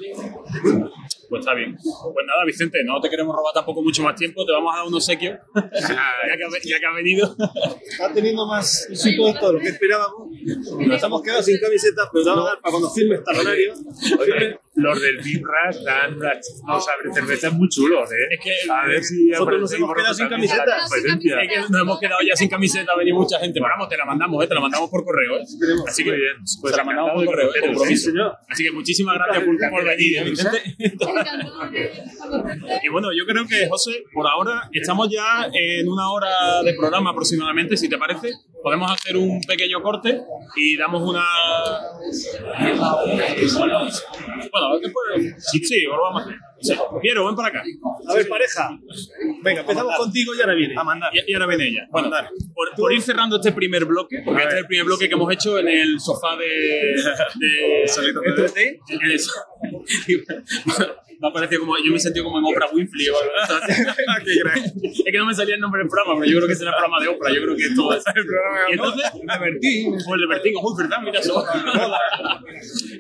Pues 1.30 1.40
está 1.42 1.54
bien. 1.54 1.76
Pues 1.76 2.26
nada, 2.26 2.46
Vicente, 2.46 2.84
no 2.86 3.00
te 3.02 3.10
queremos 3.10 3.36
robar 3.36 3.54
tampoco 3.54 3.82
mucho 3.82 4.04
más 4.04 4.16
tiempo, 4.16 4.46
te 4.46 4.52
vamos 4.52 4.74
a 4.74 4.78
dar 4.78 4.88
un 4.88 4.94
obsequio, 4.94 5.32
ya, 5.56 5.68
que 6.38 6.44
ha, 6.44 6.50
ya 6.64 6.80
que 6.80 6.86
ha 6.86 6.94
venido. 6.94 7.36
Está 7.90 8.14
teniendo 8.14 8.46
más 8.46 8.88
éxito 8.90 9.28
esto 9.28 9.48
de 9.48 9.54
lo 9.54 9.60
que 9.60 9.68
esperábamos. 9.70 10.30
Nos 10.80 10.96
estamos 10.96 11.22
quedando 11.22 11.44
sin 11.44 11.60
camisetas, 11.60 12.10
pero 12.14 12.26
vamos 12.26 12.46
a 12.46 12.50
dar 12.50 12.62
para 12.62 12.72
cuando 12.72 12.90
firme 12.90 13.16
esta 13.16 13.32
horario. 13.32 13.74
Oye, 14.20 14.60
los 14.76 15.02
del 15.02 15.18
Bimras 15.24 15.84
dan 15.84 16.18
unos 16.64 16.86
cervezas 17.14 17.54
muy 17.54 17.68
chulos, 17.70 18.10
¿eh? 18.12 18.28
Es 18.32 18.40
que 18.44 18.72
a 18.72 18.86
ver 18.86 19.04
si 19.04 19.30
nosotros 19.30 19.62
nos 19.62 19.74
hemos 19.74 19.94
quedado 19.94 20.14
sin 20.14 20.30
camisetas. 20.30 20.90
competencia. 20.90 21.42
Es 21.42 21.52
que 21.52 21.60
nos 21.72 21.82
hemos 21.82 22.00
quedado 22.00 22.20
ya 22.28 22.36
sin 22.36 22.50
camiseta, 22.50 22.92
ha 22.94 22.98
venido 22.98 23.18
mucha 23.18 23.40
gente. 23.40 23.60
Pero 23.60 23.74
vamos, 23.74 23.90
te 23.90 23.98
la 23.98 24.06
mandamos, 24.06 24.44
¿eh? 24.44 24.48
te 24.48 24.54
la 24.54 24.62
mandamos 24.62 24.90
por 24.90 25.04
correo. 25.04 25.38
¿eh? 25.38 25.46
Así 25.88 26.04
que 26.04 26.12
Muy 26.12 26.20
bien. 26.20 26.36
pues 26.62 26.72
te 26.72 26.78
la 26.78 26.84
mandamos 26.84 27.14
por 27.14 27.26
correo, 27.26 27.50
¿eh? 27.56 27.60
compromiso. 27.62 28.12
Así 28.48 28.64
que 28.64 28.72
muchísimas 28.72 29.16
gracias 29.16 29.44
por, 29.44 29.70
por 29.70 29.84
venir, 29.86 30.18
¿eh, 30.18 30.24
Vicente. 30.24 30.62
Y 32.84 32.90
bueno, 32.90 33.10
yo 33.18 33.26
creo 33.26 33.46
que, 33.48 33.68
José, 33.68 34.04
por 34.14 34.28
ahora 34.28 34.70
estamos 34.72 35.10
ya 35.10 35.48
en 35.54 35.88
una 35.88 36.10
hora 36.12 36.62
de 36.64 36.74
programa 36.74 37.12
aproximadamente, 37.12 37.76
si 37.78 37.90
te 37.90 37.98
parece. 37.98 38.32
Podemos 38.64 38.92
hacer 38.92 39.16
un 39.16 39.40
pequeño 39.42 39.82
corte 39.82 40.20
y 40.56 40.76
damos 40.78 41.02
una. 41.02 41.24
Bueno, 44.52 44.80
después. 44.82 45.36
Sí, 45.52 45.60
sí, 45.64 45.86
volvamos 45.86 46.22
a 46.22 46.26
hacer. 46.26 46.38
Sí. 46.60 46.74
Piero, 47.02 47.26
ven 47.28 47.36
para 47.36 47.50
acá. 47.50 47.64
A 48.08 48.14
ver, 48.16 48.28
pareja. 48.28 48.70
Venga, 49.44 49.62
empezamos 49.62 49.96
contigo 49.96 50.34
y 50.36 50.42
ahora 50.42 50.56
viene. 50.56 50.74
A 50.78 50.84
mandar. 50.84 51.12
Y, 51.16 51.32
y 51.32 51.34
ahora 51.36 51.46
viene 51.48 51.68
ella. 51.68 51.88
Bueno, 51.92 52.10
por, 52.54 52.76
por 52.76 52.92
ir 52.94 53.02
cerrando 53.02 53.36
este 53.38 53.52
primer 53.52 53.86
bloque, 53.86 54.22
porque 54.26 54.42
este 54.44 54.56
es 54.56 54.62
el 54.62 54.68
primer 54.68 54.86
bloque 54.86 55.08
que 55.08 55.14
hemos 55.14 55.32
hecho 55.32 55.58
en 55.60 55.68
el 55.68 56.00
sofá 56.00 56.36
de. 56.36 56.46
de 57.36 57.84
en 58.90 59.02
el 59.12 59.20
so- 59.20 59.32
Me 61.20 61.28
ha 61.30 61.32
parecido 61.32 61.62
como. 61.62 61.76
Yo 61.78 61.90
me 61.92 61.98
he 61.98 62.00
sentido 62.00 62.26
como 62.26 62.38
en 62.40 62.46
Oprah 62.46 62.68
Winfrey 62.74 63.08
o 63.10 63.16
algo 63.18 63.32
así. 63.42 63.72
Es 65.08 65.12
que 65.12 65.18
no 65.18 65.26
me 65.26 65.34
salía 65.34 65.56
el 65.56 65.62
nombre 65.62 65.80
del 65.80 65.90
programa, 65.90 66.20
pero 66.20 66.32
yo 66.32 66.38
creo 66.38 66.48
que 66.48 66.56
será 66.56 66.72
el 66.72 66.76
programa 66.78 67.02
de 67.02 67.08
Oprah. 67.10 67.32
Yo 67.34 67.42
creo 67.44 67.56
que 67.56 67.64
es 67.64 67.76
todo 67.76 67.94
eso. 67.96 68.04
Y 68.70 68.74
entonces. 68.74 69.12
De 69.14 69.38
Bertín. 69.40 70.00
Fue 70.06 70.16
el 70.16 70.22
de 70.22 70.28
Bertín. 70.28 70.54
Uy, 70.62 70.74
verdad, 70.78 70.98
mira 71.04 71.20
eso. 71.20 71.44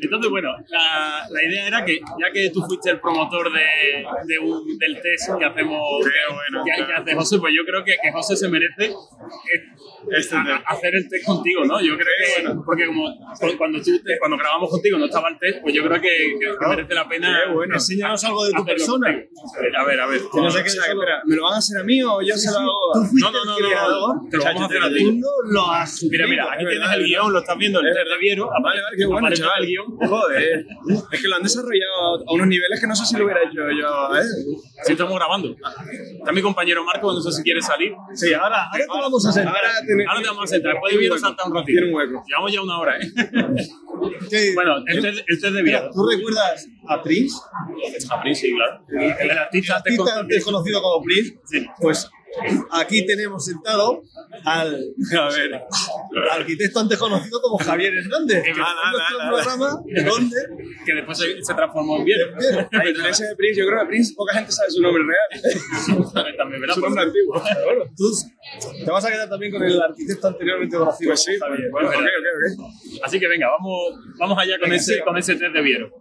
Entonces, 0.01 0.31
bueno, 0.31 0.49
la, 0.69 1.23
la 1.29 1.43
idea 1.43 1.67
era 1.67 1.85
que, 1.85 1.99
ya 1.99 2.31
que 2.31 2.49
tú 2.53 2.61
fuiste 2.67 2.89
el 2.91 2.99
promotor 2.99 3.51
de, 3.51 4.05
de 4.25 4.39
un- 4.39 4.77
del 4.77 5.01
test 5.01 5.29
que 5.37 5.45
hacemos, 5.45 5.81
que, 6.65 6.85
que 6.85 6.93
hace 6.93 7.15
José, 7.15 7.37
pues 7.39 7.53
yo 7.55 7.63
creo 7.65 7.83
que, 7.83 7.95
que 8.01 8.11
José 8.11 8.35
se 8.35 8.47
merece 8.49 8.85
eh, 8.85 8.93
a- 10.33 10.55
a- 10.55 10.63
hacer 10.73 10.95
el 10.95 11.09
test 11.09 11.25
contigo, 11.25 11.65
¿no? 11.65 11.81
Yo 11.81 11.95
creo 11.95 12.07
que, 12.19 12.55
porque 12.65 12.85
como 12.85 13.07
cu- 13.39 13.57
cuando, 13.57 13.81
tú, 13.81 13.91
cuando 14.19 14.37
grabamos 14.37 14.69
contigo 14.69 14.97
no 14.97 15.05
estaba 15.05 15.29
el 15.29 15.39
test, 15.39 15.61
pues 15.61 15.73
yo 15.73 15.83
creo 15.83 15.99
que, 16.01 16.07
que- 16.39 16.57
que 16.59 16.67
merece 16.67 16.93
la 16.93 17.07
pena 17.07 17.39
Enséñanos 17.75 18.06
cuéntanos 18.07 18.23
algo 18.23 18.45
de 18.45 18.51
tu 18.53 18.65
persona. 18.65 19.07
A 19.79 19.83
ver, 19.85 19.99
a 20.01 20.07
ver. 20.07 20.21
Que 20.31 20.41
no 20.41 20.51
sé 20.51 20.61
qué 20.63 20.69
espera, 20.69 21.21
¿me 21.25 21.35
lo 21.35 21.43
van 21.43 21.53
a 21.55 21.57
hacer 21.57 21.77
a 21.79 21.83
mí 21.83 22.01
o 22.03 22.21
yo 22.21 22.35
se 22.35 22.51
lo 22.51 22.57
hago? 22.59 22.71
No, 23.13 23.31
no, 23.31 23.45
no, 23.45 23.51
no, 23.59 24.29
te 24.29 24.37
lo 24.37 24.43
vamos 24.43 24.61
a 24.61 24.65
hacer 24.65 24.81
a 24.83 24.89
ti. 24.89 25.21
Lo 25.49 25.71
has 25.71 26.03
Mira, 26.09 26.27
mira, 26.27 26.45
aquí 26.53 26.63
Es 26.63 26.69
tienes 26.69 26.91
el 26.93 27.03
guion, 27.05 27.33
lo 27.33 27.39
estás 27.39 27.57
viendo, 27.57 27.79
el 27.79 27.87
Es 27.87 27.93
Ter 27.95 28.07
de 28.07 28.17
Viero. 28.17 28.49
Vale, 28.63 28.81
vale, 28.81 28.97
qué 28.97 29.05
bueno, 29.05 29.29
chaval. 29.33 29.61
el 29.63 29.67
guion. 29.67 29.85
Joder, 29.97 30.65
es 31.11 31.21
que 31.21 31.27
lo 31.27 31.35
han 31.35 31.43
desarrollado 31.43 32.23
a 32.27 32.33
unos 32.33 32.47
niveles 32.47 32.79
que 32.79 32.87
no 32.87 32.95
sé 32.95 33.05
si 33.05 33.17
lo 33.17 33.25
hubiera 33.25 33.41
hecho 33.43 33.61
yo, 33.71 34.15
¿eh? 34.15 34.23
Sí, 34.85 34.91
estamos 34.93 35.15
grabando. 35.15 35.55
Está 36.19 36.31
mi 36.31 36.41
compañero 36.41 36.83
Marco, 36.83 37.13
no 37.13 37.21
sé 37.21 37.31
si 37.31 37.43
quiere 37.43 37.61
salir. 37.61 37.93
Sí, 38.13 38.33
ahora, 38.33 38.65
ahora 38.71 38.83
te 38.83 38.87
vamos 38.87 39.25
a 39.25 39.31
sentar. 39.31 39.55
Ahora, 39.55 40.21
te 40.21 40.27
vamos 40.27 40.43
a 40.43 40.47
sentar. 40.47 40.73
Después 40.73 40.93
de 40.93 40.99
tiene 40.99 41.15
Viero 41.15 41.29
un 41.45 41.53
ratito. 41.55 41.65
Tiene 41.65 41.87
un 41.87 41.93
hueco. 41.95 42.23
Llevamos 42.27 42.53
ya 42.53 42.61
una 42.61 42.79
hora, 42.79 42.97
¿eh? 42.97 43.11
¿Qué- 44.29 44.51
Bueno, 44.55 44.77
el 44.85 45.01
Ter 45.41 45.51
de 45.51 45.61
Viero. 45.63 45.89
¿Tú 45.93 46.07
recuerdas 46.09 46.67
a 46.87 47.01
Prince? 47.03 47.35
A 48.09 48.21
Prince, 48.21 48.41
sí, 48.47 48.53
claro. 48.55 48.83
El, 48.89 49.29
el 49.31 49.37
artista 49.37 49.77
antes 49.77 49.93
artista 49.93 50.03
con- 50.03 50.19
antes 50.23 50.43
conocido 50.43 50.81
como 50.81 51.03
Prince, 51.03 51.39
Sí. 51.45 51.65
pues 51.81 52.09
aquí 52.71 53.05
tenemos 53.05 53.43
sentado 53.45 54.03
al, 54.45 54.75
a 55.17 55.29
ver, 55.29 55.53
al 55.55 56.41
arquitecto 56.41 56.79
antes 56.81 56.97
conocido 56.99 57.41
como 57.41 57.57
Javier 57.57 57.93
Hernández, 57.93 58.43
que 58.43 58.51
programa 58.53 59.69
donde 59.71 60.93
después 60.95 61.17
se, 61.17 61.41
se 61.43 61.53
transformó 61.53 61.97
en 61.97 62.05
Viero. 62.05 62.25
A 62.35 62.83
diferencia 62.83 63.27
de 63.27 63.35
Prince, 63.35 63.59
yo 63.59 63.65
creo 63.67 63.79
que 63.81 63.85
Prince 63.87 64.13
poca 64.15 64.33
gente 64.35 64.51
sabe 64.51 64.69
su 64.71 64.81
nombre 64.81 65.03
real. 65.03 65.43
También, 66.37 66.61
¿verdad? 66.61 66.75
su 66.75 66.81
nombre 66.81 67.03
antiguo. 67.03 67.41
tú 67.95 68.03
te 68.83 68.91
vas 68.91 69.05
a 69.05 69.11
quedar 69.11 69.29
también 69.29 69.51
con 69.51 69.63
el 69.63 69.81
arquitecto 69.81 70.27
anteriormente 70.27 70.77
conocido. 70.77 71.09
Pues 71.09 71.23
sí, 71.23 71.37
como 71.39 71.51
Javier. 71.51 71.71
bueno, 71.71 71.89
ok, 71.89 71.95
ok, 71.95 72.59
ok. 72.65 73.03
Así 73.03 73.19
que 73.19 73.27
venga, 73.27 73.47
vamos, 73.49 73.95
vamos 74.19 74.37
allá 74.39 74.59
con 74.59 74.71
ese, 74.73 74.99
con 75.01 75.17
ese 75.17 75.35
Ter 75.35 75.51
de 75.51 75.61
Viero. 75.61 75.91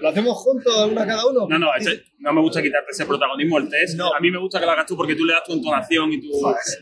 ¿Lo 0.00 0.08
hacemos 0.08 0.36
juntos, 0.38 0.74
una 0.90 1.06
cada 1.06 1.26
uno? 1.26 1.46
No, 1.48 1.58
no, 1.58 1.74
ese- 1.76 2.02
no 2.18 2.32
me 2.32 2.40
gusta 2.40 2.62
quitarte 2.62 2.90
ese 2.92 3.04
protagonismo, 3.04 3.58
el 3.58 3.68
test. 3.68 3.96
No. 3.96 4.12
A 4.14 4.20
mí 4.20 4.30
me 4.30 4.38
gusta 4.38 4.58
que 4.60 4.66
lo 4.66 4.72
hagas 4.72 4.86
tú 4.86 4.96
porque 4.96 5.14
tú 5.14 5.24
le 5.24 5.32
das 5.34 5.44
tu 5.44 5.52
entonación 5.52 6.12
y 6.12 6.20
tu. 6.20 6.28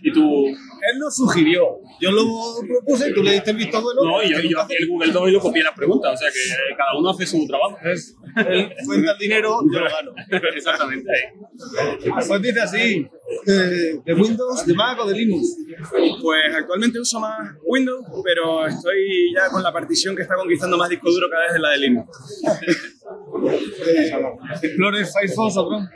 Y 0.03 0.13
tu 0.13 0.47
Él 0.49 0.99
lo 0.99 1.11
sugirió. 1.11 1.79
Yo 2.01 2.13
lo 2.13 2.25
propuse 2.67 3.11
y 3.11 3.15
tú 3.15 3.23
le 3.23 3.33
diste 3.33 3.51
el 3.51 3.57
visto 3.57 3.81
bueno. 3.83 4.03
no, 4.05 4.23
y 4.23 4.31
yo, 4.31 4.39
yo 4.41 4.61
hacía 4.61 4.77
el 4.79 4.89
Google 4.89 5.13
Doc 5.13 5.29
y 5.29 5.33
lo 5.33 5.41
copié 5.41 5.63
las 5.63 5.75
preguntas. 5.75 6.13
O 6.15 6.17
sea 6.17 6.29
que 6.31 6.75
cada 6.77 6.97
uno 6.99 7.11
hace 7.11 7.27
su 7.27 7.47
trabajo. 7.47 7.79
Él 7.83 8.73
cuenta 8.87 9.13
el 9.13 9.19
dinero, 9.19 9.61
yo 9.73 9.81
lo 9.81 9.87
gano. 9.91 10.13
Exactamente. 10.55 11.11
Pues 12.29 12.43
dice 12.43 12.61
así, 12.61 13.07
eh, 13.47 14.01
¿de 14.05 14.15
Windows, 14.15 14.67
de 14.67 14.75
Mac 14.75 14.99
o 15.01 15.07
de 15.07 15.15
Linux? 15.15 15.57
Pues 16.21 16.55
actualmente 16.55 17.01
uso 17.01 17.21
más 17.21 17.55
Windows, 17.65 18.05
pero 18.25 18.67
estoy 18.67 19.33
ya 19.35 19.49
con 19.51 19.63
la 19.63 19.73
partición 19.73 20.17
que 20.17 20.23
está 20.23 20.35
conquistando 20.35 20.77
más 20.77 20.89
disco 20.89 21.11
duro 21.11 21.27
cada 21.31 21.45
vez 21.45 21.55
es 21.55 21.61
la 21.61 21.71
de 21.71 21.79
Linux. 21.79 22.09
Eh, 23.87 24.13
Explorer, 24.63 25.05
Firefox 25.05 25.57
o 25.57 25.67
Chrome. 25.67 25.89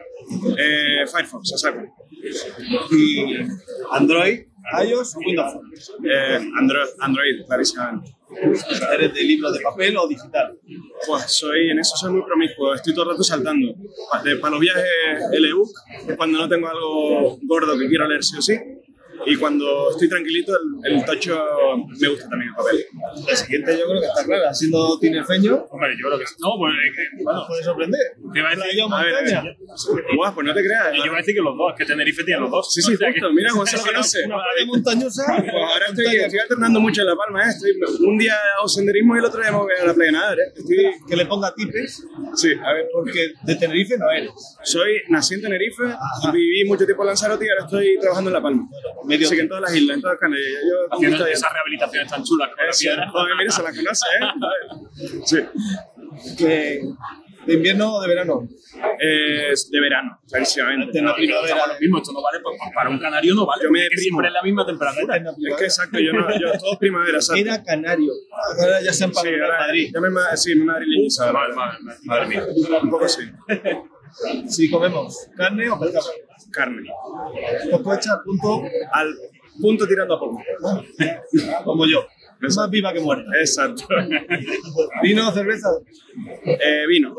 Eh, 0.58 1.06
Firefox, 1.06 1.52
exacto. 1.52 1.82
Y 2.90 3.36
Android, 3.92 4.40
iOS 4.82 5.16
o 5.16 5.18
Windows. 5.18 5.52
Eh, 6.04 6.38
Android, 6.58 6.88
Android, 7.00 7.44
clarísimamente. 7.46 8.16
¿Eres 8.94 9.14
de 9.14 9.22
libro 9.22 9.52
de 9.52 9.60
papel 9.60 9.96
o 9.96 10.08
digital? 10.08 10.58
Pues 11.06 11.24
soy, 11.28 11.70
en 11.70 11.78
eso 11.78 11.96
soy 11.96 12.12
muy 12.12 12.22
promiscuo, 12.22 12.74
estoy 12.74 12.94
todo 12.94 13.04
el 13.04 13.10
rato 13.10 13.22
saltando. 13.22 13.74
Para 14.10 14.50
los 14.50 14.60
viajes 14.60 14.84
ebook, 15.32 15.70
es 16.08 16.16
cuando 16.16 16.38
no 16.38 16.48
tengo 16.48 16.68
algo 16.68 17.38
gordo 17.42 17.78
que 17.78 17.88
quiero 17.88 18.08
leer 18.08 18.22
sí 18.22 18.36
o 18.38 18.42
sí. 18.42 18.54
Y 19.26 19.36
cuando 19.36 19.90
estoy 19.90 20.08
tranquilito, 20.08 20.52
el, 20.84 20.92
el 20.94 21.04
tocho 21.04 21.38
me 22.00 22.08
gusta 22.08 22.28
también 22.28 22.50
el 22.50 22.56
papel. 22.56 22.84
El 23.28 23.36
siguiente 23.36 23.78
yo 23.78 23.86
creo 23.86 24.00
que 24.00 24.06
está 24.06 24.24
claro, 24.24 24.54
siendo 24.54 24.98
tinerfeño, 24.98 25.66
Hombre, 25.70 25.90
yo 26.00 26.06
creo 26.08 26.18
que 26.18 26.26
sí. 26.26 26.34
No, 26.40 26.50
pues 26.58 26.72
es 26.86 26.96
que, 26.96 27.22
bueno, 27.24 27.44
puede 27.46 27.62
sorprender. 27.62 28.00
te 28.32 28.38
iba 28.38 28.48
a 28.48 28.54
decir. 28.56 28.82
A 28.90 29.02
ver, 29.02 29.14
a 29.14 29.20
ver. 29.42 29.56
Guau, 30.16 30.34
pues 30.34 30.46
no 30.46 30.54
te 30.54 30.60
creas. 30.62 30.92
Yo 30.96 31.04
iba 31.06 31.14
a 31.14 31.18
decir 31.18 31.34
que 31.34 31.40
los 31.40 31.56
dos, 31.56 31.72
que 31.76 31.84
Tenerife 31.84 32.24
tiene 32.24 32.40
los 32.40 32.50
dos. 32.50 32.72
Sí, 32.72 32.82
sí, 32.82 32.94
O 32.94 32.96
sea 32.96 33.10
justo. 33.12 33.28
que- 33.28 33.34
Mira, 33.34 33.50
Juan 33.50 33.66
se 33.66 33.76
lo 33.76 33.82
conoce. 33.82 34.18
una 34.26 34.36
Playa 34.36 34.66
montañosa. 34.66 35.22
Pues 35.38 35.48
ahora 35.54 35.86
estoy, 35.88 36.16
estoy 36.16 36.38
alternando 36.38 36.80
mucho 36.80 37.00
en 37.02 37.06
La 37.08 37.16
Palma, 37.16 37.44
¿eh? 37.44 37.48
Estoy, 37.50 37.72
un 38.06 38.18
día 38.18 38.34
hago 38.58 38.68
senderismo 38.68 39.16
y 39.16 39.18
el 39.18 39.24
otro 39.24 39.40
día 39.40 39.50
me 39.52 39.58
voy 39.58 39.72
a 39.80 39.84
la 39.86 39.94
playa 39.94 40.12
nadar, 40.12 40.38
¿eh? 40.38 40.52
Estoy, 40.54 40.76
Que 41.08 41.16
le 41.16 41.26
ponga 41.26 41.54
tipes, 41.54 42.04
sí, 42.34 42.52
a 42.64 42.72
ver, 42.72 42.86
porque 42.92 43.32
de 43.42 43.54
Tenerife 43.56 43.96
no 43.98 44.10
eres. 44.10 44.30
soy, 44.62 45.00
nací 45.08 45.34
en 45.34 45.42
Tenerife, 45.42 45.82
viví 46.32 46.64
mucho 46.66 46.84
tiempo 46.84 47.02
en 47.02 47.08
Lanzarote 47.08 47.44
y 47.44 47.48
ahora 47.48 47.64
estoy 47.64 47.98
trabajando 48.00 48.30
en 48.30 48.34
La 48.34 48.42
Palma. 48.42 48.68
Medio 49.14 49.26
Así 49.26 49.36
que 49.36 49.42
en 49.42 49.48
todas 49.48 49.62
las 49.62 49.74
islas, 49.74 49.96
en 49.96 50.02
todas 50.02 50.18
Canarias. 50.18 50.48
Yo 50.68 50.94
Haciendo 50.96 51.26
esas 51.26 51.52
rehabilitaciones 51.52 52.10
tan 52.10 52.24
chulas 52.24 52.48
con 52.48 52.64
la 52.64 52.70
Eso, 52.70 52.80
piedra. 52.80 53.08
joder, 53.10 53.36
mira, 53.36 53.50
se 53.50 53.62
la 53.62 53.72
conoce, 53.72 54.06
¿eh? 54.20 55.20
Sí. 55.24 56.36
Que 56.36 56.80
¿De 57.46 57.54
invierno 57.54 57.94
o 57.94 58.00
de 58.00 58.08
verano? 58.08 58.48
Es 58.98 59.70
de 59.70 59.80
verano, 59.80 60.18
clarísimamente. 60.28 60.98
En 60.98 61.04
la 61.04 61.14
primavera. 61.14 61.66
lo 61.66 61.78
mismo, 61.78 61.98
esto 61.98 62.12
no 62.12 62.22
vale, 62.22 62.40
pues, 62.42 62.56
para 62.74 62.90
un 62.90 62.98
canario 62.98 63.34
no 63.34 63.46
vale. 63.46 63.64
Yo 63.64 63.70
me 63.70 63.86
siempre 63.96 64.28
es 64.28 64.32
la 64.32 64.42
misma 64.42 64.66
temperatura. 64.66 65.16
Es 65.16 65.56
que 65.56 65.64
exacto, 65.64 65.98
yo 65.98 66.12
no, 66.12 66.28
yo 66.38 66.52
todo 66.58 66.78
primavera, 66.78 67.20
¿sabes? 67.20 67.42
Era 67.42 67.62
canario. 67.62 68.12
Ahora 68.58 68.80
ya 68.82 68.92
se 68.92 69.04
han 69.04 69.14
Sí, 69.14 69.28
en 69.28 69.40
Madrid. 69.40 69.90
Ya 69.94 70.00
me, 70.00 70.36
sí, 70.36 70.54
me 70.56 70.64
madrileñiza, 70.64 71.32
Madre, 71.32 71.54
madre, 71.54 71.78
madre, 72.04 72.26
mía. 72.26 72.44
Un 72.82 72.90
poco 72.90 73.08
sí. 73.08 73.22
Si 74.48 74.70
comemos 74.70 75.28
carne 75.36 75.68
o 75.68 75.78
pescado. 75.78 76.06
Carne. 76.54 76.88
Echar 77.98 78.22
punto 78.24 78.62
Al 78.92 79.14
punto 79.60 79.86
tirando 79.86 80.14
a 80.14 80.20
poco. 80.20 80.42
como 81.64 81.86
yo. 81.86 82.04
Más 82.40 82.70
viva 82.70 82.92
que 82.92 83.00
muerta. 83.00 83.30
Exacto. 83.40 83.86
Vino, 85.02 85.30
cerveza. 85.32 85.70
Eh, 86.44 86.84
vino. 86.88 87.14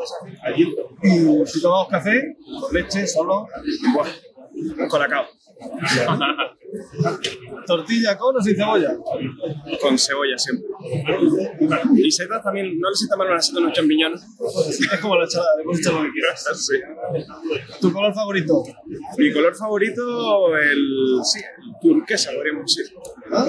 Y 1.03 1.45
si 1.47 1.61
tomamos 1.61 1.87
café, 1.87 2.37
leche, 2.71 3.07
solo. 3.07 3.47
Buah. 3.93 4.87
Colacao. 4.87 5.25
Tortilla 7.65 8.17
con 8.17 8.37
o 8.37 8.41
sin 8.41 8.55
cebolla. 8.55 8.95
Con 9.81 9.97
cebolla 9.97 10.37
siempre. 10.37 10.67
Y 11.95 12.11
setas 12.11 12.43
también, 12.43 12.79
no 12.79 12.89
le 12.89 12.95
sienta 12.95 13.15
mal 13.15 13.27
una 13.27 13.41
seta 13.41 13.59
unos 13.59 13.73
champiñones. 13.73 14.21
Es 14.21 14.99
como 14.99 15.15
la 15.15 15.23
ensalada, 15.23 15.57
le 15.57 15.63
puedes 15.63 15.79
echar 15.79 15.93
lo 15.93 16.03
que 16.03 16.11
quieras. 16.11 16.45
Sí. 16.65 16.79
¿Tu 17.79 17.91
color 17.91 18.13
favorito? 18.13 18.63
Mi 19.17 19.31
color 19.31 19.55
favorito, 19.55 20.55
el. 20.57 21.19
Sí, 21.23 21.39
el 21.39 21.73
turquesa, 21.81 22.31
podríamos 22.33 22.65
decir. 22.65 22.93
¿Ah? 23.31 23.47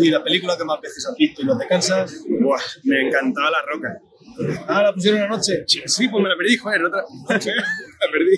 Y 0.00 0.10
la 0.10 0.24
película 0.24 0.56
que 0.56 0.64
más 0.64 0.80
veces 0.80 1.06
has 1.06 1.14
visto 1.16 1.42
y 1.42 1.44
no 1.44 1.56
te 1.56 1.66
cansas. 1.66 2.24
Buah, 2.28 2.60
me 2.84 3.06
encantaba 3.06 3.50
la 3.50 3.62
roca. 3.72 4.00
Ah, 4.66 4.82
la 4.82 4.92
pusieron 4.92 5.20
anoche. 5.22 5.64
Sí, 5.66 6.08
pues 6.08 6.22
me 6.22 6.28
la 6.28 6.36
perdí, 6.36 6.56
joder, 6.56 6.84
otra. 6.84 7.02
la 7.28 7.38
perdí. 8.10 8.36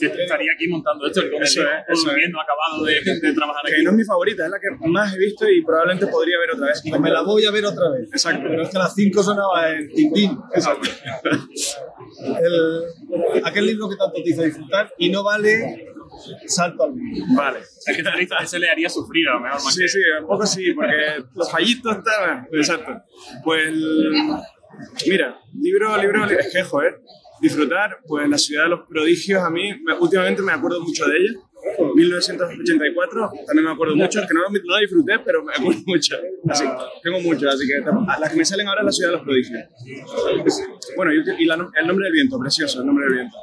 Que 0.00 0.06
estaría 0.22 0.52
aquí 0.54 0.68
montando 0.68 1.06
esto, 1.06 1.20
el 1.20 1.34
Eso 1.34 1.42
es, 1.42 1.50
eso 1.58 1.66
es. 1.88 2.04
durmiendo, 2.04 2.38
acabado 2.40 2.84
de, 2.84 3.00
de 3.00 3.32
trabajar 3.32 3.62
Que 3.66 3.74
aquí. 3.74 3.84
no 3.84 3.90
es 3.90 3.96
mi 3.96 4.04
favorita, 4.04 4.44
es 4.44 4.50
la 4.50 4.58
que 4.60 4.88
más 4.88 5.14
he 5.14 5.18
visto 5.18 5.48
y 5.48 5.62
probablemente 5.62 6.06
podría 6.06 6.38
ver 6.38 6.50
otra 6.52 6.66
vez. 6.66 6.82
Pues 6.88 7.00
me 7.00 7.10
la 7.10 7.22
voy 7.22 7.44
a 7.46 7.50
ver 7.50 7.64
otra 7.66 7.90
vez. 7.90 8.08
Exacto. 8.12 8.44
Pero 8.48 8.62
es 8.62 8.68
que 8.70 8.76
a 8.76 8.80
las 8.80 8.94
5 8.94 9.22
sonaba 9.22 9.68
el 9.70 9.88
Tintín. 9.88 10.38
Exacto. 10.54 10.88
El, 12.40 12.82
aquel 13.44 13.66
libro 13.66 13.88
que 13.88 13.96
tanto 13.96 14.22
te 14.22 14.30
hizo 14.30 14.42
disfrutar 14.42 14.92
y 14.98 15.10
no 15.10 15.22
vale 15.22 15.86
salto 16.46 16.84
al 16.84 16.92
vivo. 16.94 17.26
Vale. 17.36 17.60
Es 17.60 17.96
que 17.96 18.02
Tenerife 18.02 18.34
ese 18.42 18.58
le 18.58 18.70
haría 18.70 18.88
sufrir 18.88 19.28
a 19.28 19.34
lo 19.34 19.40
mejor 19.40 19.62
más 19.62 19.74
Sí, 19.74 19.86
sí, 19.88 19.98
un 20.20 20.26
poco 20.26 20.46
sí, 20.46 20.72
porque 20.72 21.24
los 21.34 21.50
fallitos 21.50 21.96
estaban. 21.98 22.48
Exacto. 22.52 22.92
Pues, 23.44 23.72
mira, 25.08 25.38
libro, 25.60 25.96
libro, 26.00 26.24
es 26.26 26.52
que, 26.52 26.62
joder, 26.62 27.00
disfrutar, 27.40 27.98
pues 28.06 28.28
la 28.28 28.38
ciudad 28.38 28.64
de 28.64 28.70
los 28.70 28.80
prodigios, 28.88 29.42
a 29.42 29.50
mí, 29.50 29.72
me- 29.82 29.94
últimamente 29.98 30.42
me 30.42 30.52
acuerdo 30.52 30.80
mucho 30.80 31.06
de 31.06 31.16
ella. 31.16 31.40
1984, 31.94 33.30
también 33.46 33.64
me 33.66 33.72
acuerdo 33.72 33.96
mucho, 33.96 34.20
que 34.20 34.32
no, 34.34 34.40
lo- 34.42 34.50
no 34.50 34.74
la 34.74 34.78
disfruté, 34.80 35.18
pero 35.24 35.42
me 35.44 35.52
acuerdo 35.52 35.80
mucho. 35.86 36.16
Así, 36.48 36.64
tengo 37.02 37.20
mucho, 37.20 37.48
así 37.48 37.66
que 37.66 37.80
las 38.20 38.30
que 38.30 38.36
me 38.38 38.44
salen 38.44 38.68
ahora 38.68 38.80
es 38.82 38.86
la 38.86 38.92
ciudad 38.92 39.10
de 39.10 39.16
los 39.16 39.24
prodigios. 39.24 39.60
Bueno, 40.96 41.12
y, 41.12 41.42
y 41.42 41.46
la 41.46 41.56
no- 41.56 41.70
el 41.78 41.86
nombre 41.86 42.04
del 42.04 42.12
viento, 42.12 42.38
precioso, 42.38 42.80
el 42.80 42.86
nombre 42.86 43.06
del 43.06 43.14
viento. 43.14 43.36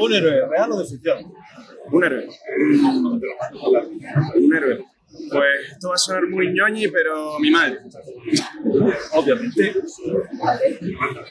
¿Un 0.00 0.12
héroe 0.12 0.46
real 0.48 0.72
o 0.72 0.78
de 0.80 0.86
ficción? 0.88 1.18
Un 1.90 2.04
héroe. 2.04 2.28
Un 4.36 4.54
héroe. 4.56 4.84
Pues 5.10 5.72
esto 5.72 5.88
va 5.88 5.94
a 5.94 5.98
sonar 5.98 6.26
muy 6.28 6.52
ñoñi, 6.52 6.88
pero 6.88 7.38
mi 7.38 7.50
madre. 7.50 7.78
Obviamente. 9.14 9.74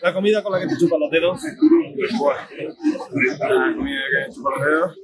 La 0.01 0.13
comida 0.13 0.41
con 0.41 0.51
la 0.51 0.59
que 0.59 0.67
te 0.67 0.77
chupan 0.77 0.99
los 0.99 1.11
dedos. 1.11 1.41
La 3.39 3.73
comida 3.75 4.01
que 4.11 4.33
chupa 4.33 4.49
los 4.57 4.65
dedos. 4.65 4.97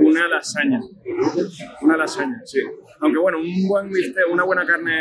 Una 0.00 0.28
lasaña. 0.28 0.80
Una 1.82 1.96
lasaña, 1.96 2.40
sí. 2.44 2.60
Aunque 3.00 3.18
bueno, 3.18 3.38
un 3.38 3.68
buen 3.68 3.90
bistec, 3.90 4.28
una 4.30 4.44
buena 4.44 4.64
carne, 4.64 4.92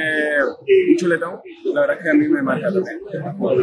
un 0.90 0.98
chuletón, 0.98 1.40
la 1.66 1.82
verdad 1.82 1.98
es 1.98 2.04
que 2.04 2.10
a 2.10 2.14
mí 2.16 2.28
me 2.28 2.42
marca 2.42 2.72
también. 2.72 3.00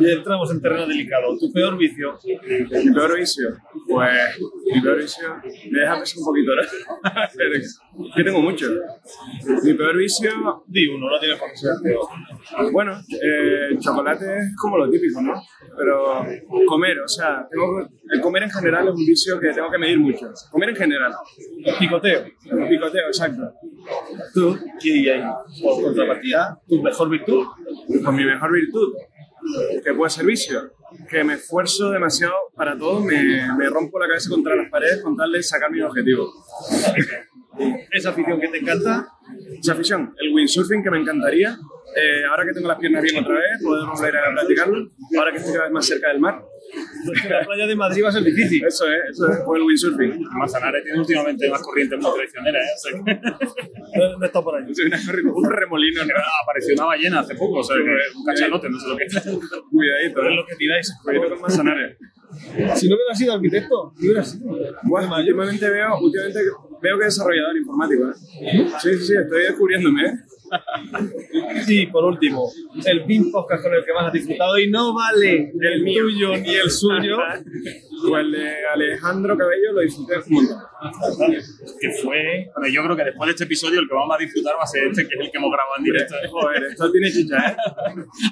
Y 0.01 0.13
entramos 0.13 0.53
en 0.53 0.61
terreno 0.63 0.87
delicado. 0.87 1.37
¿Tu 1.39 1.53
peor 1.53 1.77
vicio? 1.77 2.17
Mi 2.25 2.93
peor 2.93 3.17
vicio, 3.17 3.49
pues 3.89 4.39
mi 4.73 4.81
peor 4.81 4.99
vicio, 4.99 5.29
me 5.73 5.81
deja 5.81 5.97
pensar 5.97 6.19
un 6.19 6.25
poquito, 6.25 6.53
es 6.61 7.81
que 8.17 8.23
tengo 8.25 8.41
mucho. 8.41 8.67
Mi 9.63 9.75
peor 9.75 9.97
vicio, 9.97 10.65
Di 10.67 10.87
uno, 10.89 11.11
no 11.11 11.19
tienes 11.19 11.39
por 11.39 11.51
qué 11.51 11.57
ser 11.57 11.73
peor. 11.83 12.07
Bueno, 12.73 13.01
eh, 13.11 13.77
chocolate 13.79 14.25
es 14.25 14.57
como 14.57 14.79
lo 14.79 14.91
típico, 14.91 15.21
¿no? 15.21 15.35
Pero 15.77 16.25
comer, 16.67 16.99
o 17.01 17.09
sea, 17.09 17.47
tengo, 17.51 17.89
el 18.11 18.21
comer 18.21 18.45
en 18.45 18.51
general 18.51 18.89
es 18.89 18.95
un 18.95 19.07
vicio 19.07 19.39
que 19.39 19.53
tengo 19.53 19.71
que 19.71 19.79
medir 19.79 19.99
mucho. 19.99 20.31
Comer 20.51 20.71
en 20.71 20.77
general. 20.77 21.13
Picoteo. 21.79 22.25
Picoteo, 22.69 23.07
exacto. 23.07 23.53
Tú, 24.35 24.59
y 24.83 25.09
ahí, 25.09 25.23
por 25.63 25.83
contrapartida, 25.83 26.61
tu 26.69 26.83
mejor 26.83 27.09
virtud. 27.11 27.47
Con 28.05 28.17
mi 28.17 28.25
mejor 28.25 28.53
virtud, 28.53 28.93
que 29.85 29.95
puede 29.95 30.11
ser 30.11 30.27
vicio, 30.27 30.73
que 31.09 31.25
me 31.25 31.35
esfuerzo 31.35 31.91
demasiado 31.91 32.35
para 32.55 32.77
todo, 32.77 33.01
me, 33.01 33.23
me 33.57 33.69
rompo 33.69 33.99
la 33.99 34.07
cabeza 34.07 34.31
contra 34.31 34.57
las 34.57 34.71
paredes 34.71 35.03
con 35.03 35.17
tal 35.17 35.33
de 35.33 35.43
sacar 35.43 35.71
mi 35.71 35.81
objetivo. 35.81 36.31
Esa 37.91 38.11
afición 38.11 38.41
que 38.41 38.49
te 38.49 38.59
encanta, 38.59 39.09
Esa 39.69 39.75
afición, 39.75 40.15
el 40.17 40.33
windsurfing 40.33 40.83
que 40.83 40.91
me 40.91 40.97
encantaría, 40.97 41.51
eh, 41.95 42.25
ahora 42.31 42.45
que 42.47 42.55
tengo 42.55 42.69
las 42.69 42.79
piernas 42.79 43.03
bien 43.03 43.19
otra 43.23 43.35
vez, 43.35 43.63
poder 43.63 43.85
volver 43.87 44.17
a 44.17 44.33
practicarlo, 44.33 44.91
ahora 45.19 45.31
que 45.31 45.37
estoy 45.37 45.53
cada 45.53 45.65
vez 45.65 45.73
más 45.75 45.85
cerca 45.85 46.09
del 46.09 46.21
mar. 46.21 46.41
la 47.29 47.45
playa 47.45 47.67
de 47.67 47.77
Madrid 47.77 48.03
va 48.03 48.09
a 48.09 48.13
ser 48.13 48.23
difícil. 48.25 48.65
Eso 48.65 48.87
es, 48.91 48.99
eso 49.11 49.31
es, 49.31 49.39
o 49.47 49.57
el 49.57 49.63
windsurfing. 49.65 50.23
Manzanares 50.39 50.83
tiene 50.85 51.01
últimamente 51.01 51.51
más 51.51 51.61
corrientes 51.61 51.99
muy 52.01 52.11
tradicionales, 52.15 52.63
¿eh? 52.63 52.73
O 52.75 52.79
sea 52.79 52.93
que- 53.05 53.99
No, 53.99 54.19
no 54.19 54.25
está 54.25 54.41
por 54.41 54.57
ahí. 54.57 54.65
Un 55.35 55.51
remolino, 55.51 56.03
¿no? 56.07 56.15
Apareció 56.45 56.73
una 56.75 56.85
ballena 56.87 57.21
hace 57.21 57.35
poco, 57.35 57.59
o 57.59 57.63
sea, 57.63 57.77
que 57.77 58.19
un 58.19 58.25
cachalote, 58.25 58.71
no 58.71 58.81
sé 58.81 58.89
lo 58.89 58.97
que 58.97 59.05
es. 59.05 59.15
Cuidadito, 59.71 60.23
es 60.23 60.35
lo 60.35 60.47
que 60.47 60.57
tiráis. 60.57 60.95
Cuidadito 61.03 61.35
con 61.35 61.43
Manzanares. 61.43 61.99
Si 62.77 62.89
no 62.89 62.97
hubiera 62.97 63.15
sido 63.15 63.35
arquitecto, 63.35 63.93
¿qué 63.99 64.07
hubiera 64.07 64.25
sido? 64.25 64.47
Bueno, 64.85 65.15
últimamente 65.17 65.69
veo, 65.69 65.99
últimamente 66.01 66.41
veo 66.81 66.99
que 66.99 67.07
es 67.07 67.15
desarrollador 67.15 67.57
informático, 67.57 68.11
¿eh? 68.11 68.15
Sí, 68.81 68.97
sí, 68.99 69.07
sí, 69.07 69.15
estoy 69.17 69.43
descubriéndome, 69.43 70.07
¿eh? 70.07 70.13
Y 71.69 71.87
por 71.87 72.05
último, 72.05 72.51
el 72.85 73.05
BIM 73.05 73.31
podcast 73.31 73.63
con 73.63 73.75
el 73.75 73.85
que 73.85 73.93
más 73.93 74.07
has 74.07 74.13
disfrutado 74.13 74.59
y 74.59 74.71
no 74.71 74.95
vale 74.95 75.53
el 75.61 75.85
tuyo 75.85 76.37
ni 76.37 76.55
el 76.55 76.71
suyo. 76.71 77.19
Pues 78.01 78.25
el 78.25 78.31
de 78.31 78.55
Alejandro 78.73 79.37
Cabello 79.37 79.73
lo 79.73 79.81
disfruté 79.81 80.15
un 80.19 80.35
montón. 80.35 80.59
Que 81.81 81.91
fue. 82.01 82.47
Bueno, 82.55 82.73
yo 82.73 82.85
creo 82.85 82.97
que 82.97 83.05
después 83.05 83.27
de 83.27 83.33
este 83.33 83.45
episodio 83.45 83.81
el 83.81 83.89
que 83.89 83.95
vamos 83.95 84.15
a 84.15 84.19
disfrutar 84.19 84.55
va 84.57 84.63
a 84.63 84.67
ser 84.67 84.85
este, 84.85 85.03
que 85.09 85.15
es 85.15 85.21
el 85.21 85.31
que 85.33 85.39
hemos 85.39 85.51
grabado 85.51 85.75
en 85.79 85.85
directo. 85.85 86.15
Joder, 86.31 86.63
esto 86.63 86.93
tiene 86.93 87.11
chicha, 87.11 87.37
¿eh? 87.37 87.57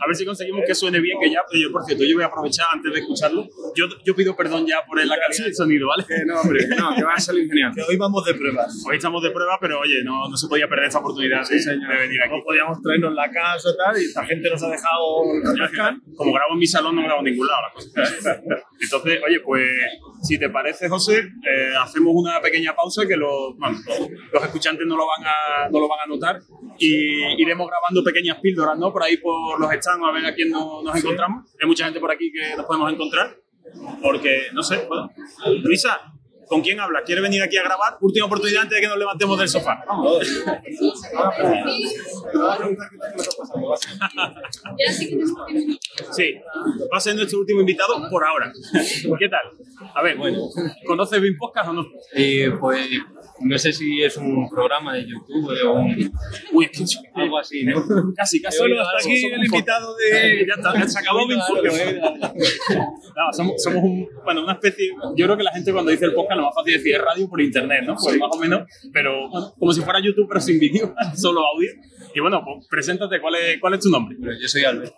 A 0.00 0.06
ver 0.06 0.14
si 0.14 0.24
conseguimos 0.24 0.62
que 0.66 0.74
suene 0.74 1.00
bien, 1.00 1.18
que 1.20 1.30
ya, 1.30 1.40
pero 1.50 1.60
yo, 1.60 1.72
por 1.72 1.84
cierto, 1.84 2.04
yo 2.04 2.14
voy 2.14 2.22
a 2.22 2.28
aprovechar 2.28 2.66
antes 2.72 2.92
de 2.92 3.00
escucharlo. 3.00 3.48
Yo, 3.74 3.86
yo 4.04 4.14
pido 4.14 4.36
perdón 4.36 4.66
ya 4.66 4.76
por 4.86 5.04
la 5.04 5.18
calidad 5.18 5.44
del 5.44 5.54
sonido, 5.54 5.88
¿vale? 5.88 6.04
Que 6.06 6.24
no, 6.24 6.40
hombre, 6.40 6.66
no, 6.68 6.94
que 6.94 7.02
va 7.02 7.14
a 7.14 7.20
salir 7.20 7.48
genial. 7.48 7.72
Que 7.74 7.82
hoy 7.82 7.96
vamos 7.96 8.24
de 8.24 8.34
pruebas. 8.34 8.84
Hoy 8.88 8.96
estamos 8.96 9.22
de 9.22 9.30
prueba, 9.30 9.58
pero 9.60 9.80
oye, 9.80 10.04
no, 10.04 10.28
no 10.28 10.36
se 10.36 10.46
podía 10.46 10.68
perder 10.68 10.86
esta 10.86 11.00
oportunidad 11.00 11.42
de, 11.48 11.56
de 11.56 12.05
venir 12.06 12.22
aquí. 12.22 12.34
No 12.36 12.42
podíamos 12.44 12.80
traernos 12.82 13.14
la 13.14 13.30
casa 13.30 13.68
y 13.72 13.76
tal, 13.76 14.00
y 14.02 14.04
esta 14.06 14.24
gente 14.24 14.50
nos 14.50 14.62
ha 14.62 14.68
dejado. 14.68 15.22
Como 16.16 16.32
grabo 16.32 16.52
en 16.54 16.58
mi 16.58 16.66
salón, 16.66 16.96
no 16.96 17.02
grabo 17.02 17.20
en 17.20 17.24
ningún 17.26 17.46
lado 17.46 17.60
la 17.62 17.72
cosa. 17.72 18.42
Entonces, 18.80 19.20
oye, 19.26 19.40
pues 19.40 19.64
si 20.22 20.38
te 20.38 20.48
parece, 20.50 20.88
José, 20.88 21.18
eh, 21.18 21.72
hacemos 21.80 22.12
una 22.14 22.40
pequeña 22.40 22.74
pausa 22.74 23.06
que 23.06 23.16
los, 23.16 23.56
bueno, 23.58 23.76
los 24.32 24.42
escuchantes 24.44 24.86
no 24.86 24.96
lo, 24.96 25.04
van 25.06 25.26
a, 25.26 25.68
no 25.70 25.80
lo 25.80 25.88
van 25.88 26.00
a 26.04 26.06
notar 26.06 26.40
y 26.78 27.40
iremos 27.42 27.66
grabando 27.68 28.02
pequeñas 28.04 28.38
píldoras, 28.40 28.78
¿no? 28.78 28.92
Por 28.92 29.02
ahí 29.02 29.16
por 29.18 29.58
los 29.60 29.70
stands 29.72 30.04
a 30.06 30.12
ver 30.12 30.26
a 30.26 30.34
quién 30.34 30.50
no- 30.50 30.82
nos 30.82 30.96
encontramos. 30.96 31.54
Hay 31.60 31.66
mucha 31.68 31.84
gente 31.84 32.00
por 32.00 32.10
aquí 32.10 32.30
que 32.32 32.56
nos 32.56 32.66
podemos 32.66 32.92
encontrar 32.92 33.36
porque, 34.02 34.42
no 34.52 34.62
sé, 34.62 34.84
bueno. 34.88 35.10
Luisa, 35.62 36.00
¿con 36.46 36.62
quién 36.62 36.80
hablas? 36.80 37.02
¿Quiere 37.04 37.20
venir 37.20 37.42
aquí 37.42 37.56
a 37.56 37.62
grabar? 37.62 37.96
Última 38.00 38.26
oportunidad 38.26 38.62
antes 38.62 38.76
de 38.76 38.82
que 38.82 38.88
nos 38.88 38.98
levantemos 38.98 39.38
del 39.38 39.48
sofá. 39.48 39.84
Ya 44.78 44.92
sí 44.92 45.16
va 46.92 46.96
a 46.96 47.00
ser 47.00 47.14
nuestro 47.14 47.40
último 47.40 47.60
invitado 47.60 48.08
por 48.10 48.24
ahora. 48.24 48.52
¿Qué 49.18 49.28
tal? 49.28 49.40
A 49.94 50.02
ver, 50.02 50.16
¿conoces 50.86 51.20
BIM 51.20 51.36
Podcast 51.36 51.68
o 51.70 51.72
no? 51.72 51.86
Eh, 52.14 52.50
pues 52.58 52.88
no 53.40 53.58
sé 53.58 53.72
si 53.72 54.02
es 54.02 54.16
un 54.16 54.48
programa 54.48 54.94
de 54.94 55.06
YouTube 55.06 55.50
o 55.66 55.72
un... 55.72 56.12
Uy, 56.52 56.68
es 56.72 57.00
que 57.14 57.20
algo 57.20 57.38
así, 57.38 57.64
¿no? 57.64 57.84
Casi, 58.16 58.40
casi. 58.40 58.58
Bueno, 58.58 58.80
hasta 58.80 59.08
aquí 59.08 59.26
el 59.26 59.44
invitado 59.44 59.94
de. 59.96 60.46
Ya 60.46 60.54
está, 60.54 60.88
se 60.88 60.98
acabó 60.98 61.26
BIM 61.28 61.38
Podcast. 61.48 61.76
No, 63.16 63.32
somos, 63.32 63.62
somos 63.62 63.82
un, 63.82 64.08
bueno, 64.24 64.42
una 64.42 64.52
especie. 64.52 64.90
Yo 65.16 65.26
creo 65.26 65.36
que 65.36 65.42
la 65.42 65.52
gente 65.52 65.72
cuando 65.72 65.90
dice 65.90 66.06
el 66.06 66.14
podcast 66.14 66.35
lo 66.36 66.44
más 66.44 66.54
fácil 66.54 66.74
es 66.74 66.82
decir 66.82 66.96
es 66.96 67.02
radio 67.02 67.28
por 67.28 67.40
internet, 67.40 67.84
¿no? 67.84 67.96
Pues 68.02 68.18
más 68.18 68.30
o 68.32 68.38
menos, 68.38 68.68
pero 68.92 69.28
bueno, 69.28 69.54
como 69.58 69.72
si 69.72 69.80
fuera 69.80 70.00
YouTube, 70.00 70.26
pero 70.28 70.40
sin 70.40 70.58
vídeo, 70.58 70.94
solo 71.16 71.40
audio. 71.40 71.70
Y 72.14 72.20
bueno, 72.20 72.42
pues 72.44 72.66
preséntate, 72.68 73.20
¿cuál 73.20 73.34
es, 73.36 73.60
cuál 73.60 73.74
es 73.74 73.80
tu 73.80 73.90
nombre? 73.90 74.16
Yo 74.40 74.48
soy 74.48 74.64
Alberto. 74.64 74.94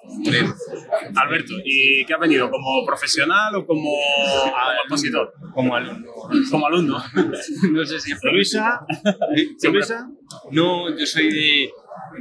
Alberto, 1.16 1.54
¿y 1.64 2.04
qué 2.04 2.14
has 2.14 2.20
venido? 2.20 2.50
¿Como 2.50 2.86
profesional 2.86 3.54
o 3.56 3.66
como, 3.66 3.90
expositor? 4.82 5.32
Como 5.52 5.74
alumno. 5.74 6.12
Como 6.50 6.66
alumno. 6.66 6.98
No 7.72 7.84
sé 7.84 8.00
si... 8.00 8.12
Luisa. 8.22 8.80
¿Sí, 9.58 9.68
Luisa? 9.68 10.08
No, 10.50 10.96
yo 10.96 11.06
soy 11.06 11.30
de, 11.30 11.70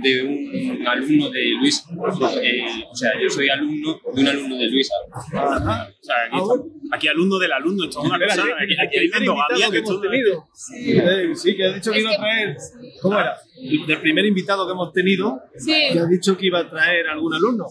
de 0.01 0.23
un 0.23 0.87
alumno 0.87 1.29
de 1.29 1.45
Luis. 1.59 1.83
Eh, 2.41 2.65
o 2.89 2.95
sea, 2.95 3.11
yo 3.21 3.29
soy 3.29 3.49
alumno 3.49 3.99
de 4.13 4.21
un 4.21 4.27
alumno 4.27 4.57
de 4.57 4.67
Luisa. 4.67 4.93
Ajá. 5.33 5.89
O 5.89 6.03
sea, 6.03 6.15
aquí, 6.25 6.37
aquí 6.91 7.07
alumno 7.07 7.37
del 7.39 7.51
alumno, 7.51 7.83
esto 7.85 7.99
es 8.01 8.09
una 8.09 8.19
cosa. 8.19 8.41
Aquí, 8.41 8.75
aquí 8.85 8.97
hay 8.97 9.05
endogamia, 9.05 9.65
invitado 9.67 9.71
que 9.71 9.77
hemos 9.79 10.01
tenido. 10.01 10.47
Eh, 10.75 11.35
Sí, 11.35 11.55
que 11.55 11.65
ha 11.65 11.73
dicho 11.73 11.91
que 11.91 11.99
iba 11.99 12.11
a 12.11 12.17
traer. 12.17 12.57
¿Cómo 13.01 13.19
era? 13.19 13.35
Del 13.87 14.01
primer 14.01 14.25
invitado 14.25 14.65
que 14.65 14.71
hemos 14.73 14.93
tenido, 14.93 15.39
Sí. 15.57 15.73
que 15.93 15.99
ha 15.99 16.05
dicho 16.05 16.37
que 16.37 16.45
iba 16.47 16.59
a 16.59 16.69
traer 16.69 17.07
algún 17.07 17.33
alumno. 17.33 17.65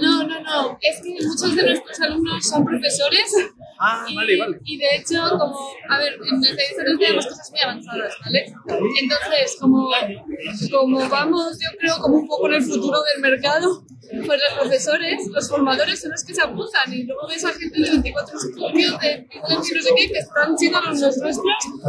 No, 0.00 0.24
no, 0.26 0.40
no. 0.42 0.78
Es 0.80 1.00
que 1.02 1.10
muchos 1.12 1.54
de 1.56 1.62
nuestros 1.62 2.00
alumnos 2.00 2.46
son 2.46 2.64
profesores. 2.64 3.52
Ah, 3.78 4.06
y, 4.08 4.14
vale, 4.14 4.38
vale. 4.38 4.58
Y 4.64 4.78
de 4.78 4.86
hecho, 4.96 5.22
como, 5.38 5.56
a 5.88 5.98
ver, 5.98 6.14
en 6.14 6.44
editorial 6.44 6.98
tenemos 6.98 7.26
cosas 7.26 7.50
muy 7.50 7.60
avanzadas, 7.60 8.14
¿vale? 8.24 8.46
Entonces, 9.00 9.56
como, 9.60 9.88
como 10.70 11.08
vamos, 11.08 11.58
yo 11.60 11.78
creo, 11.78 11.96
como 11.98 12.16
un 12.16 12.26
poco 12.28 12.48
en 12.48 12.54
el 12.54 12.62
futuro 12.62 12.98
del 13.02 13.22
mercado, 13.22 13.84
pues 14.24 14.40
los 14.40 14.58
profesores, 14.58 15.26
los 15.32 15.48
formadores 15.48 16.00
son 16.00 16.12
los 16.12 16.24
que 16.24 16.34
se 16.34 16.42
apuntan 16.42 16.92
y 16.92 17.02
luego 17.04 17.26
ves 17.28 17.44
a 17.44 17.52
gente 17.52 17.80
de 17.80 17.90
24 17.90 18.38
estudios, 18.38 19.00
de 19.00 19.28
no 19.48 19.62
sé 19.62 19.74
qué, 19.96 20.08
que 20.08 20.18
están 20.18 20.56
siendo 20.56 20.78
alumnos 20.78 21.16
nuestros 21.18 21.38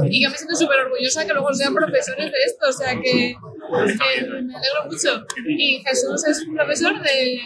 y 0.10 0.24
que 0.24 0.30
me 0.30 0.38
siento 0.38 0.56
súper 0.56 0.80
orgullosa 0.80 1.26
que 1.26 1.34
luego 1.34 1.54
sean 1.54 1.74
profesores 1.74 2.32
de 2.32 2.38
esto, 2.46 2.70
o 2.70 2.74
sea 2.74 3.00
que, 3.00 3.36
que 3.68 4.22
me 4.26 4.56
alegro 4.56 4.85
mucho. 4.89 5.26
Y 5.48 5.84
Jesús 5.85 6.26
es 6.27 6.45
un 6.48 6.56
profesor 6.56 6.94
de, 7.02 7.39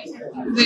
de 0.56 0.64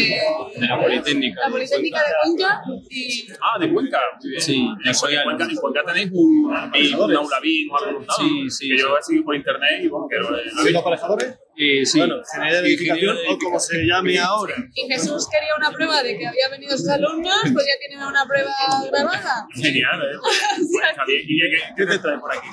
De 0.60 0.68
la 0.68 0.82
Politécnica. 0.82 1.42
la 1.42 1.50
Politécnica 1.52 2.00
de 2.00 2.14
Cuenca 2.24 2.62
y 2.90 3.28
Ah, 3.42 3.60
de 3.60 3.74
Cuenca. 3.74 4.00
Sí, 4.40 4.56
En 4.86 4.94
Cuenca, 4.94 5.22
alumno. 5.22 5.46
en 5.50 5.56
Cuenca 5.56 5.84
tenéis 5.86 6.10
un, 6.14 6.54
BIM, 6.72 7.00
un 7.00 7.16
aula 7.16 7.40
BIM 7.42 7.72
o 7.72 7.78
algo 7.78 8.06
así. 8.08 8.24
Sí, 8.24 8.50
sí, 8.50 8.70
Que 8.70 8.78
yo 8.82 8.98
he 8.98 9.04
seguido 9.04 9.26
por 9.26 9.36
internet 9.36 9.82
y 9.84 9.88
bueno, 9.88 10.08
he 10.38 10.50
¿Sois 10.50 10.76
aparejadores? 10.76 11.40
Eh, 11.58 11.86
sí. 11.86 12.00
Bueno, 12.00 12.18
ingeniería 12.18 12.62
de 12.62 12.68
edificación 12.68 13.16
de 13.16 13.28
o 13.30 13.38
como 13.38 13.58
se 13.62 13.78
llame 13.86 14.20
ahora. 14.20 14.56
y 14.74 14.88
Jesús 14.92 15.26
quería 15.32 15.52
una 15.58 15.72
prueba 15.72 16.04
de 16.04 16.18
que 16.18 16.28
había 16.28 16.50
venido 16.52 16.78
sus 16.78 16.90
alumnos, 16.90 17.34
pues 17.54 17.66
ya 17.66 17.80
tiene 17.88 18.06
una 18.06 18.26
prueba 18.28 18.52
grabada. 18.92 19.48
Genial, 19.56 20.02
¿eh? 20.02 20.18
Pues. 20.58 21.24
¿Y 21.26 21.40
qué, 21.40 21.58
qué 21.78 21.86
te 21.86 22.00
trae 22.00 22.18
por 22.20 22.30
aquí? 22.32 22.48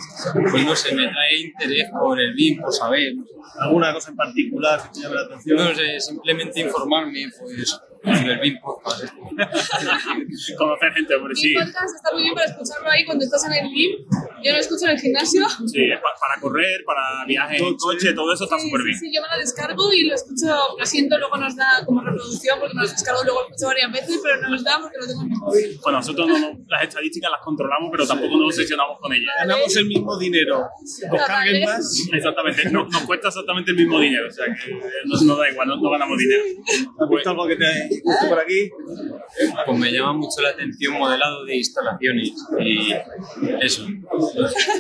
Pues 0.53 0.65
no 0.65 0.77
sé, 0.77 0.95
me 0.95 1.09
trae 1.09 1.37
interés 1.37 1.89
por 1.91 2.21
el 2.21 2.33
BIM, 2.35 2.61
por 2.61 2.73
saber. 2.73 2.92
¿Alguna 3.61 3.93
cosa 3.93 4.11
en 4.11 4.17
particular 4.17 4.83
que 4.83 4.89
te 4.95 5.01
llame 5.01 5.15
la 5.15 5.23
atención? 5.23 5.57
No 5.57 5.75
sé, 5.75 6.01
simplemente 6.01 6.61
informarme, 6.61 7.31
pues, 7.39 7.81
BIM 8.05 8.59
podcast. 8.61 9.15
Conocer 10.59 10.93
gente, 10.95 11.15
hombre, 11.15 11.35
sí. 11.35 11.49
Mi 11.49 11.55
podcast 11.55 11.95
está 11.97 12.13
muy 12.13 12.23
bien 12.23 12.35
para 12.35 12.47
escucharlo 12.47 12.91
ahí 12.91 13.05
cuando 13.05 13.25
estás 13.25 13.45
en 13.47 13.53
el 13.53 13.71
gym. 13.73 13.91
Yo 14.43 14.53
lo 14.53 14.59
escucho 14.59 14.85
en 14.87 14.91
el 14.93 14.99
gimnasio. 14.99 15.43
Sí, 15.67 15.87
pa- 16.03 16.15
para 16.21 16.41
correr, 16.41 16.83
para 16.85 17.25
viajes 17.27 17.63
coche, 17.79 18.13
todo 18.13 18.33
eso 18.33 18.45
está 18.45 18.59
súper 18.59 18.81
sí, 18.81 18.87
bien. 18.87 18.99
sí, 18.99 19.11
yo 19.15 19.23
me 19.23 19.29
lo 19.37 19.41
descargo 19.41 19.93
y 19.93 20.05
lo 20.09 20.15
escucho, 20.15 20.51
lo 20.79 20.87
siento, 20.87 21.17
luego 21.19 21.37
nos 21.37 21.55
da 21.57 21.85
como 21.87 22.03
reproducción 22.03 22.59
porque 22.59 22.75
me 22.75 22.83
lo 22.83 22.89
descargo 22.89 23.23
luego 23.25 23.41
lo 23.43 23.47
escucho 23.47 23.67
varias 23.69 23.93
veces, 23.93 24.21
pero 24.23 24.41
no 24.43 24.49
nos 24.51 24.65
da 24.65 24.79
porque 24.81 24.99
lo 24.99 25.07
tengo 25.07 25.23
en 25.23 25.29
mi 25.29 25.37
móvil. 25.37 25.79
Bueno, 25.83 25.99
nosotros 25.99 26.27
no, 26.29 26.39
no- 26.39 26.59
las 26.69 26.83
estadísticas 26.83 27.31
las 27.31 27.41
controlamos, 27.41 27.89
pero 27.93 28.07
tampoco 28.07 28.37
nos 28.37 28.47
obsesionamos 28.47 28.99
con 29.01 29.13
ellas. 29.13 29.31
Ganamos 29.39 29.77
el 29.77 29.87
mismo 29.87 30.19
dinero. 30.19 30.59
Nos 31.11 31.21
Ah, 31.23 31.25
carguen 31.27 31.65
más. 31.65 32.09
Exactamente, 32.13 32.71
no- 32.71 32.85
nos 32.89 33.03
cuesta 33.03 33.29
exactamente 33.29 33.71
el 33.71 33.77
mismo 33.77 34.01
dinero, 34.01 34.27
o 34.29 34.31
sea 34.33 34.47
que 34.47 34.73
nos, 35.07 35.23
nos 35.23 35.39
da 35.39 35.49
igual, 35.51 35.69
no, 35.69 35.77
no 35.77 35.91
ganamos 35.91 36.19
dinero. 36.19 36.43
¿Has 36.99 37.09
visto 37.09 37.31
algo 37.31 37.47
que 37.47 37.57
te 37.57 37.65
guste 38.01 38.29
por 38.29 38.39
aquí? 38.39 38.71
Pues 39.67 39.79
me 39.79 39.93
llama 39.93 40.13
mucho 40.15 40.41
la 40.43 40.51
atención 40.51 40.95
modelado 40.95 41.45
de 41.45 41.57
instalaciones 41.57 42.33
y 42.61 42.93
eso. 43.61 43.87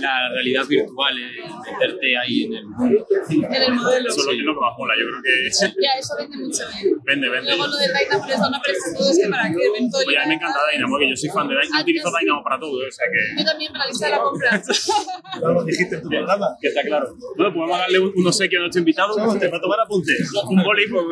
la 0.01 0.28
realidad 0.34 0.66
virtual, 0.66 1.18
eh, 1.18 1.43
meterte 1.72 2.18
ahí 2.18 2.44
en 2.44 2.55
el 2.55 2.66
mundo. 2.66 3.06
En 3.30 3.62
el 3.62 3.74
modelo. 3.74 4.09
Eso 4.09 4.20
es 4.20 4.26
lo 4.26 4.32
que 4.32 4.43
nos 4.43 4.56
más 4.56 4.72
mola, 4.78 4.94
yo 4.98 5.06
creo 5.09 5.22
que 5.22 5.82
Ya, 5.82 5.98
eso 5.98 6.14
vende 6.18 6.36
mucho 6.39 6.62
bien. 6.82 6.97
vende, 7.05 7.28
vende. 7.28 7.51
Luego 7.56 7.66
lo 7.66 7.76
del 7.76 7.90
Dynamo 7.93 8.26
les 8.26 8.39
da 8.40 8.48
una 8.48 8.59
a 8.59 8.62
todos 8.97 9.18
que 9.18 9.28
para 9.28 9.48
que 9.51 9.70
ven 9.72 9.90
todo 9.90 10.01
el 10.02 10.09
Oye, 10.09 10.18
a 10.18 10.22
mí 10.22 10.28
me 10.28 10.34
encanta 10.34 10.59
Dynamo, 10.72 10.98
que 10.98 11.10
yo 11.10 11.16
soy 11.16 11.30
fan 11.30 11.48
de 11.48 11.55
Dynamo, 11.55 11.72
Ah, 11.76 11.82
utilizo 11.82 12.05
yo 12.09 12.10
sí. 12.12 12.24
Dynamo 12.24 12.43
para 12.44 12.59
todo, 12.60 12.76
o 12.76 12.90
sea 12.93 13.06
que, 13.10 13.40
Yo 13.40 13.44
también 13.44 13.72
para 13.72 13.84
la 13.84 13.90
lista 13.90 14.06
de 14.06 14.12
la 14.12 14.20
compra. 14.22 14.62
lo 15.40 15.64
dijiste 15.64 15.94
en 15.97 16.02
tu 16.02 16.09
programa. 16.09 16.47
que 16.60 16.68
está 16.68 16.82
claro. 16.82 17.16
Bueno, 17.36 17.55
podemos 17.55 17.78
darle 17.78 17.98
un, 17.98 18.12
un 18.14 18.26
obsequio 18.26 18.59
a 18.59 18.62
nuestro 18.62 18.80
invitado 18.80 19.16
para 19.16 19.60
tomar 19.60 19.80
apuntes. 19.80 20.30
Un 20.48 20.62
boli, 20.62 20.86
pues, 20.89 21.05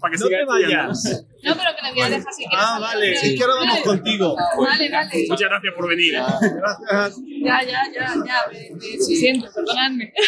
para 0.00 0.12
que 0.12 0.18
No 0.18 0.26
siga 0.26 0.38
te 0.38 0.42
estudiando. 0.42 0.88
vayas. 0.88 1.26
No, 1.44 1.54
pero 1.56 1.70
que 1.76 1.82
le 1.82 1.92
voy 1.92 2.00
a 2.00 2.10
dejar 2.10 2.32
si 2.32 2.44
quieres. 2.46 2.66
Ah, 2.66 2.78
vale, 2.80 3.14
que 3.36 3.42
ahora 3.42 3.54
vamos 3.56 3.78
contigo. 3.80 4.36
Vale, 4.58 4.90
vale. 4.90 5.26
Muchas 5.28 5.48
gracias 5.48 5.74
por 5.74 5.88
venir. 5.88 6.14
Gracias. 6.14 7.20
Ya, 7.42 7.62
ya, 7.62 7.82
ya, 7.94 8.14
ya. 8.26 8.38
Me, 8.52 8.70
me 8.70 8.98
siento, 9.04 9.50
perdonadme. 9.52 10.12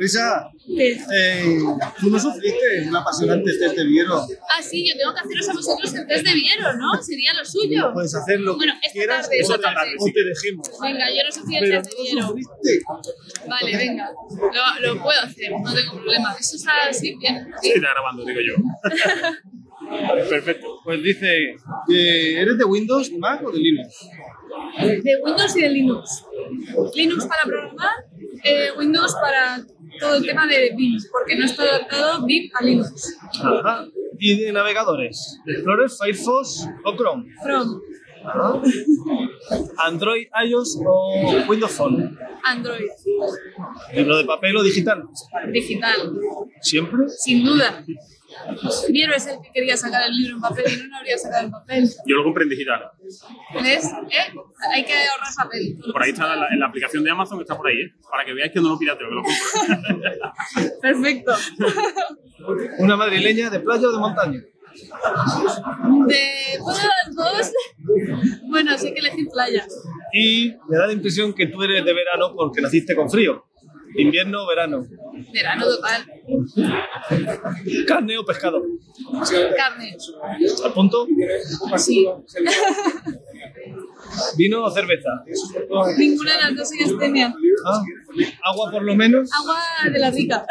Luisa, 0.00 0.48
eh, 0.78 1.58
¿tú 2.00 2.08
no 2.08 2.18
sufriste 2.18 2.88
un 2.88 2.96
apasionante 2.96 3.50
test 3.58 3.76
de 3.76 3.84
Viero? 3.84 4.16
Ah, 4.48 4.62
sí, 4.62 4.82
yo 4.88 4.96
tengo 4.96 5.12
que 5.12 5.20
haceros 5.20 5.48
a 5.50 5.52
vosotros 5.52 5.94
el 5.94 6.06
test 6.06 6.24
de 6.26 6.32
Viero, 6.34 6.72
¿no? 6.78 7.02
Sería 7.02 7.34
lo 7.34 7.44
suyo. 7.44 7.90
Puedes 7.92 8.14
hacer 8.14 8.40
lo 8.40 8.52
que 8.54 8.56
Bueno, 8.56 8.72
esta 8.82 8.92
quieras 8.94 9.22
tarde, 9.26 9.38
esta 9.40 9.54
o 9.54 9.56
te- 9.58 9.62
tarde. 9.62 9.90
o 9.98 10.04
te 10.06 10.24
dejemos. 10.24 10.70
Venga, 10.80 11.06
yo 11.10 11.22
no 11.22 11.30
si 11.30 11.54
el 11.54 11.60
Pero 11.64 11.82
test 11.82 11.94
de 11.98 12.02
Viero. 12.02 12.26
sufriste. 12.28 12.80
Vale, 13.46 13.76
venga. 13.76 14.10
Lo, 14.80 14.94
lo 14.94 15.02
puedo 15.02 15.20
hacer, 15.20 15.50
no 15.50 15.74
tengo 15.74 15.92
problema. 15.92 16.34
Eso 16.40 16.56
es 16.56 16.64
así, 16.88 17.14
bien. 17.16 17.46
Sí, 17.60 17.72
está 17.72 17.88
grabando, 17.92 18.24
digo 18.24 18.40
yo. 18.40 18.54
Perfecto. 20.30 20.80
Pues 20.82 21.02
dice, 21.02 21.56
que 21.88 22.40
¿eres 22.40 22.56
de 22.56 22.64
Windows, 22.64 23.10
Mac 23.18 23.42
o 23.46 23.50
de 23.50 23.58
Linux? 23.58 23.94
De 24.80 25.12
Windows 25.24 25.56
y 25.56 25.60
de 25.62 25.68
Linux. 25.70 26.24
Linux 26.94 27.26
para 27.26 27.42
programar, 27.44 27.90
eh, 28.44 28.70
Windows 28.78 29.14
para 29.20 29.64
todo 29.98 30.16
el 30.16 30.24
tema 30.26 30.46
de 30.46 30.72
BIM, 30.76 30.98
porque 31.12 31.36
no 31.36 31.44
está 31.44 31.62
adaptado 31.62 32.24
BIM 32.26 32.50
a 32.54 32.64
Linux. 32.64 33.16
Ajá. 33.42 33.86
¿Y 34.18 34.36
de 34.38 34.52
navegadores? 34.52 35.38
¿De 35.46 35.52
Explorer, 35.54 35.88
Firefox 35.90 36.66
o 36.84 36.94
Chrome? 36.96 37.24
Chrome, 37.42 37.80
Ajá. 38.22 38.60
¿Android, 39.78 40.26
iOS 40.46 40.78
o 40.86 41.42
Windows 41.48 41.72
Phone? 41.72 42.18
Android, 42.44 42.86
¿Libro 43.94 44.18
de 44.18 44.24
papel 44.24 44.56
o 44.56 44.62
digital? 44.62 45.04
digital, 45.52 46.12
¿Siempre? 46.60 47.08
sin 47.08 47.44
duda. 47.44 47.84
Viero 48.90 49.14
es 49.14 49.26
el 49.26 49.40
que 49.40 49.50
quería 49.52 49.76
sacar 49.76 50.02
el 50.06 50.16
libro 50.16 50.36
en 50.36 50.40
papel 50.40 50.64
y 50.72 50.76
no 50.76 50.88
lo 50.88 50.96
habría 50.96 51.18
sacado 51.18 51.44
en 51.44 51.50
papel. 51.50 51.88
Yo 52.06 52.16
lo 52.16 52.24
compré 52.24 52.44
en 52.44 52.50
digital. 52.50 52.90
¿Ves? 53.62 53.86
¿Eh? 54.10 54.34
Hay 54.74 54.84
que 54.84 54.92
ahorrar 54.92 55.34
papel. 55.36 55.78
Por 55.92 56.02
ahí 56.02 56.10
está 56.10 56.34
en 56.34 56.40
la, 56.40 56.48
en 56.48 56.60
la 56.60 56.66
aplicación 56.66 57.04
de 57.04 57.10
Amazon, 57.10 57.40
está 57.40 57.56
por 57.56 57.68
ahí, 57.68 57.76
¿eh? 57.76 57.94
Para 58.10 58.24
que 58.24 58.32
veáis 58.32 58.52
que 58.52 58.60
no 58.60 58.70
lo 58.70 58.78
pirateo, 58.78 59.08
que 59.08 59.14
lo 59.14 59.22
compro. 59.22 60.70
Perfecto. 60.82 61.32
¿Una 62.78 62.96
madrileña 62.96 63.50
de 63.50 63.60
playa 63.60 63.88
o 63.88 63.92
de 63.92 63.98
montaña? 63.98 64.40
De 66.06 66.58
todas 66.58 66.84
las 66.84 67.14
dos, 67.14 67.52
bueno, 68.48 68.78
sí 68.78 68.94
que 68.94 69.00
elegir 69.00 69.26
playa. 69.28 69.66
Y 70.12 70.54
me 70.68 70.76
da 70.76 70.86
la 70.86 70.92
impresión 70.92 71.34
que 71.34 71.46
tú 71.46 71.62
eres 71.62 71.84
de 71.84 71.92
verano 71.92 72.34
porque 72.34 72.60
naciste 72.60 72.94
con 72.94 73.10
frío. 73.10 73.46
¿Invierno 73.96 74.44
o 74.44 74.46
verano? 74.46 74.86
Verano 75.32 75.64
total. 75.64 76.06
¿Carne 77.86 78.18
o 78.18 78.24
pescado? 78.24 78.62
Carne. 79.56 79.96
¿Al 80.64 80.72
punto? 80.72 81.06
Sí. 81.76 82.06
¿Vino 84.36 84.64
o 84.64 84.70
cerveza? 84.70 85.10
Ninguna 85.96 86.32
de 86.32 86.38
las 86.42 86.56
dos 86.56 86.68
soy 86.68 86.82
astenia. 86.82 87.34
Ah, 87.64 87.82
¿Agua 88.44 88.70
por 88.70 88.82
lo 88.82 88.94
menos? 88.94 89.30
Agua 89.32 89.58
de 89.92 89.98
la 89.98 90.10
rica. 90.10 90.46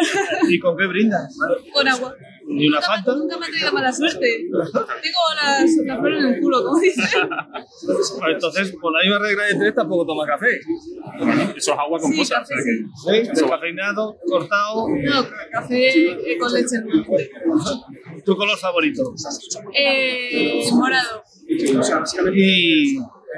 ¿Y 0.47 0.59
con 0.59 0.77
qué 0.77 0.85
brindas? 0.85 1.35
Con 1.73 1.87
agua. 1.87 2.15
¿Ni 2.51 2.67
una 2.67 2.77
Nunca 2.77 2.89
me- 2.89 2.95
falta? 2.95 3.15
Nunca 3.15 3.37
me 3.37 3.45
ha 3.45 3.49
traído 3.49 3.71
mala 3.73 3.93
suerte. 3.93 4.27
Tengo 4.49 5.19
las, 5.43 5.69
las 5.85 5.99
flores 5.99 6.23
en 6.23 6.33
el 6.33 6.41
culo, 6.41 6.63
como 6.63 6.79
dicen. 6.79 7.05
Pues 8.19 8.33
entonces, 8.33 8.73
por 8.81 8.91
la 8.91 9.01
misma 9.03 9.19
regla 9.19 9.43
de 9.45 9.55
tres, 9.55 9.75
tampoco 9.75 10.05
toma 10.05 10.25
café. 10.25 10.59
Eso 11.55 11.73
es 11.73 11.79
agua 11.79 11.99
con 11.99 12.11
Sí, 12.11 12.17
cosas. 12.17 12.39
café 12.39 12.55
sí. 12.61 13.23
¿Sí? 13.23 13.29
Descafeinado, 13.29 14.17
cortado. 14.27 14.87
No, 14.89 15.25
café 15.51 15.87
eh, 15.87 16.37
con 16.39 16.51
leche. 16.53 16.75
¿Tu 18.25 18.35
color 18.35 18.57
favorito? 18.57 19.13
Eh, 19.73 20.61
morado. 20.73 21.23
¿Y 21.47 21.57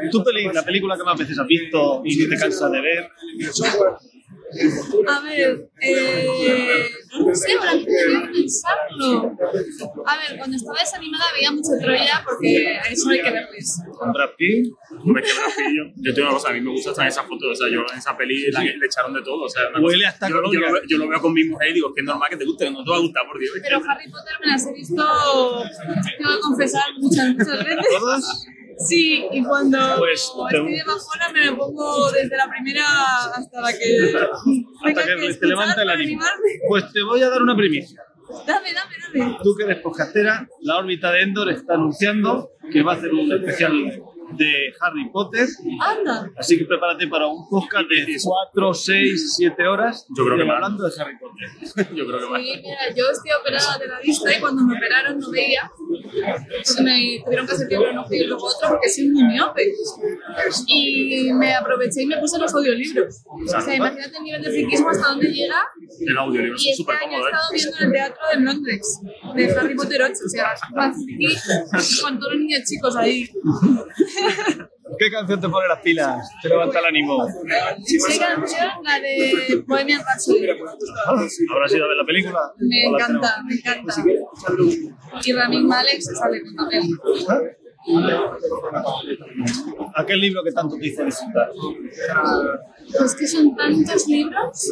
tu 0.09 0.23
peli, 0.23 0.49
la 0.53 0.63
película 0.63 0.95
que 0.97 1.03
más 1.03 1.19
veces 1.19 1.37
has 1.37 1.47
visto 1.47 2.01
y 2.05 2.27
te 2.29 2.35
cansas 2.37 2.71
de 2.71 2.81
ver? 2.81 3.09
A 5.07 5.19
ver, 5.21 5.69
eh, 5.81 6.85
no 7.25 7.33
sé, 7.35 7.53
ahora 7.53 7.71
tendría 7.71 8.27
que 8.27 8.33
pensarlo. 8.33 9.37
A 10.05 10.17
ver, 10.17 10.37
cuando 10.37 10.57
estaba 10.57 10.79
desanimada 10.79 11.23
veía 11.33 11.51
mucho 11.51 11.69
Troya 11.79 12.21
porque 12.25 12.67
a 12.77 12.81
eso 12.91 13.09
hay 13.09 13.21
que 13.21 13.31
verles. 13.31 13.81
¿Con 13.97 14.11
Brad 14.11 14.29
Pitt? 14.37 14.67
Hombre, 15.03 15.23
que 15.23 15.33
Brad 15.33 15.51
Pitt, 15.55 15.75
yo, 15.75 15.83
yo 15.95 16.13
tengo 16.13 16.27
una 16.27 16.37
cosa, 16.37 16.49
a 16.49 16.53
mí 16.53 16.61
me 16.61 16.69
gusta 16.71 16.89
estar 16.91 17.05
en 17.05 17.09
esas 17.09 17.25
fotos, 17.27 17.49
o 17.51 17.55
sea, 17.55 17.67
yo 17.73 17.79
en 17.91 17.97
esa 17.97 18.17
peli 18.17 18.51
la- 18.51 18.61
le 18.63 18.85
echaron 18.85 19.13
de 19.13 19.21
todo, 19.21 19.43
o 19.43 19.49
sea, 19.49 19.63
una 19.69 19.79
cosa- 19.79 19.85
Huele 19.85 20.05
hasta 20.05 20.27
yo, 20.29 20.35
yo, 20.35 20.41
lo, 20.41 20.49
veo- 20.73 20.81
yo 20.87 20.97
lo 20.97 21.07
veo 21.07 21.21
con 21.21 21.33
mi 21.33 21.43
mujer 21.45 21.69
y 21.69 21.73
digo, 21.73 21.93
que 21.93 22.01
es 22.01 22.05
normal 22.07 22.29
que 22.29 22.37
te 22.37 22.45
guste, 22.45 22.65
que 22.65 22.71
no 22.71 22.83
te 22.83 22.89
va 22.91 22.97
a 22.97 22.99
gustar, 22.99 23.23
por 23.27 23.39
Dios. 23.39 23.53
Pero 23.61 23.77
Harry 23.87 24.11
Potter 24.11 24.33
me 24.43 24.47
las 24.51 24.65
he 24.67 24.73
visto, 24.73 25.63
tengo 26.17 26.35
que 26.35 26.39
confesar, 26.41 26.83
muchas, 26.99 27.29
muchas 27.29 27.57
veces. 27.65 28.47
Sí, 28.87 29.25
y 29.31 29.43
cuando 29.43 29.77
Pues, 29.97 30.31
estoy 30.51 30.73
de 30.73 30.83
bajona 30.83 31.29
me 31.33 31.45
lo 31.45 31.57
pongo 31.57 32.11
desde 32.11 32.35
la 32.37 32.49
primera 32.49 32.83
hasta 33.35 33.61
la 33.61 33.71
que 33.71 34.13
Hasta 34.85 35.05
que 35.05 35.33
te 35.33 35.47
levanta 35.47 35.81
el 35.81 35.89
ánimo. 35.89 36.21
Pues 36.67 36.91
te 36.91 37.01
voy 37.03 37.21
a 37.21 37.29
dar 37.29 37.41
una 37.41 37.55
primicia. 37.55 38.01
Dame, 38.47 38.73
dame, 38.73 38.95
dame. 39.25 39.37
Tú 39.43 39.55
que 39.55 39.63
eres 39.63 39.79
podcastera, 39.79 40.47
la 40.61 40.77
órbita 40.77 41.11
de 41.11 41.21
Endor 41.23 41.51
está 41.51 41.73
anunciando 41.73 42.51
que 42.71 42.81
va 42.81 42.93
a 42.93 42.95
hacer 42.95 43.11
un 43.13 43.31
especial 43.31 43.73
de 44.37 44.73
Harry 44.79 45.09
Potter. 45.11 45.47
Anda. 45.79 46.31
Así 46.37 46.57
que 46.57 46.65
prepárate 46.65 47.07
para 47.07 47.27
un 47.27 47.47
podcast 47.49 47.85
de 47.89 48.17
4, 48.23 48.73
6, 48.73 49.35
7 49.37 49.67
horas 49.67 50.05
Yo 50.15 50.25
creo 50.25 50.37
que 50.37 50.45
más. 50.45 50.55
hablando 50.55 50.83
de 50.83 51.01
Harry 51.01 51.17
Potter. 51.17 51.49
Yo 51.95 52.05
creo 52.05 52.19
que 52.19 52.25
más. 52.27 52.41
Sí, 52.41 52.61
mira, 52.61 52.95
yo 52.95 53.05
estoy 53.09 53.31
operada 53.39 53.77
de 53.77 53.87
la 53.87 53.99
vista 53.99 54.35
y 54.35 54.39
cuando 54.39 54.63
me 54.63 54.77
operaron 54.77 55.19
no 55.19 55.31
veía. 55.31 55.71
Porque 55.75 56.83
me 56.83 57.21
tuvieron 57.23 57.47
que 57.47 57.53
hacer 57.53 57.67
primero 57.67 57.91
un 57.91 57.97
ojo 57.99 58.13
y 58.13 58.25
luego 58.25 58.45
otro 58.45 58.69
porque 58.69 58.89
soy 58.89 59.09
muy 59.09 59.23
miope. 59.23 59.71
Y 60.67 61.31
me 61.33 61.53
aproveché 61.53 62.03
y 62.03 62.05
me 62.05 62.17
puse 62.17 62.39
los 62.39 62.53
audiolibros. 62.53 63.23
O 63.25 63.47
sea, 63.61 63.75
imagínate 63.75 64.17
el 64.17 64.23
nivel 64.23 64.41
de 64.41 64.49
friquismo 64.49 64.89
hasta 64.89 65.07
dónde 65.09 65.27
llega. 65.31 65.55
El 65.99 66.17
audiolibro 66.17 66.55
es 66.55 66.65
este 66.65 66.75
súper 66.77 66.95
año 66.95 67.05
he 67.05 67.11
cómodo, 67.11 67.27
¿eh? 67.27 67.31
estado 67.31 67.51
viendo 67.53 67.77
en 67.77 67.83
el 67.85 67.91
teatro 67.91 68.23
de 68.33 68.39
Londres, 68.39 68.99
de 69.35 69.59
Harry 69.59 69.75
Potter 69.75 70.01
8. 70.03 70.13
O 70.25 70.29
sea, 70.29 70.53
más 70.73 70.95
friki 71.03 71.27
con 72.01 72.19
todos 72.19 72.33
los 72.33 72.41
niños 72.41 72.61
chicos 72.65 72.95
ahí. 72.95 73.29
¿Qué 74.97 75.09
canción 75.09 75.39
te 75.41 75.49
pone 75.49 75.67
las 75.67 75.79
pilas? 75.79 76.29
Te 76.41 76.49
levanta 76.49 76.79
el 76.79 76.85
ánimo. 76.85 77.25
¿Qué 77.87 78.19
canción? 78.19 78.69
La 78.83 78.99
de 78.99 79.63
Bohemian 79.65 80.01
Rhapsody. 80.03 80.47
¿Habrás 81.07 81.73
ido 81.73 81.85
a 81.85 81.87
ver 81.87 81.97
la 81.97 82.05
película? 82.05 82.39
Me 82.59 82.87
¿O 82.87 82.91
la 82.91 83.05
encanta, 83.05 83.43
me 83.43 83.55
encanta. 83.55 83.95
Y 85.23 85.33
Rami 85.33 85.63
Malek 85.63 86.01
se 86.01 86.15
sale 86.15 86.41
con 86.41 86.55
papel. 86.55 86.83
tenemos? 87.85 88.41
¿Aquel 89.95 90.19
libro 90.19 90.43
que 90.43 90.51
tanto 90.51 90.77
te 90.77 90.87
hizo 90.87 91.03
disfrutar? 91.03 91.49
Pues 92.97 93.15
que 93.15 93.27
son 93.27 93.55
tantos 93.55 94.07
libros. 94.07 94.71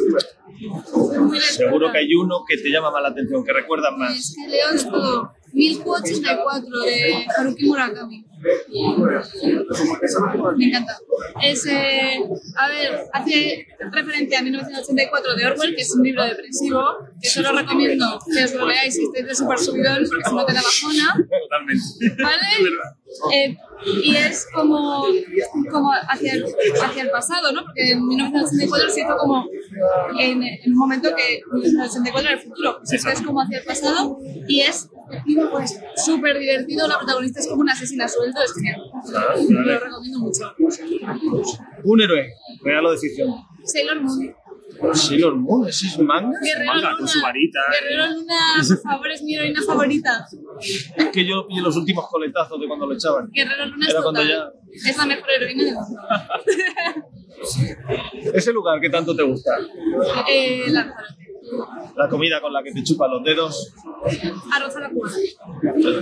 Muy 1.18 1.40
Seguro 1.40 1.90
que 1.90 1.98
hay 1.98 2.14
uno 2.14 2.44
que 2.46 2.56
te 2.58 2.70
llama 2.70 2.90
más 2.90 3.02
la 3.02 3.08
atención, 3.08 3.44
que 3.44 3.52
recuerdas 3.52 3.92
más. 3.96 4.16
Es 4.16 4.36
que 4.36 4.48
leo 4.48 4.90
todo. 4.90 5.32
1084 5.52 6.80
de 6.80 7.26
Haruki 7.36 7.66
Murakami. 7.66 8.24
Me 10.56 10.66
encanta. 10.66 10.98
Es, 11.42 11.66
eh, 11.66 12.18
a 12.56 12.68
ver, 12.68 13.00
hace 13.12 13.66
referencia 13.92 14.38
a 14.38 14.42
1984 14.42 15.36
de 15.36 15.46
Orwell, 15.46 15.76
que 15.76 15.82
es 15.82 15.94
un 15.94 16.02
libro 16.02 16.24
depresivo, 16.24 16.82
que 17.20 17.28
solo 17.28 17.52
recomiendo 17.52 18.18
que 18.32 18.44
os 18.44 18.54
lo 18.54 18.66
leáis 18.66 18.94
si 18.94 19.04
estáis 19.04 19.26
de 19.26 19.34
super 19.34 19.58
subidón, 19.58 20.06
porque 20.08 20.24
si 20.28 20.34
no 20.34 20.46
te 20.46 20.54
da 20.54 20.62
bajona. 20.62 21.26
Totalmente. 21.42 22.22
¿Vale? 22.22 22.46
Eh, 23.34 23.56
y 24.04 24.14
es 24.14 24.46
como, 24.54 25.04
como 25.70 25.92
hacia, 25.92 26.34
el, 26.34 26.44
hacia 26.82 27.02
el 27.02 27.10
pasado, 27.10 27.52
¿no? 27.52 27.64
Porque 27.64 27.92
en 27.92 28.06
1984 28.06 28.90
se 28.90 29.00
hizo 29.00 29.16
como 29.16 29.46
en, 30.18 30.42
en 30.42 30.72
un 30.72 30.78
momento 30.78 31.10
que 31.14 31.42
1984 31.52 32.20
era 32.20 32.32
el 32.32 32.40
futuro. 32.40 32.78
Pues 32.78 33.04
es 33.04 33.22
como 33.22 33.40
hacia 33.42 33.58
el 33.58 33.64
pasado 33.64 34.18
y 34.48 34.60
es 34.60 34.88
pues 35.50 35.80
súper 35.96 36.38
divertido. 36.38 36.86
La 36.88 36.98
protagonista 36.98 37.40
es 37.40 37.48
como 37.48 37.62
una 37.62 37.72
asesina 37.72 38.06
suelto, 38.08 38.40
es 38.42 38.54
genial. 38.54 38.80
Lo 39.50 39.78
recomiendo 39.78 40.18
mucho. 40.20 40.54
Un 41.84 42.00
héroe, 42.00 42.32
regalo 42.64 42.92
de 42.92 42.98
ficción. 42.98 43.34
Sailor 43.64 44.00
Moon. 44.00 44.34
Sailor 44.94 45.36
Moon, 45.36 45.68
¿ese 45.68 45.88
es 45.88 45.98
manga? 45.98 46.38
Guerrero 46.40 46.66
Manga, 46.72 46.86
Luna. 46.90 46.98
con 46.98 47.08
su 47.08 47.20
varita. 47.20 47.58
Guerrero 47.80 48.06
Luna, 48.14 48.34
por 48.66 48.78
favor, 48.82 49.10
es 49.10 49.22
mi 49.22 49.34
heroína 49.34 49.60
favorita. 49.66 50.26
Es 50.96 51.08
que 51.12 51.26
yo 51.26 51.46
pillé 51.46 51.60
los 51.60 51.76
últimos 51.76 52.08
coletazos 52.08 52.58
de 52.60 52.66
cuando 52.68 52.86
lo 52.86 52.94
echaban. 52.94 53.28
Guerrero 53.32 53.66
Luna 53.66 53.86
es 53.86 53.92
Era 53.92 54.02
total. 54.02 54.52
Es 54.72 54.96
la 54.96 55.06
mejor 55.06 55.30
heroína 55.30 55.64
del 55.64 55.74
mundo. 55.74 56.00
Ese 58.34 58.52
lugar 58.52 58.80
que 58.80 58.90
tanto 58.90 59.14
te 59.16 59.22
gusta, 59.22 59.58
Eh, 60.30 60.64
Lanzarote. 60.68 61.29
La 61.96 62.08
comida 62.08 62.40
con 62.40 62.52
la 62.52 62.62
que 62.62 62.72
te 62.72 62.82
chupan 62.82 63.10
los 63.10 63.24
dedos, 63.24 63.74
Arroz 64.52 64.76
a 64.76 64.80
la 64.80 64.90
cubana. 64.90 65.16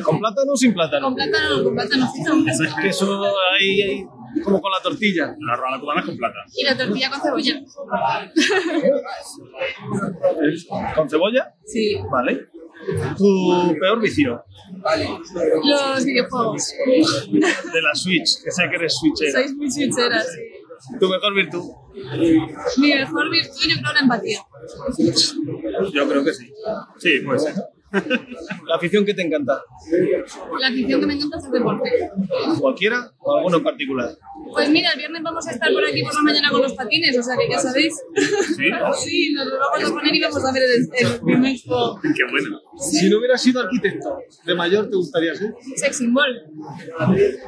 ¿con 0.02 0.18
plátano 0.18 0.52
o 0.52 0.56
sin 0.56 0.74
plátano? 0.74 1.06
Con 1.06 1.14
plátano, 1.14 1.64
con 1.64 1.74
plátano 1.74 2.06
frito. 2.12 2.80
Que 2.80 2.88
eso 2.88 3.24
ahí, 3.58 3.82
ahí, 3.82 4.06
como 4.44 4.60
con 4.60 4.70
la 4.70 4.80
tortilla. 4.82 5.34
La 5.40 5.56
rola 5.56 5.80
cubana 5.80 6.00
es 6.00 6.06
con 6.06 6.16
plata. 6.16 6.38
Y 6.54 6.64
la 6.64 6.76
tortilla 6.76 7.10
con 7.10 7.20
cebolla. 7.20 7.62
¿Con 10.94 11.08
cebolla? 11.08 11.54
Sí. 11.64 11.96
Vale. 12.10 12.48
¿Tu 13.16 13.76
peor 13.80 14.00
vicio? 14.00 14.44
Los 15.64 16.04
videojuegos. 16.04 16.74
De 17.72 17.82
la 17.82 17.94
Switch, 17.94 18.42
que 18.44 18.50
sé 18.50 18.68
que 18.70 18.76
eres 18.76 18.96
switchera. 18.98 19.32
Sois 19.32 19.54
muy 19.54 19.70
switcheras, 19.70 20.32
sí. 20.32 20.40
¿Tu 20.98 21.09
mejor 21.09 21.34
virtud? 21.34 21.64
Mi 22.78 22.94
mejor 22.94 23.30
virtud, 23.30 23.60
yo 23.68 23.76
creo, 23.80 23.92
la 23.92 24.00
empatía. 24.00 24.40
Yo 25.92 26.09
creo 26.09 26.24
que 26.24 26.32
sí. 26.32 26.52
Sí, 26.98 27.20
puede 27.24 27.38
ser. 27.38 27.55
¿La 28.66 28.76
afición 28.76 29.06
que 29.06 29.14
te 29.14 29.22
encanta? 29.22 29.62
La 30.60 30.68
afición 30.68 31.00
que 31.00 31.06
me 31.06 31.14
encanta 31.14 31.38
es 31.38 31.44
el 31.46 31.52
deporte. 31.52 31.90
¿Cualquiera 32.60 33.12
o 33.18 33.36
alguno 33.36 33.56
en 33.56 33.64
particular? 33.64 34.10
Pues 34.52 34.68
mira, 34.68 34.92
el 34.92 34.98
viernes 34.98 35.22
vamos 35.22 35.46
a 35.46 35.52
estar 35.52 35.72
por 35.72 35.82
aquí 35.84 36.02
por 36.02 36.14
la 36.14 36.22
mañana 36.22 36.50
con 36.50 36.60
los 36.60 36.74
patines, 36.74 37.18
o 37.18 37.22
sea 37.22 37.34
que 37.36 37.48
ya 37.50 37.59
sabéis. 37.59 37.94
¿Sí? 38.56 38.70
Sí, 38.98 39.32
nos 39.32 39.46
los 39.46 39.59
vamos 39.59 39.90
a 39.90 39.94
poner 39.94 40.14
y 40.14 40.20
vamos 40.20 40.44
a 40.44 40.52
ver 40.52 40.62
el, 40.64 40.88
el 40.98 41.06
Film 41.18 41.44
Expo. 41.46 41.98
Qué 42.02 42.24
bueno. 42.30 42.60
Si 42.78 43.09
no 43.09 43.18
hubieras 43.18 43.40
sido 43.40 43.62
arquitecto, 43.62 44.18
¿de 44.44 44.55
mayor 44.55 44.90
te 44.90 44.96
gustaría 44.96 45.34
ser? 45.34 45.55
Sex 45.76 45.96
symbol. 45.96 46.26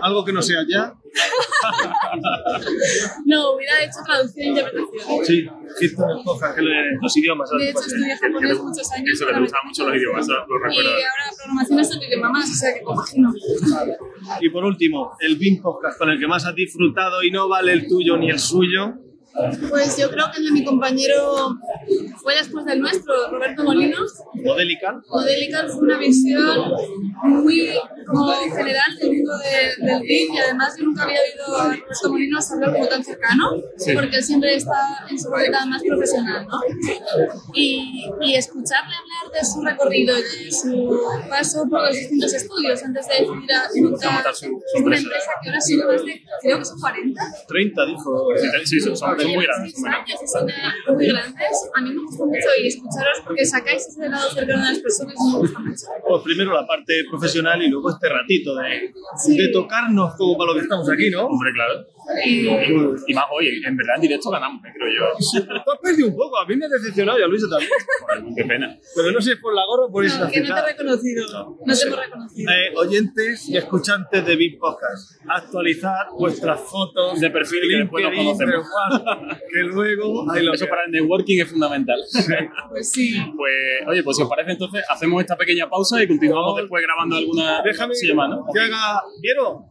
Algo 0.01 0.25
que 0.25 0.33
no 0.33 0.41
sea 0.41 0.65
ya. 0.67 0.95
No, 3.27 3.53
hubiera 3.55 3.83
hecho 3.83 3.99
traducción 4.05 4.45
e 4.47 4.49
interpretación. 4.49 5.25
Sí, 5.25 5.47
que 6.57 6.63
le- 6.63 6.97
los 7.01 7.17
idiomas. 7.17 7.51
De 7.51 7.71
hecho, 7.71 7.81
estudié 7.81 8.17
japonés 8.17 8.59
muchos 8.61 8.93
años. 8.93 9.09
Eso 9.13 9.27
que 9.27 9.33
te 9.35 9.41
gustaban 9.41 9.67
mucho 9.69 9.89
los 9.89 9.97
idiomas, 9.97 10.27
lo 10.29 10.35
Y 10.35 10.63
recuerdo. 10.63 10.91
ahora 10.91 11.37
programación 11.37 11.81
es 11.81 11.91
el 11.91 12.03
idioma 12.03 12.31
más, 12.31 12.51
o 12.51 12.55
sea 12.55 12.75
que 12.75 12.83
compagino. 12.83 13.33
Y 14.41 14.49
por 14.51 14.65
último, 14.65 15.13
el 15.21 15.37
BIM 15.37 15.63
Podcast 15.63 15.99
con 15.99 16.11
el 16.11 16.19
que 16.19 16.27
más 16.27 16.45
has 16.47 16.55
disfrutado 16.55 17.23
y 17.23 17.31
no 17.31 17.49
vale 17.49 17.73
el 17.73 17.87
tuyo 17.89 18.17
ni 18.17 18.31
el 18.31 18.39
suyo. 18.39 18.95
Pues 19.69 19.97
yo 19.97 20.11
creo 20.11 20.27
que 20.33 20.39
el 20.39 20.47
de 20.47 20.51
mi 20.51 20.65
compañero 20.65 21.57
fue 22.21 22.35
después 22.35 22.65
del 22.65 22.81
nuestro, 22.81 23.15
Roberto 23.31 23.63
Molinos. 23.63 24.25
Modelical. 24.35 25.03
Modelical 25.09 25.71
fue 25.71 25.81
una 25.83 25.99
visión 25.99 26.73
muy 27.23 27.69
como 28.11 28.33
general 28.33 28.97
del 28.99 29.13
mundo 29.13 29.33
de- 29.39 29.87
del 29.87 30.01
BIM 30.03 30.35
y 30.35 30.39
además 30.39 30.75
yo 30.79 30.85
nunca 30.85 31.03
había 31.05 31.19
oído 31.21 31.57
a 31.57 31.65
Roberto 31.65 32.11
Molinos 32.11 32.51
hablar 32.51 32.73
como 32.73 32.87
tan 32.89 33.05
cercano 33.05 33.51
Sí. 33.77 33.93
porque 33.95 34.17
él 34.17 34.23
siempre 34.23 34.55
está 34.55 35.07
en 35.09 35.19
su 35.19 35.31
faceta 35.31 35.65
más 35.67 35.83
profesional 35.83 36.47
¿no? 36.47 36.59
y, 37.55 38.07
y 38.21 38.35
escucharle 38.35 38.95
hablar 38.95 39.33
de 39.41 39.47
su 39.47 39.61
recorrido 39.63 40.17
y 40.19 40.45
de 40.45 40.51
su 40.53 41.01
paso 41.29 41.67
por 41.69 41.83
los 41.87 41.95
distintos 41.95 42.33
estudios 42.35 42.83
antes 42.83 43.07
de 43.09 43.15
decidir 43.15 43.53
a 43.53 43.63
montar 43.83 44.35
una 44.85 44.97
empresa. 44.97 45.31
que 45.43 45.49
ahora 45.49 45.61
son 45.61 45.79
más 45.87 46.05
de 46.05 46.23
creo 46.43 46.59
que 46.59 46.65
son 46.65 46.81
40 46.81 47.23
30, 47.49 47.87
dijo. 47.87 48.27
Sí, 48.65 48.81
son, 48.81 48.97
son 48.97 49.17
muy 49.17 49.45
grandes. 49.45 49.75
son 49.75 50.47
muy 50.97 51.07
grandes. 51.09 51.71
A 51.75 51.81
mí 51.81 51.91
me 51.93 52.03
gusta 52.03 52.25
mucho 52.25 52.49
y 52.63 52.69
escucharos 52.69 53.19
porque 53.25 53.45
sacáis 53.45 53.87
ese 53.89 54.09
lado 54.09 54.31
cercano 54.31 54.65
de 54.65 54.71
las 54.73 54.79
personas 54.81 55.15
y 55.19 55.33
me 55.33 55.39
gusta 55.39 55.59
mucho. 55.59 55.87
Pues 56.07 56.23
primero 56.25 56.55
la 56.55 56.67
parte 56.67 56.93
profesional 57.11 57.63
y 57.63 57.69
luego 57.69 57.91
este 58.01 58.09
ratito 58.09 58.57
de, 58.57 58.95
de 59.37 59.49
tocarnos 59.49 60.15
como 60.15 60.39
para 60.39 60.53
lo 60.53 60.55
que 60.55 60.63
estamos 60.63 60.89
aquí, 60.89 61.11
¿no? 61.11 61.27
Hombre, 61.27 61.53
claro. 61.53 61.87
Y, 62.27 62.47
y 63.07 63.15
más, 63.15 63.25
oye, 63.33 63.51
en 63.67 63.77
verdad 63.77 63.97
en 63.97 64.03
directo 64.03 64.31
ganamos, 64.31 64.63
eh, 64.65 64.73
creo 64.75 64.89
yo. 64.89 65.45
Tú 65.65 65.71
has 65.73 65.79
perdido 65.81 66.09
un 66.09 66.17
poco, 66.17 66.39
a 66.39 66.47
mí 66.47 66.57
me 66.57 66.67
ha 66.67 66.69
decepcionado 66.69 67.19
y 67.19 67.23
a 67.23 67.27
Luisa 67.27 67.47
también. 67.51 67.71
Joder, 68.01 68.25
Qué 68.37 68.45
pena. 68.45 68.79
Pero 68.97 69.13
no 69.13 69.21
sé 69.21 69.25
si 69.27 69.31
es 69.33 69.39
por 69.41 69.55
la 69.55 69.65
gorra 69.67 69.85
o 69.87 69.93
por 69.93 70.05
esa 70.05 70.25
No, 70.25 70.31
que 70.31 70.41
no 70.41 70.55
te 70.55 70.61
he 70.61 70.65
reconocido. 70.65 71.57
No 71.67 71.75
te 71.75 71.83
hemos 71.87 71.99
reconocido. 71.99 72.51
Eh, 72.53 72.73
oyentes 72.77 73.49
y 73.49 73.57
escuchantes 73.57 74.27
de 74.27 74.37
Big 74.37 74.59
Podcast, 74.59 75.21
actualizar 75.29 76.07
vuestras 76.19 76.61
fotos 76.61 77.21
De 77.21 77.31
perfil 77.31 77.61
que 77.71 77.77
después 77.79 78.05
nos 78.05 78.13
LinkedIn, 78.13 78.39
conocemos. 78.39 78.67
que 79.53 79.61
luego 79.63 80.31
ahí 80.33 80.43
lo 80.45 80.55
Eso 80.55 80.65
que- 80.65 80.71
para 80.71 80.85
el 80.85 80.91
networking 80.93 81.41
es 81.41 81.51
fundamental. 81.51 82.01
Pues 82.71 82.91
sí. 82.91 83.17
Pues, 83.37 83.89
oye, 83.89 84.03
pues 84.03 84.17
si 84.17 84.23
os 84.23 84.29
parece, 84.29 84.53
entonces 84.53 84.85
hacemos 84.89 85.21
esta 85.21 85.37
pequeña 85.37 85.69
pausa 85.69 86.03
y 86.03 86.09
continuamos 86.09 86.57
después 86.57 86.83
grabando 86.83 87.17
alguna 87.17 87.63
Déjame 87.63 87.95
se 87.95 88.07
llama, 88.07 88.29
¿no? 88.29 88.47
que 88.53 88.61
haga. 88.61 89.03
¿Vieron? 89.21 89.65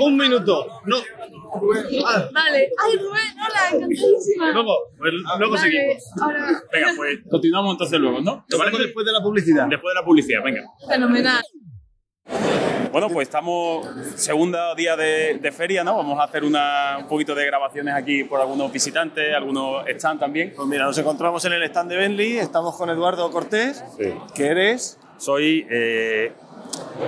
Un 0.00 0.16
minuto. 0.16 0.66
No. 0.86 0.96
Ah, 2.06 2.28
Vale. 2.32 2.68
Ay, 2.78 2.96
Rubén, 2.96 3.34
hola, 3.38 3.68
encantadísima. 3.72 4.50
luego, 4.52 4.74
pues, 4.98 5.12
luego 5.38 5.54
Vale, 5.54 5.70
seguimos. 5.70 6.02
Ahora, 6.20 6.62
Venga, 6.72 6.88
pues 6.96 7.18
continuamos 7.30 7.72
entonces 7.72 8.00
luego, 8.00 8.20
¿no? 8.20 8.44
¿Te 8.48 8.56
parece? 8.56 8.82
después 8.82 9.06
de 9.06 9.12
la 9.12 9.20
publicidad. 9.20 9.66
Después 9.68 9.92
de 9.94 10.00
la 10.00 10.04
publicidad, 10.04 10.42
venga. 10.44 10.62
fenomenal. 10.88 11.42
Bueno, 12.92 13.08
pues 13.08 13.28
estamos 13.28 13.86
segundo 14.16 14.74
día 14.74 14.96
de, 14.96 15.38
de 15.40 15.52
feria, 15.52 15.84
¿no? 15.84 15.96
Vamos 15.96 16.18
a 16.18 16.24
hacer 16.24 16.42
una, 16.42 16.98
un 16.98 17.06
poquito 17.06 17.36
de 17.36 17.46
grabaciones 17.46 17.94
aquí 17.94 18.24
por 18.24 18.40
algunos 18.40 18.72
visitantes, 18.72 19.32
algunos 19.32 19.86
están 19.86 20.18
también. 20.18 20.52
Pues 20.56 20.66
mira, 20.66 20.86
nos 20.86 20.98
encontramos 20.98 21.44
en 21.44 21.52
el 21.52 21.62
stand 21.64 21.88
de 21.90 21.96
Bentley, 21.96 22.38
estamos 22.38 22.76
con 22.76 22.90
Eduardo 22.90 23.30
Cortés, 23.30 23.84
que 24.34 24.46
eres 24.46 24.98
Soy 25.24 25.66
eh, 25.68 26.32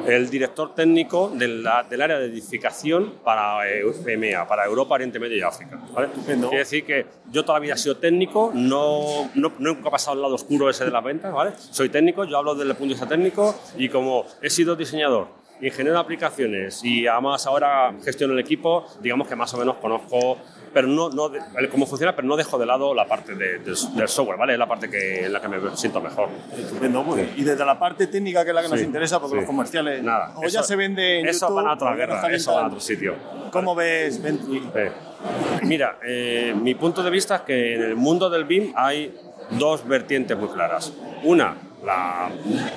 el 0.06 0.28
director 0.28 0.74
técnico 0.74 1.30
de 1.34 1.48
la- 1.48 1.82
del 1.82 2.02
área 2.02 2.18
de 2.18 2.26
edificación 2.26 3.14
para 3.24 3.66
eh, 3.70 3.82
EMEA, 4.06 4.46
para 4.46 4.66
Europa, 4.66 4.94
Oriente 4.96 5.18
Medio 5.18 5.38
y 5.38 5.40
África. 5.40 5.80
¿vale? 5.94 6.08
Quiere 6.26 6.58
decir 6.58 6.84
que 6.84 7.06
yo 7.30 7.42
toda 7.42 7.58
la 7.58 7.62
vida 7.62 7.74
he 7.74 7.78
sido 7.78 7.96
técnico, 7.96 8.50
no, 8.54 9.30
no, 9.34 9.52
nunca 9.58 9.88
he 9.88 9.90
pasado 9.90 10.12
al 10.16 10.22
lado 10.22 10.34
oscuro 10.34 10.68
ese 10.68 10.84
de 10.84 10.90
las 10.90 11.02
ventas. 11.02 11.32
¿vale? 11.32 11.52
Soy 11.56 11.88
técnico, 11.88 12.24
yo 12.24 12.36
hablo 12.36 12.54
desde 12.54 12.70
el 12.70 12.76
punto 12.76 12.94
de 12.94 13.00
vista 13.00 13.08
técnico 13.08 13.54
y 13.78 13.88
como 13.88 14.26
he 14.42 14.50
sido 14.50 14.76
diseñador, 14.76 15.28
ingeniero 15.62 15.94
de 15.94 16.00
aplicaciones 16.00 16.84
y 16.84 17.06
además 17.06 17.46
ahora 17.46 17.94
gestiono 18.04 18.34
el 18.34 18.40
equipo, 18.40 18.86
digamos 19.00 19.26
que 19.26 19.36
más 19.36 19.54
o 19.54 19.56
menos 19.56 19.76
conozco 19.78 20.36
pero 20.72 20.86
no, 20.88 21.10
no 21.10 21.30
cómo 21.70 21.86
funciona, 21.86 22.14
pero 22.16 22.26
no 22.28 22.36
dejo 22.36 22.58
de 22.58 22.66
lado 22.66 22.94
la 22.94 23.06
parte 23.06 23.34
de- 23.34 23.58
de- 23.58 23.74
del 23.94 24.08
software, 24.08 24.38
¿vale? 24.38 24.52
Es 24.54 24.58
la 24.58 24.66
parte 24.68 24.88
que, 24.90 25.26
en 25.26 25.32
la 25.32 25.40
que 25.40 25.48
me 25.48 25.58
siento 25.76 26.00
mejor. 26.00 26.28
Estupendo, 26.56 27.04
bien. 27.04 27.32
Y 27.36 27.44
desde 27.44 27.64
la 27.64 27.78
parte 27.78 28.06
técnica, 28.06 28.42
que 28.44 28.50
es 28.50 28.54
la 28.54 28.62
que 28.62 28.68
nos 28.68 28.78
Sí, 28.80 28.84
interesa, 28.86 29.20
porque 29.20 29.34
sí. 29.34 29.40
los 29.40 29.46
comerciales 29.46 30.02
Nada, 30.02 30.32
o 30.36 30.46
ya 30.48 30.62
se 30.62 30.76
vende 30.76 31.20
en 31.20 31.28
Eso 31.28 31.46
YouTube, 31.46 31.56
van 31.56 31.66
a 31.68 31.72
otra 31.74 31.94
guerra, 31.94 32.22
eso 32.32 32.54
va 32.54 32.62
a 32.64 32.66
otro 32.66 32.80
sitio. 32.80 33.14
¿Cómo 33.50 33.74
ves 33.74 34.22
Bentley? 34.22 34.62
Eh, 34.74 34.90
Mira, 35.62 35.98
eh, 36.04 36.52
mi 36.60 36.74
punto 36.74 37.02
de 37.02 37.10
vista 37.10 37.36
es 37.36 37.40
que 37.42 37.74
en 37.76 37.82
el 37.82 37.94
mundo 37.96 38.28
del 38.28 38.44
BIM 38.44 38.72
hay 38.74 39.14
dos 39.50 39.86
vertientes 39.86 40.36
muy 40.36 40.48
claras. 40.48 40.92
Una, 41.22 41.54
la, 41.84 42.30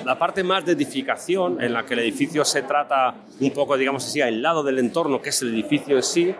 la 0.04 0.18
parte 0.18 0.42
más 0.42 0.64
de 0.64 0.72
edificación, 0.72 1.62
en 1.62 1.72
la 1.72 1.84
que 1.84 1.94
el 1.94 2.00
edificio 2.00 2.44
se 2.44 2.62
trata 2.62 3.14
un 3.40 3.50
poco, 3.50 3.76
digamos 3.76 4.04
así, 4.04 4.20
aislado 4.20 4.62
del 4.62 4.78
entorno, 4.78 5.20
que 5.20 5.30
es 5.30 5.42
el 5.42 5.54
edificio 5.54 5.96
en 5.96 6.02
sí. 6.02 6.34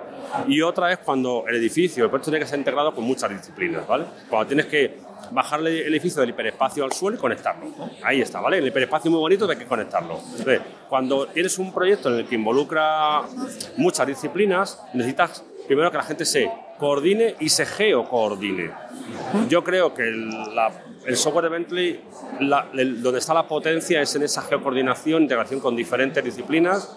Y 0.48 0.60
otra 0.60 0.92
es 0.92 0.98
cuando 0.98 1.44
el 1.48 1.56
edificio, 1.56 2.04
el 2.04 2.10
proyecto 2.10 2.30
tiene 2.30 2.44
que 2.44 2.50
ser 2.50 2.58
integrado 2.58 2.94
con 2.94 3.04
muchas 3.04 3.30
disciplinas, 3.30 3.86
¿vale? 3.86 4.04
Cuando 4.28 4.48
tienes 4.48 4.66
que 4.66 4.98
bajarle 5.30 5.86
el 5.86 5.92
edificio 5.94 6.20
del 6.20 6.30
hiperespacio 6.30 6.84
al 6.84 6.92
suelo 6.92 7.16
y 7.16 7.20
conectarlo. 7.20 7.66
Ahí 8.02 8.20
está, 8.20 8.40
¿vale? 8.40 8.58
El 8.58 8.66
hiperespacio 8.66 9.10
muy 9.10 9.20
bonito, 9.20 9.48
hay 9.48 9.56
que 9.56 9.66
conectarlo. 9.66 10.18
Entonces, 10.32 10.60
cuando 10.88 11.26
tienes 11.28 11.58
un 11.58 11.72
proyecto 11.72 12.12
en 12.12 12.20
el 12.20 12.26
que 12.26 12.34
involucra 12.34 13.22
muchas 13.76 14.06
disciplinas, 14.06 14.80
necesitas 14.94 15.44
primero 15.66 15.90
que 15.90 15.96
la 15.96 16.04
gente 16.04 16.24
se 16.24 16.50
coordine 16.78 17.34
y 17.40 17.48
se 17.48 17.66
geocoordine. 17.66 18.70
Yo 19.48 19.62
creo 19.64 19.94
que 19.94 20.02
el, 20.02 20.54
la- 20.54 20.72
el 21.06 21.16
software 21.16 21.44
de 21.44 21.50
Bentley, 21.50 22.00
la- 22.40 22.66
el- 22.74 23.00
donde 23.02 23.20
está 23.20 23.32
la 23.32 23.46
potencia 23.46 24.00
es 24.02 24.14
en 24.16 24.22
esa 24.24 24.42
geocoordinación, 24.42 25.22
integración 25.22 25.60
con 25.60 25.76
diferentes 25.76 26.22
disciplinas, 26.24 26.96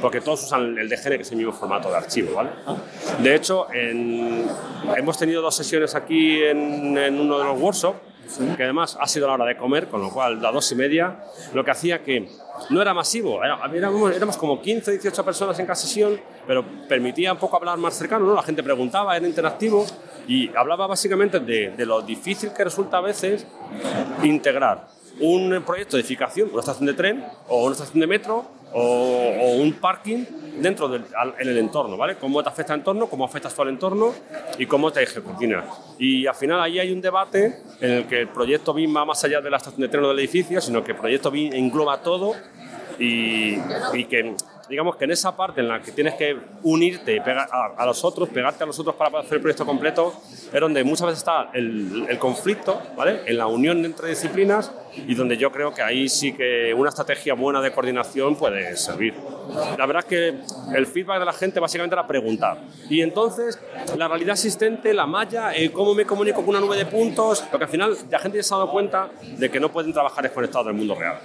porque 0.00 0.20
todos 0.20 0.44
usan 0.44 0.78
el 0.78 0.88
DGN, 0.88 1.16
que 1.16 1.22
es 1.22 1.30
el 1.32 1.38
mismo 1.38 1.52
formato 1.52 1.90
de 1.90 1.96
archivo. 1.96 2.34
¿vale? 2.36 2.50
De 3.22 3.34
hecho, 3.34 3.66
en- 3.72 4.46
hemos 4.96 5.18
tenido 5.18 5.42
dos 5.42 5.54
sesiones 5.56 5.94
aquí 5.94 6.42
en, 6.42 6.96
en 6.96 7.20
uno 7.20 7.38
de 7.38 7.44
los 7.44 7.60
workshops, 7.60 7.98
que 8.56 8.62
además 8.62 8.96
ha 9.00 9.06
sido 9.06 9.26
la 9.26 9.34
hora 9.34 9.46
de 9.46 9.56
comer, 9.56 9.88
con 9.88 10.02
lo 10.02 10.10
cual 10.10 10.44
a 10.44 10.52
dos 10.52 10.70
y 10.70 10.74
media, 10.74 11.24
lo 11.54 11.64
que 11.64 11.70
hacía 11.70 12.02
que 12.04 12.28
no 12.70 12.80
era 12.82 12.92
masivo, 12.94 13.42
era- 13.42 13.60
éramos, 13.74 14.14
éramos 14.14 14.36
como 14.36 14.60
15, 14.60 14.92
18 14.92 15.24
personas 15.24 15.58
en 15.58 15.66
cada 15.66 15.76
sesión, 15.76 16.20
pero 16.46 16.64
permitía 16.88 17.32
un 17.32 17.38
poco 17.38 17.56
hablar 17.56 17.78
más 17.78 17.94
cercano, 17.94 18.26
¿no? 18.26 18.34
la 18.34 18.42
gente 18.42 18.62
preguntaba, 18.62 19.16
era 19.16 19.26
interactivo 19.26 19.84
y 20.26 20.54
hablaba 20.56 20.86
básicamente 20.86 21.40
de, 21.40 21.70
de 21.70 21.86
lo 21.86 22.02
difícil 22.02 22.52
que 22.52 22.64
resulta 22.64 22.98
a 22.98 23.00
veces 23.00 23.46
integrar 24.22 24.88
un 25.20 25.62
proyecto 25.66 25.96
de 25.96 26.00
edificación, 26.02 26.48
una 26.52 26.60
estación 26.60 26.86
de 26.86 26.94
tren 26.94 27.24
o 27.48 27.64
una 27.64 27.72
estación 27.72 28.00
de 28.00 28.06
metro, 28.06 28.44
o, 28.70 28.80
o 29.40 29.54
un 29.62 29.72
parking 29.74 30.24
dentro 30.60 30.88
del 30.88 31.02
al- 31.16 31.34
en 31.38 31.48
el 31.48 31.56
entorno, 31.56 31.96
¿vale? 31.96 32.16
Cómo 32.16 32.42
te 32.42 32.50
afecta 32.50 32.74
el 32.74 32.80
entorno, 32.80 33.06
cómo 33.06 33.24
afectas 33.24 33.54
tú 33.54 33.62
al 33.62 33.68
entorno 33.70 34.12
y 34.58 34.66
cómo 34.66 34.92
te 34.92 35.02
ejecutina. 35.02 35.64
Y 35.98 36.26
al 36.26 36.34
final 36.34 36.60
ahí 36.60 36.78
hay 36.78 36.92
un 36.92 37.00
debate 37.00 37.60
en 37.80 37.90
el 37.90 38.06
que 38.06 38.20
el 38.20 38.28
proyecto 38.28 38.74
BIM 38.74 38.94
va 38.94 39.06
más 39.06 39.24
allá 39.24 39.40
de 39.40 39.48
la 39.48 39.56
estación 39.56 39.80
de 39.80 39.88
tren 39.88 40.04
o 40.04 40.08
del 40.08 40.18
edificio, 40.18 40.60
sino 40.60 40.84
que 40.84 40.92
el 40.92 40.98
proyecto 40.98 41.30
BIM 41.30 41.54
engloba 41.54 42.02
todo 42.02 42.34
y, 42.98 43.54
y 43.94 44.04
que 44.04 44.34
digamos 44.68 44.96
que 44.96 45.04
en 45.04 45.12
esa 45.12 45.34
parte 45.34 45.62
en 45.62 45.68
la 45.68 45.80
que 45.80 45.92
tienes 45.92 46.12
que 46.14 46.36
unirte 46.62 47.14
y 47.16 47.20
pegar 47.20 47.48
a, 47.50 47.68
a 47.82 47.86
los 47.86 48.04
otros, 48.04 48.28
pegarte 48.28 48.64
a 48.64 48.66
los 48.66 48.78
otros 48.78 48.96
para 48.96 49.20
hacer 49.20 49.36
el 49.36 49.40
proyecto 49.40 49.64
completo, 49.64 50.12
es 50.52 50.60
donde 50.60 50.84
muchas 50.84 51.06
veces 51.06 51.20
está 51.20 51.48
el, 51.54 52.04
el 52.06 52.18
conflicto, 52.18 52.78
¿vale? 52.94 53.22
En 53.24 53.38
la 53.38 53.46
unión 53.46 53.82
entre 53.86 54.10
disciplinas 54.10 54.70
y 55.06 55.14
donde 55.14 55.36
yo 55.36 55.50
creo 55.50 55.72
que 55.72 55.82
ahí 55.82 56.08
sí 56.08 56.32
que 56.32 56.74
una 56.74 56.90
estrategia 56.90 57.34
buena 57.34 57.60
de 57.60 57.70
coordinación 57.72 58.36
puede 58.36 58.76
servir. 58.76 59.14
La 59.78 59.86
verdad 59.86 60.04
es 60.04 60.08
que 60.08 60.76
el 60.76 60.86
feedback 60.86 61.20
de 61.20 61.24
la 61.24 61.32
gente 61.32 61.60
básicamente 61.60 61.94
era 61.94 62.06
preguntar. 62.06 62.58
Y 62.88 63.00
entonces, 63.00 63.58
la 63.96 64.08
realidad 64.08 64.34
existente, 64.34 64.92
la 64.92 65.06
malla, 65.06 65.54
eh, 65.54 65.70
cómo 65.72 65.94
me 65.94 66.04
comunico 66.04 66.40
con 66.40 66.50
una 66.50 66.60
nube 66.60 66.76
de 66.76 66.86
puntos, 66.86 67.42
porque 67.50 67.64
al 67.64 67.70
final 67.70 67.96
la 68.10 68.18
gente 68.18 68.38
ya 68.38 68.42
se 68.42 68.54
ha 68.54 68.58
dado 68.58 68.70
cuenta 68.70 69.10
de 69.22 69.50
que 69.50 69.60
no 69.60 69.70
pueden 69.70 69.92
trabajar 69.92 70.22
desconectados 70.22 70.66
del 70.66 70.74
mundo 70.76 70.94
real. 70.94 71.18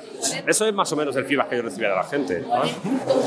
Eso 0.47 0.65
es 0.65 0.73
más 0.73 0.91
o 0.91 0.95
menos 0.95 1.15
el 1.15 1.25
feedback 1.25 1.49
que 1.49 1.57
yo 1.57 1.61
recibía 1.63 1.89
de 1.89 1.95
la 1.95 2.03
gente. 2.03 2.39
¿no? 2.41 2.63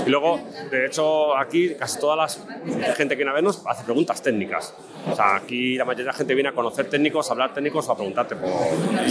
Y 0.07 0.11
luego, 0.11 0.41
de 0.71 0.87
hecho, 0.87 1.37
aquí 1.37 1.75
casi 1.75 1.99
toda 1.99 2.17
la 2.17 2.29
gente 2.29 3.15
que 3.15 3.17
viene 3.17 3.31
a 3.31 3.35
vernos 3.35 3.63
hace 3.67 3.85
preguntas 3.85 4.23
técnicas. 4.23 4.75
O 5.11 5.15
sea, 5.15 5.37
aquí 5.37 5.77
la 5.77 5.85
mayoría 5.85 6.07
de 6.07 6.13
la 6.13 6.19
gente 6.19 6.35
viene 6.35 6.49
a 6.49 6.53
conocer 6.53 6.89
técnicos, 6.89 7.29
a 7.29 7.33
hablar 7.33 7.55
técnicos 7.55 7.89
o 7.89 7.93
a 7.93 7.97
preguntarte 7.97 8.35
por... 8.37 8.51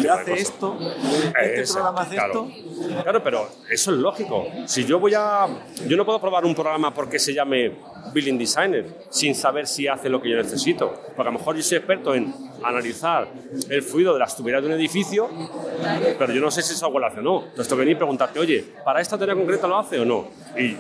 ¿Qué 0.02 0.10
hace 0.10 0.34
esto? 0.34 0.78
¿Este 1.28 1.62
Ese, 1.62 1.74
programa 1.74 2.02
hace 2.02 2.16
claro. 2.16 2.48
esto? 2.50 3.04
Claro, 3.04 3.24
pero 3.24 3.50
eso 3.70 3.92
es 3.92 3.98
lógico. 3.98 4.48
Si 4.66 4.86
yo 4.86 5.00
voy 5.00 5.14
a. 5.16 5.48
Yo 5.88 5.98
no 5.98 6.06
puedo 6.06 6.20
probar 6.20 6.46
un 6.46 6.56
programa 6.56 6.94
porque 6.94 7.20
se 7.20 7.34
llame 7.34 7.72
Building 8.14 8.38
Designer 8.38 8.86
sin 9.10 9.36
saber 9.36 9.68
si 9.68 9.88
hace 9.88 10.10
lo 10.10 10.22
que 10.22 10.30
yo 10.30 10.38
necesito. 10.38 10.94
Porque 11.16 11.22
a 11.22 11.26
lo 11.26 11.40
mejor 11.40 11.56
yo 11.56 11.64
soy 11.64 11.78
experto 11.78 12.14
en 12.16 12.34
analizar 12.64 13.28
el 13.70 13.82
fluido 13.82 14.14
de 14.14 14.20
las 14.20 14.36
tuberías 14.36 14.62
de 14.62 14.70
un 14.70 14.74
edificio, 14.76 15.30
pero 16.18 16.34
yo 16.34 16.42
no 16.42 16.50
sé 16.52 16.62
si 16.62 16.74
eso 16.74 16.90
lo 16.90 17.06
hace 17.06 17.20
o 17.20 17.24
no. 17.24 17.44
Entonces 17.44 17.68
tengo 17.68 17.78
que 17.78 17.86
venir 17.86 17.96
y 17.96 17.98
preguntarte, 17.98 18.40
oye, 18.40 18.66
¿para 18.84 19.02
esta 19.02 19.18
tarea 19.18 19.36
concreta 19.36 19.68
lo 19.68 19.78
hace 19.78 20.00
o 20.00 20.06
no? 20.06 20.28
Y, 20.58 20.78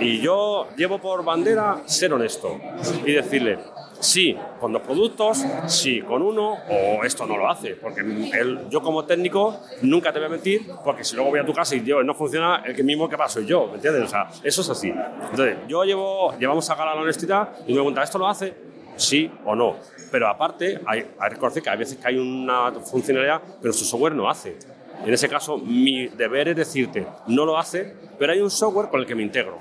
y 0.00 0.20
yo 0.20 0.68
llevo 0.76 0.98
por 0.98 1.24
bandera 1.24 1.82
ser 1.86 2.12
honesto 2.12 2.58
y 3.04 3.12
decirle, 3.12 3.58
sí, 4.00 4.36
con 4.60 4.72
dos 4.72 4.82
productos, 4.82 5.44
sí, 5.66 6.00
con 6.02 6.22
uno, 6.22 6.56
o 6.70 7.04
esto 7.04 7.26
no 7.26 7.36
lo 7.36 7.48
hace. 7.48 7.74
Porque 7.76 8.00
el- 8.00 8.68
yo 8.70 8.80
como 8.82 9.04
técnico 9.04 9.60
nunca 9.82 10.12
te 10.12 10.18
voy 10.18 10.26
a 10.26 10.30
mentir, 10.30 10.66
porque 10.84 11.04
si 11.04 11.14
luego 11.16 11.30
voy 11.30 11.40
a 11.40 11.44
tu 11.46 11.52
casa 11.52 11.74
y 11.76 11.84
yo 11.84 12.02
no 12.02 12.14
funciona, 12.14 12.62
el 12.66 12.74
que 12.74 12.82
mismo 12.82 13.08
que 13.08 13.16
va 13.16 13.28
soy 13.28 13.46
yo, 13.46 13.66
¿me 13.66 13.74
entiendes? 13.74 14.04
O 14.04 14.08
sea, 14.08 14.28
eso 14.42 14.60
es 14.62 14.70
así. 14.70 14.88
Entonces, 14.90 15.56
yo 15.68 15.84
llevo, 15.84 16.36
llevamos 16.38 16.68
a 16.70 16.74
gala 16.74 16.94
la 16.94 17.02
honestidad 17.02 17.50
y 17.66 17.68
me 17.70 17.74
pregunta, 17.74 18.02
¿esto 18.02 18.18
lo 18.18 18.26
hace? 18.28 18.54
Sí 18.96 19.30
o 19.44 19.54
no. 19.54 19.76
Pero 20.10 20.28
aparte, 20.28 20.80
hay, 20.86 21.06
hay 21.18 21.30
que 21.62 21.70
hay 21.70 21.78
veces 21.78 21.98
que 21.98 22.08
hay 22.08 22.18
una 22.18 22.72
funcionalidad 22.80 23.42
que 23.42 23.64
nuestro 23.64 23.86
software 23.86 24.14
no 24.14 24.28
hace. 24.28 24.56
En 25.04 25.12
ese 25.14 25.28
caso, 25.28 25.58
mi 25.58 26.08
deber 26.08 26.48
es 26.48 26.56
decirte, 26.56 27.06
no 27.28 27.44
lo 27.44 27.56
hace, 27.58 27.94
pero 28.18 28.32
hay 28.32 28.40
un 28.40 28.50
software 28.50 28.88
con 28.88 29.00
el 29.00 29.06
que 29.06 29.14
me 29.14 29.22
integro. 29.22 29.58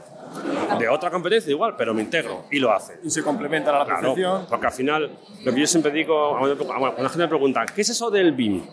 De 0.80 0.88
otra 0.90 1.10
competencia 1.12 1.50
igual, 1.52 1.76
pero 1.78 1.94
me 1.94 2.02
integro 2.02 2.46
y 2.52 2.60
lo 2.60 2.72
hace. 2.72 3.00
Y 3.04 3.10
se 3.10 3.24
complementan 3.24 3.76
a 3.76 3.80
la 3.80 3.86
Claro, 3.86 4.02
perfección. 4.02 4.46
porque 4.50 4.66
al 4.68 4.72
final, 4.74 5.12
lo 5.44 5.54
que 5.54 5.60
yo 5.62 5.68
siempre 5.68 5.92
digo, 5.92 6.38
cuando 6.38 6.56
la 7.04 7.10
gente 7.10 7.18
me 7.18 7.28
pregunta, 7.28 7.66
¿qué 7.74 7.82
es 7.82 7.90
eso 7.90 8.10
del 8.12 8.32
BIM? 8.34 8.64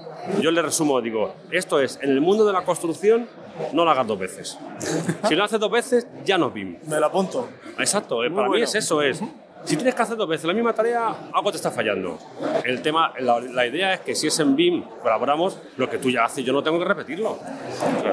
Yo 0.41 0.51
le 0.51 0.62
resumo, 0.62 1.01
digo, 1.01 1.35
esto 1.51 1.81
es, 1.81 1.99
en 2.03 2.11
el 2.11 2.20
mundo 2.20 2.45
de 2.47 2.53
la 2.53 2.65
construcción, 2.65 3.27
no 3.73 3.85
lo 3.85 3.91
hagas 3.91 4.07
dos 4.07 4.19
veces. 4.19 4.59
Si 5.28 5.35
lo 5.35 5.45
haces 5.45 5.59
dos 5.59 5.70
veces, 5.70 6.07
ya 6.24 6.36
no 6.39 6.49
es 6.49 6.55
BIM. 6.55 6.78
Me 6.86 6.99
lo 7.01 7.07
apunto. 7.07 7.49
Exacto, 7.78 8.23
eh, 8.24 8.28
Muy 8.28 8.36
para 8.36 8.49
mí 8.49 8.53
bueno. 8.53 8.65
es 8.65 8.74
eso, 8.74 9.01
es. 9.03 9.20
Si 9.65 9.77
tienes 9.77 9.95
que 9.95 10.03
hacer 10.03 10.19
dos 10.19 10.28
veces 10.28 10.45
la 10.45 10.53
misma 10.53 10.74
tarea, 10.74 11.15
algo 11.32 11.51
te 11.51 11.57
está 11.57 11.70
fallando. 11.70 12.19
El 12.65 12.82
tema, 12.82 13.15
la, 13.20 13.41
la 13.41 13.66
idea 13.66 13.95
es 13.95 14.01
que 14.01 14.15
si 14.15 14.27
es 14.27 14.39
en 14.39 14.55
BIM, 14.55 14.82
colaboramos, 15.03 15.59
lo 15.78 15.89
que 15.89 15.97
tú 15.97 16.11
ya 16.11 16.24
haces, 16.27 16.45
yo 16.45 16.53
no 16.53 16.62
tengo 16.62 16.78
que 16.78 16.85
repetirlo. 16.85 17.39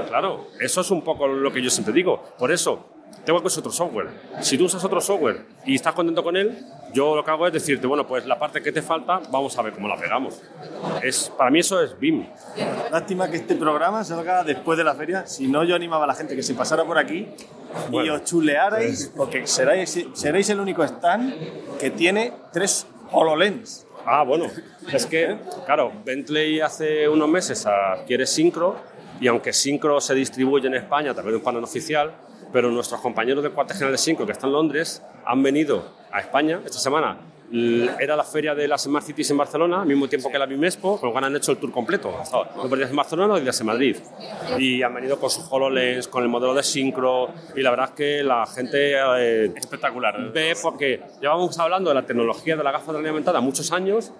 Claro, 0.07 0.48
eso 0.61 0.80
es 0.82 0.91
un 0.91 1.02
poco 1.02 1.28
lo 1.28 1.52
que 1.52 1.61
yo 1.61 1.69
siempre 1.69 1.94
digo. 1.94 2.23
Por 2.40 2.52
eso, 2.53 2.86
tengo 3.26 3.40
que 3.42 3.48
usar 3.48 3.60
otro 3.60 3.72
software. 3.72 4.10
Si 4.42 4.58
tú 4.58 4.66
usas 4.66 4.84
otro 4.84 5.00
software 5.02 5.46
y 5.66 5.76
estás 5.76 5.94
contento 5.94 6.24
con 6.24 6.36
él, 6.38 6.58
yo 6.94 7.16
lo 7.16 7.24
que 7.24 7.32
hago 7.32 7.48
es 7.48 7.54
decirte, 7.54 7.88
bueno, 7.88 8.08
pues 8.08 8.26
la 8.26 8.38
parte 8.40 8.62
que 8.62 8.72
te 8.72 8.82
falta, 8.82 9.22
vamos 9.32 9.58
a 9.58 9.62
ver 9.62 9.74
cómo 9.74 9.88
la 9.88 9.96
pegamos. 9.98 10.42
Es, 11.04 11.30
para 11.38 11.52
mí 11.52 11.60
eso 11.60 11.82
es 11.82 11.98
BIM. 12.00 12.26
Lástima 12.92 13.30
que 13.30 13.38
este 13.38 13.56
programa 13.56 14.04
salga 14.04 14.44
después 14.44 14.78
de 14.78 14.84
la 14.84 14.96
feria. 14.96 15.26
Si 15.28 15.48
no, 15.48 15.64
yo 15.64 15.76
animaba 15.76 16.06
a 16.06 16.08
la 16.08 16.16
gente 16.16 16.36
que 16.36 16.44
se 16.44 16.54
pasara 16.56 16.84
por 16.84 16.98
aquí 16.98 17.28
y 17.88 17.92
Bueno. 17.92 18.16
os 18.16 18.24
chulearais, 18.24 19.12
porque 19.16 19.46
seréis, 19.48 20.08
seréis 20.14 20.50
el 20.50 20.60
único 20.60 20.84
stand 20.84 21.78
que 21.80 21.92
tiene 21.92 22.34
tres 22.52 22.88
HoloLens. 23.12 23.86
Ah, 24.06 24.24
bueno, 24.24 24.48
es 24.92 25.06
que, 25.06 25.38
claro, 25.68 25.92
Bentley 26.04 26.60
hace 26.60 27.08
unos 27.08 27.30
meses 27.30 27.66
adquiere 27.68 28.26
Syncro 28.26 28.76
y 29.20 29.28
aunque 29.28 29.54
Syncro 29.54 30.02
se 30.02 30.16
distribuye 30.16 30.66
en 30.68 30.74
España 30.74 31.12
a 31.12 31.14
través 31.14 31.34
de 31.34 31.38
un 31.38 31.44
panel 31.44 31.64
oficial, 31.64 32.12
pero 32.52 32.72
nuestros 32.72 33.02
compañeros 33.02 33.44
del 33.44 33.52
cuartel 33.53 33.76
general 33.76 33.94
de 33.94 33.98
Syncro 33.98 34.26
que 34.26 34.32
están 34.32 34.49
en 34.49 34.53
Londres 34.53 35.02
han 35.26 35.41
venido 35.44 35.84
a 36.11 36.19
España 36.19 36.60
esta 36.65 36.80
semana. 36.80 37.18
Era 37.53 38.15
la 38.15 38.23
feria 38.23 38.56
de 38.56 38.68
las 38.68 38.84
Smart 38.84 39.06
Cities 39.06 39.30
en 39.32 39.38
Barcelona, 39.38 39.82
al 39.82 39.88
mismo 39.88 40.07
tiempo 40.07 40.32
que 40.32 40.40
la 40.40 40.45
BIMEXPO, 40.45 40.99
con 40.99 41.10
lo 41.10 41.11
cual 41.14 41.26
han 41.26 41.36
hecho 41.36 41.52
el 41.52 41.57
tour 41.57 41.72
completo. 41.72 42.14
Dos 42.56 42.78
días 42.78 42.90
en 42.90 42.95
Barcelona 42.95 43.38
y 43.38 43.41
días 43.41 43.60
en 43.60 43.68
Madrid. 43.68 43.98
Y 44.57 44.82
han 44.84 44.94
venido 44.94 45.19
con 45.19 45.30
sus 45.30 45.45
HoloLens, 45.49 46.07
con 46.07 46.23
el 46.23 46.30
modelo 46.30 46.53
de 46.53 46.64
Syncro, 46.64 47.30
y 47.56 47.61
la 47.61 47.69
verdad 47.72 47.90
es 47.90 47.95
que 47.95 48.23
la 48.23 48.45
gente... 48.45 48.94
eh, 49.18 49.52
Espectacular. 49.56 50.32
ve 50.32 50.53
porque 50.61 51.02
llevábamos 51.19 51.57
hablando 51.60 51.90
de 51.90 51.95
la 51.95 52.06
tecnología 52.06 52.56
de 52.56 52.64
la 52.64 52.72
gafa 52.72 52.88
de 52.88 52.91
realidad 52.94 53.11
aumentada 53.11 53.41
muchos 53.41 53.72
años, 53.72 54.11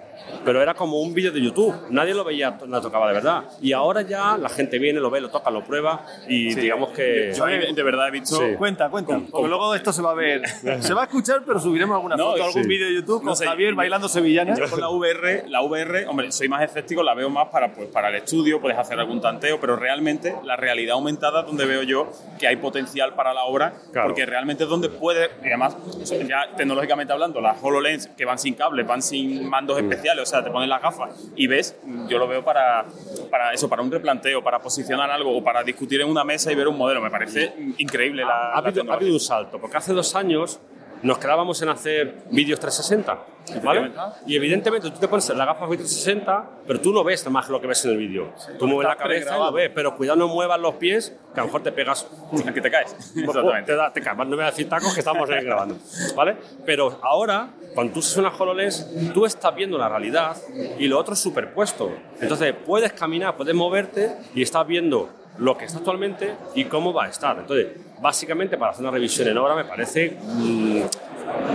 pero 0.46 0.62
era 0.62 0.74
como 0.74 1.00
un 1.02 1.14
vídeo 1.14 1.32
de 1.32 1.42
YouTube. 1.42 1.74
Nadie 1.90 2.14
lo 2.14 2.24
veía, 2.24 2.58
lo 2.68 2.82
tocaba 2.82 3.08
de 3.08 3.14
verdad. 3.14 3.44
Y 3.62 3.74
ahora 3.74 4.02
ya 4.02 4.38
la 4.38 4.50
gente 4.50 4.78
viene, 4.80 5.00
lo 5.00 5.10
ve, 5.10 5.22
lo 5.22 5.30
toca, 5.30 5.50
lo 5.52 5.64
prueba 5.64 6.06
y 6.28 6.54
digamos 6.54 6.90
que... 6.92 7.34
Yo 7.36 7.46
ahí 7.46 7.74
de 7.74 7.84
verdad 7.84 8.08
he 8.08 8.12
visto. 8.12 8.38
Sí. 8.38 8.56
Cuenta, 8.58 8.90
cuenta. 8.90 9.20
Porque 9.32 9.48
luego 9.48 9.74
esto 9.76 9.92
se 9.94 10.02
va 10.02 10.12
a 10.12 10.16
ver. 10.16 10.42
Se 10.82 10.94
va 10.94 11.02
a 11.02 11.06
escuchar, 11.06 11.44
pero 11.46 11.60
subiremos 11.60 11.96
alguna 11.96 12.16
No, 12.16 12.32
foto, 12.32 12.44
algún 12.46 12.64
sí. 12.64 12.70
vídeo 12.70 12.88
de 12.88 12.96
YouTube 12.96 13.21
con 13.22 13.28
No 13.30 13.36
sé, 13.36 13.46
Javier 13.46 13.74
bailando 13.76 14.08
sevillanas. 14.10 14.58
Yo 14.60 14.70
con 14.70 14.80
la 14.82 14.90
VR, 14.90 15.46
la 15.48 15.62
VR, 15.62 16.06
hombre, 16.08 16.32
soy 16.32 16.50
más 16.50 16.62
escéptico, 16.64 17.04
la 17.04 17.14
veo 17.14 17.30
más 17.30 17.48
para, 17.50 17.74
pues, 17.74 17.88
para 17.90 18.10
el 18.10 18.16
estudio, 18.16 18.60
puedes 18.60 18.78
hacer 18.78 19.00
algún 19.00 19.22
tanteo, 19.22 19.60
pero 19.60 19.76
realmente 19.76 20.36
la 20.44 20.56
realidad 20.56 20.94
aumentada 20.96 21.42
es 21.42 21.46
donde 21.48 21.66
veo 21.66 21.84
yo 21.84 22.12
que 22.40 22.48
hay 22.48 22.56
potencial 22.58 23.14
para 23.14 23.34
la 23.34 23.44
obra, 23.46 23.74
Claro. 23.92 24.08
porque 24.10 24.26
realmente 24.26 24.64
es 24.64 24.70
donde 24.70 24.90
puede, 24.90 25.30
y 25.44 25.48
además, 25.48 25.78
ya 26.28 26.56
tecnológicamente 26.56 27.14
hablando, 27.14 27.40
las 27.42 27.58
HoloLens 27.62 28.08
que 28.18 28.26
van 28.26 28.38
sin 28.40 28.56
cable, 28.56 28.84
van 28.84 29.02
sin 29.02 29.48
mandos 29.50 29.82
Mm. 29.82 29.90
especiales, 29.92 30.24
o 30.24 30.26
sea, 30.26 30.44
te 30.44 30.52
pones 30.52 30.68
las 30.70 30.82
gafas 30.82 31.10
y 31.36 31.48
ves, 31.48 31.76
yo 32.08 32.18
lo 32.18 32.28
veo 32.28 32.44
para, 32.44 32.86
para 33.30 33.54
eso, 33.54 33.70
para 33.70 33.82
un 33.82 33.92
replanteo, 33.92 34.44
para 34.44 34.60
posicionar 34.60 35.10
algo 35.12 35.38
o 35.38 35.44
para 35.44 35.64
discutir 35.64 36.02
en 36.02 36.10
una 36.10 36.24
mesa 36.24 36.52
y 36.52 36.56
ver 36.56 36.68
un 36.68 36.78
modelo, 36.78 37.02
me 37.02 37.10
parece 37.10 37.54
increíble 37.78 38.24
la, 38.26 38.52
ha, 38.54 38.62
la 38.62 38.68
habido, 38.70 38.92
ha 38.92 38.96
habido 38.96 39.14
un 39.14 39.20
salto, 39.20 39.60
porque 39.60 39.78
hace 39.78 39.94
dos 39.94 40.16
años 40.16 40.60
nos 41.04 41.18
quedábamos 41.18 41.62
en 41.62 41.70
hacer 41.70 42.24
vídeos 42.30 42.60
360, 42.60 43.62
¿vale? 43.64 43.92
Y 44.26 44.36
evidentemente 44.36 44.90
tú 44.90 45.00
te 45.00 45.08
pones 45.08 45.30
la 45.30 45.46
gafa 45.46 45.66
360, 45.68 46.50
pero 46.68 46.80
tú 46.80 46.94
no 46.94 47.04
ves 47.04 47.28
más 47.30 47.50
lo 47.50 47.60
que 47.60 47.68
ves 47.68 47.84
en 47.86 47.92
el 47.92 47.98
vídeo. 47.98 48.34
tú 48.60 48.68
mueves 48.68 48.88
la 48.88 48.96
cabeza 48.96 49.36
y 49.36 49.40
lo 49.40 49.52
ves, 49.52 49.72
pero 49.74 49.96
cuidado 49.96 50.18
no 50.18 50.28
muevas 50.28 50.60
los 50.60 50.76
pies, 50.76 51.16
que 51.34 51.40
a 51.40 51.44
lo 51.44 51.48
mejor 51.48 51.64
te 51.64 51.72
pegas 51.72 52.08
que 52.54 52.62
te 52.62 52.72
caes. 52.72 53.14
Te, 53.14 53.22
Exactamente. 53.22 53.76
da, 53.76 53.92
te 53.92 54.02
caes. 54.02 54.18
No 54.18 54.26
me 54.26 54.36
voy 54.36 54.44
a 54.44 54.48
decir 54.48 54.70
tacos 54.70 54.94
que 54.94 55.00
estamos 55.00 55.30
ahí 55.30 55.44
grabando, 55.44 55.78
¿vale? 56.16 56.38
Pero 56.66 57.00
ahora, 57.02 57.50
cuando 57.74 57.94
tú 57.94 58.00
usas 58.00 58.18
una 58.18 58.30
HoloLens, 58.30 59.12
tú 59.14 59.26
estás 59.26 59.56
viendo 59.56 59.78
la 59.78 59.90
realidad 59.90 60.38
y 60.78 60.88
lo 60.88 61.00
otro 61.00 61.14
es 61.14 61.20
superpuesto. 61.20 61.92
Entonces, 62.20 62.54
puedes 62.66 62.94
caminar, 62.94 63.36
puedes 63.36 63.56
moverte 63.56 64.16
y 64.36 64.42
estás 64.42 64.68
viendo 64.68 65.10
lo 65.38 65.58
que 65.58 65.66
está 65.66 65.80
actualmente 65.80 66.36
y 66.56 66.66
cómo 66.66 66.94
va 66.94 67.06
a 67.06 67.10
estar. 67.10 67.40
Entonces, 67.40 67.68
básicamente, 68.02 68.58
para 68.58 68.72
hacer 68.72 68.84
una 68.84 68.92
revisión 68.92 69.28
en 69.28 69.38
obra 69.38 69.56
me 69.56 69.66
parece, 69.66 70.18
mm, 70.22 70.82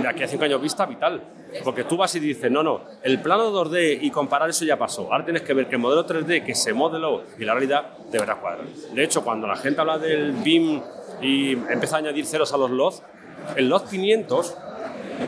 de 0.02 0.08
aquí 0.08 0.22
a 0.22 0.28
cinco 0.28 0.44
años 0.44 0.60
vista, 0.60 0.86
vital. 0.86 1.22
Porque 1.64 1.84
tú 1.84 1.96
vas 1.96 2.14
y 2.14 2.20
dices, 2.20 2.50
no, 2.50 2.62
no, 2.62 2.82
el 3.02 3.20
plano 3.20 3.50
2D 3.50 3.98
y 4.02 4.10
comparar 4.10 4.50
eso 4.50 4.64
ya 4.64 4.78
pasó. 4.78 5.12
Ahora 5.12 5.24
tienes 5.24 5.42
que 5.42 5.54
ver 5.54 5.68
que 5.68 5.76
el 5.76 5.80
modelo 5.80 6.06
3D 6.06 6.44
que 6.44 6.54
se 6.54 6.72
modeló 6.72 7.22
y 7.38 7.44
la 7.44 7.54
realidad 7.54 7.96
de 8.10 8.18
verdad 8.18 8.38
cuadra. 8.40 8.64
De 8.92 9.02
hecho, 9.02 9.22
cuando 9.22 9.46
la 9.46 9.56
gente 9.56 9.80
habla 9.80 9.98
del 9.98 10.32
BIM 10.32 10.82
y 11.22 11.52
empieza 11.52 11.96
a 11.96 11.98
añadir 12.00 12.26
ceros 12.26 12.52
a 12.52 12.58
los 12.58 12.70
LOD, 12.70 12.94
el 13.56 13.68
LOD 13.68 13.88
500 13.88 14.56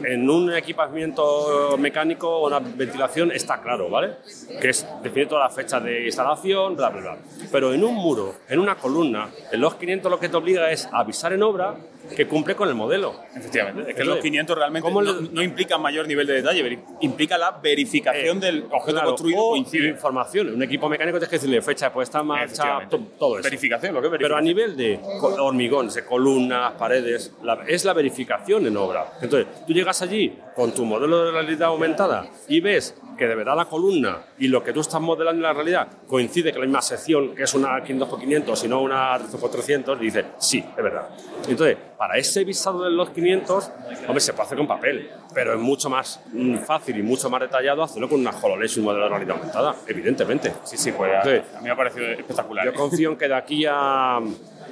en 0.04 0.28
un 0.28 0.52
equipamiento 0.54 1.76
mecánico 1.78 2.28
o 2.28 2.46
una 2.46 2.58
ventilación 2.60 3.32
está 3.32 3.60
claro, 3.60 3.88
¿vale? 3.88 4.16
Que 4.60 4.70
es 4.70 4.86
definir 5.02 5.28
todas 5.28 5.44
las 5.44 5.54
fechas 5.54 5.82
de 5.82 6.06
instalación, 6.06 6.76
bla, 6.76 6.90
bla, 6.90 7.00
bla. 7.00 7.16
Pero 7.50 7.72
en 7.72 7.84
un 7.84 7.94
muro, 7.94 8.34
en 8.48 8.58
una 8.58 8.76
columna, 8.76 9.28
el 9.52 9.60
LOD 9.60 9.74
500 9.74 10.10
lo 10.10 10.18
que 10.18 10.28
te 10.28 10.36
obliga 10.36 10.70
es 10.70 10.88
avisar 10.92 11.32
en 11.32 11.42
obra 11.42 11.76
que 12.16 12.26
cumple 12.26 12.54
con 12.54 12.68
el 12.68 12.74
modelo. 12.74 13.14
Efectivamente, 13.34 13.90
es 13.90 13.96
que 13.96 14.04
los 14.04 14.18
500 14.18 14.56
realmente 14.56 14.86
¿cómo 14.88 15.02
no, 15.02 15.12
le- 15.20 15.28
no 15.30 15.42
implican 15.42 15.80
mayor 15.80 16.06
nivel 16.06 16.26
de 16.26 16.34
detalle, 16.34 16.78
implica 17.00 17.36
la 17.38 17.52
verificación 17.52 18.40
del 18.40 18.64
objeto 18.70 18.88
Eh, 18.88 18.92
Claro, 18.98 19.08
construido 19.10 19.40
o 19.42 19.50
coincide. 19.50 19.88
información. 19.88 20.54
Un 20.54 20.62
equipo 20.62 20.88
mecánico 20.88 21.18
tienes 21.18 21.28
que 21.30 21.36
decirle 21.36 21.62
fecha 21.62 21.92
puesta 21.92 22.20
en 22.20 22.26
marcha, 22.26 22.80
todo 23.18 23.38
eso. 23.38 23.44
Verificación, 23.44 23.94
lo 23.94 24.00
que 24.00 24.06
es 24.08 24.12
Pero 24.18 24.36
a 24.36 24.40
verificación. 24.40 24.44
nivel 24.44 24.76
de 24.76 25.00
hormigón, 25.40 25.88
de 25.88 26.04
columnas, 26.04 26.72
paredes, 26.72 27.32
la- 27.42 27.58
es 27.66 27.84
la 27.84 27.92
verificación 27.92 28.66
en 28.66 28.76
obra. 28.76 29.12
Entonces, 29.20 29.64
tú 29.66 29.72
llegas 29.72 30.00
allí 30.02 30.36
con 30.54 30.72
tu 30.72 30.84
modelo 30.84 31.24
de 31.26 31.30
realidad 31.32 31.68
aumentada 31.68 32.26
y 32.48 32.60
ves 32.60 32.94
que 33.16 33.26
de 33.26 33.34
verdad 33.34 33.56
la 33.56 33.64
columna 33.66 34.18
y 34.38 34.46
lo 34.48 34.62
que 34.62 34.72
tú 34.72 34.80
estás 34.80 35.00
modelando 35.00 35.38
en 35.38 35.42
la 35.42 35.52
realidad 35.52 35.88
coincide 36.06 36.52
con 36.52 36.60
la 36.62 36.66
misma 36.66 36.82
sección, 36.82 37.34
que 37.34 37.42
es 37.44 37.54
una 37.54 37.80
500 37.82 38.08
por 38.08 38.20
500 38.20 38.64
y 38.64 38.68
no 38.68 38.80
una 38.80 39.12
300 39.18 39.40
por 39.40 39.50
300, 39.50 40.00
y 40.00 40.04
dices, 40.04 40.24
sí, 40.38 40.58
es 40.76 40.82
verdad. 40.82 41.08
Entonces, 41.48 41.76
para 41.98 42.16
ese 42.16 42.44
visado 42.44 42.84
de 42.84 42.90
los 42.90 43.10
500, 43.10 43.72
hombre, 44.06 44.20
se 44.20 44.32
puede 44.32 44.46
hacer 44.46 44.56
con 44.58 44.68
papel, 44.68 45.10
pero 45.34 45.52
es 45.54 45.58
mucho 45.58 45.90
más 45.90 46.20
mm, 46.32 46.58
fácil 46.58 46.96
y 46.96 47.02
mucho 47.02 47.28
más 47.28 47.40
detallado 47.40 47.82
hacerlo 47.82 48.08
con 48.08 48.20
una 48.20 48.30
HoloLens 48.30 48.76
y 48.76 48.78
un 48.78 48.84
modelo 48.86 49.02
de 49.04 49.10
realidad 49.10 49.36
aumentada, 49.36 49.74
evidentemente. 49.86 50.52
Sí, 50.62 50.76
sí, 50.76 50.92
pues 50.92 51.10
Entonces, 51.12 51.42
a 51.56 51.58
mí 51.58 51.64
me 51.64 51.70
ha 51.72 51.76
parecido 51.76 52.06
espectacular. 52.06 52.64
yo 52.64 52.72
confío 52.72 53.10
en 53.10 53.16
que 53.18 53.26
de 53.26 53.34
aquí 53.34 53.66
a 53.68 54.20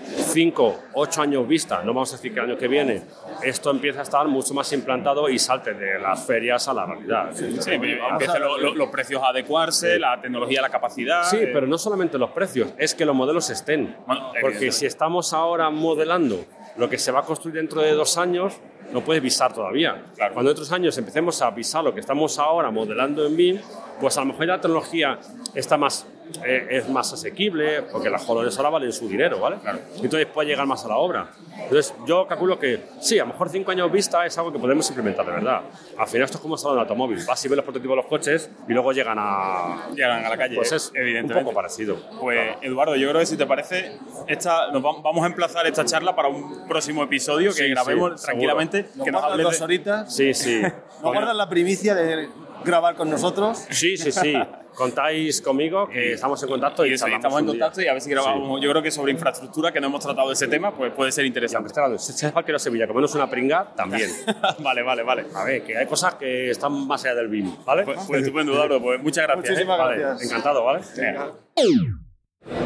5, 0.05 0.85
8 0.94 1.23
años 1.23 1.48
vista, 1.48 1.81
no 1.82 1.93
vamos 1.93 2.12
a 2.12 2.16
decir 2.16 2.32
que 2.32 2.39
el 2.39 2.47
año 2.51 2.57
que 2.57 2.69
viene, 2.69 3.03
esto 3.43 3.70
empieza 3.73 4.01
a 4.01 4.03
estar 4.05 4.27
mucho 4.28 4.55
más 4.55 4.73
implantado 4.73 5.28
y 5.28 5.39
salte 5.40 5.74
de 5.74 5.98
las 5.98 6.24
ferias 6.24 6.69
a 6.69 6.74
la 6.74 6.86
realidad. 6.86 7.31
Sí, 7.35 7.44
pues, 7.59 7.66
empiezan 8.12 8.40
lo- 8.40 8.57
lo- 8.57 8.74
los 8.74 8.89
precios 8.90 9.20
a 9.23 9.28
adecuarse, 9.31 9.98
la 9.98 10.20
tecnología, 10.20 10.62
la 10.62 10.69
capacidad. 10.69 11.24
Sí, 11.24 11.39
eh, 11.39 11.51
pero 11.53 11.66
no 11.66 11.77
solamente 11.77 12.19
los 12.19 12.31
precios, 12.31 12.73
es 12.78 12.94
que 12.94 13.05
los 13.05 13.16
modelos 13.16 13.51
estén. 13.51 13.97
Bueno, 14.07 14.31
Porque 14.40 14.70
si 14.70 14.86
estamos 14.86 15.32
ahora 15.32 15.70
modelando 15.70 16.44
lo 16.77 16.89
que 16.89 16.98
se 16.98 17.12
va 17.12 17.20
a 17.20 17.24
construir 17.24 17.57
dentro 17.57 17.81
de 17.81 17.93
dos 17.93 18.19
años, 18.19 18.55
no 18.93 19.03
puedes 19.03 19.23
visar 19.23 19.53
todavía. 19.53 20.05
Cuando 20.17 20.51
en 20.51 20.55
otros 20.55 20.71
años 20.73 20.97
empecemos 20.99 21.41
a 21.43 21.51
visar 21.51 21.85
lo 21.85 21.95
que 21.95 22.01
estamos 22.01 22.39
ahora 22.39 22.71
modelando 22.71 23.27
en 23.27 23.37
BIM, 23.37 23.61
pues 24.01 24.17
a 24.17 24.21
lo 24.21 24.27
mejor 24.27 24.47
la 24.47 24.61
tecnología 24.61 25.19
está 25.55 25.77
más, 25.77 26.07
eh, 26.45 26.67
es 26.71 26.89
más 26.89 27.13
asequible, 27.13 27.83
porque 27.83 28.11
las 28.11 28.29
HoloLens 28.29 28.57
ahora 28.59 28.71
valen 28.71 28.93
su 28.93 29.09
dinero, 29.09 29.41
¿vale? 29.41 29.57
Entonces 30.03 30.27
puede 30.27 30.49
llegar 30.51 30.67
más 30.67 30.85
a 30.85 30.89
la 30.89 30.97
obra. 30.99 31.31
Entonces 31.59 31.95
yo 32.07 32.27
calculo 32.27 32.59
que 32.59 32.81
sí, 33.01 33.19
a 33.19 33.23
lo 33.25 33.33
mejor 33.33 33.49
cinco 33.49 33.71
años 33.71 33.91
vista 33.91 34.27
es 34.27 34.37
algo 34.37 34.53
que 34.53 34.59
podemos 34.59 34.87
implementar 34.89 35.25
de 35.25 35.33
verdad. 35.33 35.63
Al 35.97 36.07
final 36.07 36.27
esto 36.27 36.37
es 36.37 36.43
como 36.43 36.59
salón 36.59 36.77
de 36.77 36.83
automóvil. 36.83 37.19
Vas 37.27 37.43
y 37.45 37.49
ves 37.49 37.57
los 37.57 37.65
prototipos 37.65 37.93
de 37.93 37.97
los 37.97 38.07
coches 38.07 38.51
y 38.69 38.73
luego 38.73 38.93
llegan 38.93 39.17
a... 39.19 39.89
llegan 39.95 40.25
a 40.25 40.29
la 40.29 40.37
calle. 40.37 40.57
Pues 40.57 40.73
es 40.73 40.93
evidentemente. 40.95 41.39
un 41.39 41.45
poco 41.45 41.55
parecido. 41.55 41.97
Pues 42.21 42.57
Eduardo, 42.61 42.97
yo 42.97 43.09
creo 43.09 43.21
que 43.21 43.27
si 43.27 43.37
te 43.39 43.47
parece, 43.47 43.99
esta, 44.27 44.71
nos 44.71 44.83
vamos 44.83 45.25
a 45.25 45.27
emplazar 45.27 45.67
esta 45.67 45.85
charla 45.87 46.15
para 46.15 46.29
un 46.29 46.69
próximo 46.69 47.03
episodio 47.03 47.51
que 47.51 47.65
Sí, 47.65 47.71
grabemos 47.71 48.21
sí, 48.21 48.27
tranquilamente, 48.27 48.76
Nos 48.94 49.05
que 49.05 49.11
nos 49.12 49.24
hables 49.24 49.44
dos 49.44 49.59
de- 49.59 49.65
horitas. 49.65 50.15
Sí, 50.15 50.35
sí. 50.35 50.61
¿Nos 50.62 51.12
guardan 51.12 51.36
la 51.36 51.48
primicia 51.48 51.94
de 51.94 52.28
grabar 52.65 52.94
con 52.97 53.11
nosotros? 53.11 53.65
Sí, 53.70 53.97
sí, 53.97 54.11
sí. 54.12 54.35
Contáis 54.74 55.40
conmigo, 55.40 55.89
que 55.89 56.12
estamos 56.12 56.43
en 56.43 56.51
contacto 56.51 56.85
y, 56.85 56.90
Y 56.90 56.93
eso, 56.94 57.09
y 57.09 57.15
estamos 57.15 57.40
en 57.40 57.47
un 57.47 57.53
día. 57.55 57.61
contacto 57.65 57.81
y 57.81 57.89
a 57.89 57.94
ver 57.94 58.03
si 58.03 58.11
grabamos. 58.11 58.61
Yo 58.61 58.69
creo 58.70 58.82
que 58.82 58.90
sobre 58.90 59.11
infraestructura, 59.12 59.73
que 59.73 59.81
no 59.81 59.86
hemos 59.86 60.05
tratado 60.05 60.28
de 60.28 60.35
ese 60.35 60.48
tema, 60.48 60.74
pues 60.74 60.93
puede 60.93 61.11
ser 61.12 61.24
interesante. 61.24 61.73
Si 61.98 62.27
es 62.27 62.32
Falquero 62.32 62.59
Sevilla, 62.59 62.86
comernos 62.86 63.15
una 63.15 63.31
pringa, 63.31 63.73
también. 63.74 64.11
vale, 64.59 64.82
vale, 64.82 65.03
vale. 65.03 65.27
A 65.35 65.44
ver, 65.44 65.62
que 65.65 65.78
hay 65.78 65.86
cosas 65.86 66.16
que 66.16 66.51
están 66.51 66.86
más 66.86 67.03
allá 67.07 67.15
del 67.15 67.28
BIM, 67.28 67.57
¿vale? 67.65 67.85
Pues, 67.85 68.01
pues 68.07 68.20
estupendo, 68.23 68.53
Eduardo. 68.53 68.82
Pues 68.82 69.03
muchas 69.03 69.24
gracias. 69.24 69.48
Muchísimas 69.51 69.78
¿eh? 69.78 69.82
Vale, 69.82 69.98
gracias. 69.98 70.31
Encantado, 70.31 70.65
¿vale? 70.65 70.81
Venga. 70.94 71.32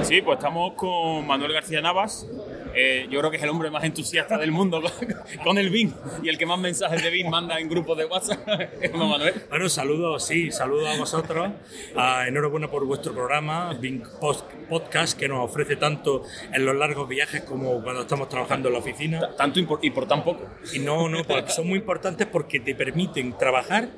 Sí, 0.03 0.21
pues 0.23 0.39
estamos 0.39 0.75
con 0.75 1.27
Manuel 1.27 1.53
García 1.53 1.81
Navas. 1.81 2.27
Eh, 2.75 3.09
yo 3.11 3.19
creo 3.19 3.31
que 3.31 3.37
es 3.39 3.43
el 3.43 3.49
hombre 3.49 3.69
más 3.71 3.83
entusiasta 3.83 4.39
del 4.39 4.53
mundo 4.53 4.81
con, 4.81 4.93
con 5.45 5.59
el 5.59 5.71
BIM 5.71 5.93
y 6.23 6.29
el 6.29 6.39
que 6.39 6.47
más 6.47 6.59
mensajes 6.59 7.03
de 7.03 7.11
BIM 7.11 7.29
manda 7.29 7.59
en 7.59 7.69
grupos 7.69 7.97
de 7.99 8.05
WhatsApp. 8.05 8.47
¿Es 8.81 8.93
no, 8.93 9.09
Manuel? 9.09 9.35
Bueno, 9.49 9.69
saludos, 9.69 10.25
sí, 10.25 10.51
saludos 10.51 10.89
a 10.95 10.99
vosotros. 10.99 11.51
Ah, 11.97 12.25
enhorabuena 12.29 12.69
por 12.71 12.85
vuestro 12.85 13.13
programa, 13.13 13.73
Bing 13.75 14.03
Post- 14.21 14.45
Podcast, 14.69 15.19
que 15.19 15.29
nos 15.29 15.45
ofrece 15.51 15.77
tanto 15.77 16.23
en 16.53 16.65
los 16.65 16.77
largos 16.77 17.09
viajes 17.09 17.43
como 17.43 17.83
cuando 17.83 18.03
estamos 18.03 18.29
trabajando 18.29 18.69
en 18.69 18.75
la 18.75 18.81
oficina. 18.81 19.35
Tanto 19.37 19.59
y 19.61 19.65
por, 19.65 19.79
y 19.83 19.91
por 19.91 20.07
tan 20.07 20.23
poco. 20.23 20.47
Y 20.73 20.79
no, 20.79 21.09
no, 21.09 21.19
son 21.49 21.67
muy 21.67 21.79
importantes 21.79 22.27
porque 22.27 22.61
te 22.61 22.75
permiten 22.75 23.37
trabajar 23.37 23.89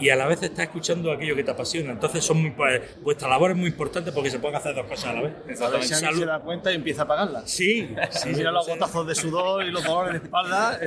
y 0.00 0.10
a 0.10 0.16
la 0.16 0.26
vez 0.26 0.42
estás 0.42 0.60
escuchando 0.66 1.10
aquello 1.12 1.34
que 1.36 1.44
te 1.44 1.50
apasiona. 1.50 1.92
Entonces, 1.92 2.24
son 2.24 2.40
muy, 2.42 2.50
pues, 2.50 3.00
vuestra 3.02 3.28
labor 3.28 3.50
es 3.52 3.56
muy 3.56 3.68
importante 3.68 4.12
porque 4.12 4.30
se 4.30 4.38
pueden 4.38 4.56
hacer 4.56 4.74
dos 4.74 4.86
cosas 4.86 5.06
a 5.06 5.12
la 5.14 5.22
vez. 5.22 5.32
Ver 5.46 5.56
si 5.56 5.94
alguien 5.94 6.14
se 6.18 6.24
da 6.26 6.40
cuenta 6.40 6.72
y 6.72 6.74
empieza 6.76 7.02
a 7.02 7.06
pagarla. 7.06 7.42
Sí, 7.46 7.88
Si 8.10 8.28
mira 8.30 8.50
los 8.50 8.66
gotazos 8.66 9.06
de 9.06 9.14
sudor 9.14 9.64
y 9.64 9.70
los 9.70 9.84
dolores 9.84 10.20
de 10.20 10.26
espalda. 10.26 10.78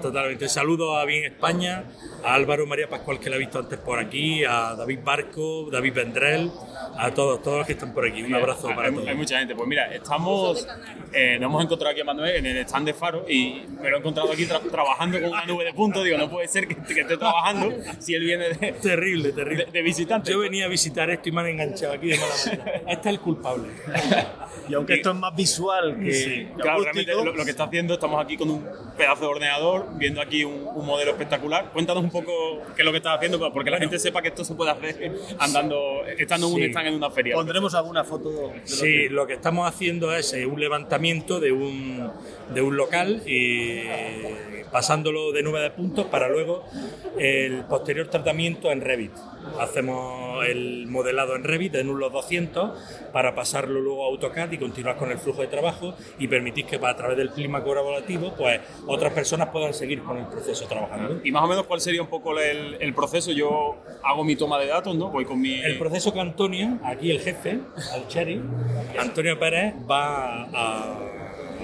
Totalmente. 0.00 0.48
Saludo 0.48 0.96
a 0.96 1.04
Bien 1.04 1.24
España, 1.24 1.84
a 2.24 2.34
Álvaro 2.34 2.66
María 2.66 2.88
Pascual, 2.88 3.18
que 3.20 3.30
la 3.30 3.36
he 3.36 3.38
visto 3.38 3.58
antes 3.58 3.78
por 3.78 3.98
aquí, 3.98 4.44
a 4.44 4.74
David 4.76 5.00
Barco, 5.04 5.68
David 5.70 5.92
Vendrell, 5.94 6.50
a 6.98 7.10
todos, 7.12 7.42
todos 7.42 7.58
los 7.58 7.66
que 7.66 7.72
están 7.74 7.92
por 7.92 8.06
aquí. 8.06 8.22
Un 8.22 8.34
abrazo 8.34 8.68
para 8.68 8.88
hay, 8.88 8.94
todos. 8.94 9.08
hay 9.08 9.14
mucha 9.14 9.38
gente. 9.38 9.54
Pues 9.54 9.68
mira, 9.68 9.92
estamos. 9.94 10.66
eh, 11.12 11.38
nos 11.38 11.48
hemos 11.50 11.64
encontrado 11.64 11.92
aquí 11.92 12.00
a 12.00 12.04
Manuel 12.04 12.36
en 12.36 12.46
el 12.46 12.56
stand 12.58 12.86
de 12.86 12.94
Faro 12.94 13.24
y 13.28 13.62
me 13.80 13.90
lo 13.90 13.96
he 13.96 13.98
encontrado 14.00 14.32
aquí 14.32 14.44
tra- 14.46 14.70
trabajando 14.70 15.20
con 15.20 15.30
una 15.30 15.44
nube 15.44 15.64
de 15.64 15.72
puntos. 15.74 16.04
Digo, 16.04 16.18
no 16.18 16.30
puede 16.30 16.48
ser 16.48 16.66
que, 16.66 16.76
que 16.76 17.00
esté 17.00 17.16
trabajando 17.16 17.72
si 17.98 18.14
él 18.14 18.24
viene 18.24 18.45
de, 18.48 18.72
Terrible, 18.72 19.32
terrible. 19.32 19.64
de, 19.66 19.72
de 19.72 19.82
visitante. 19.82 20.30
Yo 20.32 20.38
venía 20.40 20.66
a 20.66 20.68
visitar 20.68 21.08
esto 21.10 21.28
y 21.28 21.32
me 21.32 21.40
han 21.42 21.46
enganchado 21.48 21.94
aquí 21.94 22.08
de 22.08 22.18
mala 22.18 22.34
manera. 22.46 22.82
Este 22.88 23.08
es 23.08 23.14
el 23.14 23.20
culpable. 23.20 23.68
Y 24.68 24.74
aunque 24.74 24.94
esto 24.94 25.10
es 25.10 25.16
más 25.16 25.34
visual 25.36 25.96
que, 26.02 26.12
Sí, 26.12 26.30
que 26.56 26.62
claro, 26.62 26.82
realmente 26.82 27.12
lo, 27.12 27.24
lo 27.34 27.44
que 27.44 27.50
está 27.50 27.64
haciendo, 27.64 27.94
estamos 27.94 28.22
aquí 28.24 28.36
con 28.36 28.50
un 28.50 28.66
pedazo 28.96 29.22
de 29.22 29.26
ordenador, 29.28 29.86
viendo 29.96 30.20
aquí 30.20 30.44
un, 30.44 30.66
un 30.74 30.84
modelo 30.86 31.12
espectacular. 31.12 31.70
Cuéntanos 31.72 32.02
un 32.02 32.10
poco 32.10 32.32
qué 32.74 32.82
es 32.82 32.84
lo 32.86 32.90
que 32.90 32.98
estás 32.98 33.16
haciendo, 33.16 33.52
porque 33.52 33.70
la 33.70 33.78
gente 33.78 33.98
sepa 33.98 34.22
que 34.22 34.28
esto 34.28 34.44
se 34.44 34.54
puede 34.54 34.70
hacer 34.72 35.12
andando, 35.38 36.04
estando 36.18 36.48
en 36.48 36.52
un 36.54 36.60
Sí. 36.60 36.66
stand 36.66 36.86
en 36.88 36.94
una 36.94 37.10
feria. 37.10 37.34
pondremos 37.34 37.74
alguna 37.74 38.02
foto 38.04 38.30
de 38.30 38.36
lo 38.56 38.66
Sí, 38.66 38.84
que- 38.86 39.08
lo 39.10 39.26
que 39.26 39.34
estamos 39.34 39.68
haciendo 39.68 40.12
es 40.14 40.32
eh, 40.32 40.46
un 40.46 40.58
levantamiento 40.58 41.38
de 41.38 41.52
un, 41.52 42.10
de 42.52 42.60
un 42.62 42.76
local 42.76 43.22
y 43.26 43.82
pasándolo 44.72 45.32
de 45.32 45.42
nube 45.42 45.60
de 45.60 45.70
puntos 45.70 46.06
para 46.06 46.28
luego 46.28 46.64
el 47.18 47.64
posterior 47.64 48.08
tratamiento 48.08 48.70
en 48.70 48.80
Revit. 48.80 49.12
Hacemos 49.60 50.44
el 50.46 50.86
modelado 50.88 51.36
en 51.36 51.44
Revit 51.44 51.74
en 51.76 51.88
un 51.88 51.98
los 52.00 52.12
200 52.12 52.72
para 53.12 53.34
pasarlo 53.34 53.80
luego 53.80 54.04
a 54.04 54.08
AutoCAD 54.08 54.52
y 54.52 54.58
continuar 54.58 54.96
con 54.96 55.10
el 55.10 55.18
flujo 55.18 55.40
de 55.40 55.46
trabajo 55.48 55.94
y 56.18 56.28
permitir 56.28 56.66
que 56.66 56.76
a 56.76 56.96
través 56.96 57.16
del 57.16 57.30
clima 57.30 57.62
colaborativo 57.62 58.32
pues 58.36 58.60
otras 58.86 59.12
personas 59.12 59.48
puedan 59.50 59.72
seguir 59.72 60.02
con 60.02 60.18
el 60.18 60.26
proceso 60.26 60.66
trabajando. 60.66 61.20
Y 61.24 61.30
más 61.32 61.42
o 61.44 61.46
menos, 61.46 61.64
¿cuál 61.66 61.80
sería 61.80 62.02
un 62.02 62.08
poco 62.08 62.38
el, 62.38 62.76
el 62.80 62.94
proceso? 62.94 63.32
Yo 63.32 63.76
hago 64.02 64.24
mi 64.24 64.36
toma 64.36 64.58
de 64.58 64.66
datos, 64.66 64.94
¿no? 64.96 65.10
Voy 65.10 65.24
con 65.24 65.40
mi... 65.40 65.54
El 65.60 65.78
proceso 65.78 66.12
que 66.12 66.20
Antonio, 66.20 66.78
aquí 66.84 67.10
el 67.10 67.20
jefe, 67.20 67.60
al 67.94 68.08
Cherry, 68.08 68.42
Antonio 68.98 69.38
Pérez 69.38 69.74
va 69.88 70.42
a, 70.44 70.98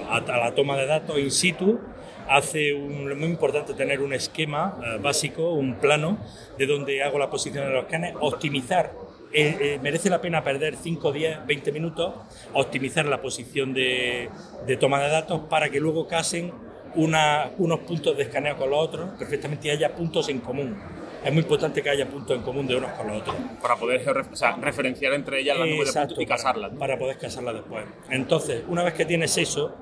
a- 0.09 0.17
a 0.17 0.37
la 0.37 0.53
toma 0.55 0.77
de 0.77 0.85
datos 0.85 1.17
in 1.19 1.31
situ, 1.31 1.79
hace 2.29 2.73
un, 2.73 3.17
muy 3.19 3.29
importante 3.29 3.73
tener 3.73 4.01
un 4.01 4.13
esquema 4.13 4.77
eh, 4.83 4.97
básico, 5.01 5.53
un 5.53 5.75
plano 5.75 6.17
de 6.57 6.65
donde 6.65 7.03
hago 7.03 7.17
la 7.19 7.29
posición 7.29 7.65
de 7.67 7.73
los 7.73 7.85
canes, 7.85 8.13
optimizar. 8.19 8.91
eh, 9.35 9.57
eh, 9.59 9.79
merece 9.81 10.09
la 10.11 10.21
pena 10.21 10.43
perder 10.43 10.75
5, 10.75 11.11
10, 11.11 11.45
20 11.47 11.71
minutos, 11.71 12.13
optimizar 12.53 13.05
la 13.05 13.19
posición 13.21 13.73
de, 13.73 14.29
de 14.67 14.77
toma 14.77 15.01
de 15.01 15.09
datos 15.09 15.41
para 15.49 15.69
que 15.69 15.79
luego 15.79 16.07
casen 16.07 16.51
una- 16.95 17.49
unos 17.57 17.79
puntos 17.79 18.15
de 18.15 18.23
escaneo 18.23 18.55
con 18.57 18.69
los 18.69 18.79
otros, 18.79 19.09
perfectamente 19.17 19.67
y 19.69 19.71
haya 19.71 19.95
puntos 19.95 20.29
en 20.29 20.39
común. 20.39 20.77
Es 21.25 21.31
muy 21.33 21.41
importante 21.41 21.81
que 21.81 21.89
haya 21.89 22.07
puntos 22.07 22.35
en 22.37 22.43
común 22.43 22.67
de 22.67 22.75
unos 22.75 22.91
con 22.91 23.07
los 23.07 23.21
otros. 23.21 23.35
Para 23.61 23.75
poder 23.77 24.07
o 24.07 24.35
sea, 24.35 24.55
referenciar 24.61 25.13
entre 25.13 25.39
ellas 25.39 25.57
las 25.57 25.67
nubes 25.67 25.91
de 25.93 25.99
puntos 26.01 26.19
y 26.19 26.25
para- 26.27 26.37
casarlas. 26.37 26.71
Para, 26.77 26.97
poder 26.99 27.17
casarlas 27.17 27.53
después. 27.55 27.85
Entonces, 28.11 28.61
una 28.67 28.83
vez 28.83 28.93
que 28.93 29.05
tienes 29.05 29.35
eso 29.37 29.73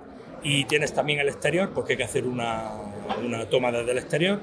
y 0.44 0.66
tienes 0.66 0.94
también 0.94 1.20
el 1.20 1.30
exterior, 1.30 1.72
porque 1.74 1.94
hay 1.94 1.98
que 1.98 2.04
hacer 2.04 2.26
una, 2.26 2.72
una 3.24 3.46
toma 3.46 3.72
desde 3.72 3.92
el 3.92 3.98
exterior, 3.98 4.40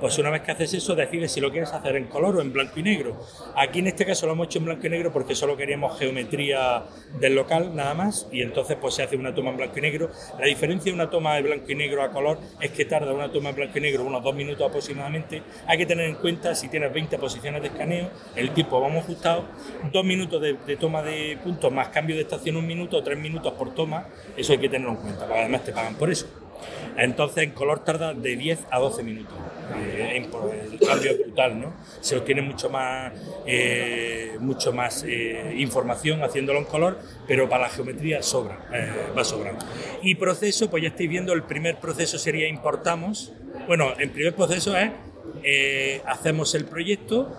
pues 0.00 0.18
una 0.18 0.30
vez 0.30 0.42
que 0.42 0.52
haces 0.52 0.74
eso 0.74 0.94
decides 0.94 1.32
si 1.32 1.40
lo 1.40 1.50
quieres 1.50 1.72
hacer 1.72 1.96
en 1.96 2.06
color 2.06 2.36
o 2.36 2.40
en 2.40 2.52
blanco 2.52 2.78
y 2.80 2.82
negro. 2.82 3.16
Aquí 3.56 3.78
en 3.78 3.86
este 3.86 4.04
caso 4.04 4.26
lo 4.26 4.32
hemos 4.32 4.46
hecho 4.46 4.58
en 4.58 4.66
blanco 4.66 4.86
y 4.86 4.90
negro 4.90 5.12
porque 5.12 5.34
solo 5.34 5.56
queríamos 5.56 5.98
geometría 5.98 6.84
del 7.18 7.34
local 7.34 7.74
nada 7.74 7.94
más 7.94 8.28
y 8.32 8.42
entonces 8.42 8.76
pues 8.80 8.94
se 8.94 9.02
hace 9.02 9.16
una 9.16 9.34
toma 9.34 9.50
en 9.50 9.56
blanco 9.56 9.78
y 9.78 9.82
negro. 9.82 10.10
La 10.38 10.46
diferencia 10.46 10.90
de 10.90 10.94
una 10.94 11.10
toma 11.10 11.36
de 11.36 11.42
blanco 11.42 11.70
y 11.70 11.74
negro 11.74 12.02
a 12.02 12.10
color 12.10 12.38
es 12.60 12.70
que 12.70 12.84
tarda 12.84 13.12
una 13.12 13.30
toma 13.30 13.50
en 13.50 13.56
blanco 13.56 13.78
y 13.78 13.80
negro 13.80 14.04
unos 14.04 14.22
dos 14.22 14.34
minutos 14.34 14.68
aproximadamente. 14.68 15.42
Hay 15.66 15.78
que 15.78 15.86
tener 15.86 16.06
en 16.06 16.16
cuenta 16.16 16.54
si 16.54 16.68
tienes 16.68 16.92
20 16.92 17.18
posiciones 17.18 17.62
de 17.62 17.68
escaneo, 17.68 18.10
el 18.34 18.50
tiempo 18.50 18.80
vamos 18.80 19.04
ajustado, 19.04 19.44
dos 19.92 20.04
minutos 20.04 20.40
de, 20.40 20.76
toma 20.76 21.02
de 21.02 21.38
puntos 21.42 21.72
más 21.72 21.88
cambio 21.88 22.16
de 22.16 22.22
estación 22.22 22.56
un 22.56 22.66
minuto, 22.66 23.02
tres 23.02 23.18
minutos 23.18 23.52
por 23.54 23.74
toma, 23.74 24.08
eso 24.36 24.52
hay 24.52 24.58
que 24.58 24.68
tenerlo 24.68 24.92
en 24.94 24.96
cuenta, 24.98 25.26
además 25.30 25.64
te 25.64 25.72
pagan 25.72 25.94
por 25.94 26.10
eso. 26.10 26.45
Entonces 26.96 27.44
en 27.44 27.50
color 27.50 27.84
tarda 27.84 28.14
de 28.14 28.36
10 28.36 28.66
a 28.70 28.78
12 28.78 29.02
minutos. 29.02 29.36
Eh, 29.74 30.16
el 30.16 30.78
cambio 30.78 31.10
es 31.10 31.18
brutal, 31.18 31.60
¿no? 31.60 31.72
Se 32.00 32.16
obtiene 32.16 32.42
mucho 32.42 32.70
más, 32.70 33.12
eh, 33.46 34.36
mucho 34.40 34.72
más 34.72 35.04
eh, 35.06 35.54
información 35.58 36.22
haciéndolo 36.22 36.60
en 36.60 36.64
color, 36.66 36.98
pero 37.26 37.48
para 37.48 37.64
la 37.64 37.68
geometría 37.68 38.22
sobra, 38.22 38.58
va 39.16 39.24
sobrando. 39.24 39.64
Y 40.02 40.14
proceso, 40.14 40.70
pues 40.70 40.82
ya 40.82 40.90
estáis 40.90 41.08
viendo, 41.08 41.32
el 41.32 41.42
primer 41.42 41.78
proceso 41.78 42.18
sería 42.18 42.48
importamos. 42.48 43.32
Bueno, 43.66 43.94
el 43.98 44.10
primer 44.10 44.34
proceso 44.34 44.76
es 44.76 44.90
hacemos 46.04 46.54
el 46.54 46.64
proyecto, 46.64 47.36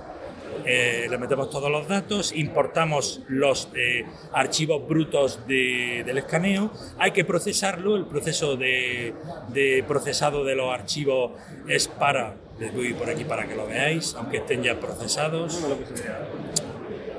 eh, 0.65 1.07
le 1.09 1.17
metemos 1.17 1.49
todos 1.49 1.69
los 1.71 1.87
datos, 1.87 2.33
importamos 2.35 3.21
los 3.27 3.69
eh, 3.75 4.05
archivos 4.33 4.87
brutos 4.87 5.39
de- 5.47 6.03
del 6.05 6.17
escaneo, 6.19 6.71
hay 6.97 7.11
que 7.11 7.23
procesarlo, 7.25 7.95
el 7.95 8.05
proceso 8.05 8.55
de, 8.57 9.13
de 9.49 9.83
procesado 9.87 10.43
de 10.43 10.55
los 10.55 10.73
archivos 10.73 11.31
es 11.67 11.87
para, 11.87 12.35
les 12.59 12.73
doy 12.73 12.93
por 12.93 13.09
aquí 13.09 13.23
para 13.25 13.47
que 13.47 13.55
lo 13.55 13.67
veáis, 13.67 14.15
aunque 14.15 14.37
estén 14.37 14.63
ya 14.63 14.79
procesados. 14.79 15.61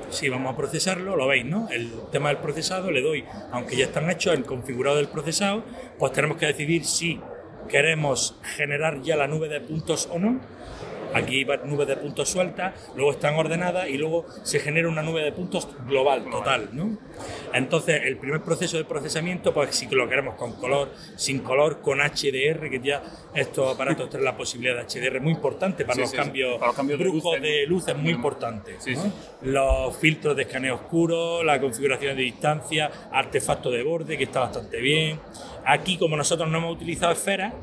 Sí, 0.09 0.27
vamos 0.27 0.53
a 0.53 0.57
procesarlo, 0.57 1.15
lo 1.15 1.27
veis, 1.27 1.45
¿no? 1.45 1.67
El 1.69 1.91
tema 2.11 2.29
del 2.29 2.39
procesado 2.39 2.89
le 2.89 3.01
doy, 3.01 3.25
aunque 3.51 3.75
ya 3.75 3.85
están 3.85 4.09
hechos, 4.09 4.33
el 4.33 4.43
configurado 4.43 4.97
del 4.97 5.07
procesado, 5.07 5.63
pues 5.99 6.11
tenemos 6.13 6.37
que 6.37 6.47
decidir 6.47 6.83
si 6.83 7.19
queremos 7.67 8.35
generar 8.55 9.01
ya 9.03 9.15
la 9.15 9.27
nube 9.27 9.49
de 9.49 9.61
puntos 9.61 10.09
o 10.11 10.17
no. 10.17 10.39
Aquí 11.13 11.43
va 11.43 11.57
nube 11.57 11.85
de 11.85 11.97
puntos 11.97 12.29
suelta, 12.29 12.73
luego 12.95 13.11
están 13.11 13.35
ordenadas 13.35 13.89
y 13.89 13.97
luego 13.97 14.25
se 14.43 14.59
genera 14.59 14.87
una 14.87 15.01
nube 15.01 15.23
de 15.23 15.31
puntos 15.31 15.67
global, 15.87 16.25
total, 16.29 16.69
¿no? 16.73 16.97
Entonces, 17.53 18.01
el 18.05 18.17
primer 18.17 18.41
proceso 18.41 18.77
de 18.77 18.85
procesamiento, 18.85 19.53
pues 19.53 19.75
si 19.75 19.87
lo 19.87 20.07
queremos 20.07 20.35
con 20.35 20.53
color, 20.53 20.89
sin 21.15 21.39
color, 21.39 21.81
con 21.81 21.99
HDR, 21.99 22.69
que 22.69 22.79
ya 22.83 23.01
estos 23.33 23.73
aparatos 23.73 24.09
tienen 24.09 24.25
la 24.25 24.37
posibilidad 24.37 24.75
de 24.75 24.83
HDR, 24.83 25.19
muy 25.21 25.33
importante 25.33 25.83
para 25.83 25.95
Sí, 25.95 26.01
los 26.01 26.09
sí, 26.11 26.17
cambios, 26.17 26.55
Para 26.55 26.67
los 26.67 26.75
cambios 26.75 26.99
de 26.99 27.05
bruscos 27.05 27.39
luces, 27.39 27.41
de 27.41 27.65
luz 27.65 27.87
es 27.87 27.97
muy 27.97 28.11
importante. 28.11 28.75
Sí, 28.79 28.95
¿no? 28.95 29.03
sí. 29.03 29.11
Los 29.43 29.97
filtros 29.97 30.35
de 30.35 30.43
escaneo 30.43 30.75
oscuro, 30.75 31.43
la 31.43 31.59
configuración 31.59 32.15
de 32.15 32.23
distancia, 32.23 32.91
artefacto 33.11 33.71
de 33.71 33.83
borde, 33.83 34.17
que 34.17 34.25
está 34.25 34.41
bastante 34.41 34.79
bien. 34.79 35.19
Aquí, 35.65 35.97
como 35.97 36.15
nosotros 36.15 36.49
no 36.49 36.59
hemos 36.59 36.75
utilizado 36.75 37.11
esferas, 37.11 37.53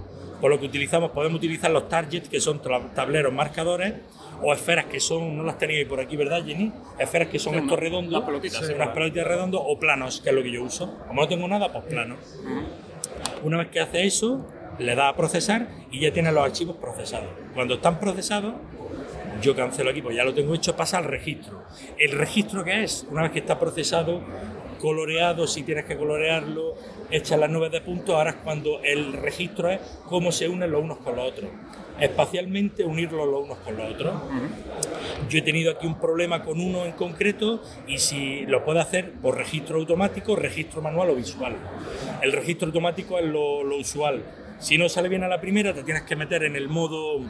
por 0.40 0.50
lo 0.50 0.60
que 0.60 0.66
utilizamos, 0.66 1.10
podemos 1.10 1.38
utilizar 1.38 1.70
los 1.70 1.88
targets, 1.88 2.28
que 2.28 2.40
son 2.40 2.60
tableros 2.94 3.32
marcadores, 3.32 3.94
o 4.42 4.52
esferas 4.52 4.84
que 4.86 5.00
son, 5.00 5.36
no 5.36 5.42
las 5.42 5.58
tenéis 5.58 5.86
por 5.86 5.98
aquí, 5.98 6.16
¿verdad, 6.16 6.44
Jenny? 6.44 6.72
Esferas 6.98 7.28
que 7.28 7.38
son 7.38 7.54
Sí, 7.54 7.60
estos 7.60 7.78
redondos, 7.78 8.24
pelotitas, 8.24 8.66
sí, 8.66 8.72
unas 8.74 8.88
pelotitas 8.88 9.26
redondos, 9.26 9.62
o 9.64 9.78
planos, 9.78 10.20
que 10.20 10.28
es 10.28 10.34
lo 10.34 10.42
que 10.42 10.52
yo 10.52 10.62
uso. 10.62 10.94
Como 11.08 11.22
no 11.22 11.28
tengo 11.28 11.48
nada, 11.48 11.72
pues 11.72 11.84
plano. 11.84 12.16
Una 13.42 13.58
vez 13.58 13.68
que 13.68 13.80
hace 13.80 14.04
eso, 14.04 14.46
le 14.78 14.94
da 14.94 15.08
a 15.08 15.16
procesar 15.16 15.68
y 15.90 16.00
ya 16.00 16.12
tiene 16.12 16.32
los 16.32 16.44
archivos 16.44 16.76
procesados. 16.76 17.28
Cuando 17.54 17.74
están 17.74 17.98
procesados, 17.98 18.54
yo 19.40 19.54
cancelo 19.54 19.90
aquí, 19.90 20.02
pues 20.02 20.16
ya 20.16 20.24
lo 20.24 20.34
tengo 20.34 20.54
hecho, 20.54 20.76
pasa 20.76 20.98
al 20.98 21.04
registro. 21.04 21.62
¿El 21.98 22.12
registro 22.12 22.64
qué 22.64 22.84
es? 22.84 23.06
Una 23.10 23.22
vez 23.22 23.32
que 23.32 23.38
está 23.38 23.58
procesado, 23.58 24.20
coloreado, 24.76 25.46
si 25.46 25.62
tienes 25.62 25.84
que 25.84 25.96
colorearlo, 25.96 26.74
echas 27.10 27.38
las 27.38 27.50
nubes 27.50 27.72
de 27.72 27.80
puntos, 27.80 28.14
ahora 28.14 28.30
es 28.30 28.36
cuando 28.36 28.80
el 28.82 29.12
registro 29.12 29.70
es 29.70 29.80
cómo 30.04 30.32
se 30.32 30.48
unen 30.48 30.70
los 30.70 30.82
unos 30.82 30.98
con 30.98 31.16
los 31.16 31.28
otros. 31.28 31.50
Espacialmente 32.00 32.84
unirlos 32.84 33.26
los 33.26 33.44
unos 33.44 33.58
con 33.58 33.76
los 33.76 33.92
otros. 33.92 34.14
Yo 35.28 35.38
he 35.38 35.42
tenido 35.42 35.72
aquí 35.72 35.86
un 35.86 35.98
problema 35.98 36.42
con 36.42 36.60
uno 36.60 36.84
en 36.84 36.92
concreto 36.92 37.62
y 37.86 37.98
si 37.98 38.44
lo 38.46 38.64
puedo 38.64 38.80
hacer 38.80 39.12
por 39.14 39.36
registro 39.36 39.78
automático, 39.78 40.36
registro 40.36 40.82
manual 40.82 41.10
o 41.10 41.14
visual. 41.14 41.56
El 42.22 42.32
registro 42.32 42.66
automático 42.66 43.18
es 43.18 43.24
lo, 43.24 43.64
lo 43.64 43.76
usual. 43.78 44.22
Si 44.58 44.78
no 44.78 44.88
sale 44.88 45.08
bien 45.08 45.24
a 45.24 45.28
la 45.28 45.40
primera, 45.40 45.74
te 45.74 45.82
tienes 45.84 46.02
que 46.02 46.16
meter 46.16 46.44
en 46.44 46.56
el 46.56 46.68
modo 46.68 47.20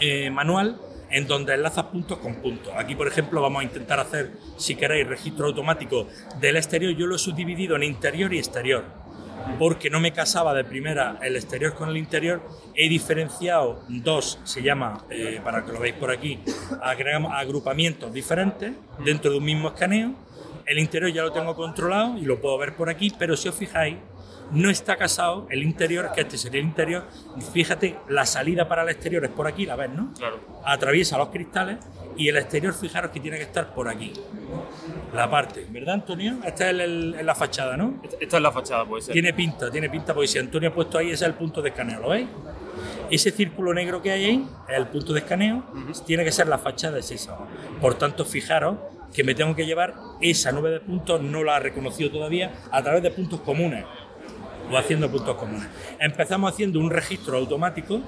eh, 0.00 0.30
manual 0.30 0.78
en 1.14 1.28
donde 1.28 1.54
enlazas 1.54 1.84
puntos 1.84 2.18
con 2.18 2.34
puntos. 2.34 2.72
Aquí, 2.76 2.96
por 2.96 3.06
ejemplo, 3.06 3.40
vamos 3.40 3.60
a 3.60 3.64
intentar 3.64 4.00
hacer, 4.00 4.32
si 4.56 4.74
queréis, 4.74 5.06
registro 5.06 5.46
automático 5.46 6.08
del 6.40 6.56
exterior. 6.56 6.92
Yo 6.92 7.06
lo 7.06 7.14
he 7.14 7.18
subdividido 7.20 7.76
en 7.76 7.84
interior 7.84 8.34
y 8.34 8.38
exterior, 8.38 8.82
porque 9.56 9.90
no 9.90 10.00
me 10.00 10.12
casaba 10.12 10.52
de 10.54 10.64
primera 10.64 11.20
el 11.22 11.36
exterior 11.36 11.74
con 11.74 11.88
el 11.88 11.98
interior. 11.98 12.42
He 12.74 12.88
diferenciado 12.88 13.84
dos, 13.88 14.40
se 14.42 14.60
llama, 14.60 15.04
eh, 15.08 15.40
para 15.44 15.64
que 15.64 15.70
lo 15.70 15.78
veáis 15.78 15.94
por 15.94 16.10
aquí, 16.10 16.40
agregamos 16.82 17.30
agrupamientos 17.32 18.12
diferentes 18.12 18.72
dentro 19.04 19.30
de 19.30 19.38
un 19.38 19.44
mismo 19.44 19.68
escaneo. 19.68 20.14
El 20.66 20.80
interior 20.80 21.12
ya 21.12 21.22
lo 21.22 21.30
tengo 21.30 21.54
controlado 21.54 22.18
y 22.18 22.22
lo 22.22 22.40
puedo 22.40 22.58
ver 22.58 22.74
por 22.74 22.90
aquí, 22.90 23.12
pero 23.16 23.36
si 23.36 23.48
os 23.48 23.54
fijáis, 23.54 23.98
no 24.52 24.70
está 24.70 24.96
casado 24.96 25.46
el 25.50 25.62
interior, 25.62 26.10
que 26.14 26.20
este 26.22 26.38
sería 26.38 26.60
el 26.60 26.66
interior. 26.66 27.04
Fíjate, 27.52 27.96
la 28.08 28.24
salida 28.26 28.68
para 28.68 28.82
el 28.82 28.88
exterior 28.90 29.24
es 29.24 29.30
por 29.30 29.46
aquí, 29.46 29.66
la 29.66 29.76
ves, 29.76 29.90
¿no? 29.90 30.12
Claro. 30.16 30.38
Atraviesa 30.64 31.18
los 31.18 31.28
cristales 31.28 31.78
y 32.16 32.28
el 32.28 32.36
exterior, 32.36 32.72
fijaros 32.74 33.10
que 33.10 33.20
tiene 33.20 33.36
que 33.38 33.44
estar 33.44 33.74
por 33.74 33.88
aquí. 33.88 34.12
La 35.14 35.30
parte, 35.30 35.66
¿verdad, 35.70 35.94
Antonio? 35.94 36.38
Esta 36.44 36.66
es 36.66 36.70
el- 36.70 36.80
el- 37.14 37.26
la 37.26 37.34
fachada, 37.34 37.76
¿no? 37.76 38.00
Esta 38.20 38.36
es 38.36 38.42
la 38.42 38.50
fachada, 38.52 38.84
puede 38.84 39.02
ser. 39.02 39.12
Tiene 39.12 39.32
pinta, 39.32 39.70
tiene 39.70 39.88
pinta, 39.88 40.12
porque 40.14 40.28
si 40.28 40.38
Antonio 40.38 40.70
ha 40.70 40.72
puesto 40.74 40.98
ahí, 40.98 41.06
ese 41.06 41.24
es 41.24 41.28
el 41.30 41.34
punto 41.34 41.62
de 41.62 41.70
escaneo, 41.70 42.00
¿lo 42.00 42.08
veis? 42.10 42.28
Ese 43.10 43.30
círculo 43.30 43.72
negro 43.74 44.02
que 44.02 44.10
hay 44.10 44.24
ahí 44.24 44.48
es 44.68 44.76
el 44.76 44.86
punto 44.86 45.12
de 45.12 45.20
escaneo, 45.20 45.64
tiene 46.06 46.24
que 46.24 46.32
ser 46.32 46.48
la 46.48 46.58
fachada 46.58 46.94
de 46.94 47.00
esa. 47.00 47.36
Por 47.80 47.94
tanto, 47.94 48.24
fijaros 48.24 48.76
que 49.12 49.22
me 49.22 49.34
tengo 49.34 49.54
que 49.54 49.64
llevar 49.64 49.94
esa 50.20 50.50
nube 50.50 50.70
de 50.70 50.80
puntos, 50.80 51.20
no 51.20 51.44
la 51.44 51.56
he 51.58 51.60
reconocido 51.60 52.10
todavía, 52.10 52.52
a 52.72 52.82
través 52.82 53.00
de 53.02 53.10
puntos 53.12 53.40
comunes 53.42 53.84
o 54.70 54.76
haciendo 54.76 55.10
puntos 55.10 55.36
comunes. 55.36 55.68
Empezamos 55.98 56.52
haciendo 56.52 56.80
un 56.80 56.90
registro 56.90 57.36
automático. 57.36 58.00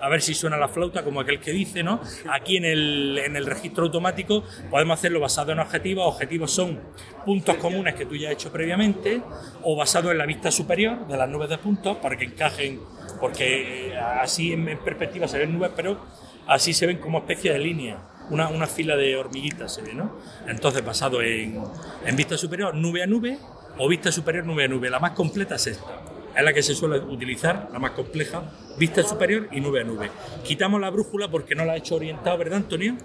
A 0.00 0.08
ver 0.08 0.20
si 0.20 0.34
suena 0.34 0.56
la 0.56 0.66
flauta 0.66 1.04
como 1.04 1.20
aquel 1.20 1.38
que 1.38 1.52
dice, 1.52 1.82
¿no? 1.82 2.00
Aquí 2.28 2.56
en 2.56 2.64
el, 2.64 3.18
en 3.24 3.36
el 3.36 3.46
registro 3.46 3.84
automático 3.84 4.42
podemos 4.68 4.98
hacerlo 4.98 5.20
basado 5.20 5.52
en 5.52 5.60
objetivos. 5.60 6.06
Objetivos 6.06 6.50
son 6.50 6.80
puntos 7.24 7.56
comunes 7.56 7.94
que 7.94 8.04
tú 8.04 8.16
ya 8.16 8.28
has 8.28 8.34
hecho 8.34 8.50
previamente 8.50 9.22
o 9.62 9.76
basado 9.76 10.10
en 10.10 10.18
la 10.18 10.26
vista 10.26 10.50
superior 10.50 11.06
de 11.06 11.16
las 11.16 11.28
nubes 11.28 11.48
de 11.48 11.58
puntos 11.58 11.98
para 11.98 12.16
que 12.16 12.24
encajen, 12.24 12.80
porque 13.20 13.90
eh, 13.90 13.98
así 13.98 14.52
en, 14.52 14.76
perspectiva 14.78 15.28
se 15.28 15.38
ven 15.38 15.52
nubes, 15.52 15.70
pero 15.76 16.00
así 16.48 16.74
se 16.74 16.86
ven 16.86 16.98
como 16.98 17.18
especie 17.18 17.52
de 17.52 17.60
línea. 17.60 17.98
Una, 18.30 18.48
una 18.48 18.66
fila 18.66 18.96
de 18.96 19.16
hormiguitas 19.16 19.74
se 19.74 19.82
ve, 19.82 19.94
¿no? 19.94 20.16
Entonces, 20.46 20.84
basado 20.84 21.22
en, 21.22 21.62
en 22.06 22.16
vista 22.16 22.38
superior, 22.38 22.74
nube 22.74 23.02
a 23.02 23.06
nube, 23.06 23.38
o 23.78 23.88
vista 23.88 24.12
superior, 24.12 24.44
nube 24.46 24.64
a 24.64 24.68
nube. 24.68 24.90
La 24.90 24.98
más 24.98 25.12
completa 25.12 25.56
es 25.56 25.66
esta. 25.66 26.02
Es 26.36 26.42
la 26.42 26.52
que 26.52 26.62
se 26.62 26.74
suele 26.74 26.98
utilizar, 26.98 27.68
la 27.72 27.78
más 27.78 27.90
compleja, 27.92 28.42
vista 28.78 29.02
superior 29.02 29.48
y 29.52 29.60
nube 29.60 29.82
a 29.82 29.84
nube. 29.84 30.10
Quitamos 30.44 30.80
la 30.80 30.90
brújula 30.90 31.28
porque 31.28 31.54
no 31.54 31.64
la 31.64 31.74
ha 31.74 31.76
hecho 31.76 31.96
orientado, 31.96 32.38
¿verdad, 32.38 32.58
Antonio? 32.58 32.96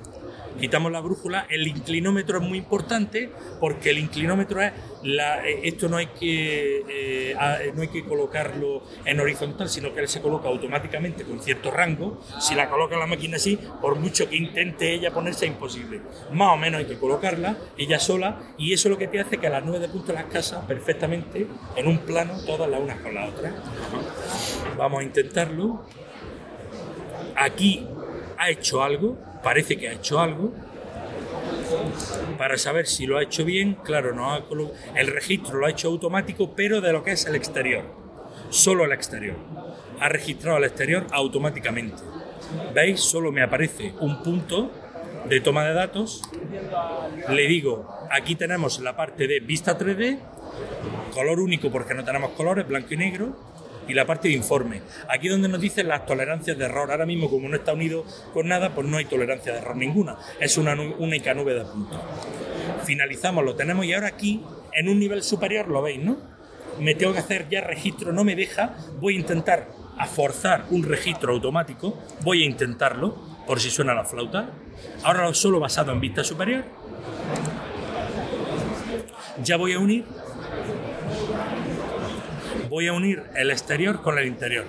Quitamos 0.59 0.91
la 0.91 1.01
brújula. 1.01 1.45
El 1.49 1.67
inclinómetro 1.67 2.39
es 2.39 2.43
muy 2.43 2.57
importante 2.57 3.29
porque 3.59 3.91
el 3.91 3.99
inclinómetro 3.99 4.61
es 4.61 4.71
la, 5.03 5.47
eh, 5.47 5.61
esto 5.63 5.87
no 5.87 5.97
hay 5.97 6.07
que 6.07 6.83
eh, 6.89 7.35
a- 7.37 7.59
no 7.75 7.81
hay 7.83 7.89
que 7.89 8.03
colocarlo 8.03 8.81
en 9.05 9.19
horizontal, 9.19 9.69
sino 9.69 9.93
que 9.93 9.99
él 10.01 10.07
se 10.07 10.21
coloca 10.21 10.47
automáticamente 10.47 11.23
con 11.23 11.39
cierto 11.41 11.69
rango. 11.71 12.21
Si 12.39 12.55
la 12.55 12.69
coloca 12.69 12.97
la 12.97 13.05
máquina 13.05 13.37
así, 13.37 13.59
por 13.81 13.95
mucho 13.99 14.27
que 14.29 14.35
intente 14.35 14.93
ella 14.93 15.11
ponerse 15.13 15.45
es 15.45 15.51
imposible. 15.51 16.01
Más 16.33 16.53
o 16.53 16.57
menos 16.57 16.79
hay 16.79 16.85
que 16.85 16.97
colocarla 16.97 17.57
ella 17.77 17.99
sola 17.99 18.39
y 18.57 18.73
eso 18.73 18.87
es 18.87 18.91
lo 18.91 18.97
que 18.97 19.07
te 19.07 19.19
hace 19.19 19.37
que 19.37 19.49
las 19.49 19.63
nubes 19.63 19.81
de 19.81 19.89
puntos 19.89 20.15
las 20.15 20.25
casas 20.25 20.65
perfectamente 20.65 21.47
en 21.75 21.87
un 21.87 21.99
plano 21.99 22.33
todas 22.45 22.69
las 22.69 22.81
unas 22.81 22.99
con 23.01 23.13
las 23.13 23.29
otras. 23.29 23.53
Vamos 24.77 25.01
a 25.01 25.03
intentarlo. 25.03 25.83
Aquí 27.35 27.87
ha 28.37 28.49
hecho 28.49 28.81
algo, 28.83 29.17
parece 29.43 29.77
que 29.77 29.89
ha 29.89 29.93
hecho 29.93 30.19
algo. 30.19 30.53
Para 32.37 32.57
saber 32.57 32.87
si 32.87 33.05
lo 33.05 33.17
ha 33.17 33.23
hecho 33.23 33.43
bien, 33.43 33.75
claro, 33.83 34.13
no 34.13 34.31
ha 34.31 34.43
el 34.95 35.07
registro 35.07 35.57
lo 35.57 35.65
ha 35.65 35.69
hecho 35.69 35.87
automático, 35.89 36.53
pero 36.55 36.81
de 36.81 36.93
lo 36.93 37.03
que 37.03 37.11
es 37.11 37.25
el 37.25 37.35
exterior, 37.35 37.83
solo 38.49 38.85
el 38.85 38.91
exterior. 38.91 39.35
Ha 39.99 40.09
registrado 40.09 40.57
el 40.57 40.63
exterior 40.63 41.07
automáticamente. 41.11 42.03
¿Veis? 42.73 43.01
Solo 43.01 43.31
me 43.31 43.41
aparece 43.41 43.93
un 43.99 44.21
punto 44.23 44.71
de 45.27 45.41
toma 45.41 45.65
de 45.65 45.73
datos. 45.73 46.21
Le 47.29 47.47
digo, 47.47 47.87
aquí 48.11 48.35
tenemos 48.35 48.79
la 48.79 48.95
parte 48.95 49.27
de 49.27 49.39
vista 49.39 49.77
3D, 49.77 50.19
color 51.13 51.39
único 51.39 51.71
porque 51.71 51.93
no 51.93 52.03
tenemos 52.03 52.31
colores, 52.31 52.67
blanco 52.67 52.93
y 52.93 52.97
negro, 52.97 53.35
y 53.87 53.93
la 53.93 54.05
parte 54.05 54.27
de 54.27 54.33
informe. 54.33 54.81
Aquí 55.09 55.27
donde 55.27 55.47
nos 55.47 55.61
dicen 55.61 55.87
las 55.87 56.05
tolerancias 56.05 56.57
de 56.57 56.65
error. 56.65 56.91
Ahora 56.91 57.05
mismo, 57.05 57.29
como 57.29 57.47
no 57.49 57.55
está 57.55 57.73
unido 57.73 58.05
con 58.33 58.47
nada, 58.47 58.73
pues 58.73 58.87
no 58.87 58.97
hay 58.97 59.05
tolerancia 59.05 59.53
de 59.53 59.59
error 59.59 59.75
ninguna. 59.75 60.17
Es 60.39 60.57
una 60.57 60.73
única 60.73 61.33
nube 61.33 61.53
de 61.53 61.65
puntos. 61.65 61.99
Finalizamos, 62.83 63.43
lo 63.43 63.55
tenemos 63.55 63.85
y 63.85 63.93
ahora 63.93 64.07
aquí, 64.07 64.43
en 64.73 64.89
un 64.89 64.99
nivel 64.99 65.23
superior, 65.23 65.67
lo 65.67 65.81
veis, 65.81 66.03
¿no? 66.03 66.17
Me 66.79 66.93
tengo 66.95 67.13
que 67.13 67.19
hacer 67.19 67.47
ya 67.49 67.61
registro, 67.61 68.11
no 68.11 68.23
me 68.23 68.35
deja. 68.35 68.75
Voy 68.99 69.15
a 69.15 69.19
intentar 69.19 69.69
forzar 70.13 70.65
un 70.69 70.83
registro 70.83 71.33
automático. 71.33 71.97
Voy 72.21 72.43
a 72.43 72.45
intentarlo, 72.45 73.15
por 73.47 73.59
si 73.59 73.69
suena 73.71 73.93
la 73.93 74.03
flauta. 74.03 74.49
Ahora 75.03 75.33
solo 75.33 75.59
basado 75.59 75.91
en 75.91 75.99
vista 75.99 76.23
superior. 76.23 76.65
Ya 79.43 79.57
voy 79.57 79.73
a 79.73 79.79
unir 79.79 80.05
voy 82.77 82.87
a 82.89 82.93
unir 82.93 83.23
el 83.33 83.49
exterior 83.49 84.03
con 84.03 84.19
el 84.19 84.27
interior. 84.27 84.65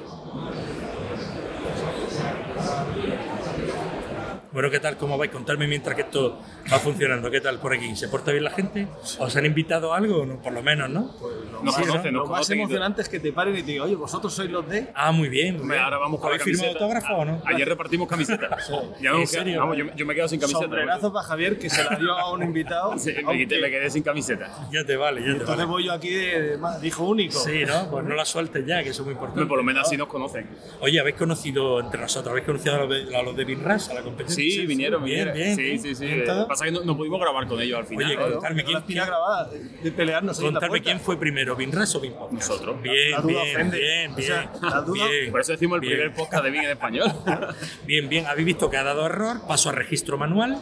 Bueno, 4.58 4.72
¿qué 4.72 4.80
tal? 4.80 4.96
¿Cómo 4.96 5.16
vais? 5.16 5.30
Contadme 5.30 5.68
mientras 5.68 5.94
que 5.94 6.02
esto 6.02 6.40
va 6.72 6.80
funcionando. 6.80 7.30
¿Qué 7.30 7.40
tal 7.40 7.60
por 7.60 7.72
aquí? 7.72 7.94
¿Se 7.94 8.08
porta 8.08 8.32
bien 8.32 8.42
la 8.42 8.50
gente? 8.50 8.88
¿Os 9.20 9.36
han 9.36 9.46
invitado 9.46 9.94
a 9.94 9.98
algo? 9.98 10.26
No, 10.26 10.42
por 10.42 10.52
lo 10.52 10.64
menos, 10.64 10.90
¿no? 10.90 11.14
Nos 11.62 11.76
Sí, 11.76 11.82
¿no? 11.82 11.92
conocen, 11.92 12.14
nos 12.14 12.26
Lo 12.28 12.34
más 12.34 12.50
emocionante 12.50 13.02
es 13.02 13.08
que 13.08 13.20
te 13.20 13.32
paren 13.32 13.54
y 13.56 13.60
te 13.62 13.70
digan, 13.70 13.86
oye, 13.86 13.94
vosotros 13.94 14.34
sois 14.34 14.50
los 14.50 14.68
de. 14.68 14.88
Ah, 14.96 15.12
muy 15.12 15.28
bien. 15.28 15.52
muy 15.54 15.62
Hombre, 15.62 15.76
bien. 15.76 15.84
ahora 15.84 15.98
vamos 15.98 16.18
con 16.20 16.30
la 16.30 16.38
¿Habéis 16.42 16.58
firmado 16.58 16.76
camiseta. 16.76 17.04
autógrafo 17.04 17.14
o 17.14 17.24
no? 17.24 17.42
Ayer 17.46 17.68
repartimos 17.68 18.08
camisetas. 18.08 18.68
Ya 19.00 19.10
¿En 19.10 19.16
quedo- 19.18 19.26
serio? 19.28 19.60
vamos, 19.60 19.76
yo, 19.76 19.84
yo 19.94 20.04
me 20.06 20.12
he 20.12 20.16
quedado 20.16 20.28
sin 20.28 20.40
camiseta. 20.40 20.62
Sombrerazo 20.64 21.12
para 21.12 21.24
Javier 21.28 21.56
que 21.60 21.70
se 21.70 21.84
la 21.84 21.94
dio 21.96 22.12
a 22.18 22.32
un 22.32 22.42
invitado. 22.42 22.98
Sí, 22.98 23.12
me, 23.12 23.18
aunque- 23.20 23.46
quité- 23.46 23.60
me 23.62 23.70
quedé 23.70 23.88
sin 23.90 24.02
camiseta. 24.02 24.50
Ya 24.72 24.84
te 24.84 24.96
vale, 24.96 25.20
ya 25.20 25.26
te 25.26 25.32
Entonces 25.34 25.56
vale. 25.56 25.66
voy 25.66 25.84
yo 25.84 25.92
aquí 25.92 26.10
de, 26.10 26.56
de 26.58 26.86
hijo 26.88 27.04
único. 27.04 27.38
Sí, 27.38 27.64
¿no? 27.64 27.88
Pues 27.92 28.04
no 28.04 28.16
la 28.16 28.24
sueltes 28.24 28.66
ya, 28.66 28.82
que 28.82 28.88
eso 28.88 29.02
es 29.02 29.06
muy 29.06 29.12
importante. 29.12 29.40
Hombre, 29.40 29.48
por 29.48 29.58
lo 29.58 29.62
menos 29.62 29.86
así 29.86 29.96
nos 29.96 30.08
conocen. 30.08 30.48
Oye, 30.80 30.98
¿habéis 30.98 31.14
conocido 31.14 31.78
entre 31.78 32.00
nosotros? 32.00 32.32
¿Habéis 32.32 32.44
conocido 32.46 32.74
a 32.74 32.78
los 32.78 32.88
de, 32.90 33.16
a 33.16 33.22
los 33.22 33.36
de 33.36 33.44
Binras, 33.44 33.88
a 33.90 33.94
la 33.94 34.02
competencia? 34.02 34.34
Sí, 34.34 34.47
vinieron, 34.66 35.04
bien, 35.04 35.28
vinieron. 35.28 35.34
Bien, 35.34 35.56
sí, 35.56 35.62
bien. 35.62 35.80
sí, 35.82 35.94
sí. 35.94 36.04
¿Bien 36.06 36.24
todo? 36.24 36.48
Pasa 36.48 36.64
que 36.64 36.70
no, 36.72 36.80
no 36.84 36.96
pudimos 36.96 37.20
grabar 37.20 37.46
con 37.46 37.60
ellos 37.60 37.78
al 37.78 37.86
final. 37.86 38.06
Oye, 38.06 38.16
Claro. 38.16 38.32
contarme 38.34 38.62
La 38.64 38.82
quién, 38.82 39.04
grabada 39.06 39.50
de 39.82 39.92
pelearnos 39.92 40.38
la 40.38 40.44
contarme 40.50 40.80
quién 40.82 41.00
fue 41.00 41.18
primero, 41.18 41.54
Binras 41.56 41.94
o 41.94 42.00
Binpodcast. 42.00 42.50
Nosotros. 42.50 42.82
Bien, 42.82 43.10
La 43.12 43.20
duda 43.20 43.42
bien, 43.42 43.54
ofende. 43.56 43.78
bien, 43.78 44.12
O 44.12 44.16
bien, 44.16 44.28
sea, 44.28 44.52
la 44.62 44.80
duda- 44.82 45.08
bien. 45.08 45.30
Por 45.30 45.40
eso 45.40 45.52
decimos 45.52 45.74
el 45.76 45.80
Bien. 45.80 45.92
primer 45.94 46.14
podcast 46.14 46.44
de 46.44 46.50
Bien 46.50 46.64
en 46.64 46.70
español. 46.70 47.12
Bien, 47.86 48.08
bien. 48.08 48.26
Habéis 48.26 48.46
visto 48.46 48.70
que 48.70 48.76
ha 48.76 48.84
dado 48.84 49.06
error. 49.06 49.46
Paso 49.46 49.68
a 49.68 49.72
registro 49.72 50.18
manual. 50.18 50.58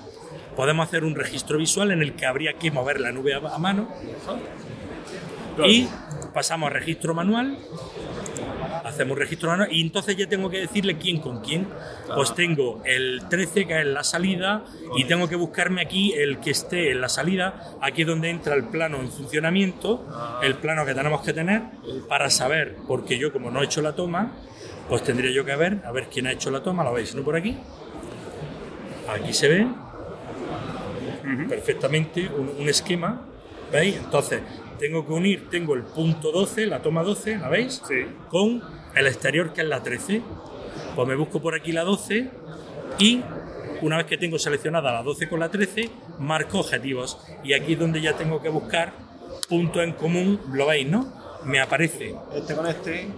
Podemos 0.57 0.87
hacer 0.89 1.05
un 1.05 1.15
registro 1.15 1.59
visual 1.59 1.91
en 1.91 2.01
el 2.03 2.15
que 2.15 2.25
habría 2.27 2.55
que 2.55 2.71
mover 2.71 3.01
la 3.01 3.13
nube 3.13 3.35
a, 3.35 3.39
a 3.39 3.59
mano. 3.59 3.89
Y 5.67 5.89
pasamos 6.35 6.69
a 6.71 6.73
registro 6.73 7.15
manual. 7.15 7.59
Hacemos 8.87 9.19
registro 9.19 9.53
y 9.69 9.81
entonces 9.81 10.17
ya 10.17 10.29
tengo 10.29 10.49
que 10.49 10.61
decirle 10.61 10.97
quién 10.97 11.19
con 11.19 11.41
quién. 11.41 11.67
Pues 12.15 12.35
tengo 12.37 12.83
el 12.85 13.23
13 13.29 13.67
que 13.67 13.81
es 13.81 13.87
la 13.87 14.05
salida 14.05 14.65
y 14.97 15.05
tengo 15.05 15.29
que 15.29 15.35
buscarme 15.35 15.83
aquí 15.83 16.13
el 16.13 16.39
que 16.39 16.51
esté 16.51 16.93
en 16.93 17.01
la 17.01 17.09
salida. 17.09 17.77
Aquí 17.81 18.03
es 18.03 18.07
donde 18.07 18.31
entra 18.31 18.55
el 18.55 18.65
plano 18.65 18.99
en 19.01 19.11
funcionamiento, 19.11 20.07
el 20.41 20.55
plano 20.55 20.87
que 20.87 20.95
tenemos 20.95 21.21
que 21.23 21.33
tener 21.33 21.63
para 22.09 22.31
saber, 22.31 22.77
porque 22.87 23.19
yo 23.19 23.33
como 23.33 23.51
no 23.51 23.61
he 23.61 23.65
hecho 23.65 23.83
la 23.83 23.97
toma, 23.97 24.37
pues 24.89 25.03
tendría 25.03 25.33
yo 25.33 25.45
que 25.45 25.57
ver, 25.57 25.83
a 25.85 25.91
ver 25.91 26.07
quién 26.09 26.29
ha 26.29 26.33
hecho 26.33 26.53
la 26.53 26.63
toma, 26.63 26.85
lo 26.85 26.93
veis, 26.93 27.13
¿no? 27.17 27.25
Por 27.25 27.35
aquí. 27.35 27.59
Aquí 29.09 29.33
se 29.33 29.49
ve 29.49 29.67
perfectamente 31.49 32.29
un, 32.29 32.53
un 32.57 32.69
esquema, 32.69 33.23
¿veis? 33.73 33.97
Entonces, 33.97 34.43
tengo 34.79 35.07
que 35.07 35.13
unir, 35.13 35.49
tengo 35.51 35.75
el 35.75 35.83
punto 35.83 36.31
12, 36.31 36.67
la 36.67 36.81
toma 36.83 37.03
12, 37.03 37.39
¿la 37.39 37.49
veis? 37.49 37.83
Sí. 37.87 38.07
Con 38.29 38.63
el 38.97 39.07
exterior 39.07 39.53
que 39.53 39.61
es 39.63 39.67
la 39.69 39.83
13. 39.83 40.23
Pues 40.95 41.09
me 41.09 41.15
busco 41.15 41.41
por 41.41 41.55
aquí 41.55 41.73
la 41.73 41.85
12 41.85 42.31
y 42.99 43.23
una 43.83 43.99
vez 43.99 44.07
que 44.07 44.17
tengo 44.17 44.39
seleccionada 44.39 44.93
la 44.93 45.03
12 45.03 45.29
con 45.29 45.41
la 45.41 45.51
13, 45.51 45.91
marco 46.19 46.61
objetivos. 46.61 47.19
Y 47.45 47.53
aquí 47.53 47.75
es 47.75 47.79
donde 47.79 48.01
ya 48.01 48.15
tengo 48.15 48.41
que 48.41 48.49
buscar 48.49 48.93
puntos 49.49 49.83
en 49.83 49.93
común, 49.93 50.41
lo 50.53 50.67
veis, 50.67 50.89
¿no? 50.89 51.13
Me 51.45 51.61
aparece 51.61 52.15
Este 52.35 52.55
con 52.57 52.67
este. 52.67 53.09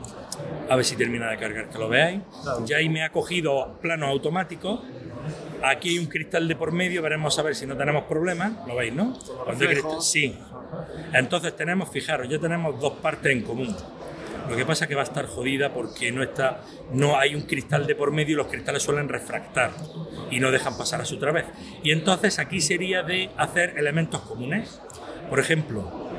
a 0.69 0.77
ver 0.77 0.85
si 0.85 0.97
termina 0.97 1.31
de 1.31 1.39
cargar, 1.39 1.71
que 1.71 1.79
lo 1.79 1.89
veáis. 1.89 2.21
Ya 2.67 2.77
ahí 2.79 2.89
me 2.89 3.03
ha 3.03 3.11
cogido 3.11 3.79
planos 3.81 4.11
automáticos. 4.11 4.81
Aquí 5.63 5.91
hay 5.91 5.99
un 5.99 6.07
cristal 6.07 6.47
de 6.47 6.55
por 6.55 6.73
medio, 6.73 7.01
veremos 7.03 7.39
a 7.39 7.43
ver 7.43 7.55
si 7.55 7.67
no 7.67 7.77
tenemos 7.77 8.05
problemas. 8.05 8.53
Lo 8.67 8.77
veis, 8.77 8.93
¿no? 8.93 9.17
Cuando 9.45 10.01
Sí. 10.01 10.37
Entonces 11.15 11.57
tenemos, 11.57 11.89
fijaros, 11.91 12.29
ya 12.29 12.39
tenemos 12.39 12.79
dos 12.81 12.95
partes 12.95 13.33
en 13.33 13.43
común. 13.43 13.75
Lo 14.49 14.57
que 14.57 14.65
pasa 14.65 14.85
es 14.85 14.89
que 14.89 14.95
va 14.95 15.03
a 15.03 15.05
estar 15.05 15.27
jodida 15.27 15.73
porque 15.73 16.11
no 16.11 16.23
está, 16.23 16.63
no 16.93 17.19
hay 17.19 17.35
un 17.35 17.43
cristal 17.43 17.87
de 17.87 17.95
por 17.95 18.13
medio 18.13 18.35
y 18.35 18.37
los 18.37 18.47
cristales 18.47 18.83
suelen 18.83 19.09
refractar 19.09 19.73
y 20.31 20.41
no 20.41 20.51
dejan 20.51 20.77
pasar 20.77 21.01
a 21.01 21.05
su 21.05 21.19
través. 21.19 21.45
Y 21.83 21.93
entonces 21.93 22.39
aquí 22.39 22.61
sería 22.61 23.03
de 23.03 23.31
hacer 23.37 23.75
elementos 23.79 24.23
comunes. 24.23 24.81
Por 25.29 25.39
ejemplo, 25.39 26.11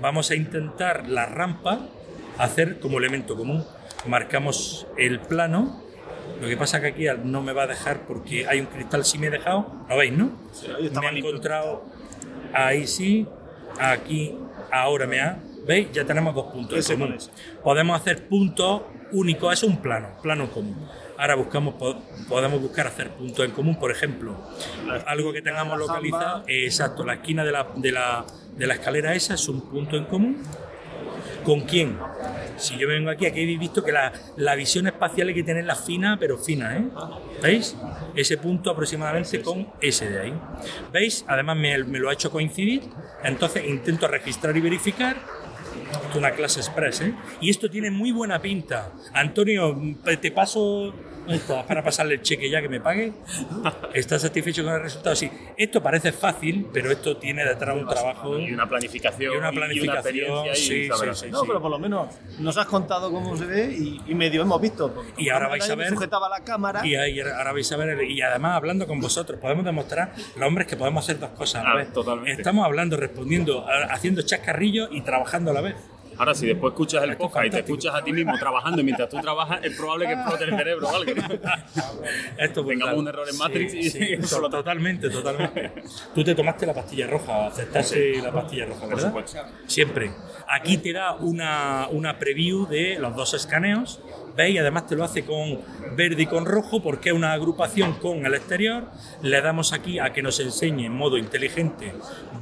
vamos 0.00 0.30
a 0.30 0.34
intentar 0.34 1.08
la 1.08 1.26
rampa 1.26 1.88
hacer 2.38 2.80
como 2.80 2.98
elemento 2.98 3.36
común. 3.36 3.64
Marcamos 4.06 4.86
el 4.98 5.20
plano. 5.20 5.82
Lo 6.40 6.48
que 6.48 6.56
pasa 6.56 6.80
que 6.80 6.88
aquí 6.88 7.06
no 7.24 7.42
me 7.42 7.52
va 7.52 7.64
a 7.64 7.66
dejar 7.66 8.06
porque 8.06 8.46
hay 8.48 8.60
un 8.60 8.66
cristal 8.66 9.04
si 9.04 9.18
me 9.18 9.28
he 9.28 9.30
dejado. 9.30 9.86
¿Lo 9.88 9.96
veis, 9.96 10.12
no? 10.12 10.32
me 11.00 11.12
limpio. 11.12 11.30
encontrado 11.30 11.84
ahí 12.54 12.86
sí, 12.86 13.26
aquí, 13.78 14.36
ahora 14.70 15.06
me 15.06 15.20
ha. 15.20 15.38
¿Veis? 15.66 15.90
Ya 15.92 16.04
tenemos 16.04 16.34
dos 16.34 16.52
puntos 16.52 16.78
Ese 16.78 16.94
en 16.94 17.00
común. 17.00 17.16
Podemos 17.62 18.00
hacer 18.00 18.28
puntos 18.28 18.82
únicos, 19.12 19.52
eso 19.52 19.66
es 19.66 19.72
un 19.72 19.78
plano, 19.78 20.08
plano 20.22 20.50
común. 20.50 20.76
Ahora 21.16 21.36
buscamos, 21.36 21.74
po- 21.74 22.02
podemos 22.28 22.60
buscar 22.60 22.86
hacer 22.88 23.10
puntos 23.10 23.44
en 23.44 23.52
común, 23.52 23.78
por 23.78 23.90
ejemplo, 23.90 24.34
algo 25.06 25.32
que 25.32 25.42
tengamos 25.42 25.78
localizado, 25.78 26.42
exacto, 26.48 27.04
la 27.04 27.14
esquina 27.14 27.44
de 27.44 27.52
la, 27.52 27.68
de, 27.76 27.92
la, 27.92 28.24
de 28.56 28.66
la 28.66 28.74
escalera 28.74 29.14
esa 29.14 29.34
es 29.34 29.48
un 29.48 29.60
punto 29.62 29.96
en 29.96 30.04
común. 30.06 30.42
¿Con 31.44 31.60
quién? 31.62 31.98
Si 32.56 32.76
yo 32.78 32.88
vengo 32.88 33.10
aquí, 33.10 33.26
aquí 33.26 33.42
habéis 33.42 33.58
visto 33.60 33.84
que 33.84 33.92
la, 33.92 34.12
la 34.36 34.54
visión 34.54 34.86
espacial 34.86 35.28
hay 35.28 35.34
que 35.34 35.42
tenerla 35.44 35.74
fina, 35.76 36.16
pero 36.18 36.38
fina, 36.38 36.76
¿eh? 36.78 36.84
¿Veis? 37.42 37.76
Ese 38.14 38.38
punto 38.38 38.70
aproximadamente 38.70 39.42
con 39.42 39.68
ese 39.80 40.08
de 40.08 40.20
ahí. 40.20 40.34
¿Veis? 40.90 41.22
Además 41.28 41.56
me, 41.58 41.84
me 41.84 41.98
lo 41.98 42.08
ha 42.08 42.14
hecho 42.14 42.30
coincidir, 42.30 42.82
entonces 43.22 43.62
intento 43.66 44.08
registrar 44.08 44.56
y 44.56 44.60
verificar. 44.62 45.16
Una 46.14 46.32
clase 46.32 46.60
express, 46.60 47.00
¿eh? 47.00 47.14
Y 47.40 47.50
esto 47.50 47.70
tiene 47.70 47.90
muy 47.90 48.12
buena 48.12 48.40
pinta. 48.40 48.92
Antonio, 49.12 49.76
te 50.20 50.30
paso 50.30 50.92
¿Dónde 50.92 51.13
estás? 51.28 51.64
para 51.64 51.82
pasarle 51.82 52.14
el 52.14 52.22
cheque 52.22 52.48
ya 52.50 52.60
que 52.60 52.68
me 52.68 52.80
pague. 52.80 53.12
¿Estás 53.92 54.22
satisfecho 54.22 54.64
con 54.64 54.74
el 54.74 54.82
resultado? 54.82 55.16
Sí. 55.16 55.30
Esto 55.56 55.82
parece 55.82 56.12
fácil, 56.12 56.66
pero 56.72 56.90
esto 56.90 57.16
tiene 57.16 57.44
detrás 57.44 57.76
un 57.76 57.86
trabajo 57.88 58.38
Y 58.38 58.52
una 58.52 58.68
planificación. 58.68 59.34
y 59.34 59.36
una 59.36 59.50
planificación. 59.52 60.46
y 60.46 60.54
sí, 60.56 60.88
saber 60.88 61.14
sí, 61.14 61.26
sí, 61.26 61.30
No, 61.30 61.40
sí. 61.40 61.46
pero 61.46 61.60
por 61.62 61.70
lo 61.70 61.78
menos 61.78 62.08
nos 62.38 62.56
has 62.56 62.66
contado 62.66 63.10
cómo 63.10 63.36
se 63.36 63.44
ve 63.46 63.66
y, 63.78 64.00
y 64.06 64.14
medio 64.14 64.42
hemos 64.42 64.60
visto. 64.60 65.04
Y 65.16 65.28
ahora 65.30 65.48
vais 65.48 65.68
a 65.68 65.74
ver- 65.74 65.88
sujetaba 65.90 66.28
la 66.28 66.40
cámara. 66.44 66.84
Y 66.86 66.94
ahí 66.94 67.20
ahora 67.20 67.52
vais 67.52 67.70
a 67.72 67.76
ver, 67.76 67.88
el- 67.90 68.10
y 68.10 68.20
además 68.22 68.56
hablando 68.56 68.86
con 68.86 69.00
vosotros, 69.00 69.38
podemos 69.40 69.64
demostrar, 69.64 70.12
los 70.36 70.46
hombres, 70.46 70.66
que 70.66 70.76
podemos 70.76 71.04
hacer 71.04 71.18
dos 71.18 71.30
cosas 71.30 71.62
a 71.62 71.64
la 71.64 71.70
Ah, 71.72 71.76
vez. 71.76 71.92
totalmente. 71.92 72.32
Estamos 72.32 72.64
hablando, 72.64 72.96
respondiendo, 72.96 73.66
haciendo 73.90 74.22
chascarrillos 74.22 74.88
y 74.92 75.00
trabajando 75.02 75.50
a 75.50 75.54
la 75.54 75.60
vez. 75.60 75.74
Ahora, 76.18 76.34
si 76.34 76.46
después 76.46 76.72
escuchas 76.72 77.02
el 77.04 77.16
podcast 77.16 77.46
y 77.46 77.50
te 77.50 77.58
escuchas 77.60 77.94
a 77.94 78.02
ti 78.02 78.12
mismo 78.12 78.38
trabajando 78.38 78.80
y 78.80 78.84
mientras 78.84 79.08
tú 79.08 79.20
trabajas, 79.20 79.60
es 79.62 79.76
probable 79.76 80.06
que 80.06 80.12
explote 80.12 80.44
el 80.44 80.56
cerebro 80.56 80.88
o 80.88 80.94
algo. 80.94 81.12
Esto 82.38 82.60
es 82.60 82.66
Tengamos 82.66 82.98
un 82.98 83.08
error 83.08 83.28
en 83.28 83.38
Matrix 83.38 83.72
Sí, 83.72 83.78
y 83.78 83.90
sí, 83.90 84.16
totalmente, 84.50 85.10
totalmente. 85.10 85.72
Tú 86.14 86.24
te 86.24 86.34
tomaste 86.34 86.66
la 86.66 86.74
pastilla 86.74 87.06
roja, 87.06 87.46
aceptaste 87.46 88.20
la 88.22 88.32
pastilla 88.32 88.66
roja, 88.66 88.86
¿verdad? 88.86 89.06
supuesto. 89.06 89.38
Siempre. 89.66 90.10
Aquí 90.48 90.78
te 90.78 90.92
da 90.92 91.14
una, 91.14 91.88
una 91.90 92.18
preview 92.18 92.66
de 92.66 92.98
los 92.98 93.14
dos 93.14 93.34
escaneos. 93.34 94.00
¿Veis? 94.36 94.58
Además 94.58 94.86
te 94.86 94.96
lo 94.96 95.04
hace 95.04 95.24
con 95.24 95.60
verde 95.96 96.22
y 96.22 96.26
con 96.26 96.44
rojo 96.44 96.82
porque 96.82 97.10
es 97.10 97.14
una 97.14 97.32
agrupación 97.32 97.94
con 97.94 98.26
el 98.26 98.34
exterior. 98.34 98.88
Le 99.22 99.40
damos 99.40 99.72
aquí 99.72 99.98
a 99.98 100.12
que 100.12 100.22
nos 100.22 100.40
enseñe 100.40 100.86
en 100.86 100.92
modo 100.92 101.16
inteligente 101.18 101.92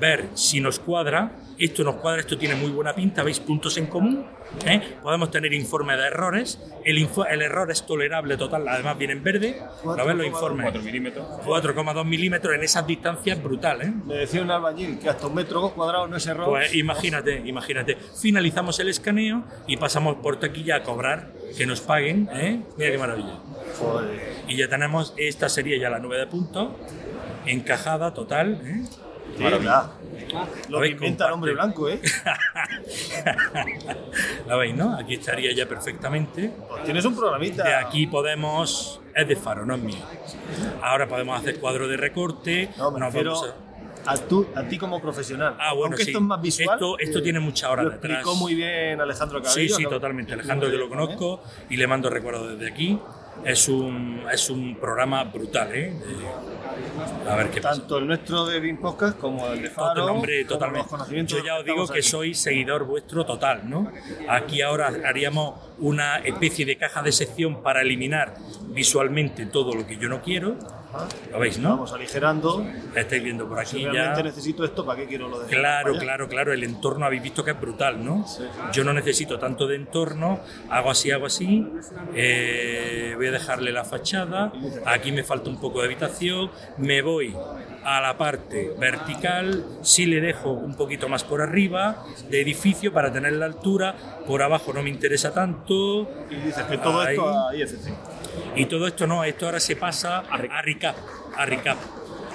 ver 0.01 0.29
si 0.35 0.61
nos 0.61 0.79
cuadra. 0.79 1.33
Esto 1.59 1.85
nos 1.85 1.97
cuadra, 1.97 2.21
esto 2.21 2.37
tiene 2.39 2.55
muy 2.55 2.71
buena 2.71 2.95
pinta. 2.95 3.23
¿Veis 3.23 3.39
puntos 3.41 3.77
en 3.77 3.87
común? 3.87 4.27
¿Eh? 4.67 4.97
Podemos 5.03 5.31
tener 5.31 5.53
informe 5.53 5.97
de 5.97 6.07
errores. 6.09 6.59
El, 6.85 6.99
info- 6.99 7.27
el 7.27 7.41
error 7.43 7.71
es 7.71 7.87
tolerable 7.87 8.37
total, 8.37 8.67
además 8.69 8.99
viene 8.99 9.13
en 9.15 9.23
verde. 9.23 9.61
¿Lo 9.85 9.95
ves 10.05 10.17
los 10.17 10.27
informes? 10.27 10.65
4 10.65 10.83
milímetros. 10.83 11.27
4,2 11.47 12.05
milímetros 12.05 12.55
en 12.55 12.63
esas 12.63 12.87
distancias 12.87 13.41
brutal, 13.43 13.83
¿eh? 13.83 13.93
Me 14.05 14.15
decía 14.15 14.43
un 14.43 14.51
albañil 14.51 14.99
que 14.99 15.09
hasta 15.09 15.27
un 15.27 15.35
metro 15.35 15.71
cuadrado 15.71 16.07
no 16.09 16.17
es 16.17 16.27
error. 16.27 16.49
Pues 16.49 16.75
imagínate, 16.75 17.43
imagínate. 17.45 17.97
Finalizamos 18.21 18.79
el 18.81 18.89
escaneo 18.89 19.45
y 19.67 19.77
pasamos 19.77 20.17
por 20.17 20.39
taquilla 20.41 20.77
a 20.77 20.83
cobrar, 20.83 21.29
que 21.57 21.67
nos 21.67 21.81
paguen, 21.81 22.29
¿eh? 22.33 22.61
Mira 22.77 22.91
qué 22.91 22.99
maravilla. 22.99 23.39
Joder. 23.79 24.43
Y 24.49 24.57
ya 24.57 24.69
tenemos, 24.69 25.15
esta 25.17 25.49
sería 25.49 25.79
ya 25.79 25.91
la 25.91 25.99
nube 25.99 26.19
de 26.19 26.27
puntos, 26.27 26.69
encajada 27.47 28.13
total, 28.15 28.61
¿eh? 28.65 28.83
Maravilla. 29.39 29.91
Lo 30.69 30.81
que 30.81 30.89
inventa 30.89 31.27
el 31.27 31.33
hombre 31.33 31.53
blanco, 31.53 31.89
¿eh? 31.89 32.01
La 34.47 34.57
veis, 34.57 34.75
¿no? 34.75 34.97
Aquí 34.97 35.15
estaría 35.15 35.53
ya 35.55 35.67
perfectamente. 35.67 36.53
Pues 36.69 36.85
tienes 36.85 37.05
un 37.05 37.17
programita. 37.17 37.65
De 37.65 37.75
aquí 37.75 38.07
podemos, 38.07 39.01
es 39.15 39.29
de 39.29 39.37
Faro, 39.37 39.65
no 39.67 39.75
es 39.75 39.83
mío. 39.83 40.05
Ahora 40.83 41.07
podemos 41.09 41.41
hacer 41.41 41.59
cuadro 41.61 41.89
de 41.89 41.97
recorte. 41.97 42.71
No, 42.77 42.91
me 42.91 43.01
nos 43.01 43.13
refiero 43.13 43.33
vamos 43.35 43.49
a- 43.51 43.72
a, 44.07 44.61
a 44.61 44.69
ti 44.69 44.79
como 44.79 45.01
profesional. 45.01 45.57
Ah, 45.59 45.73
bueno, 45.75 45.87
Aunque 45.93 46.05
sí. 46.05 46.11
esto 46.11 46.19
es 46.19 46.25
más 46.25 46.41
visual. 46.43 46.75
Esto, 46.77 46.99
esto 46.99 47.19
eh, 47.19 47.23
tiene 47.23 47.41
muchas 47.41 47.71
horas 47.71 47.85
Lo 47.85 47.91
detrás. 47.93 48.13
explicó 48.19 48.37
muy 48.37 48.55
bien 48.55 49.01
Alejandro 49.01 49.43
Cabello. 49.43 49.69
Sí, 49.69 49.69
sí, 49.69 49.83
¿no? 49.85 49.89
totalmente. 49.91 50.33
Alejandro 50.33 50.69
yo 50.71 50.79
lo 50.79 50.89
conozco 50.89 51.43
y 51.71 51.77
le 51.77 51.87
mando 51.87 52.11
recuerdos 52.11 52.59
desde 52.59 52.71
aquí. 52.73 52.99
es 53.45 53.69
un, 53.69 54.23
es 54.33 54.51
un 54.51 54.77
programa 54.77 55.25
brutal, 55.25 55.69
¿eh? 55.75 55.93
A 57.29 57.37
ver 57.37 57.51
qué 57.51 57.61
pasa. 57.61 57.79
Tanto 57.81 57.99
el 57.99 58.07
nuestro 58.07 58.47
de 58.47 58.61
BIM 58.61 58.79
Podcast 58.81 59.19
como 59.19 59.47
el 59.49 59.63
de 59.63 59.71
Faro. 59.71 60.07
Hombre, 60.07 60.45
totalmente. 60.45 60.89
Yo 61.27 61.43
ya 61.45 61.59
os 61.59 61.65
digo 61.65 61.87
que 61.87 61.99
aquí. 62.01 62.03
soy 62.03 62.35
seguidor 62.35 62.85
vuestro 62.85 63.25
total, 63.25 63.69
¿no? 63.69 63.91
Aquí 64.29 64.63
ahora 64.63 64.93
haríamos 65.07 65.55
una 65.79 66.19
especie 66.19 66.65
de 66.67 66.77
caja 66.77 67.03
de 67.03 67.13
sección 67.13 67.63
para 67.63 67.83
eliminar 67.83 68.35
visualmente 68.69 69.47
todo 69.47 69.75
lo 69.75 69.87
que 69.87 69.97
yo 69.97 70.09
no 70.09 70.23
quiero. 70.23 70.57
¿Lo 71.31 71.39
veis, 71.39 71.59
no? 71.59 71.71
Vamos 71.71 71.93
aligerando. 71.93 72.65
Estáis 72.95 73.23
viendo 73.23 73.49
por 73.49 73.65
Si 73.67 73.77
aquí 73.77 73.85
ya. 73.85 73.91
realmente 73.93 74.23
necesito 74.25 74.65
esto, 74.65 74.85
¿para 74.85 75.01
qué 75.01 75.07
quiero 75.07 75.29
lo 75.29 75.41
de 75.41 75.47
Claro, 75.47 75.97
claro, 75.99 76.29
claro. 76.29 76.53
El 76.53 76.65
entorno 76.65 77.07
habéis 77.07 77.23
visto 77.23 77.45
que 77.45 77.53
es 77.53 77.61
brutal, 77.61 78.05
¿no? 78.05 78.25
Yo 78.73 78.85
no 78.85 78.93
necesito 78.93 79.39
tanto 79.39 79.67
de 79.67 79.77
entorno. 79.77 80.41
Hago 80.71 80.91
así, 80.91 81.11
hago 81.11 81.27
así. 81.27 81.67
eh, 82.15 83.15
voy 83.17 83.27
a 83.29 83.33
dejarle 83.33 83.73
la 83.73 83.85
fachada. 83.85 84.53
Aquí 84.87 85.13
me 85.13 85.23
falta 85.25 85.49
un 85.51 85.61
poco 85.61 85.81
de 85.81 85.87
habitación. 85.87 86.51
Me 86.79 87.03
voy 87.03 87.35
a 87.85 88.01
la 88.01 88.17
parte 88.19 88.75
vertical. 88.79 89.65
Sí 89.83 90.07
le 90.07 90.21
dejo 90.21 90.51
un 90.53 90.75
poquito 90.75 91.09
más 91.09 91.25
por 91.25 91.41
arriba 91.41 92.05
de 92.29 92.41
edificio 92.43 92.93
para 92.93 93.13
tener 93.13 93.33
la 93.35 93.47
altura. 93.47 93.95
Por 94.27 94.43
abajo 94.43 94.73
no 94.73 94.83
me 94.83 94.91
interesa 94.91 95.33
tanto. 95.33 96.09
Y 96.31 96.35
dices 96.37 96.65
que 96.65 96.79
todo 96.79 97.01
Ahí. 97.01 97.15
esto 97.17 97.49
a 97.49 97.57
IFC. 97.57 97.93
Y 98.57 98.67
todo 98.67 98.87
esto 98.87 99.07
no, 99.07 99.25
esto 99.25 99.47
ahora 99.47 99.61
se 99.61 99.77
pasa 99.77 100.21
a 100.21 100.63
RICAP. 100.63 100.97
A 101.37 101.47
RICAP. 101.47 101.79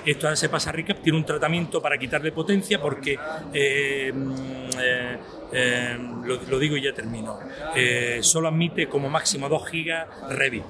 Esto 0.07 0.27
ahora 0.27 0.37
se 0.37 0.47
pasa 0.47 0.69
a 0.69 0.73
RICAP, 0.73 1.01
tiene 1.01 1.17
un 1.17 1.25
tratamiento 1.25 1.81
para 1.81 1.97
quitarle 1.97 2.31
potencia 2.31 2.79
porque, 2.81 3.19
eh, 3.53 4.09
mm, 4.13 4.69
eh, 4.79 5.17
eh, 5.51 5.97
lo, 6.23 6.39
lo 6.47 6.59
digo 6.59 6.77
y 6.77 6.83
ya 6.83 6.93
termino, 6.93 7.37
solo 8.21 8.47
admite 8.47 8.87
como 8.87 9.09
máximo 9.09 9.49
2 9.49 9.67
gigas 9.67 10.07
Revit. 10.29 10.63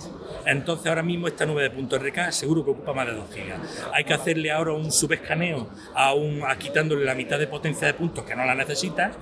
Entonces 0.48 0.88
ahora 0.88 1.04
mismo 1.04 1.28
esta 1.28 1.46
nube 1.46 1.62
de 1.62 1.70
puntos 1.70 2.02
RK 2.02 2.32
seguro 2.32 2.66
que 2.66 2.72
ocupa 2.72 2.94
más 2.94 3.06
de 3.06 3.14
2 3.14 3.26
gigas. 3.32 3.60
Hay 3.94 4.06
que 4.06 4.16
hacerle 4.16 4.50
ahora 4.50 4.74
un 4.74 4.92
subescaneo 4.92 5.68
a, 5.94 6.16
un, 6.16 6.42
a 6.44 6.58
quitándole 6.58 7.06
la 7.06 7.14
mitad 7.14 7.38
de 7.38 7.46
potencia 7.46 7.86
de 7.86 7.94
puntos 7.94 8.24
que 8.24 8.36
no 8.36 8.44
la 8.44 8.56
necesitas 8.56 9.18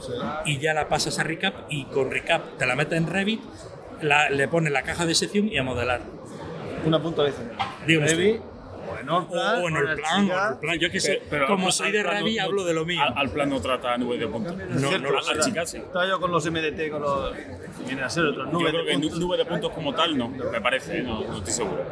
y 0.45 0.59
ya 0.59 0.73
la 0.73 0.87
pasas 0.87 1.19
a 1.19 1.23
RICAP 1.23 1.67
y 1.69 1.85
con 1.85 2.09
RICAP 2.09 2.57
te 2.57 2.65
la 2.65 2.77
metes 2.77 2.97
en 2.97 3.07
Revit, 3.07 3.41
la- 4.01 4.29
le 4.29 4.47
pones 4.47 4.71
la 4.71 4.83
caja 4.83 5.05
de 5.05 5.15
sección 5.15 5.47
y 5.47 5.57
a 5.57 5.63
modelar. 5.63 6.01
Una 6.85 7.01
punta 7.01 7.23
de 7.23 7.33
Dígame 7.87 8.05
usted. 8.05 8.17
Revit, 8.17 8.41
o 8.41 8.99
en 8.99 9.09
Orplan, 9.09 9.63
O 9.63 9.67
en 9.67 9.75
o 9.75 9.79
el 9.79 9.87
el 9.89 9.95
plan, 9.97 10.23
Chica. 10.23 10.35
o 10.43 10.47
en 10.47 10.53
el 10.53 10.59
plan. 10.59 10.79
Yo 10.79 10.91
que 10.91 10.99
sé, 10.99 11.13
Pero- 11.13 11.29
pero 11.29 11.47
como 11.47 11.71
soy 11.71 11.91
de 11.91 12.03
no- 12.03 12.09
Ravi, 12.11 12.35
no- 12.35 12.43
hablo 12.43 12.63
de 12.63 12.73
lo 12.75 12.85
mío. 12.85 13.01
Al, 13.01 13.13
al 13.17 13.29
plan 13.31 13.49
no 13.49 13.59
trata 13.61 13.97
nubes 13.97 14.19
de 14.19 14.27
puntos. 14.27 14.55
No, 14.55 14.97
no 14.99 15.09
lo 15.11 15.21
sé. 15.23 15.31
Archicad 15.31 15.65
sí. 15.65 15.77
Estaba 15.77 16.07
yo 16.07 16.19
con 16.19 16.31
los 16.31 16.45
MDT, 16.45 16.89
con 16.91 17.01
los. 17.01 17.33
Vienen 17.85 18.03
a 18.03 18.09
ser 18.09 18.25
otras 18.25 18.45
Yo 18.47 18.51
nubes 18.53 18.71
creo 18.71 18.85
de 18.85 18.91
que 18.91 18.97
nube 19.19 19.37
de 19.37 19.45
puntos 19.45 19.71
como 19.71 19.93
tal 19.95 20.17
no, 20.17 20.29
me 20.29 20.61
parece, 20.61 21.01
no, 21.01 21.21
no 21.23 21.37
estoy 21.37 21.53
seguro. 21.53 21.83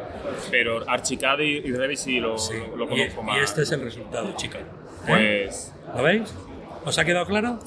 Pero 0.50 0.88
Archicad 0.88 1.38
y, 1.40 1.58
y 1.58 1.72
Revit 1.72 1.98
sí 1.98 2.20
lo, 2.20 2.36
lo 2.76 2.84
Y, 2.84 2.88
conozco 2.88 3.22
más. 3.22 3.36
y 3.36 3.40
este 3.40 3.62
es 3.62 3.72
el 3.72 3.80
resultado, 3.82 4.32
chicos. 4.36 4.60
Pues 5.06 5.72
¿Lo 5.96 6.02
veis? 6.02 6.34
¿Os 6.84 6.98
ha 6.98 7.04
quedado 7.04 7.26
claro? 7.26 7.58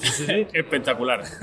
espectacular. 0.53 1.23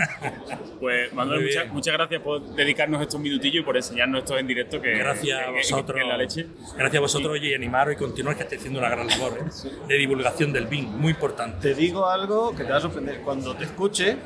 Pues 0.81 1.15
Manuel, 1.15 1.41
Muy 1.45 1.73
muchas, 1.73 1.95
gracias 1.95 2.21
por 2.21 2.43
dedicarnos 2.43 3.01
estos 3.01 3.19
minutillos 3.19 3.63
y 3.63 3.65
por 3.65 3.75
enseñarnos 3.75 4.19
esto 4.21 4.37
en 4.37 4.47
directo. 4.47 4.83
Que, 4.83 4.91
Gracias 4.99 5.39
a 5.39 5.47
que- 5.47 5.51
que- 5.53 5.57
vosotros. 5.59 5.97
que 5.97 6.03
es 6.03 6.09
la 6.09 6.17
leche. 6.19 6.47
Gracias 6.77 6.97
a 6.97 7.01
vosotros 7.01 7.33
oye, 7.33 7.49
y 7.51 7.55
animaros 7.55 7.95
y 7.95 7.97
continuar 7.97 8.37
que 8.37 8.43
estáis 8.43 8.61
haciendo 8.61 8.81
una 8.81 8.91
gran 8.91 9.07
labor 9.07 9.39
¿eh? 9.41 9.69
de 9.89 9.95
divulgación 9.97 10.53
del 10.53 10.67
BIM, 10.67 10.85
muy 10.99 11.13
importante. 11.13 11.69
Te 11.69 11.75
digo 11.75 12.07
algo 12.07 12.55
que 12.55 12.65
te 12.65 12.71
va 12.71 12.77
a 12.77 12.81
sorprender. 12.81 13.21
Cuando 13.23 13.55
te 13.57 13.65
escuche, 13.65 14.17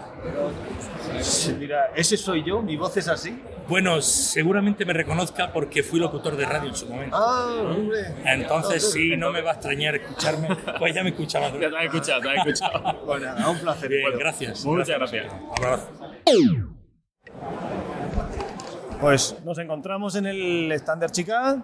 dirá, 1.59 1.91
ese 1.95 2.17
soy 2.17 2.45
yo, 2.45 2.63
mi 2.63 2.77
voz 2.77 2.97
es 2.97 3.09
así. 3.09 3.41
Bueno, 3.69 4.01
seguramente 4.01 4.85
me 4.87 4.95
reconozca 4.95 5.53
porque 5.53 5.83
fui 5.83 6.01
locutor 6.01 6.37
de 6.37 6.47
radio 6.47 6.71
en 6.71 6.75
su 6.75 6.87
momento. 6.87 7.15
Ah, 7.15 7.55
hombre. 7.71 8.15
Entonces 8.25 8.91
sí, 8.91 9.15
no 9.17 9.31
me 9.31 9.43
va 9.43 9.51
a 9.51 9.55
extrañar 9.55 9.97
escucharme. 9.97 10.49
Pues 10.79 10.95
ya 10.95 11.03
me 11.03 11.11
escuchaba. 11.11 11.51
Ya 11.61 11.69
te 11.71 11.77
has 11.77 11.85
escuchado, 11.85 12.21
te 12.23 12.31
has 12.31 12.47
escuchado. 12.47 12.99
Bueno, 13.07 13.27
nada, 13.27 13.51
un 13.51 13.59
placer. 13.59 13.91
Bien, 13.91 14.03
Bueno, 14.03 14.19
gracias. 14.19 14.65
Muchas 14.65 14.99
gracias. 14.99 15.33
Pues 19.01 19.37
nos 19.45 19.59
encontramos 19.59 20.15
en 20.17 20.27
el 20.27 20.73
Standard 20.73 21.13
Chica 21.13 21.63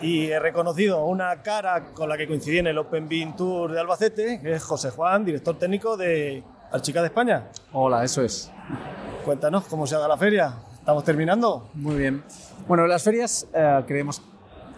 y 0.00 0.26
he 0.26 0.38
reconocido 0.38 1.04
una 1.04 1.42
cara 1.42 1.92
con 1.92 2.08
la 2.08 2.16
que 2.16 2.26
coincidí 2.26 2.58
en 2.58 2.68
el 2.68 2.78
Open 2.78 3.08
Bean 3.08 3.36
Tour 3.36 3.72
de 3.72 3.80
Albacete, 3.80 4.40
que 4.40 4.52
es 4.52 4.62
José 4.62 4.90
Juan, 4.90 5.24
director 5.24 5.58
técnico 5.58 5.96
de 5.96 6.42
Archica 6.74 7.00
de 7.02 7.06
España. 7.06 7.44
Hola, 7.72 8.02
eso 8.02 8.20
es. 8.20 8.50
Cuéntanos 9.24 9.64
cómo 9.66 9.86
se 9.86 9.94
haga 9.94 10.08
la 10.08 10.16
feria. 10.16 10.54
¿Estamos 10.74 11.04
terminando? 11.04 11.68
Muy 11.74 11.94
bien. 11.94 12.24
Bueno, 12.66 12.84
las 12.88 13.04
ferias 13.04 13.46
eh, 13.54 13.84
creemos 13.86 14.20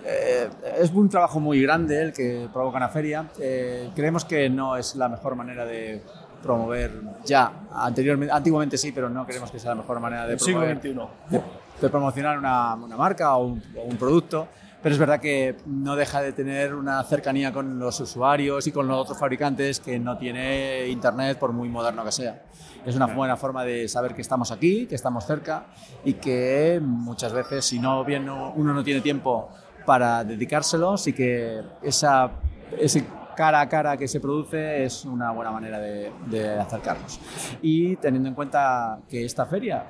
eh, 0.04 0.46
es 0.78 0.90
un 0.90 1.08
trabajo 1.08 1.40
muy 1.40 1.62
grande 1.62 2.02
el 2.02 2.12
que 2.12 2.50
provoca 2.52 2.76
una 2.76 2.90
feria. 2.90 3.30
Eh, 3.40 3.88
creemos 3.94 4.26
que 4.26 4.50
no 4.50 4.76
es 4.76 4.94
la 4.94 5.08
mejor 5.08 5.36
manera 5.36 5.64
de 5.64 6.02
promover 6.42 7.00
ya 7.24 7.50
anteriormente 7.72 8.32
antiguamente 8.32 8.76
sí 8.76 8.92
pero 8.92 9.08
no 9.08 9.24
creemos 9.26 9.50
que 9.50 9.58
sea 9.58 9.70
la 9.70 9.76
mejor 9.76 9.98
manera 9.98 10.26
de 10.26 10.34
El 10.34 10.38
siglo 10.38 10.60
promover 10.60 10.78
XXI. 10.78 11.34
de, 11.34 11.42
de 11.80 11.88
promocionar 11.88 12.38
una, 12.38 12.74
una 12.74 12.96
marca 12.96 13.34
o 13.36 13.46
un, 13.46 13.62
o 13.74 13.82
un 13.84 13.96
producto 13.96 14.46
pero 14.86 14.94
es 14.94 15.00
verdad 15.00 15.18
que 15.18 15.56
no 15.66 15.96
deja 15.96 16.22
de 16.22 16.32
tener 16.32 16.72
una 16.72 17.02
cercanía 17.02 17.52
con 17.52 17.80
los 17.80 17.98
usuarios 17.98 18.68
y 18.68 18.70
con 18.70 18.86
los 18.86 18.96
otros 18.98 19.18
fabricantes 19.18 19.80
que 19.80 19.98
no 19.98 20.16
tiene 20.16 20.86
internet 20.86 21.40
por 21.40 21.50
muy 21.52 21.68
moderno 21.68 22.04
que 22.04 22.12
sea 22.12 22.44
es 22.84 22.94
una 22.94 23.06
buena 23.06 23.36
forma 23.36 23.64
de 23.64 23.88
saber 23.88 24.14
que 24.14 24.22
estamos 24.22 24.52
aquí 24.52 24.86
que 24.86 24.94
estamos 24.94 25.26
cerca 25.26 25.64
y 26.04 26.12
que 26.12 26.78
muchas 26.80 27.32
veces 27.32 27.64
si 27.64 27.80
no 27.80 28.04
bien 28.04 28.24
no- 28.26 28.52
uno 28.54 28.72
no 28.74 28.84
tiene 28.84 29.00
tiempo 29.00 29.48
para 29.84 30.22
dedicárselos 30.22 31.08
y 31.08 31.12
que 31.14 31.62
esa 31.82 32.30
ese 32.78 33.04
cara 33.36 33.62
a 33.62 33.68
cara 33.68 33.96
que 33.96 34.06
se 34.06 34.20
produce 34.20 34.84
es 34.84 35.04
una 35.04 35.32
buena 35.32 35.50
manera 35.50 35.80
de, 35.80 36.12
de 36.26 36.60
acercarnos. 36.60 37.18
Y 37.60 37.96
teniendo 37.96 38.28
en 38.28 38.36
cuenta 38.36 39.00
que 39.08 39.24
esta 39.24 39.46
feria 39.46 39.82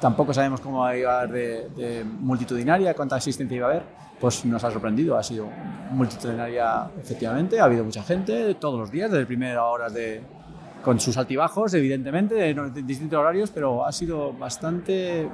tampoco 0.00 0.34
sabemos 0.34 0.60
cómo 0.60 0.80
va 0.80 0.88
a 0.88 0.96
ir 0.96 1.06
de, 1.32 1.68
de 1.76 2.04
multitudinaria, 2.04 2.94
cuánta 2.94 3.14
asistencia 3.14 3.56
iba 3.56 3.68
a 3.68 3.70
haber, 3.70 4.09
pues 4.20 4.44
nos 4.44 4.62
ha 4.62 4.70
sorprendido. 4.70 5.16
Ha 5.16 5.22
sido 5.22 5.48
multitudinaria, 5.90 6.88
efectivamente, 7.00 7.58
ha 7.60 7.64
habido 7.64 7.84
mucha 7.84 8.02
gente 8.02 8.54
todos 8.54 8.78
los 8.78 8.90
días, 8.90 9.10
desde 9.10 9.26
primeras 9.26 9.62
horas 9.62 9.92
de 9.94 10.20
con 10.82 10.98
sus 10.98 11.16
altibajos, 11.18 11.74
evidentemente, 11.74 12.34
de, 12.34 12.54
de 12.54 12.82
distintos 12.82 13.18
horarios, 13.18 13.50
pero 13.50 13.84
ha 13.84 13.92
sido 13.92 14.32
bastante 14.32 15.20
eh, 15.22 15.28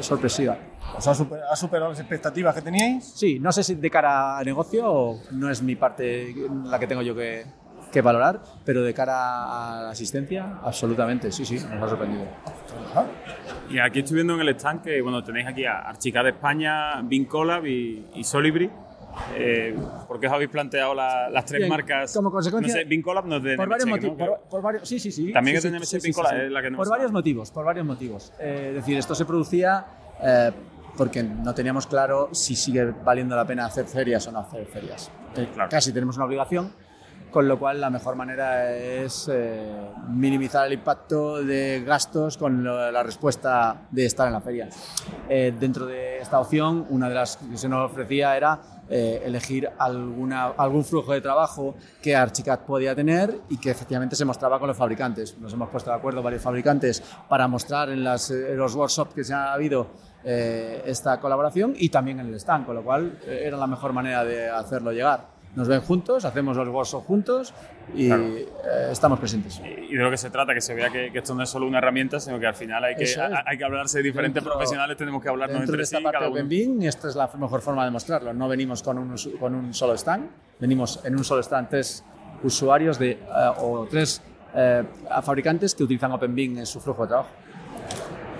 sorpresiva. 0.00 0.56
¿Os 0.96 1.06
ha, 1.06 1.14
super- 1.14 1.40
ha 1.50 1.54
superado 1.56 1.90
las 1.90 2.00
expectativas 2.00 2.54
que 2.54 2.62
teníais? 2.62 3.04
Sí, 3.04 3.38
no 3.38 3.52
sé 3.52 3.62
si 3.62 3.74
de 3.74 3.90
cara 3.90 4.38
a 4.38 4.42
negocio 4.44 5.14
no 5.32 5.50
es 5.50 5.62
mi 5.62 5.76
parte 5.76 6.34
la 6.64 6.78
que 6.78 6.86
tengo 6.86 7.02
yo 7.02 7.14
que, 7.14 7.44
que 7.92 8.00
valorar, 8.00 8.40
pero 8.64 8.82
de 8.82 8.92
cara 8.94 9.76
a 9.78 9.82
la 9.82 9.90
asistencia, 9.90 10.58
absolutamente, 10.62 11.30
sí, 11.30 11.44
sí, 11.44 11.56
nos 11.72 11.82
ha 11.84 11.88
sorprendido. 11.90 12.24
Y 13.70 13.78
aquí 13.78 14.00
estoy 14.00 14.16
viendo 14.16 14.34
en 14.34 14.40
el 14.40 14.48
stand 14.50 14.82
que 14.82 15.00
bueno, 15.02 15.22
tenéis 15.22 15.46
aquí 15.46 15.64
a 15.64 15.78
Archicad 15.80 16.24
de 16.24 16.30
España, 16.30 17.00
Vincolab 17.02 17.66
y, 17.66 18.06
y 18.14 18.24
Solibri. 18.24 18.70
Eh, 19.36 19.76
¿Por 20.08 20.18
qué 20.18 20.26
os 20.26 20.32
habéis 20.32 20.48
planteado 20.50 20.94
la- 20.94 21.28
las 21.28 21.44
tres 21.44 21.58
Bien, 21.60 21.68
marcas? 21.68 22.14
como 22.14 22.30
consecuencia- 22.30 22.74
No 22.74 22.80
sé, 22.80 22.84
Vincolab 22.86 23.26
no 23.26 23.36
es 23.36 23.42
de 23.42 23.56
por 23.56 23.68
varios 23.68 23.86
NMC, 23.86 24.02
¿no? 24.04 24.10
motivos. 24.14 24.28
Por, 24.40 24.48
por 24.48 24.62
varios, 24.62 24.88
sí, 24.88 24.98
sí, 24.98 25.12
sí. 25.12 25.32
También 25.32 25.54
sí, 25.54 25.58
es 25.58 25.62
de 25.64 25.78
NMC 25.78 25.84
sí, 25.86 26.00
sí, 26.00 26.06
Vincolab, 26.08 26.40
es 26.44 26.50
la 26.50 26.62
que 26.62 26.70
no 26.70 26.76
Por 26.78 26.88
varios 26.88 27.12
motivos, 27.12 27.50
por 27.50 27.64
varios 27.66 27.84
motivos. 27.86 28.32
Eh, 28.40 28.68
es 28.70 28.74
decir, 28.76 28.96
esto 28.96 29.14
se 29.14 29.26
producía 29.26 29.84
eh, 30.22 30.50
porque 30.96 31.22
no 31.22 31.54
teníamos 31.54 31.86
claro 31.86 32.30
si 32.32 32.56
sigue 32.56 32.84
valiendo 33.04 33.36
la 33.36 33.44
pena 33.46 33.66
hacer 33.66 33.84
ferias 33.86 34.26
o 34.28 34.32
no 34.32 34.38
hacer 34.40 34.64
ferias. 34.66 35.10
Eh, 35.36 35.48
Casi 35.68 35.92
tenemos 35.92 36.16
una 36.16 36.24
obligación, 36.24 36.72
con 37.32 37.48
lo 37.48 37.58
cual 37.58 37.80
la 37.80 37.90
mejor 37.90 38.14
manera 38.14 38.70
es 38.76 39.28
eh, 39.32 39.72
minimizar 40.08 40.66
el 40.66 40.74
impacto 40.74 41.42
de 41.42 41.82
gastos 41.84 42.36
con 42.36 42.62
lo- 42.62 42.92
la 42.92 43.02
respuesta 43.02 43.88
de 43.90 44.04
estar 44.06 44.26
en 44.28 44.34
la 44.34 44.40
feria. 44.40 44.68
Eh, 45.28 45.52
dentro 45.58 45.86
de 45.86 46.18
esta 46.20 46.38
opción, 46.38 46.86
una 46.90 47.08
de 47.08 47.14
las 47.14 47.38
que 47.38 47.56
se 47.56 47.68
nos 47.68 47.90
ofrecía 47.90 48.36
era 48.36 48.60
eh, 48.90 49.22
elegir 49.24 49.70
alguna, 49.78 50.48
algún 50.58 50.84
flujo 50.84 51.12
de 51.14 51.22
trabajo 51.22 51.74
que 52.02 52.14
Archicad 52.14 52.60
podía 52.60 52.94
tener 52.94 53.34
y 53.48 53.56
que 53.58 53.70
efectivamente 53.70 54.14
se 54.14 54.24
mostraba 54.26 54.58
con 54.58 54.68
los 54.68 54.76
fabricantes. 54.76 55.38
Nos 55.38 55.52
hemos 55.54 55.70
puesto 55.70 55.90
de 55.90 55.96
acuerdo 55.96 56.22
varios 56.22 56.42
fabricantes 56.42 57.02
para 57.28 57.48
mostrar 57.48 57.88
en, 57.88 58.04
las, 58.04 58.30
eh, 58.30 58.54
los 58.54 58.74
workshops 58.74 59.14
que 59.14 59.24
se 59.24 59.32
ha 59.32 59.54
habido 59.54 59.86
eh, 60.24 60.82
esta 60.84 61.18
colaboración 61.18 61.72
y 61.76 61.88
también 61.88 62.20
en 62.20 62.26
el 62.28 62.34
stand, 62.34 62.66
con 62.66 62.74
lo 62.76 62.82
cual 62.84 63.18
eh, 63.26 63.44
era 63.46 63.56
la 63.56 63.66
mejor 63.66 63.92
manera 63.94 64.22
de 64.24 64.50
hacerlo 64.50 64.92
llegar. 64.92 65.32
Nos 65.54 65.68
ven 65.68 65.82
juntos, 65.82 66.24
hacemos 66.24 66.56
los 66.56 66.66
workshops 66.68 67.06
juntos 67.06 67.52
y 67.94 68.06
Claro. 68.06 68.22
eh, 68.24 68.48
estamos 68.90 69.18
presentes. 69.18 69.60
Y 69.64 69.94
de 69.94 70.02
lo 70.02 70.10
que 70.10 70.16
se 70.16 70.30
trata, 70.30 70.54
que 70.54 70.62
se 70.62 70.74
vea 70.74 70.88
que, 70.88 71.12
que 71.12 71.18
esto 71.18 71.34
no 71.34 71.42
es 71.42 71.50
solo 71.50 71.66
una 71.66 71.76
herramienta, 71.76 72.18
sino 72.20 72.40
que 72.40 72.46
al 72.46 72.54
final 72.54 72.82
hay 72.84 72.94
que, 72.96 73.04
es. 73.04 73.18
ha- 73.18 73.42
hay 73.44 73.58
que 73.58 73.64
hablarse 73.64 73.98
de 73.98 74.04
diferentes 74.04 74.42
Dentro- 74.42 74.54
profesionales, 74.54 74.96
tenemos 74.96 75.22
que 75.22 75.28
hablarnos 75.28 75.60
entre 75.60 75.76
de 75.76 75.82
esta 75.82 75.98
sí. 75.98 76.02
parte 76.02 76.18
cada 76.20 76.30
uno. 76.30 76.42
Beam, 76.48 76.80
y 76.80 76.86
esta 76.86 77.08
es 77.08 77.16
la 77.16 77.28
mejor 77.38 77.60
forma 77.60 77.84
de 77.84 77.90
mostrarlo. 77.90 78.32
No 78.32 78.48
venimos 78.48 78.82
con 78.82 78.96
un, 78.96 79.14
con 79.38 79.54
un 79.54 79.74
solo 79.74 79.92
stand, 79.94 80.30
venimos 80.58 81.00
en 81.04 81.16
un 81.16 81.24
solo 81.24 81.42
stand 81.42 81.68
tres 81.68 82.02
usuarios 82.42 82.98
de, 82.98 83.10
eh, 83.10 83.18
o 83.58 83.86
tres 83.90 84.22
eh, 84.54 84.84
fabricantes 85.22 85.74
que 85.74 85.84
utilizan 85.84 86.12
Open 86.12 86.34
Beam 86.34 86.56
en 86.58 86.66
su 86.66 86.80
flujo 86.80 87.02
de 87.02 87.08
trabajo. 87.08 87.28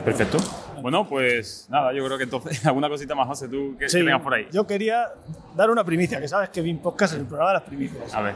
Perfecto. 0.02 0.39
Bueno, 0.82 1.09
pues 1.09 1.66
nada, 1.70 1.92
yo 1.92 2.04
creo 2.04 2.18
que 2.18 2.24
entonces 2.24 2.66
alguna 2.66 2.88
cosita 2.88 3.14
más, 3.14 3.26
José, 3.28 3.48
tú 3.48 3.76
que, 3.78 3.88
Sí, 3.88 3.98
que 3.98 4.04
tengas 4.04 4.20
por 4.20 4.34
ahí. 4.34 4.46
Yo 4.52 4.66
quería 4.66 5.09
dar 5.56 5.70
una 5.70 5.84
primicia, 5.84 6.20
que 6.20 6.28
sabes 6.28 6.50
que 6.50 6.60
Bin 6.60 6.78
Podcast 6.78 7.14
es 7.14 7.20
el 7.20 7.26
programa 7.26 7.50
de 7.50 7.54
las 7.54 7.62
primicias. 7.62 8.12
A 8.14 8.20
ver. 8.20 8.34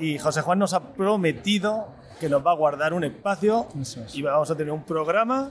Y 0.00 0.18
José 0.18 0.42
Juan 0.42 0.58
nos 0.58 0.74
ha 0.74 0.80
prometido 0.80 1.88
que 2.20 2.28
nos 2.28 2.44
va 2.44 2.52
a 2.52 2.54
guardar 2.54 2.92
un 2.92 3.04
espacio 3.04 3.66
y 4.12 4.22
vamos 4.22 4.50
a 4.50 4.56
tener 4.56 4.72
un 4.72 4.82
programa 4.84 5.50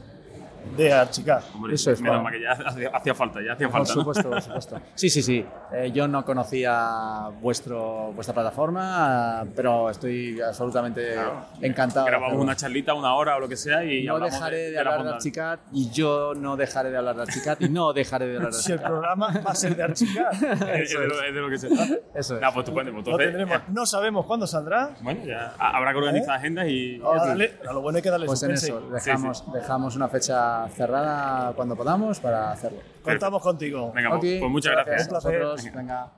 de 0.77 0.93
Archicad. 0.93 1.41
Hombre, 1.53 1.75
menos 2.01 2.23
mal 2.23 2.33
que 2.33 2.41
ya 2.41 2.51
hacía, 2.51 2.89
hacía 2.93 3.13
falta, 3.15 3.39
ya 3.45 3.53
hacía 3.53 3.67
Por 3.69 3.77
falta. 3.79 3.93
¿no? 3.93 3.99
supuesto, 4.01 4.29
por 4.29 4.41
supuesto. 4.41 4.81
Sí, 4.95 5.09
sí, 5.09 5.21
sí. 5.21 5.45
Eh, 5.71 5.91
yo 5.93 6.07
no 6.07 6.23
conocía 6.25 7.29
vuestro, 7.41 8.11
vuestra 8.13 8.33
plataforma, 8.33 9.45
pero 9.55 9.89
estoy 9.89 10.39
absolutamente 10.41 11.15
encantado. 11.61 12.05
de 12.05 12.11
Grabamos 12.11 12.41
una 12.41 12.55
charlita, 12.55 12.93
una 12.93 13.15
hora 13.15 13.35
o 13.35 13.39
lo 13.39 13.47
que 13.49 13.55
sea 13.57 13.83
y 13.83 14.03
no 14.05 14.19
dejaré 14.19 14.71
de, 14.71 14.71
la 14.73 14.79
hablar 14.79 14.93
de 14.93 14.97
bondad. 14.99 15.15
Archicad 15.15 15.59
y 15.71 15.89
yo 15.91 16.33
no 16.35 16.55
dejaré 16.57 16.91
de 16.91 16.97
hablar 16.97 17.15
de 17.15 17.21
Archicad 17.23 17.57
y 17.59 17.69
no 17.69 17.93
dejaré 17.93 18.27
de 18.27 18.37
hablar 18.37 18.51
de 18.53 18.57
Si 18.63 18.71
el 18.71 18.77
Archicad. 18.79 18.89
programa 18.91 19.41
va 19.45 19.51
a 19.51 19.55
ser 19.55 19.75
de 19.75 19.83
Archicad. 19.83 20.31
Es 20.83 20.89
de, 20.91 21.07
lo, 21.07 21.23
es 21.23 21.33
de 21.33 21.41
lo 21.41 21.49
que 21.49 21.57
se 21.57 21.67
trata. 21.69 21.93
Eso 22.15 22.35
es. 22.35 22.41
Nah, 22.41 22.51
pues 22.51 22.69
pues 22.69 22.85
Lo 22.85 22.97
entonces, 22.99 23.27
tendremos. 23.27 23.61
No 23.69 23.85
sabemos 23.85 24.25
cuándo 24.25 24.47
saldrá. 24.47 24.91
bueno, 25.01 25.23
ya 25.25 25.53
habrá 25.57 25.91
que 25.91 25.97
organizar 25.97 26.35
agendas 26.37 26.67
y. 26.67 26.97
No, 26.97 27.13
dale- 27.15 27.53
a 27.67 27.73
lo 27.73 27.81
bueno 27.81 27.97
hay 27.97 28.01
que 28.01 28.09
darle 28.09 28.25
Pues 28.25 28.41
en 28.43 28.51
eso, 28.51 28.81
dejamos, 28.91 29.51
dejamos 29.53 29.95
una 29.95 30.07
fecha 30.07 30.52
cerrada 30.73 31.53
cuando 31.53 31.75
podamos 31.75 32.19
para 32.19 32.51
hacerlo. 32.51 32.79
Contamos 33.03 33.41
contigo. 33.41 33.91
Venga, 33.93 34.09
pues- 34.09 34.19
Ok, 34.35 34.39
pues 34.39 34.51
muchas 34.51 34.71
gracias. 34.73 35.01
Un 35.03 35.09
placer. 35.09 35.73
Venga. 35.75 36.11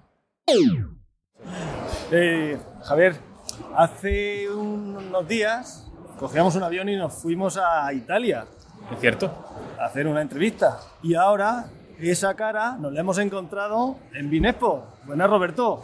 Eh, 2.12 2.58
Javier, 2.84 3.16
hace 3.76 4.50
unos 4.50 5.28
días 5.28 5.88
cogíamos 6.20 6.56
un 6.56 6.64
avión 6.64 6.88
y 6.90 6.96
nos 6.96 7.14
fuimos 7.14 7.58
a 7.58 7.92
Italia 7.94 8.46
¿Es 8.94 9.00
cierto? 9.00 9.32
a 9.80 9.86
hacer 9.86 10.08
una 10.08 10.22
entrevista. 10.22 10.80
Y 11.04 11.16
ahora 11.16 11.66
esa 12.00 12.34
cara 12.36 12.78
nos 12.80 12.92
la 12.94 13.00
hemos 13.02 13.18
encontrado 13.18 13.96
en 14.14 14.30
Binexpo. 14.30 14.84
Buenas, 15.06 15.30
Roberto. 15.30 15.82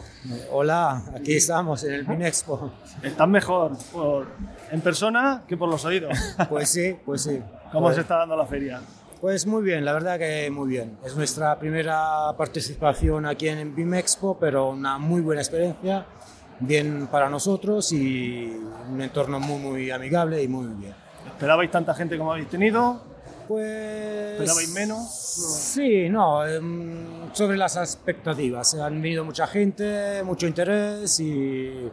Hola, 0.50 1.02
aquí 1.16 1.36
estamos 1.36 1.82
en 1.84 1.94
el 1.94 2.04
Binexpo. 2.04 2.70
Estás 3.02 3.28
mejor 3.28 3.72
por- 3.92 4.26
en 4.70 4.80
persona 4.80 5.42
que 5.46 5.56
por 5.56 5.68
los 5.68 5.84
oídos. 5.84 6.12
Pues 6.48 6.68
sí, 6.68 6.96
pues 7.04 7.22
sí. 7.22 7.40
¿Cómo 7.72 7.86
Pues- 7.86 7.96
se 7.96 8.00
está 8.02 8.16
dando 8.18 8.36
la 8.36 8.46
feria? 8.46 8.80
Pues 9.20 9.46
muy 9.46 9.62
bien, 9.62 9.84
la 9.84 9.92
verdad 9.92 10.18
que 10.18 10.50
muy 10.50 10.68
bien. 10.68 10.98
Es 11.04 11.14
nuestra 11.16 11.56
primera 11.58 12.32
participación 12.36 13.24
aquí 13.24 13.48
en 13.48 13.72
Bimexpo, 13.74 14.36
pero 14.38 14.70
una 14.70 14.98
muy 14.98 15.20
buena 15.20 15.40
experiencia, 15.40 16.04
bien 16.58 17.06
para 17.06 17.28
nosotros 17.30 17.92
y 17.92 18.52
un 18.90 19.00
entorno 19.00 19.38
muy, 19.38 19.58
muy 19.60 19.90
amigable 19.92 20.42
y 20.42 20.48
muy 20.48 20.66
bien. 20.74 20.94
¿Esperabais 21.24 21.70
tanta 21.70 21.94
gente 21.94 22.18
como 22.18 22.32
habéis 22.32 22.48
tenido? 22.48 23.00
Pues... 23.52 24.32
¿Esperabais 24.32 24.68
menos? 24.70 25.10
Sí, 25.12 26.08
no, 26.08 26.46
em, 26.46 27.32
sobre 27.34 27.58
las 27.58 27.76
expectativas. 27.76 28.74
Han 28.74 29.02
venido 29.02 29.24
mucha 29.24 29.46
gente, 29.46 30.22
mucho 30.22 30.46
interés 30.46 31.20
y 31.20 31.90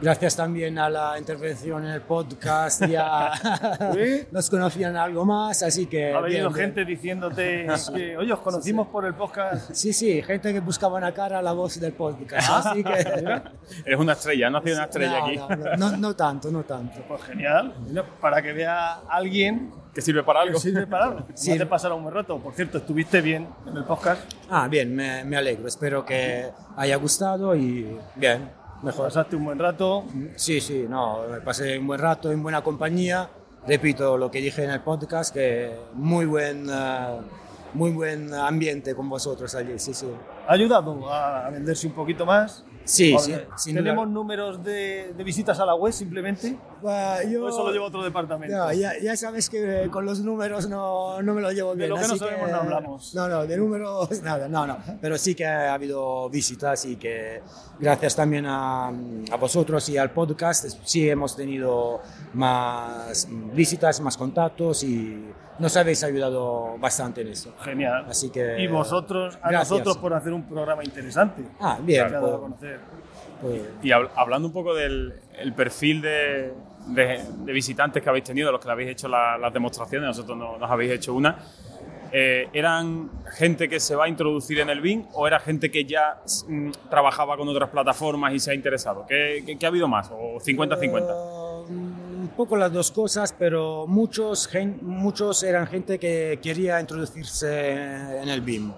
gracias 0.00 0.36
también 0.36 0.78
a 0.78 0.88
la 0.88 1.18
intervención 1.18 1.84
en 1.84 1.90
el 1.92 2.00
podcast 2.02 2.84
ya 2.86 3.32
¿Sí? 3.94 4.26
nos 4.30 4.48
conocían 4.50 4.96
algo 4.96 5.24
más, 5.24 5.62
así 5.62 5.86
que... 5.86 6.12
Ha 6.14 6.20
venido 6.20 6.48
bien, 6.48 6.54
bien. 6.54 6.66
gente 6.66 6.84
diciéndote 6.84 7.66
que, 7.94 8.16
oye, 8.16 8.32
os 8.32 8.40
conocimos 8.40 8.88
por 8.88 9.04
el 9.04 9.14
podcast. 9.14 9.72
Sí, 9.72 9.92
sí, 9.92 10.22
gente 10.22 10.52
que 10.52 10.60
buscaba 10.60 10.96
una 10.98 11.12
cara 11.12 11.38
a 11.38 11.42
la 11.42 11.52
voz 11.52 11.78
del 11.80 11.92
podcast, 11.92 12.48
Ah, 12.50 12.62
así 12.70 12.82
que... 12.84 13.42
Es 13.84 13.96
una 13.98 14.12
estrella, 14.14 14.50
no 14.50 14.58
ha 14.58 14.62
sido 14.62 14.76
una 14.76 14.84
estrella 14.84 15.18
No, 15.20 15.26
aquí. 15.26 15.36
no, 15.36 15.76
no, 15.90 15.96
no 15.96 16.16
tanto, 16.16 16.50
no 16.50 16.62
tanto. 16.64 17.00
Pues 17.06 17.22
genial. 17.22 17.72
Para 18.20 18.42
que 18.42 18.52
vea 18.52 19.00
alguien 19.08 19.70
Que 19.94 20.00
sirve 20.00 20.22
para 20.22 20.40
algo. 20.40 20.54
que 20.54 20.60
sirve 20.60 20.86
para 20.86 21.04
algo. 21.06 21.26
Sí. 21.34 21.50
No 21.52 21.58
te 21.58 21.66
pasará 21.66 21.94
un 21.94 22.02
buen 22.02 22.14
rato. 22.14 22.38
Por 22.38 22.52
cierto, 22.54 22.78
estuviste 22.78 23.20
bien 23.20 23.48
en 23.66 23.76
el 23.76 23.84
podcast. 23.84 24.22
Ah, 24.50 24.66
bien, 24.68 24.94
me, 24.94 25.24
me 25.24 25.36
alegro, 25.36 25.68
espero 25.68 26.04
que 26.04 26.50
haya 26.76 26.96
gustado 26.96 27.54
y 27.54 27.96
bien, 28.16 28.50
mejor. 28.82 29.06
Pasaste 29.06 29.36
un 29.36 29.44
buen 29.44 29.58
rato. 29.58 30.04
Sí, 30.36 30.60
sí, 30.60 30.86
no, 30.88 31.22
me 31.30 31.40
pasé 31.40 31.78
un 31.78 31.86
buen 31.86 32.00
rato 32.00 32.30
en 32.32 32.42
buena 32.42 32.62
compañía. 32.62 33.30
Repito 33.66 34.16
lo 34.16 34.30
que 34.30 34.40
dije 34.40 34.64
en 34.64 34.70
el 34.70 34.80
podcast, 34.80 35.34
que 35.34 35.70
muy 35.92 36.24
buen, 36.24 36.66
eh, 36.70 37.20
muy 37.74 37.90
buen 37.90 38.32
ambiente 38.32 38.94
con 38.94 39.08
vosotros 39.08 39.54
allí, 39.54 39.78
sí, 39.78 39.92
sí. 39.92 40.06
¿Ha 40.48 40.52
ayudado 40.52 41.12
a 41.12 41.50
venderse 41.50 41.86
un 41.86 41.92
poquito 41.92 42.24
más? 42.24 42.64
Sí, 42.90 43.16
sí, 43.20 43.34
sin 43.56 43.74
duda. 43.76 43.84
¿Tenemos 43.84 44.08
números 44.08 44.62
de, 44.64 45.12
de 45.16 45.24
visitas 45.24 45.58
a 45.60 45.66
la 45.66 45.74
web 45.74 45.92
simplemente? 45.92 46.56
Bah, 46.82 47.22
yo- 47.22 47.44
¿O 47.44 47.48
eso 47.48 47.64
lo 47.66 47.72
lleva 47.72 47.86
otro 47.86 48.02
departamento? 48.02 48.56
No, 48.56 48.72
ya, 48.72 48.92
ya 49.00 49.16
sabes 49.16 49.48
que 49.48 49.88
con 49.90 50.04
los 50.04 50.20
números 50.20 50.68
no, 50.68 51.22
no 51.22 51.34
me 51.34 51.40
lo 51.40 51.52
llevo 51.52 51.70
De 51.72 51.76
bien. 51.86 51.90
lo 51.90 51.96
que 51.96 52.00
no 52.02 52.06
así 52.08 52.18
sabemos 52.18 52.50
no 52.50 52.56
hablamos. 52.56 53.14
No, 53.14 53.28
no, 53.28 53.46
de 53.46 53.56
números 53.56 54.08
nada, 54.22 54.48
no, 54.48 54.66
no. 54.66 54.78
Pero 55.00 55.16
sí 55.18 55.34
que 55.34 55.46
ha 55.46 55.72
habido 55.74 56.28
visitas 56.30 56.84
y 56.84 56.96
que 56.96 57.42
gracias 57.78 58.16
también 58.16 58.46
a, 58.46 58.88
a 58.88 59.36
vosotros 59.38 59.88
y 59.88 59.96
al 59.98 60.10
podcast 60.10 60.66
sí 60.84 61.08
hemos 61.08 61.36
tenido 61.36 62.00
más 62.34 63.28
visitas, 63.54 64.00
más 64.00 64.16
contactos 64.16 64.82
y 64.84 65.26
nos 65.60 65.76
habéis 65.76 66.02
ayudado 66.02 66.76
bastante 66.78 67.20
en 67.20 67.28
esto. 67.28 67.52
Genial. 67.62 68.06
Así 68.08 68.30
que... 68.30 68.60
Y 68.60 68.66
vosotros, 68.66 69.36
a 69.42 69.50
gracias. 69.50 69.70
nosotros 69.70 69.98
por 69.98 70.14
hacer 70.14 70.32
un 70.32 70.48
programa 70.48 70.82
interesante. 70.82 71.44
Ah, 71.60 71.78
bien, 71.80 72.12
a 72.14 72.20
pues- 72.20 72.32
conocer. 72.36 72.80
pues, 73.40 73.62
Y 73.82 73.88
hab- 73.90 74.10
hablando 74.16 74.48
un 74.48 74.52
poco 74.54 74.74
del 74.74 75.14
el 75.38 75.52
perfil 75.54 76.02
de, 76.02 76.52
de- 76.88 77.20
de 77.44 77.52
visitantes 77.52 78.02
que 78.02 78.08
habéis 78.08 78.24
tenido, 78.24 78.50
los 78.50 78.60
que 78.60 78.66
le 78.66 78.72
habéis 78.72 78.90
hecho 78.90 79.08
la- 79.08 79.38
las 79.38 79.52
demostraciones, 79.52 80.06
nosotros 80.08 80.36
no- 80.36 80.58
nos 80.58 80.70
habéis 80.70 80.92
hecho 80.92 81.14
una, 81.14 81.38
eh, 82.12 82.48
¿eran 82.52 83.08
gente 83.36 83.68
que 83.68 83.78
se 83.80 83.94
va 83.94 84.06
a 84.06 84.08
introducir 84.08 84.58
en 84.60 84.68
el 84.68 84.80
BIM 84.80 85.06
o 85.12 85.26
era 85.28 85.38
gente 85.40 85.70
que 85.70 85.84
ya 85.84 86.20
mm, 86.48 86.70
trabajaba 86.90 87.36
con 87.36 87.48
otras 87.48 87.70
plataformas 87.70 88.34
y 88.34 88.40
se 88.40 88.50
ha 88.50 88.54
interesado? 88.54 89.06
¿Qué, 89.06 89.42
qué- 89.46 89.56
qué 89.58 89.66
ha 89.66 89.68
habido 89.68 89.86
más? 89.88 90.10
¿O 90.10 90.38
50-50? 90.40 91.49
Un 92.30 92.36
poco 92.36 92.56
las 92.56 92.72
dos 92.72 92.90
cosas, 92.90 93.34
pero 93.38 93.86
muchos, 93.86 94.46
gen- 94.48 94.78
muchos 94.82 95.42
eran 95.42 95.66
gente 95.66 95.98
que 95.98 96.38
quería 96.42 96.80
introducirse 96.80 98.22
en 98.22 98.28
el 98.28 98.40
BIM. 98.40 98.72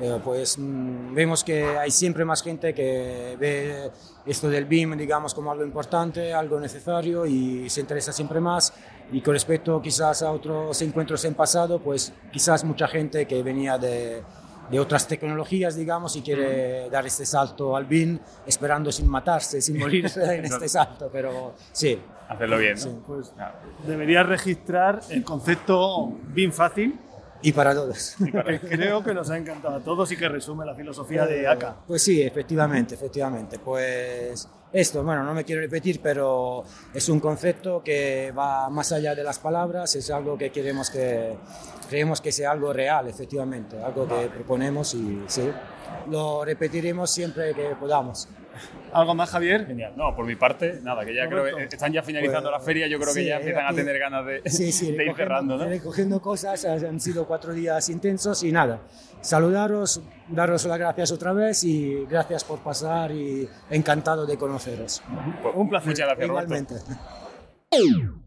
Eh, 0.00 0.18
pues 0.24 0.58
mm, 0.58 1.14
vemos 1.14 1.44
que 1.44 1.64
hay 1.78 1.90
siempre 1.90 2.24
más 2.24 2.42
gente 2.42 2.74
que 2.74 3.36
ve 3.38 3.90
esto 4.26 4.48
del 4.48 4.64
BIM, 4.64 4.96
digamos, 4.96 5.32
como 5.34 5.50
algo 5.50 5.64
importante, 5.64 6.32
algo 6.34 6.58
necesario 6.60 7.24
y 7.26 7.68
se 7.70 7.80
interesa 7.80 8.12
siempre 8.12 8.40
más. 8.40 8.72
Y 9.12 9.20
con 9.20 9.34
respecto 9.34 9.80
quizás 9.82 10.22
a 10.22 10.30
otros 10.30 10.80
encuentros 10.82 11.24
en 11.24 11.34
pasado, 11.34 11.78
pues 11.80 12.12
quizás 12.32 12.62
mucha 12.64 12.86
gente 12.88 13.26
que 13.26 13.42
venía 13.42 13.76
de, 13.78 14.22
de 14.70 14.80
otras 14.80 15.06
tecnologías, 15.08 15.74
digamos, 15.76 16.14
y 16.16 16.22
quiere 16.22 16.88
dar 16.90 17.06
este 17.06 17.24
salto 17.26 17.74
al 17.76 17.86
BIM, 17.86 18.18
esperando 18.46 18.92
sin 18.92 19.08
matarse, 19.08 19.60
sin 19.60 19.78
morirse 19.78 20.22
en 20.36 20.44
este 20.44 20.68
salto, 20.68 21.08
pero 21.12 21.54
sí. 21.72 21.98
Hacerlo 22.30 22.58
bien, 22.58 22.74
¿no? 22.74 22.80
Sí. 22.80 22.98
Pues 23.06 23.32
deberías 23.86 24.24
registrar 24.24 25.00
el 25.10 25.24
concepto 25.24 26.12
bien 26.28 26.52
fácil. 26.52 26.98
Y 27.42 27.52
para 27.52 27.74
todos. 27.74 28.16
Que 28.20 28.58
creo 28.60 29.02
que 29.02 29.14
nos 29.14 29.30
ha 29.30 29.36
encantado 29.36 29.76
a 29.76 29.80
todos 29.80 30.12
y 30.12 30.16
que 30.16 30.28
resume 30.28 30.64
la 30.64 30.74
filosofía 30.74 31.26
de 31.26 31.48
ACA. 31.48 31.76
Pues 31.86 32.02
sí, 32.02 32.22
efectivamente, 32.22 32.94
efectivamente. 32.94 33.58
Pues 33.58 34.46
esto, 34.72 35.02
bueno, 35.02 35.24
no 35.24 35.34
me 35.34 35.42
quiero 35.42 35.60
repetir, 35.60 36.00
pero 36.00 36.62
es 36.94 37.08
un 37.08 37.18
concepto 37.18 37.82
que 37.82 38.32
va 38.36 38.70
más 38.70 38.92
allá 38.92 39.14
de 39.14 39.24
las 39.24 39.40
palabras, 39.40 39.96
es 39.96 40.10
algo 40.10 40.38
que 40.38 40.50
queremos 40.50 40.90
que, 40.90 41.34
creemos 41.88 42.20
que 42.20 42.30
sea 42.30 42.52
algo 42.52 42.72
real, 42.72 43.08
efectivamente, 43.08 43.82
algo 43.82 44.06
que 44.06 44.28
proponemos 44.28 44.94
y 44.94 45.24
sí, 45.26 45.50
lo 46.08 46.44
repetiremos 46.44 47.10
siempre 47.10 47.54
que 47.54 47.74
podamos. 47.80 48.28
¿Algo 48.92 49.14
más, 49.14 49.30
Javier? 49.30 49.66
Genial. 49.66 49.92
No, 49.96 50.14
por 50.16 50.24
mi 50.26 50.34
parte, 50.36 50.80
nada, 50.82 51.04
que 51.04 51.14
ya 51.14 51.28
creo 51.28 51.44
que 51.44 51.50
Roberto. 51.52 51.74
están 51.76 51.92
ya 51.92 52.02
finalizando 52.02 52.50
Pues, 52.50 52.60
la 52.60 52.64
feria, 52.64 52.86
yo 52.88 52.98
creo 52.98 53.14
que 53.14 53.20
sí, 53.20 53.26
ya 53.26 53.36
empiezan 53.36 53.66
a 53.66 53.72
tener 53.72 53.98
ganas 53.98 54.26
de, 54.26 54.42
Sí, 54.50 54.72
sí, 54.72 54.86
de 54.92 54.92
ir 54.92 54.98
recogiendo- 54.98 55.16
cerrando, 55.16 55.56
¿no? 55.58 55.64
recogiendo 55.64 56.20
cosas, 56.20 56.64
han 56.64 57.00
sido 57.00 57.26
cuatro 57.26 57.52
días 57.52 57.88
intensos 57.88 58.42
y 58.42 58.50
nada, 58.52 58.80
saludaros, 59.20 60.02
daros 60.28 60.64
las 60.66 60.78
gracias 60.78 61.12
otra 61.12 61.32
vez 61.32 61.62
y 61.64 62.04
gracias 62.06 62.42
por 62.44 62.58
pasar 62.60 63.12
y 63.12 63.48
encantado 63.70 64.26
de 64.26 64.36
conoceros. 64.36 65.02
Un 65.54 65.68
placer. 65.68 65.88
Muchas 65.90 66.06
gracias, 66.08 66.28
Roberto. 66.28 66.54
Igualmente. 66.54 66.74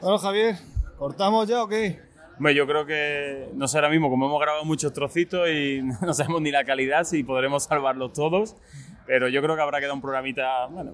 Bueno, 0.00 0.18
Javier, 0.18 0.56
¿cortamos 0.96 1.48
ya 1.48 1.62
o 1.62 1.68
qué? 1.68 1.98
Hombre, 2.36 2.54
yo 2.54 2.66
creo 2.66 2.86
que, 2.86 3.48
no 3.54 3.66
sé 3.66 3.78
ahora 3.78 3.88
mismo, 3.90 4.08
como 4.10 4.26
hemos 4.26 4.40
grabado 4.40 4.64
muchos 4.64 4.92
trocitos 4.92 5.48
y 5.48 5.80
no 6.02 6.14
sabemos 6.14 6.40
ni 6.42 6.50
la 6.52 6.64
calidad, 6.64 7.04
si 7.04 7.24
podremos 7.24 7.64
salvarlos 7.64 8.12
todos, 8.12 8.54
pero 9.08 9.26
yo 9.28 9.40
creo 9.40 9.56
que 9.56 9.62
habrá 9.62 9.78
quedado 9.78 9.94
un 9.94 10.02
programita, 10.02 10.66
bueno, 10.66 10.92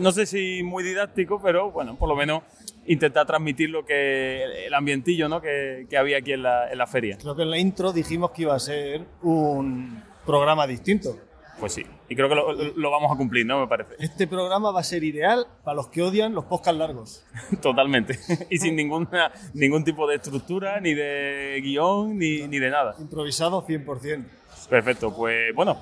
no 0.00 0.10
sé 0.10 0.26
si 0.26 0.64
muy 0.64 0.82
didáctico, 0.82 1.40
pero 1.40 1.70
bueno, 1.70 1.96
por 1.96 2.08
lo 2.08 2.16
menos 2.16 2.42
intentar 2.86 3.24
transmitir 3.24 3.70
lo 3.70 3.84
que, 3.84 4.66
el 4.66 4.74
ambientillo 4.74 5.28
¿no? 5.28 5.40
que, 5.40 5.86
que 5.88 5.96
había 5.96 6.18
aquí 6.18 6.32
en 6.32 6.42
la, 6.42 6.68
en 6.70 6.76
la 6.76 6.88
feria. 6.88 7.16
Creo 7.18 7.36
que 7.36 7.42
en 7.42 7.50
la 7.50 7.58
intro 7.58 7.92
dijimos 7.92 8.32
que 8.32 8.42
iba 8.42 8.56
a 8.56 8.58
ser 8.58 9.02
un 9.22 10.02
programa 10.26 10.66
distinto. 10.66 11.16
Pues 11.60 11.72
sí, 11.72 11.86
y 12.08 12.16
creo 12.16 12.28
que 12.28 12.34
lo, 12.34 12.52
lo 12.52 12.90
vamos 12.90 13.12
a 13.12 13.16
cumplir, 13.16 13.46
¿no? 13.46 13.60
Me 13.60 13.68
parece. 13.68 13.94
Este 14.00 14.26
programa 14.26 14.72
va 14.72 14.80
a 14.80 14.84
ser 14.84 15.04
ideal 15.04 15.46
para 15.64 15.76
los 15.76 15.86
que 15.86 16.02
odian 16.02 16.34
los 16.34 16.46
podcasts 16.46 16.78
largos. 16.78 17.24
Totalmente. 17.62 18.18
Y 18.50 18.58
sin 18.58 18.74
ninguna, 18.74 19.30
ningún 19.54 19.84
tipo 19.84 20.06
de 20.08 20.16
estructura, 20.16 20.80
ni 20.80 20.94
de 20.94 21.60
guion, 21.62 22.18
ni, 22.18 22.48
ni 22.48 22.58
de 22.58 22.70
nada. 22.70 22.96
Improvisado 22.98 23.64
100%. 23.64 24.24
Perfecto, 24.68 25.14
pues 25.14 25.54
bueno, 25.54 25.80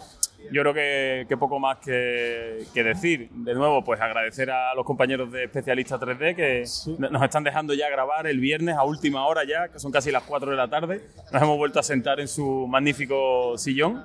yo 0.53 0.62
creo 0.62 0.75
que, 0.75 1.27
que 1.29 1.37
poco 1.37 1.59
más 1.59 1.79
que, 1.79 2.65
que 2.73 2.85
decir. 2.85 3.31
De 3.31 3.55
nuevo, 3.55 3.83
pues 3.85 4.01
agradecer 4.01 4.51
a 4.51 4.75
los 4.75 4.85
compañeros 4.85 5.31
de 5.33 5.45
Especialista 5.45 5.99
3D 5.99 6.35
que 6.35 6.65
nos 7.11 7.23
están 7.23 7.45
dejando 7.45 7.75
ya 7.75 7.89
grabar 7.89 8.27
el 8.27 8.41
viernes 8.41 8.77
a 8.77 8.85
última 8.85 9.27
hora 9.27 9.43
ya, 9.45 9.69
que 9.69 9.79
son 9.79 9.93
casi 9.93 10.11
las 10.11 10.23
4 10.25 10.51
de 10.51 10.57
la 10.57 10.69
tarde. 10.69 11.03
Nos 11.33 11.43
hemos 11.43 11.57
vuelto 11.57 11.81
a 11.81 11.83
sentar 11.83 12.21
en 12.21 12.29
su 12.29 12.66
magnífico 12.66 13.57
sillón. 13.59 14.05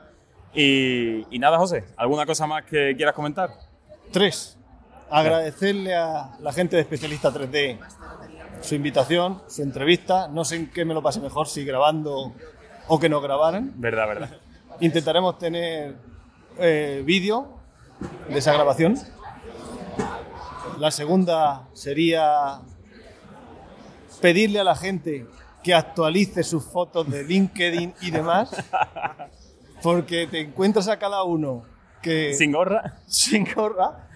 Y, 0.54 1.26
y 1.30 1.40
nada, 1.40 1.58
José, 1.58 1.84
¿alguna 1.96 2.26
cosa 2.26 2.48
más 2.48 2.64
que 2.64 2.96
quieras 2.96 3.14
comentar? 3.14 3.52
Tres. 4.12 4.58
Agradecerle 5.12 5.96
a 5.96 6.32
la 6.40 6.54
gente 6.54 6.76
de 6.76 6.84
Especialista 6.84 7.32
3D 7.32 7.80
su 8.62 8.76
invitación, 8.76 9.42
su 9.48 9.62
entrevista. 9.62 10.28
No 10.28 10.44
sé 10.46 10.58
en 10.58 10.70
qué 10.72 10.86
me 10.86 10.94
lo 10.94 11.02
pase 11.02 11.20
mejor, 11.20 11.48
si 11.48 11.64
grabando 11.64 12.34
o 12.88 13.00
que 13.00 13.10
no 13.10 13.22
grabaran. 13.22 13.74
Verdad, 13.76 14.08
verdad. 14.08 14.30
Intentaremos 14.80 15.38
tener 15.38 15.96
eh, 16.60 17.04
vídeo 17.06 17.48
de 18.30 18.40
esa 18.40 18.54
grabación. 18.54 18.96
La 20.80 20.92
segunda 20.92 21.68
sería 21.74 22.60
pedirle 24.22 24.60
a 24.60 24.64
la 24.64 24.76
gente 24.76 25.26
que 25.64 25.74
actualice 25.74 26.44
sus 26.44 26.64
fotos 26.64 27.10
de 27.10 27.24
LinkedIn 27.24 27.94
y 28.02 28.12
demás, 28.12 28.50
porque 29.84 30.28
te 30.28 30.40
encuentras 30.42 30.88
a 30.88 30.98
cada 30.98 31.24
uno 31.24 31.64
que 32.02 32.34
sin 32.34 32.52
gorra, 32.52 32.96
sin 33.08 33.46
gorra 33.54 34.08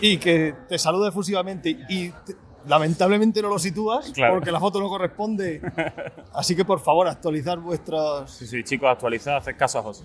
y 0.00 0.18
que 0.18 0.54
te 0.68 0.78
saluda 0.78 1.08
efusivamente 1.08 1.70
y 1.88 2.10
te- 2.10 2.36
lamentablemente 2.66 3.40
no 3.42 3.48
lo 3.48 3.58
sitúas 3.60 4.10
Claro. 4.10 4.34
porque 4.34 4.50
la 4.50 4.58
foto 4.58 4.80
no 4.80 4.88
corresponde. 4.88 5.60
Así 6.34 6.56
que 6.56 6.64
por 6.64 6.80
favor 6.80 7.06
actualizar 7.06 7.58
vuestros 7.60 8.28
Sí, 8.32 8.46
sí, 8.46 8.64
chicos, 8.64 8.88
actualizad, 8.90 9.36
haced 9.36 9.56
caso 9.56 9.78
a 9.78 9.82
José. 9.82 10.02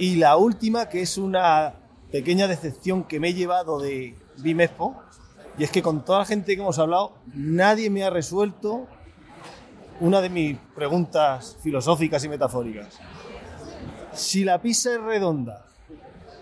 Y 0.00 0.16
la 0.16 0.38
última, 0.38 0.88
que 0.88 1.02
es 1.02 1.18
una 1.18 1.74
pequeña 2.10 2.48
decepción 2.48 3.04
que 3.04 3.20
me 3.20 3.28
he 3.28 3.34
llevado 3.34 3.78
de 3.78 4.16
BIM 4.38 4.62
Expo, 4.62 4.96
y 5.58 5.64
es 5.64 5.70
que 5.70 5.82
con 5.82 6.06
toda 6.06 6.20
la 6.20 6.24
gente 6.24 6.56
que 6.56 6.62
hemos 6.62 6.78
hablado, 6.78 7.18
nadie 7.34 7.90
me 7.90 8.02
ha 8.02 8.08
resuelto 8.08 8.86
una 10.00 10.22
de 10.22 10.30
mis 10.30 10.56
preguntas 10.74 11.58
filosóficas 11.62 12.24
y 12.24 12.30
metafóricas. 12.30 12.98
Si 14.14 14.42
la 14.42 14.62
pizza 14.62 14.94
es 14.94 15.02
redonda, 15.02 15.66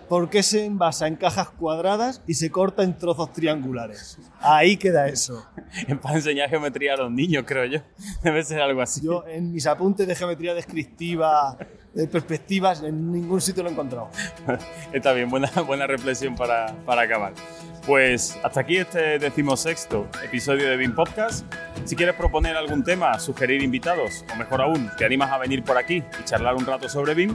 ¿por 0.09 0.30
qué 0.30 0.43
se 0.43 0.64
envasa 0.64 1.06
en 1.06 1.16
cajas 1.16 1.51
cuadradas 1.51 2.22
y 2.26 2.35
se 2.35 2.51
corta 2.51 2.82
en 2.82 2.97
trozos 2.97 3.32
triangulares? 3.32 4.18
Ahí 4.40 4.76
queda 4.76 5.09
eso. 5.09 5.47
Para 6.02 6.16
enseñar 6.16 6.48
geometría 6.48 6.94
a 6.94 6.97
los 6.97 7.10
niños, 7.10 7.44
creo 7.47 7.64
yo. 7.66 7.80
Debe 8.22 8.43
ser 8.43 8.60
algo 8.60 8.80
así. 8.80 9.02
Yo 9.02 9.24
en 9.26 9.52
mis 9.52 9.66
apuntes 9.66 10.06
de 10.06 10.14
geometría 10.14 10.55
descriptiva, 10.55 11.56
de 11.94 12.06
perspectivas, 12.06 12.82
en 12.82 13.12
ningún 13.12 13.40
sitio 13.40 13.62
lo 13.62 13.68
he 13.68 13.72
encontrado. 13.72 14.09
Está 14.93 15.12
bien, 15.12 15.28
buena, 15.28 15.51
buena 15.66 15.86
reflexión 15.86 16.35
para, 16.35 16.74
para 16.85 17.02
acabar. 17.02 17.35
Pues 17.86 18.39
hasta 18.43 18.60
aquí 18.60 18.76
este 18.76 19.18
decimosexto 19.18 20.09
episodio 20.22 20.68
de 20.68 20.76
BIM 20.76 20.94
Podcast. 20.94 21.47
Si 21.85 21.97
quieres 21.97 22.14
proponer 22.14 22.55
algún 22.55 22.85
tema, 22.85 23.18
sugerir 23.18 23.62
invitados, 23.62 24.26
o 24.30 24.36
mejor 24.36 24.60
aún, 24.60 24.90
te 24.98 25.06
animas 25.06 25.32
a 25.32 25.39
venir 25.39 25.64
por 25.64 25.78
aquí 25.78 26.02
y 26.20 26.24
charlar 26.24 26.55
un 26.55 26.66
rato 26.66 26.86
sobre 26.89 27.14
BIM, 27.14 27.35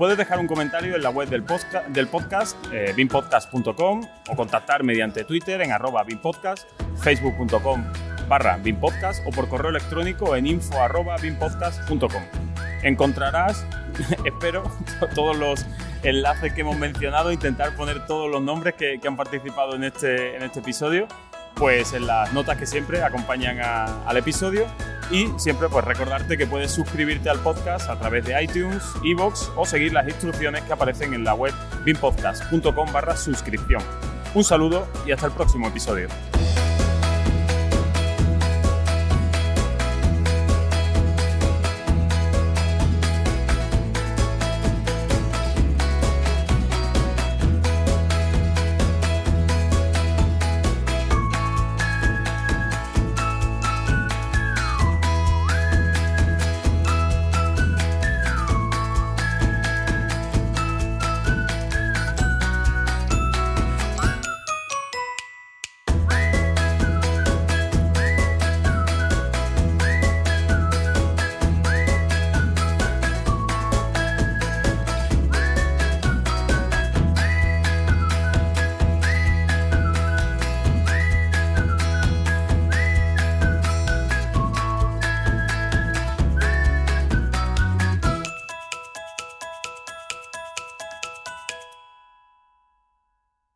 puedes 0.00 0.16
dejar 0.16 0.38
un 0.38 0.46
comentario 0.46 0.96
en 0.96 1.02
la 1.02 1.10
web 1.10 1.28
del, 1.28 1.44
del 1.88 2.08
podcast, 2.08 2.56
eh, 2.72 2.94
bimpodcast.com, 2.96 4.00
o 4.30 4.34
contactar 4.34 4.82
mediante 4.82 5.24
Twitter 5.24 5.60
en 5.60 5.72
arroba 5.72 6.04
bimpodcast, 6.04 6.66
facebook.com 6.96 7.84
barra 8.26 8.56
bimpodcast, 8.56 9.22
o 9.26 9.30
por 9.30 9.50
correo 9.50 9.68
electrónico 9.68 10.36
en 10.36 10.46
info 10.46 10.80
arroba. 10.80 11.16
Encontrarás, 12.82 13.66
espero, 14.24 14.62
todos 15.14 15.36
los 15.36 15.66
enlaces 16.02 16.54
que 16.54 16.62
hemos 16.62 16.78
mencionado, 16.78 17.30
intentar 17.30 17.76
poner 17.76 18.06
todos 18.06 18.30
los 18.30 18.40
nombres 18.40 18.76
que, 18.76 18.98
han 19.06 19.16
participado 19.16 19.74
en 19.74 19.84
este, 19.84 20.34
en 20.34 20.42
este 20.42 20.60
episodio, 20.60 21.08
pues 21.54 21.92
en 21.92 22.06
las 22.06 22.32
notas 22.32 22.56
que 22.56 22.66
siempre 22.66 23.02
acompañan 23.02 23.60
al 23.60 24.16
episodio 24.16 24.66
y 25.10 25.28
siempre 25.38 25.68
pues 25.68 25.84
recordarte 25.84 26.38
que 26.38 26.46
puedes 26.46 26.70
suscribirte 26.70 27.28
al 27.30 27.40
podcast 27.40 27.88
a 27.90 27.98
través 27.98 28.24
de 28.24 28.42
iTunes, 28.42 28.82
iVoox 29.02 29.50
o 29.56 29.66
seguir 29.66 29.92
las 29.92 30.06
instrucciones 30.06 30.62
que 30.62 30.72
aparecen 30.72 31.14
en 31.14 31.24
la 31.24 31.34
web 31.34 31.52
bimpodcast.com 31.84 32.92
barra 32.92 33.16
suscripción. 33.16 33.82
Un 34.34 34.44
saludo 34.44 34.86
y 35.06 35.12
hasta 35.12 35.26
el 35.26 35.32
próximo 35.32 35.68
episodio. 35.68 36.08